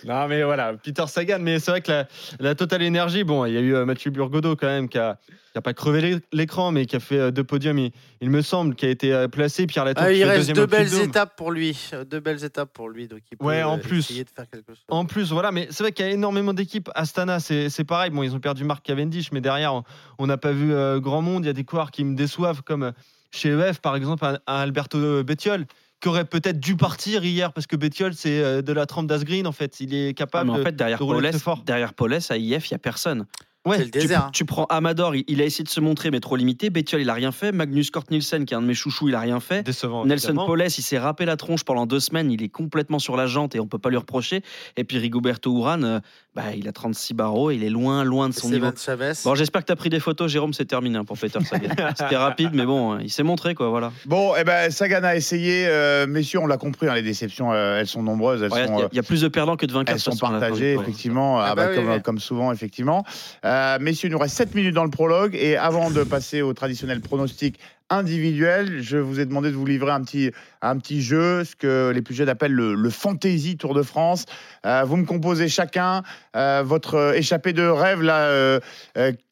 Non, 0.05 0.27
mais 0.27 0.43
voilà, 0.43 0.73
Peter 0.73 1.05
Sagan. 1.07 1.39
Mais 1.39 1.59
c'est 1.59 1.71
vrai 1.71 1.81
que 1.81 1.91
la, 1.91 2.07
la 2.39 2.55
Total 2.55 2.81
Énergie, 2.83 3.23
bon, 3.23 3.45
il 3.45 3.53
y 3.53 3.57
a 3.57 3.61
eu 3.61 3.73
euh, 3.75 3.85
Mathieu 3.85 4.11
Burgodeau 4.11 4.55
quand 4.55 4.67
même 4.67 4.89
qui 4.89 4.99
a, 4.99 5.17
qui 5.51 5.57
a 5.57 5.61
pas 5.61 5.73
crevé 5.73 6.01
l'é- 6.01 6.19
l'écran, 6.31 6.71
mais 6.71 6.85
qui 6.85 6.95
a 6.95 6.99
fait 6.99 7.17
euh, 7.17 7.31
deux 7.31 7.43
podiums, 7.43 7.77
il, 7.79 7.91
il 8.21 8.29
me 8.29 8.41
semble, 8.41 8.75
qui 8.75 8.85
a 8.85 8.89
été 8.89 9.13
euh, 9.13 9.27
placé. 9.27 9.65
Pierre 9.67 9.85
Latour 9.85 10.03
Ah, 10.05 10.11
il 10.11 10.23
reste 10.23 10.51
deux 10.53 10.65
belles 10.65 10.89
Dôme. 10.89 11.01
étapes 11.01 11.35
pour 11.35 11.51
lui. 11.51 11.77
Deux 12.09 12.19
belles 12.19 12.43
étapes 12.43 12.71
pour 12.73 12.89
lui. 12.89 13.07
Donc 13.07 13.19
il 13.31 13.37
peut 13.37 13.45
Ouais, 13.45 13.63
en 13.63 13.77
euh, 13.77 13.81
plus. 13.81 13.99
essayer 13.99 14.23
de 14.23 14.29
faire 14.29 14.47
quelque 14.49 14.73
chose. 14.73 14.83
En 14.89 15.05
plus, 15.05 15.31
voilà, 15.31 15.51
mais 15.51 15.67
c'est 15.71 15.83
vrai 15.83 15.91
qu'il 15.91 16.05
y 16.05 16.09
a 16.09 16.11
énormément 16.11 16.53
d'équipes. 16.53 16.89
Astana, 16.95 17.39
c'est 17.39 17.69
c'est 17.69 17.83
pareil. 17.83 18.11
Bon, 18.11 18.21
ils 18.23 18.35
ont 18.35 18.39
perdu 18.39 18.63
Marc 18.63 18.85
Cavendish, 18.85 19.31
mais 19.31 19.41
derrière, 19.41 19.73
on- 20.19 20.27
n'a 20.27 20.37
pas 20.37 20.51
vu 20.51 20.71
euh, 20.73 20.99
grand 20.99 21.21
monde. 21.21 21.45
Il 21.45 21.47
y 21.47 21.51
a 21.51 21.53
des 21.53 21.63
coureurs 21.63 21.91
qui 21.91 22.03
me 22.03 22.15
déçoivent, 22.15 22.61
comme 22.61 22.91
chez 23.31 23.49
EF, 23.49 23.79
par 23.79 23.95
exemple, 23.95 24.23
un, 24.25 24.33
un 24.47 24.55
Alberto 24.61 25.23
Bettiol, 25.23 25.65
qui 26.01 26.07
aurait 26.07 26.25
peut-être 26.25 26.59
dû 26.59 26.75
partir 26.77 27.25
hier, 27.25 27.51
parce 27.51 27.65
que 27.67 27.75
Bettiol, 27.75 28.13
c'est 28.13 28.61
de 28.61 28.73
la 28.73 28.85
trempe 28.85 29.07
d'Asgreen, 29.07 29.45
en 29.47 29.51
fait. 29.51 29.79
Il 29.81 29.93
est 29.93 30.09
Ah, 30.09 30.13
capable 30.13 30.49
mais 30.51 30.55
en 30.55 30.59
de- 30.59 30.63
fait, 30.63 30.75
derrière 30.75 30.99
de 30.99 31.03
rouler 31.03 31.31
Paulès, 31.31 31.43
derrière 31.65 31.93
Paulès, 31.93 32.29
à 32.31 32.37
IF, 32.37 32.69
il 32.69 32.73
n'y 32.73 32.75
a 32.75 32.79
personne. 32.79 33.25
Ouais, 33.65 33.77
C'est 33.77 33.83
le 33.85 33.91
Tu, 33.91 33.99
désert. 33.99 34.25
hein. 34.25 34.29
tu 34.33 34.45
prends 34.45 34.65
Amador, 34.65 35.15
il, 35.15 35.25
il 35.27 35.41
a 35.41 35.45
essayé 35.45 35.65
de 35.65 35.69
se 35.69 35.81
montrer, 35.81 36.11
mais 36.11 36.21
trop 36.21 36.37
limité. 36.37 36.69
Bettiol, 36.69 37.01
il 37.01 37.09
a 37.09 37.13
rien 37.13 37.31
fait. 37.33 37.51
Magnus 37.51 37.91
Kort 37.91 38.05
Nielsen, 38.09 38.45
qui 38.45 38.53
est 38.53 38.57
un 38.57 38.61
de 38.61 38.67
mes 38.67 38.73
chouchous, 38.73 39.09
il 39.09 39.15
a 39.15 39.19
rien 39.19 39.41
fait. 39.41 39.63
Décevant. 39.63 40.05
Nelson. 40.05 40.33
Paulès, 40.33 40.77
il 40.77 40.81
s'est 40.81 40.97
râpé 40.97 41.25
la 41.25 41.35
tronche 41.35 41.63
pendant 41.65 41.85
deux 41.85 41.99
semaines. 41.99 42.31
Il 42.31 42.41
est 42.41 42.47
complètement 42.49 42.99
sur 42.99 43.17
la 43.17 43.27
jante 43.27 43.55
et 43.55 43.59
on 43.59 43.67
peut 43.67 43.77
pas 43.77 43.89
lui 43.89 43.97
reprocher. 43.97 44.43
Et 44.77 44.85
puis 44.85 44.97
Rigoberto 44.97 45.53
Urán, 45.57 45.83
euh, 45.83 45.99
bah, 46.35 46.43
il 46.55 46.69
a 46.69 46.71
36 46.71 47.13
barreaux. 47.13 47.51
Il 47.51 47.63
est 47.65 47.69
loin, 47.69 48.05
loin 48.05 48.29
de 48.29 48.33
son 48.33 48.49
niveau. 48.49 48.69
Chavez. 48.77 49.11
Bon, 49.25 49.35
j'espère 49.35 49.61
que 49.61 49.67
tu 49.67 49.73
as 49.73 49.75
pris 49.75 49.89
des 49.89 49.99
photos, 49.99 50.31
Jérôme. 50.31 50.53
C'est 50.53 50.63
terminé 50.65 50.97
hein, 50.97 51.03
pour 51.03 51.17
Peter 51.17 51.39
Sagan. 51.43 51.67
C'était 51.97 52.15
rapide, 52.15 52.51
mais 52.53 52.65
bon, 52.65 52.97
il 52.99 53.09
s'est 53.11 53.23
montré, 53.23 53.55
quoi. 53.55 53.67
Voilà. 53.69 53.91
Bon, 54.05 54.33
eh 54.39 54.45
ben, 54.45 54.71
Sagan 54.71 55.03
a 55.03 55.17
essayé. 55.17 55.65
euh, 55.67 56.07
messieurs, 56.07 56.39
on 56.39 56.47
l'a 56.47 56.57
compris, 56.57 56.87
hein, 56.87 56.95
les 56.95 57.01
déceptions, 57.01 57.51
euh, 57.51 57.79
elles 57.79 57.87
sont 57.87 58.03
nombreuses. 58.03 58.41
Ouais, 58.43 58.47
Il 58.69 58.79
y, 58.79 58.81
a- 58.83 58.89
il 58.93 58.95
y 58.95 58.99
a 58.99 59.03
plus 59.03 59.21
de 59.21 59.27
perdants 59.27 59.57
que 59.57 59.65
de 59.65 59.73
vainqueurs. 59.73 59.95
Elles 59.95 59.99
sont 60.01 60.15
partagées, 60.15 60.75
effectivement, 60.75 61.39
ah 61.41 61.47
Ah 61.51 61.55
bah, 61.55 61.65
bah 61.65 61.69
oui, 61.71 61.75
comme, 61.75 61.89
oui. 61.91 62.01
comme 62.01 62.19
souvent, 62.19 62.51
effectivement. 62.53 63.03
Euh, 63.49 63.79
messieurs, 63.81 64.09
il 64.09 64.11
nous 64.11 64.19
reste 64.19 64.35
7 64.35 64.53
minutes 64.53 64.75
dans 64.75 64.83
le 64.83 64.91
prologue. 64.91 65.35
Et 65.35 65.57
avant 65.57 65.89
de 65.89 66.03
passer 66.03 66.43
au 66.43 66.53
traditionnel 66.53 67.01
pronostic 67.01 67.59
individuel, 67.89 68.81
je 68.81 68.97
vous 68.97 69.19
ai 69.19 69.25
demandé 69.25 69.49
de 69.49 69.55
vous 69.55 69.65
livrer 69.65 69.91
un 69.91 70.01
petit, 70.01 70.31
un 70.61 70.77
petit 70.77 71.01
jeu, 71.01 71.43
ce 71.43 71.55
que 71.55 71.89
les 71.89 72.03
plus 72.03 72.13
jeunes 72.13 72.29
appellent 72.29 72.53
le, 72.53 72.75
le 72.75 72.89
Fantasy 72.91 73.57
Tour 73.57 73.73
de 73.73 73.81
France. 73.81 74.25
Euh, 74.67 74.83
vous 74.85 74.97
me 74.97 75.05
composez 75.05 75.47
chacun 75.47 76.03
euh, 76.35 76.61
votre 76.63 77.15
échappée 77.15 77.53
de 77.53 77.63
rêve, 77.63 78.03
là. 78.03 78.59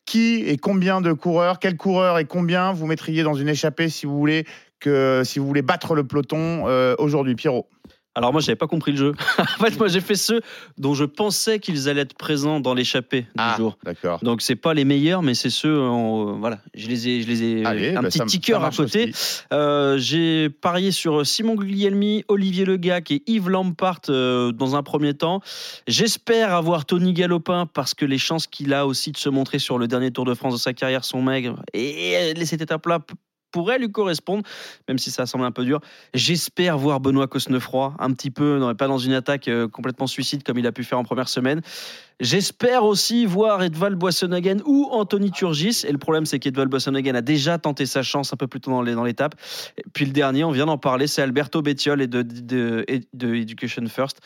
qui 0.05 0.37
et 0.47 0.57
combien 0.57 1.01
de 1.01 1.13
coureurs, 1.13 1.59
quel 1.59 1.77
coureur 1.77 2.17
et 2.17 2.25
combien 2.25 2.73
vous 2.73 2.87
mettriez 2.87 3.21
dans 3.21 3.35
une 3.35 3.49
échappée 3.49 3.89
si 3.89 4.07
vous 4.07 4.17
voulez, 4.17 4.45
que, 4.79 5.21
si 5.25 5.37
vous 5.37 5.45
voulez 5.45 5.61
battre 5.61 5.93
le 5.93 6.05
peloton 6.05 6.65
aujourd'hui, 6.97 7.35
Pierrot 7.35 7.67
Alors 8.17 8.31
moi, 8.31 8.41
j'avais 8.41 8.55
pas 8.55 8.65
compris 8.65 8.91
le 8.93 8.97
jeu. 8.97 9.11
en 9.37 9.63
fait, 9.63 9.77
moi, 9.77 9.87
j'ai 9.87 10.01
fait 10.01 10.15
ceux 10.15 10.41
dont 10.79 10.95
je 10.95 11.05
pensais 11.05 11.59
qu'ils 11.59 11.87
allaient 11.87 12.01
être 12.01 12.15
présents 12.15 12.59
dans 12.59 12.73
l'échappée 12.73 13.21
du 13.21 13.27
Ah, 13.37 13.55
jour. 13.57 13.77
d'accord. 13.83 14.19
Donc 14.23 14.41
c'est 14.41 14.55
pas 14.55 14.73
les 14.73 14.85
meilleurs, 14.85 15.21
mais 15.21 15.35
c'est 15.35 15.51
ceux. 15.51 15.79
En, 15.79 16.29
euh, 16.29 16.31
voilà, 16.33 16.57
je 16.73 16.87
les 16.87 17.07
ai, 17.09 17.21
je 17.21 17.27
les 17.27 17.43
ai. 17.43 17.65
Allez, 17.65 17.95
un 17.95 18.01
bah, 18.01 18.09
petit 18.09 18.25
ticker 18.25 18.63
à 18.63 18.71
côté. 18.71 19.11
Euh, 19.53 19.99
j'ai 19.99 20.49
parié 20.49 20.91
sur 20.91 21.27
Simon 21.27 21.53
Guglielmi, 21.53 22.25
Olivier 22.27 22.65
Legac 22.65 23.11
et 23.11 23.21
Yves 23.27 23.49
Lampart 23.49 24.01
euh, 24.09 24.51
dans 24.51 24.75
un 24.75 24.81
premier 24.81 25.13
temps. 25.13 25.41
J'espère 25.87 26.55
avoir 26.55 26.85
Tony 26.85 27.13
Galopin 27.13 27.67
parce 27.71 27.93
que 27.93 28.05
les 28.05 28.17
chances 28.17 28.47
qu'il 28.47 28.73
a 28.73 28.87
aussi 28.87 29.11
de 29.11 29.17
se 29.17 29.29
montrer 29.29 29.59
sur 29.59 29.77
le 29.77 29.87
dernier 29.87 30.09
Tour 30.09 30.25
de 30.25 30.33
France 30.33 30.53
de 30.53 30.59
sa 30.59 30.73
carrière 30.73 31.05
sont 31.05 31.21
maigres. 31.21 31.61
Et 31.73 32.13
et 32.13 32.45
cette 32.45 32.61
étape-là 32.61 32.99
pourrait 33.57 33.79
lui 33.79 33.91
correspondre, 33.91 34.43
même 34.87 34.99
si 34.99 35.09
ça 35.09 35.25
semble 35.25 35.43
un 35.43 35.51
peu 35.51 35.65
dur. 35.65 35.81
J'espère 36.13 36.77
voir 36.77 36.99
Benoît 36.99 37.25
Cosnefroy 37.25 37.95
un 37.97 38.13
petit 38.13 38.29
peu, 38.29 38.59
non, 38.59 38.75
pas 38.75 38.87
dans 38.87 38.99
une 38.99 39.13
attaque 39.13 39.47
euh, 39.47 39.67
complètement 39.67 40.05
suicide 40.05 40.43
comme 40.43 40.59
il 40.59 40.67
a 40.67 40.71
pu 40.71 40.83
faire 40.83 40.99
en 40.99 41.03
première 41.03 41.27
semaine. 41.27 41.61
J'espère 42.19 42.83
aussi 42.83 43.25
voir 43.25 43.63
Edval 43.63 43.95
Boissonhagen 43.95 44.57
ou 44.63 44.87
Anthony 44.91 45.31
Turgis. 45.31 45.85
Et 45.87 45.91
le 45.91 45.97
problème, 45.97 46.27
c'est 46.27 46.37
qu'Edval 46.37 46.67
Boissonhagen 46.67 47.15
a 47.15 47.21
déjà 47.21 47.57
tenté 47.57 47.87
sa 47.87 48.03
chance 48.03 48.31
un 48.31 48.37
peu 48.37 48.45
plus 48.45 48.59
tôt 48.59 48.69
dans 48.69 49.03
l'étape. 49.03 49.33
Puis 49.93 50.05
le 50.05 50.11
dernier, 50.11 50.43
on 50.43 50.51
vient 50.51 50.67
d'en 50.67 50.77
parler, 50.77 51.07
c'est 51.07 51.23
Alberto 51.23 51.63
Bettiol 51.63 51.99
et 51.99 52.07
de, 52.07 52.21
de 52.21 53.35
Education 53.35 53.87
First 53.87 54.21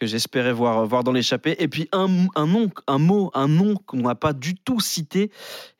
que 0.00 0.06
j'espérais 0.06 0.52
voir, 0.52 0.84
voir 0.86 1.04
dans 1.04 1.12
l'échappée. 1.12 1.54
Et 1.58 1.68
puis 1.68 1.88
un, 1.92 2.08
un 2.34 2.46
nom, 2.46 2.68
un 2.88 2.98
mot, 2.98 3.30
un 3.34 3.46
nom 3.48 3.76
qu'on 3.86 3.98
n'a 3.98 4.14
pas 4.14 4.32
du 4.32 4.54
tout 4.56 4.80
cité. 4.80 5.30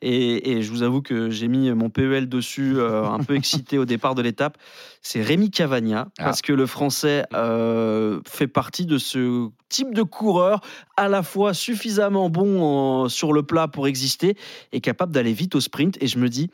Et, 0.01 0.51
et 0.51 0.61
je 0.61 0.71
vous 0.71 0.83
avoue 0.83 1.01
que 1.01 1.29
j'ai 1.29 1.47
mis 1.47 1.69
mon 1.71 1.89
PEL 1.89 2.29
dessus, 2.29 2.77
euh, 2.77 3.03
un 3.05 3.19
peu 3.19 3.35
excité 3.35 3.77
au 3.77 3.85
départ 3.85 4.15
de 4.15 4.21
l'étape. 4.21 4.57
C'est 5.01 5.21
Rémi 5.21 5.51
Cavagna, 5.51 6.07
parce 6.17 6.41
que 6.41 6.53
le 6.53 6.65
français 6.65 7.25
euh, 7.33 8.21
fait 8.27 8.47
partie 8.47 8.85
de 8.85 8.97
ce 8.97 9.49
type 9.69 9.93
de 9.93 10.03
coureur 10.03 10.61
à 10.97 11.09
la 11.09 11.21
fois 11.21 11.53
suffisamment 11.53 12.29
bon 12.29 12.61
en- 12.63 13.09
sur 13.09 13.33
le 13.33 13.43
plat 13.43 13.67
pour 13.67 13.87
exister 13.87 14.37
et 14.71 14.79
capable 14.81 15.11
d'aller 15.11 15.33
vite 15.33 15.55
au 15.55 15.59
sprint. 15.59 15.97
Et 16.01 16.07
je 16.07 16.17
me 16.19 16.29
dis, 16.29 16.49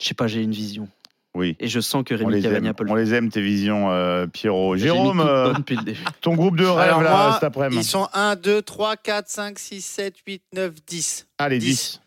je 0.00 0.06
sais 0.08 0.14
pas, 0.14 0.26
j'ai 0.28 0.42
une 0.42 0.52
vision. 0.52 0.88
Oui. 1.34 1.56
Et 1.60 1.68
je 1.68 1.80
sens 1.80 2.04
que 2.04 2.14
Rémi 2.14 2.42
Cavagna 2.42 2.74
peut 2.74 2.84
le 2.84 2.90
on 2.90 2.94
les 2.94 3.14
aime, 3.14 3.30
tes 3.30 3.40
visions, 3.40 3.90
euh, 3.90 4.26
Pierrot. 4.26 4.76
Jérôme, 4.76 5.20
euh, 5.20 5.54
ton 6.20 6.34
groupe 6.34 6.56
de 6.58 6.66
rêve 6.66 6.88
Alors 6.88 7.02
là, 7.02 7.10
moi, 7.10 7.32
cet 7.34 7.44
après-midi. 7.44 7.80
Ils 7.80 7.84
sont 7.88 8.06
1, 8.12 8.36
2, 8.36 8.60
3, 8.60 8.96
4, 8.96 9.28
5, 9.28 9.58
6, 9.58 9.80
7, 9.82 10.14
8, 10.26 10.42
9, 10.52 10.72
10. 10.86 11.26
Allez, 11.38 11.58
10. 11.58 12.00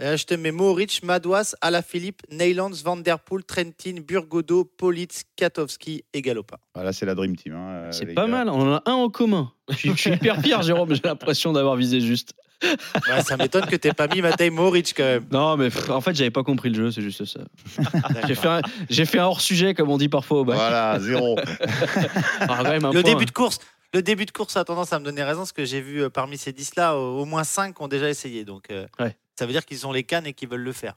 Et 0.00 0.04
là, 0.04 0.16
je 0.16 0.24
te 0.24 0.34
mets 0.34 0.50
Mohoric, 0.50 1.02
Madouas, 1.04 1.54
Alaphilippe, 1.60 2.22
Neylands, 2.32 2.70
Van 2.82 2.96
Der 2.96 3.18
Poel, 3.20 3.44
Trentin, 3.44 3.96
Burgodo, 4.00 4.64
Politz, 4.64 5.22
Katowski 5.36 6.02
et 6.12 6.20
Galopin. 6.22 6.56
Voilà, 6.74 6.92
c'est 6.92 7.06
la 7.06 7.14
Dream 7.14 7.36
Team. 7.36 7.54
hein, 7.54 7.68
euh, 7.68 7.92
C'est 7.92 8.06
pas 8.06 8.22
gars. 8.22 8.28
mal, 8.28 8.48
on 8.48 8.60
en 8.62 8.74
a 8.76 8.82
un 8.86 8.92
en 8.94 9.08
commun. 9.10 9.52
Je 9.70 9.76
suis, 9.76 9.90
je 9.90 9.96
suis 9.96 10.10
hyper 10.12 10.40
fier, 10.40 10.62
Jérôme, 10.62 10.92
j'ai 10.94 11.02
l'impression 11.04 11.52
d'avoir 11.52 11.76
visé 11.76 12.00
juste. 12.00 12.32
Ouais, 12.62 13.22
ça 13.22 13.36
m'étonne 13.36 13.66
que 13.66 13.76
t'aies 13.76 13.92
pas 13.92 14.06
mis 14.08 14.22
Matej 14.22 14.50
Mohoric 14.50 14.94
quand 14.96 15.02
même. 15.04 15.26
Non, 15.30 15.56
mais 15.56 15.68
en 15.90 16.00
fait, 16.00 16.14
j'avais 16.14 16.30
pas 16.30 16.42
compris 16.42 16.70
le 16.70 16.74
jeu, 16.76 16.90
c'est 16.90 17.02
juste 17.02 17.24
ça. 17.24 17.40
J'ai 18.26 18.34
fait, 18.34 18.48
un- 18.48 18.60
j'ai 18.88 19.04
fait 19.04 19.18
un 19.18 19.24
hors-sujet, 19.26 19.74
comme 19.74 19.90
on 19.90 19.98
dit 19.98 20.08
parfois 20.08 20.40
au 20.40 20.44
bac. 20.44 20.56
Voilà, 20.56 20.98
zéro. 21.00 21.36
Ah, 22.40 22.46
quand 22.58 22.62
même, 22.64 22.84
un 22.84 22.92
Le 22.92 23.02
point. 23.02 23.12
début 23.12 23.26
de 23.26 23.30
course. 23.30 23.58
Le 23.92 24.02
début 24.02 24.26
de 24.26 24.30
course 24.32 24.56
a 24.56 24.64
tendance 24.64 24.92
à 24.92 24.98
me 24.98 25.04
donner 25.04 25.22
raison, 25.22 25.40
parce 25.40 25.52
que 25.52 25.64
j'ai 25.64 25.80
vu 25.80 26.02
euh, 26.02 26.10
parmi 26.10 26.36
ces 26.36 26.52
10-là, 26.52 26.96
au 26.96 27.20
au 27.20 27.24
moins 27.26 27.44
5 27.44 27.80
ont 27.80 27.88
déjà 27.88 28.08
essayé. 28.08 28.44
Donc, 28.44 28.64
euh, 28.70 28.86
Ouais. 28.98 29.16
ça 29.38 29.46
veut 29.46 29.52
dire 29.52 29.64
qu'ils 29.64 29.86
ont 29.86 29.92
les 29.92 30.02
cannes 30.02 30.26
et 30.26 30.32
qu'ils 30.32 30.48
veulent 30.48 30.62
le 30.62 30.72
faire. 30.72 30.94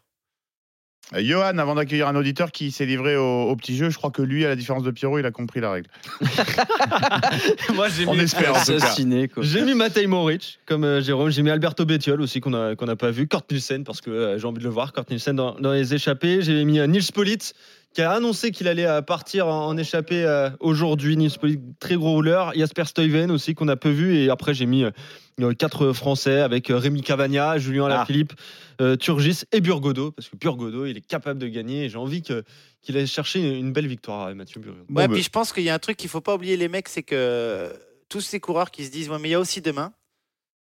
Euh, 1.15 1.21
Johan, 1.23 1.57
avant 1.57 1.75
d'accueillir 1.75 2.07
un 2.07 2.15
auditeur 2.15 2.51
qui 2.51 2.71
s'est 2.71 2.85
livré 2.85 3.15
au, 3.15 3.43
au 3.43 3.55
petit 3.55 3.77
jeu, 3.77 3.89
je 3.89 3.97
crois 3.97 4.11
que 4.11 4.21
lui, 4.21 4.45
à 4.45 4.49
la 4.49 4.55
différence 4.55 4.83
de 4.83 4.91
Pierrot, 4.91 5.19
il 5.19 5.25
a 5.25 5.31
compris 5.31 5.61
la 5.61 5.71
règle. 5.71 5.89
Moi, 7.75 7.87
j'ai 7.89 8.05
On 8.07 8.13
mis, 8.13 8.21
espère, 8.21 8.55
en 8.55 8.59
tout 8.59 8.65
cas. 8.65 8.75
Assassiné, 8.75 9.27
quoi. 9.27 9.43
j'ai 9.43 9.61
mis 9.61 9.73
Matej 9.73 10.07
Moric 10.07 10.59
comme 10.65 10.83
euh, 10.83 11.01
Jérôme. 11.01 11.29
J'ai 11.29 11.43
mis 11.43 11.49
Alberto 11.49 11.85
Bettiol 11.85 12.21
aussi 12.21 12.41
qu'on 12.41 12.53
a 12.53 12.75
qu'on 12.75 12.85
n'a 12.85 12.95
pas 12.95 13.11
vu. 13.11 13.27
Kurt 13.27 13.49
Nielsen 13.51 13.83
parce 13.83 14.01
que 14.01 14.09
euh, 14.09 14.37
j'ai 14.37 14.45
envie 14.45 14.59
de 14.59 14.63
le 14.63 14.69
voir. 14.69 14.91
Kurt 14.93 15.09
Nielsen 15.09 15.35
dans, 15.35 15.55
dans 15.59 15.71
les 15.71 15.93
échappées. 15.93 16.41
J'ai 16.41 16.65
mis 16.65 16.79
euh, 16.79 16.87
Nils 16.87 17.11
Politz 17.13 17.53
qui 17.97 18.03
a 18.03 18.11
annoncé 18.11 18.51
qu'il 18.51 18.67
allait 18.67 18.85
euh, 18.85 19.01
partir 19.01 19.47
en, 19.47 19.65
en 19.65 19.75
échappée 19.75 20.23
euh, 20.23 20.51
aujourd'hui. 20.59 21.17
Politz, 21.41 21.59
très 21.79 21.95
gros 21.95 22.11
rouleur. 22.11 22.53
Jasper 22.55 22.85
Stuyven 22.85 23.31
aussi 23.31 23.55
qu'on 23.55 23.67
a 23.69 23.75
peu 23.75 23.89
vu. 23.89 24.15
Et 24.17 24.29
après, 24.29 24.53
j'ai 24.53 24.67
mis 24.67 24.83
euh, 24.83 25.53
quatre 25.55 25.93
Français 25.93 26.41
avec 26.41 26.67
Rémi 26.69 27.01
Cavagna, 27.01 27.57
Julien 27.57 27.85
Alaphilippe, 27.85 28.33
euh, 28.81 28.97
Turgis 28.97 29.45
et 29.51 29.61
Burgodo 29.61 30.11
parce 30.11 30.29
que 30.29 30.35
Burgodo, 30.35 30.85
il 30.85 30.95
est 30.95 31.07
capable 31.07 31.39
de 31.39 31.47
gagner. 31.47 31.85
Et 31.85 31.89
j'ai 31.89 31.97
envie 31.97 32.21
que 32.21 32.43
qu'il 32.83 32.95
aille 32.97 33.07
chercher 33.07 33.57
une 33.57 33.73
belle 33.73 33.87
victoire, 33.87 34.35
Mathieu 34.35 34.61
Burgodo. 34.61 34.85
Ouais, 34.93 35.07
puis 35.07 35.23
je 35.23 35.31
pense 35.31 35.51
qu'il 35.51 35.63
y 35.63 35.69
a 35.71 35.73
un 35.73 35.79
truc 35.79 35.97
qu'il 35.97 36.11
faut 36.11 36.21
pas 36.21 36.35
oublier, 36.35 36.55
les 36.55 36.67
mecs, 36.67 36.89
c'est 36.89 37.01
que 37.01 37.73
tous 38.09 38.21
ces 38.21 38.39
coureurs 38.39 38.69
qui 38.69 38.85
se 38.85 38.91
disent, 38.91 39.09
ouais, 39.09 39.17
mais 39.19 39.29
il 39.29 39.31
y 39.31 39.35
a 39.35 39.39
aussi 39.39 39.59
demain. 39.59 39.91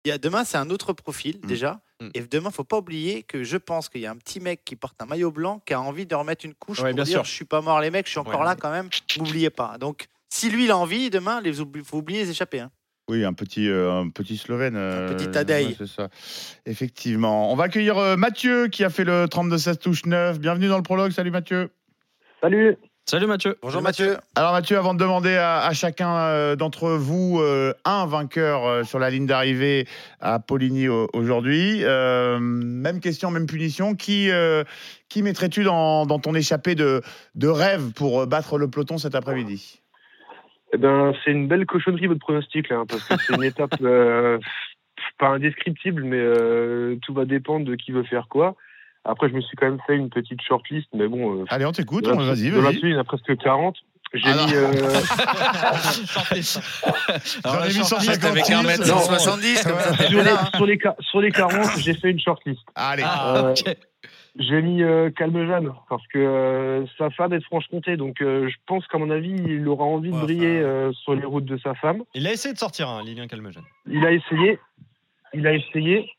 Il 0.03 0.09
y 0.09 0.11
a 0.11 0.17
demain, 0.17 0.43
c'est 0.43 0.57
un 0.57 0.69
autre 0.69 0.91
profil 0.91 1.39
déjà. 1.39 1.79
Mm. 2.01 2.09
Et 2.15 2.21
demain, 2.21 2.51
faut 2.51 2.63
pas 2.63 2.77
oublier 2.77 3.23
que 3.23 3.43
je 3.43 3.57
pense 3.57 3.87
qu'il 3.87 4.01
y 4.01 4.05
a 4.07 4.11
un 4.11 4.17
petit 4.17 4.39
mec 4.39 4.65
qui 4.65 4.75
porte 4.75 5.01
un 5.01 5.05
maillot 5.05 5.31
blanc 5.31 5.61
qui 5.65 5.73
a 5.73 5.79
envie 5.81 6.05
de 6.05 6.15
remettre 6.15 6.45
une 6.45 6.53
couche 6.55 6.79
Ouais, 6.79 6.89
pour 6.89 6.95
bien 6.95 7.03
dire 7.03 7.13
sûr. 7.19 7.23
je 7.25 7.31
suis 7.31 7.45
pas 7.45 7.61
mort 7.61 7.79
les 7.79 7.91
mecs, 7.91 8.07
je 8.07 8.11
suis 8.11 8.19
encore 8.19 8.39
Ouais, 8.39 8.45
là 8.45 8.55
mais- 8.55 8.59
quand 8.61 8.71
même. 8.71 8.89
N'oubliez 9.17 9.49
pas. 9.51 9.77
Donc 9.77 10.07
si 10.29 10.49
lui 10.49 10.65
il 10.65 10.71
a 10.71 10.77
envie 10.77 11.09
demain, 11.09 11.41
il 11.45 11.53
faut 11.53 11.97
oublier 11.97 12.23
les 12.23 12.31
échappés. 12.31 12.59
hein. 12.61 12.71
Oui, 13.09 13.25
un 13.25 13.33
petit, 13.33 13.67
euh, 13.69 13.91
un 13.91 14.09
petit 14.09 14.37
Slovène. 14.37 14.75
euh, 14.77 15.13
petit 15.13 15.29
Tadej. 15.29 15.67
ouais, 15.67 15.75
c'est 15.77 15.87
ça. 15.87 16.09
Effectivement. 16.65 17.51
On 17.51 17.55
va 17.55 17.65
accueillir 17.65 17.97
euh, 17.97 18.15
Mathieu 18.15 18.67
qui 18.67 18.83
a 18.83 18.89
fait 18.89 19.03
le 19.03 19.25
32-16 19.25 19.77
touche 19.79 20.05
9. 20.05 20.39
Bienvenue 20.39 20.67
dans 20.67 20.77
le 20.77 20.83
prologue. 20.83 21.11
Salut 21.11 21.31
Mathieu. 21.31 21.69
Salut. 22.41 22.77
Salut 23.05 23.25
Mathieu. 23.27 23.55
Bonjour 23.61 23.81
Mathieu. 23.81 24.15
Alors 24.35 24.53
Mathieu, 24.53 24.77
avant 24.77 24.93
de 24.93 24.99
demander 24.99 25.35
à, 25.35 25.63
à 25.65 25.73
chacun 25.73 26.15
euh, 26.17 26.55
d'entre 26.55 26.91
vous 26.91 27.39
euh, 27.41 27.73
un 27.83 28.05
vainqueur 28.05 28.65
euh, 28.65 28.83
sur 28.83 28.99
la 28.99 29.09
ligne 29.09 29.25
d'arrivée 29.25 29.85
à 30.21 30.39
Poligny 30.39 30.87
au- 30.87 31.09
aujourd'hui, 31.13 31.83
euh, 31.83 32.39
même 32.39 33.01
question, 33.01 33.29
même 33.31 33.47
punition. 33.47 33.95
Qui, 33.95 34.29
euh, 34.31 34.63
qui 35.09 35.23
mettrais-tu 35.23 35.63
dans, 35.63 36.05
dans 36.05 36.19
ton 36.19 36.33
échappée 36.35 36.75
de, 36.75 37.01
de 37.35 37.47
rêve 37.47 37.91
pour 37.93 38.27
battre 38.27 38.57
le 38.57 38.69
peloton 38.69 38.97
cet 38.97 39.15
après-midi? 39.15 39.81
Eh 40.73 40.77
ben, 40.77 41.13
c'est 41.25 41.31
une 41.31 41.49
belle 41.49 41.65
cochonnerie 41.65 42.07
votre 42.07 42.21
pronostic 42.21 42.69
là, 42.69 42.77
hein, 42.77 42.85
parce 42.87 43.03
que 43.03 43.15
c'est 43.17 43.33
une 43.35 43.43
étape 43.43 43.75
euh, 43.81 44.39
pas 45.17 45.27
indescriptible, 45.29 46.03
mais 46.03 46.19
euh, 46.19 46.95
tout 47.01 47.13
va 47.13 47.25
dépendre 47.25 47.65
de 47.65 47.75
qui 47.75 47.91
veut 47.91 48.03
faire 48.03 48.27
quoi. 48.29 48.55
Après, 49.05 49.29
je 49.29 49.33
me 49.33 49.41
suis 49.41 49.57
quand 49.57 49.65
même 49.67 49.79
fait 49.87 49.95
une 49.95 50.09
petite 50.09 50.41
shortlist, 50.41 50.87
mais 50.93 51.07
bon. 51.07 51.41
euh, 51.41 51.45
Allez, 51.49 51.65
on 51.65 51.71
t'écoute. 51.71 52.07
on- 52.07 52.15
Vas-y, 52.15 52.51
de 52.51 52.57
vas-y. 52.59 52.73
suite, 52.73 52.83
il 52.83 52.91
y 52.91 52.95
en 52.95 52.99
a 52.99 53.03
presque 53.03 53.35
40. 53.37 53.75
J'ai 54.13 54.21
Ah 54.29 54.45
mis. 54.45 54.53
euh, 54.53 54.71
J'en 57.45 57.63
ai 57.63 57.67
mis 57.67 57.73
shortlist 57.85 58.25
avec 58.25 58.45
156. 58.45 58.91
1m70, 58.91 59.63
comme 59.63 59.79
ça, 59.79 59.95
t'es 59.97 60.07
sur, 60.07 60.17
les, 60.17 60.23
là, 60.23 60.41
hein. 60.43 60.49
sur, 60.55 60.65
les, 60.65 60.79
sur 60.99 61.21
les 61.21 61.31
40, 61.31 61.79
j'ai 61.79 61.93
fait 61.93 62.11
une 62.11 62.19
shortlist. 62.19 62.61
Allez. 62.75 63.03
Ah, 63.05 63.35
Euh, 63.37 63.51
ok. 63.51 63.77
J'ai 64.39 64.61
mis 64.61 64.81
euh, 64.81 65.09
Calme 65.11 65.45
Jeanne 65.45 65.73
parce 65.89 66.07
que 66.07 66.17
euh, 66.17 66.85
sa 66.97 67.09
femme 67.09 67.33
est 67.33 67.39
de 67.39 67.43
Franche-Comté, 67.43 67.97
donc 67.97 68.21
euh, 68.21 68.47
je 68.47 68.55
pense 68.65 68.87
qu'à 68.87 68.97
mon 68.97 69.09
avis, 69.09 69.33
il 69.35 69.67
aura 69.67 69.83
envie 69.83 70.09
de 70.09 70.15
Ouais, 70.15 70.21
briller 70.21 70.59
euh, 70.61 70.93
sur 70.93 71.13
les 71.15 71.25
routes 71.25 71.43
de 71.45 71.57
sa 71.57 71.73
femme. 71.75 72.03
Il 72.13 72.25
a 72.27 72.31
essayé 72.31 72.53
de 72.53 72.59
sortir, 72.59 72.87
hein, 72.87 73.01
Lilian 73.03 73.27
Calmejean. 73.27 73.61
Il 73.87 74.05
a 74.05 74.11
essayé, 74.13 74.57
il 75.33 75.45
a 75.45 75.53
essayé, 75.53 76.09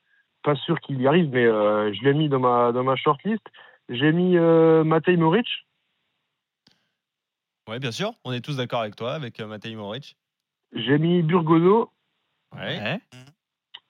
pas 0.42 0.56
sûr 0.56 0.80
qu'il 0.80 1.00
y 1.00 1.06
arrive, 1.06 1.30
mais 1.32 1.44
euh, 1.44 1.92
je 1.92 2.02
l'ai 2.02 2.14
mis 2.14 2.28
dans 2.28 2.40
ma 2.40 2.72
dans 2.72 2.84
ma 2.84 2.96
shortlist. 2.96 3.42
J'ai 3.88 4.12
mis 4.12 4.36
euh, 4.36 4.84
Matej 4.84 5.16
Moric. 5.16 5.46
Ouais, 7.68 7.78
bien 7.78 7.92
sûr. 7.92 8.12
On 8.24 8.32
est 8.32 8.40
tous 8.40 8.56
d'accord 8.56 8.80
avec 8.80 8.96
toi, 8.96 9.12
avec 9.14 9.40
euh, 9.40 9.46
Matej 9.46 9.74
Moric. 9.76 10.16
J'ai 10.74 10.98
mis 10.98 11.22
Burgodo. 11.22 11.90
Ouais. 12.56 13.00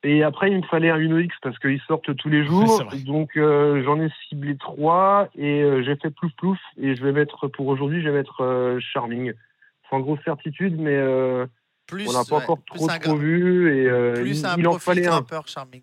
Et 0.04 0.22
après, 0.24 0.50
il 0.50 0.56
me 0.58 0.62
fallait 0.66 0.90
un 0.90 0.98
Uno 0.98 1.18
X 1.18 1.34
parce 1.42 1.58
qu'ils 1.58 1.80
sortent 1.86 2.14
tous 2.16 2.28
les 2.28 2.44
jours. 2.46 2.84
Donc, 3.06 3.36
euh, 3.36 3.82
j'en 3.84 4.00
ai 4.00 4.08
ciblé 4.28 4.56
trois 4.56 5.28
et 5.36 5.62
euh, 5.62 5.82
j'ai 5.84 5.96
fait 5.96 6.10
plouf 6.10 6.32
plouf. 6.36 6.58
Et 6.76 6.96
je 6.96 7.02
vais 7.04 7.12
mettre, 7.12 7.48
pour 7.48 7.68
aujourd'hui, 7.68 8.02
je 8.02 8.08
vais 8.08 8.14
mettre 8.18 8.42
euh, 8.42 8.78
Charming. 8.80 9.32
Sans 9.90 10.00
grosse 10.00 10.20
certitude, 10.24 10.78
mais 10.78 10.96
euh, 10.96 11.46
Plus, 11.86 12.08
on 12.08 12.12
n'a 12.12 12.24
pas 12.24 12.36
ouais, 12.36 12.42
encore 12.42 12.64
trop, 12.64 12.90
un 12.90 12.98
trop 12.98 13.16
vu. 13.16 13.76
Et 13.76 13.86
euh, 13.88 14.14
Plus 14.14 14.40
il, 14.40 14.46
un 14.46 14.56
il 14.56 14.66
en 14.66 14.70
profil 14.70 15.04
fallait 15.04 15.06
un. 15.06 15.24
charming. 15.46 15.82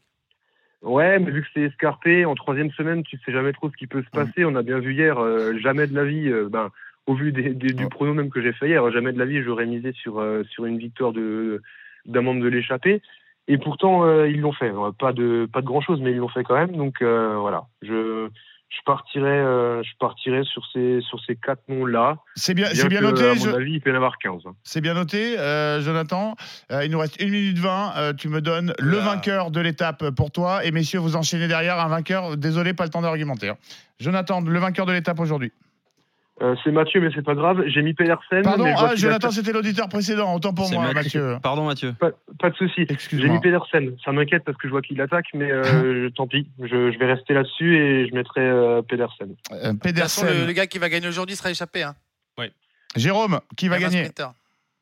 Ouais, 0.82 1.20
mais 1.20 1.32
vu 1.32 1.42
que 1.42 1.48
c'est 1.54 1.62
escarpé, 1.64 2.24
en 2.26 2.36
troisième 2.36 2.72
semaine, 2.72 3.04
tu 3.04 3.18
sais 3.18 3.32
jamais 3.34 3.52
trop 3.54 3.70
ce 3.70 3.76
qui 3.76 3.86
peut 3.88 4.02
se 4.02 4.10
passer. 4.12 4.46
On 4.46 4.56
a 4.56 4.62
bien 4.64 4.80
vu 4.80 4.94
hier, 4.94 5.20
euh, 5.20 5.58
jamais 5.58 5.88
de 5.88 5.96
la 5.96 6.06
vie, 6.06 6.30
euh, 6.30 6.48
ben, 6.50 6.70
au 7.06 7.16
vu 7.16 7.32
des, 7.32 7.50
des- 7.54 7.74
du 7.74 7.84
prono 7.90 8.14
même 8.14 8.30
que 8.30 8.42
j'ai 8.42 8.54
fait 8.54 8.70
hier, 8.70 8.90
jamais 8.92 9.12
de 9.12 9.20
la 9.20 9.26
vie, 9.26 9.42
j'aurais 9.44 9.66
misé 9.66 9.92
sur, 9.94 10.20
euh, 10.20 10.44
sur 10.46 10.66
une 10.66 10.78
victoire 10.78 11.12
de, 11.12 11.62
d'un 12.06 12.22
membre 12.22 12.42
de 12.44 12.48
l'échappée. 12.48 13.02
Et 13.48 13.58
pourtant, 13.58 14.06
euh, 14.06 14.28
ils 14.30 14.40
l'ont 14.40 14.52
fait. 14.54 14.70
Euh, 14.72 14.92
Pas 14.98 15.12
de, 15.12 15.48
pas 15.52 15.62
de 15.62 15.66
grand 15.66 15.82
chose, 15.82 16.00
mais 16.02 16.12
ils 16.12 16.18
l'ont 16.18 16.30
fait 16.30 16.44
quand 16.44 16.56
même. 16.56 16.76
Donc 16.78 17.02
euh, 17.02 17.36
voilà, 17.38 17.64
je, 17.82 18.30
je 18.70 18.78
partirais, 18.86 19.28
euh, 19.28 19.82
je 19.84 19.90
partirais 20.00 20.44
sur 20.44 20.62
ces, 20.72 21.02
sur 21.02 21.20
ces 21.26 21.36
quatre 21.36 21.62
noms-là. 21.68 22.18
C'est 22.36 22.54
bien, 22.54 22.68
Bien 22.68 22.76
c'est 22.76 22.88
bien 22.88 23.00
que, 23.00 23.06
noté. 23.06 23.30
À 23.30 23.34
je- 23.34 23.50
mon 23.50 23.56
avis, 23.56 23.74
il 23.74 23.82
peut 23.82 23.90
y 23.90 23.94
en 23.94 23.96
avoir 23.98 24.18
15. 24.20 24.42
hein. 24.46 24.54
C'est 24.64 24.80
bien 24.82 24.94
noté, 24.94 25.40
euh, 25.40 25.82
Jonathan. 25.82 26.36
Euh, 26.72 26.86
il 26.86 26.92
nous 26.92 27.00
reste 27.00 27.20
1 27.22 27.26
minute 27.30 27.58
20. 27.58 27.94
Euh, 27.98 28.14
tu 28.14 28.30
me 28.30 28.42
donnes 28.42 28.74
le 28.80 28.98
vainqueur 28.98 29.52
de 29.52 29.60
l'étape 29.60 30.10
pour 30.12 30.32
toi. 30.32 30.64
Et 30.66 30.72
messieurs, 30.72 31.00
vous 31.00 31.16
enchaînez 31.16 31.48
derrière 31.48 31.80
un 31.80 31.88
vainqueur. 31.88 32.38
Désolé, 32.38 32.74
pas 32.74 32.84
le 32.84 32.90
temps 32.92 33.02
d'argumenter. 33.02 33.50
hein. 33.50 33.58
Jonathan, 34.00 34.42
le 34.42 34.60
vainqueur 34.60 34.86
de 34.86 34.94
l'étape 34.94 35.20
aujourd'hui. 35.20 35.52
Euh, 36.42 36.56
c'est 36.64 36.72
Mathieu, 36.72 37.02
mais 37.02 37.10
c'est 37.14 37.22
pas 37.22 37.36
grave. 37.36 37.64
J'ai 37.68 37.82
mis 37.82 37.94
Pedersen. 37.94 38.42
Pardon, 38.44 38.64
mais 38.64 38.74
je 38.74 38.80
vois 38.80 38.90
ah, 38.92 38.96
Jonathan, 38.96 39.32
c'était 39.32 39.52
l'auditeur 39.52 39.90
précédent. 39.90 40.34
Autant 40.36 40.54
pour 40.54 40.72
moi, 40.72 40.94
Mathieu. 40.94 41.22
Mathieu. 41.24 41.40
Pardon, 41.42 41.66
Mathieu. 41.66 41.94
Pas, 42.00 42.12
pas 42.40 42.50
de 42.50 42.56
souci. 42.56 42.88
J'ai 43.12 43.28
mis 43.30 43.40
Pedersen. 43.40 43.98
Ça 44.04 44.12
m'inquiète 44.12 44.44
parce 44.46 44.58
que 44.58 44.68
je 44.68 44.72
vois 44.72 44.82
qu'il 44.82 45.00
attaque, 45.02 45.26
mais 45.34 45.52
euh, 45.52 46.10
tant 46.16 46.28
pis. 46.28 46.50
Je, 46.60 46.92
je 46.92 46.98
vais 46.98 47.14
rester 47.14 47.34
là-dessus 47.34 47.78
et 47.78 48.08
je 48.08 48.16
mettrai 48.16 48.42
euh, 48.42 48.82
Pedersen. 48.82 49.36
Euh, 49.52 49.74
De 49.74 49.78
toute 49.80 49.98
façon, 49.98 50.24
le, 50.24 50.28
Pedersen. 50.30 50.48
le 50.48 50.54
gars 50.54 50.68
qui 50.68 50.78
va 50.80 50.90
gagner 50.90 51.08
aujourd'hui 51.08 51.36
sera 51.36 51.52
échappé. 51.52 51.84
Hein. 51.84 51.96
Jérôme, 52.96 53.40
qui 53.56 53.68
va 53.68 53.78
gagner 53.80 54.00
sprinter. 54.06 54.32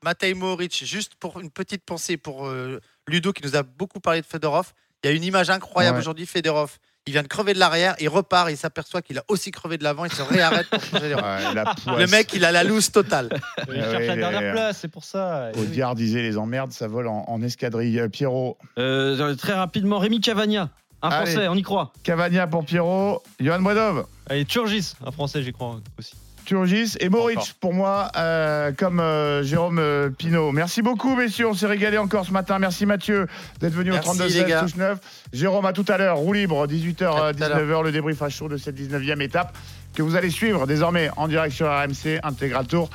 Matej 0.03 0.33
Mohoric, 0.35 0.83
juste 0.85 1.15
pour 1.15 1.39
une 1.39 1.49
petite 1.49 1.83
pensée 1.83 2.17
pour 2.17 2.47
euh, 2.47 2.79
Ludo 3.07 3.33
qui 3.33 3.43
nous 3.43 3.55
a 3.57 3.63
beaucoup 3.63 3.99
parlé 3.99 4.21
de 4.21 4.25
Fedorov. 4.25 4.71
Il 5.03 5.09
y 5.09 5.13
a 5.13 5.15
une 5.15 5.23
image 5.23 5.49
incroyable 5.49 5.95
Ouais. 5.95 6.01
aujourd'hui. 6.01 6.25
Fedorov, 6.25 6.77
il 7.07 7.13
vient 7.13 7.23
de 7.23 7.27
crever 7.27 7.53
de 7.53 7.59
l'arrière, 7.59 7.95
il 7.99 8.09
repart, 8.09 8.49
il 8.51 8.57
s'aperçoit 8.57 9.01
qu'il 9.01 9.17
a 9.17 9.23
aussi 9.29 9.49
crevé 9.51 9.77
de 9.77 9.83
l'avant, 9.83 10.05
il 10.05 10.11
se 10.11 10.21
réarrête 10.21 10.67
pour 10.69 10.83
changer 10.83 11.07
les 11.09 11.13
roues. 11.15 11.21
Ouais, 11.21 11.53
la 11.53 11.73
Le 11.97 12.07
mec, 12.07 12.31
il 12.33 12.45
a 12.45 12.51
la 12.51 12.63
loose 12.63 12.91
totale. 12.91 13.29
Il 13.69 13.73
cherche 13.75 13.93
ouais, 13.93 14.07
la 14.07 14.15
les- 14.15 14.21
dernière 14.21 14.51
place, 14.53 14.77
c'est 14.81 14.87
pour 14.87 15.03
ça. 15.03 15.51
Audiard 15.57 15.95
disait 15.95 16.21
les 16.21 16.37
emmerdes, 16.37 16.71
ça 16.71 16.87
vole 16.87 17.07
en, 17.07 17.25
en 17.27 17.41
escadrille. 17.41 17.99
Euh, 17.99 18.09
Pierrot, 18.09 18.57
Euh, 18.77 19.35
très 19.35 19.53
rapidement, 19.53 19.97
Rémi 19.99 20.19
Cavagna. 20.21 20.69
Un 21.01 21.09
Allez. 21.09 21.31
Français, 21.31 21.47
on 21.47 21.55
y 21.55 21.61
croit. 21.61 21.93
Cavagna 22.03 22.47
pour 22.47 22.65
Pierrot, 22.65 23.21
Johan 23.39 23.59
Boidov, 23.61 24.05
Allez, 24.29 24.45
Turgis, 24.45 24.93
un 25.05 25.11
français, 25.11 25.43
j'y 25.43 25.53
crois 25.53 25.79
aussi. 25.99 26.13
Turgis 26.47 26.95
et 27.01 27.07
Encore. 27.07 27.45
pour 27.59 27.73
moi, 27.73 28.09
euh, 28.15 28.71
comme 28.71 29.01
euh, 29.01 29.43
Jérôme 29.43 29.79
euh, 29.79 30.09
Pinault. 30.09 30.53
Merci 30.53 30.81
beaucoup, 30.81 31.13
messieurs. 31.15 31.49
On 31.49 31.53
s'est 31.53 31.67
régalé 31.67 31.97
encore 31.97 32.25
ce 32.25 32.31
matin. 32.31 32.57
Merci 32.57 32.85
Mathieu 32.85 33.27
d'être 33.59 33.73
venu 33.73 33.91
Merci, 33.91 34.09
au 34.09 34.13
32 34.13 34.23
les 34.23 34.31
16 34.31 34.45
gars. 34.47 34.61
touche 34.61 34.75
9. 34.77 34.97
Jérôme, 35.33 35.65
à 35.65 35.73
tout 35.73 35.83
à 35.89 35.97
l'heure. 35.97 36.17
Roue 36.17 36.31
libre, 36.31 36.65
18h, 36.65 37.03
À 37.05 37.33
tout 37.33 37.43
à 37.43 37.49
19h, 37.49 37.83
le 37.83 37.91
débrief 37.91 38.21
à 38.21 38.29
chaud 38.29 38.47
de 38.47 38.55
cette 38.55 38.79
19e 38.79 39.21
étape 39.21 39.57
que 39.93 40.01
vous 40.01 40.15
allez 40.15 40.29
suivre 40.29 40.65
désormais 40.65 41.09
en 41.17 41.27
direct 41.27 41.53
sur 41.53 41.67
RMC 41.67 42.21
Intégral 42.23 42.65
Tour. 42.65 42.89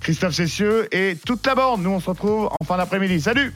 Christophe 0.00 0.34
Cessieux 0.34 0.88
et 0.92 1.16
toute 1.24 1.46
la 1.46 1.54
bande. 1.54 1.82
Nous, 1.82 1.90
on 1.90 2.00
se 2.00 2.10
retrouve 2.10 2.48
en 2.60 2.64
fin 2.64 2.76
d'après-midi. 2.76 3.20
Salut 3.20 3.52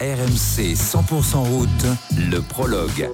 RMC 0.00 0.74
100% 0.74 1.36
route, 1.36 1.68
le 2.30 2.40
prologue. 2.40 3.10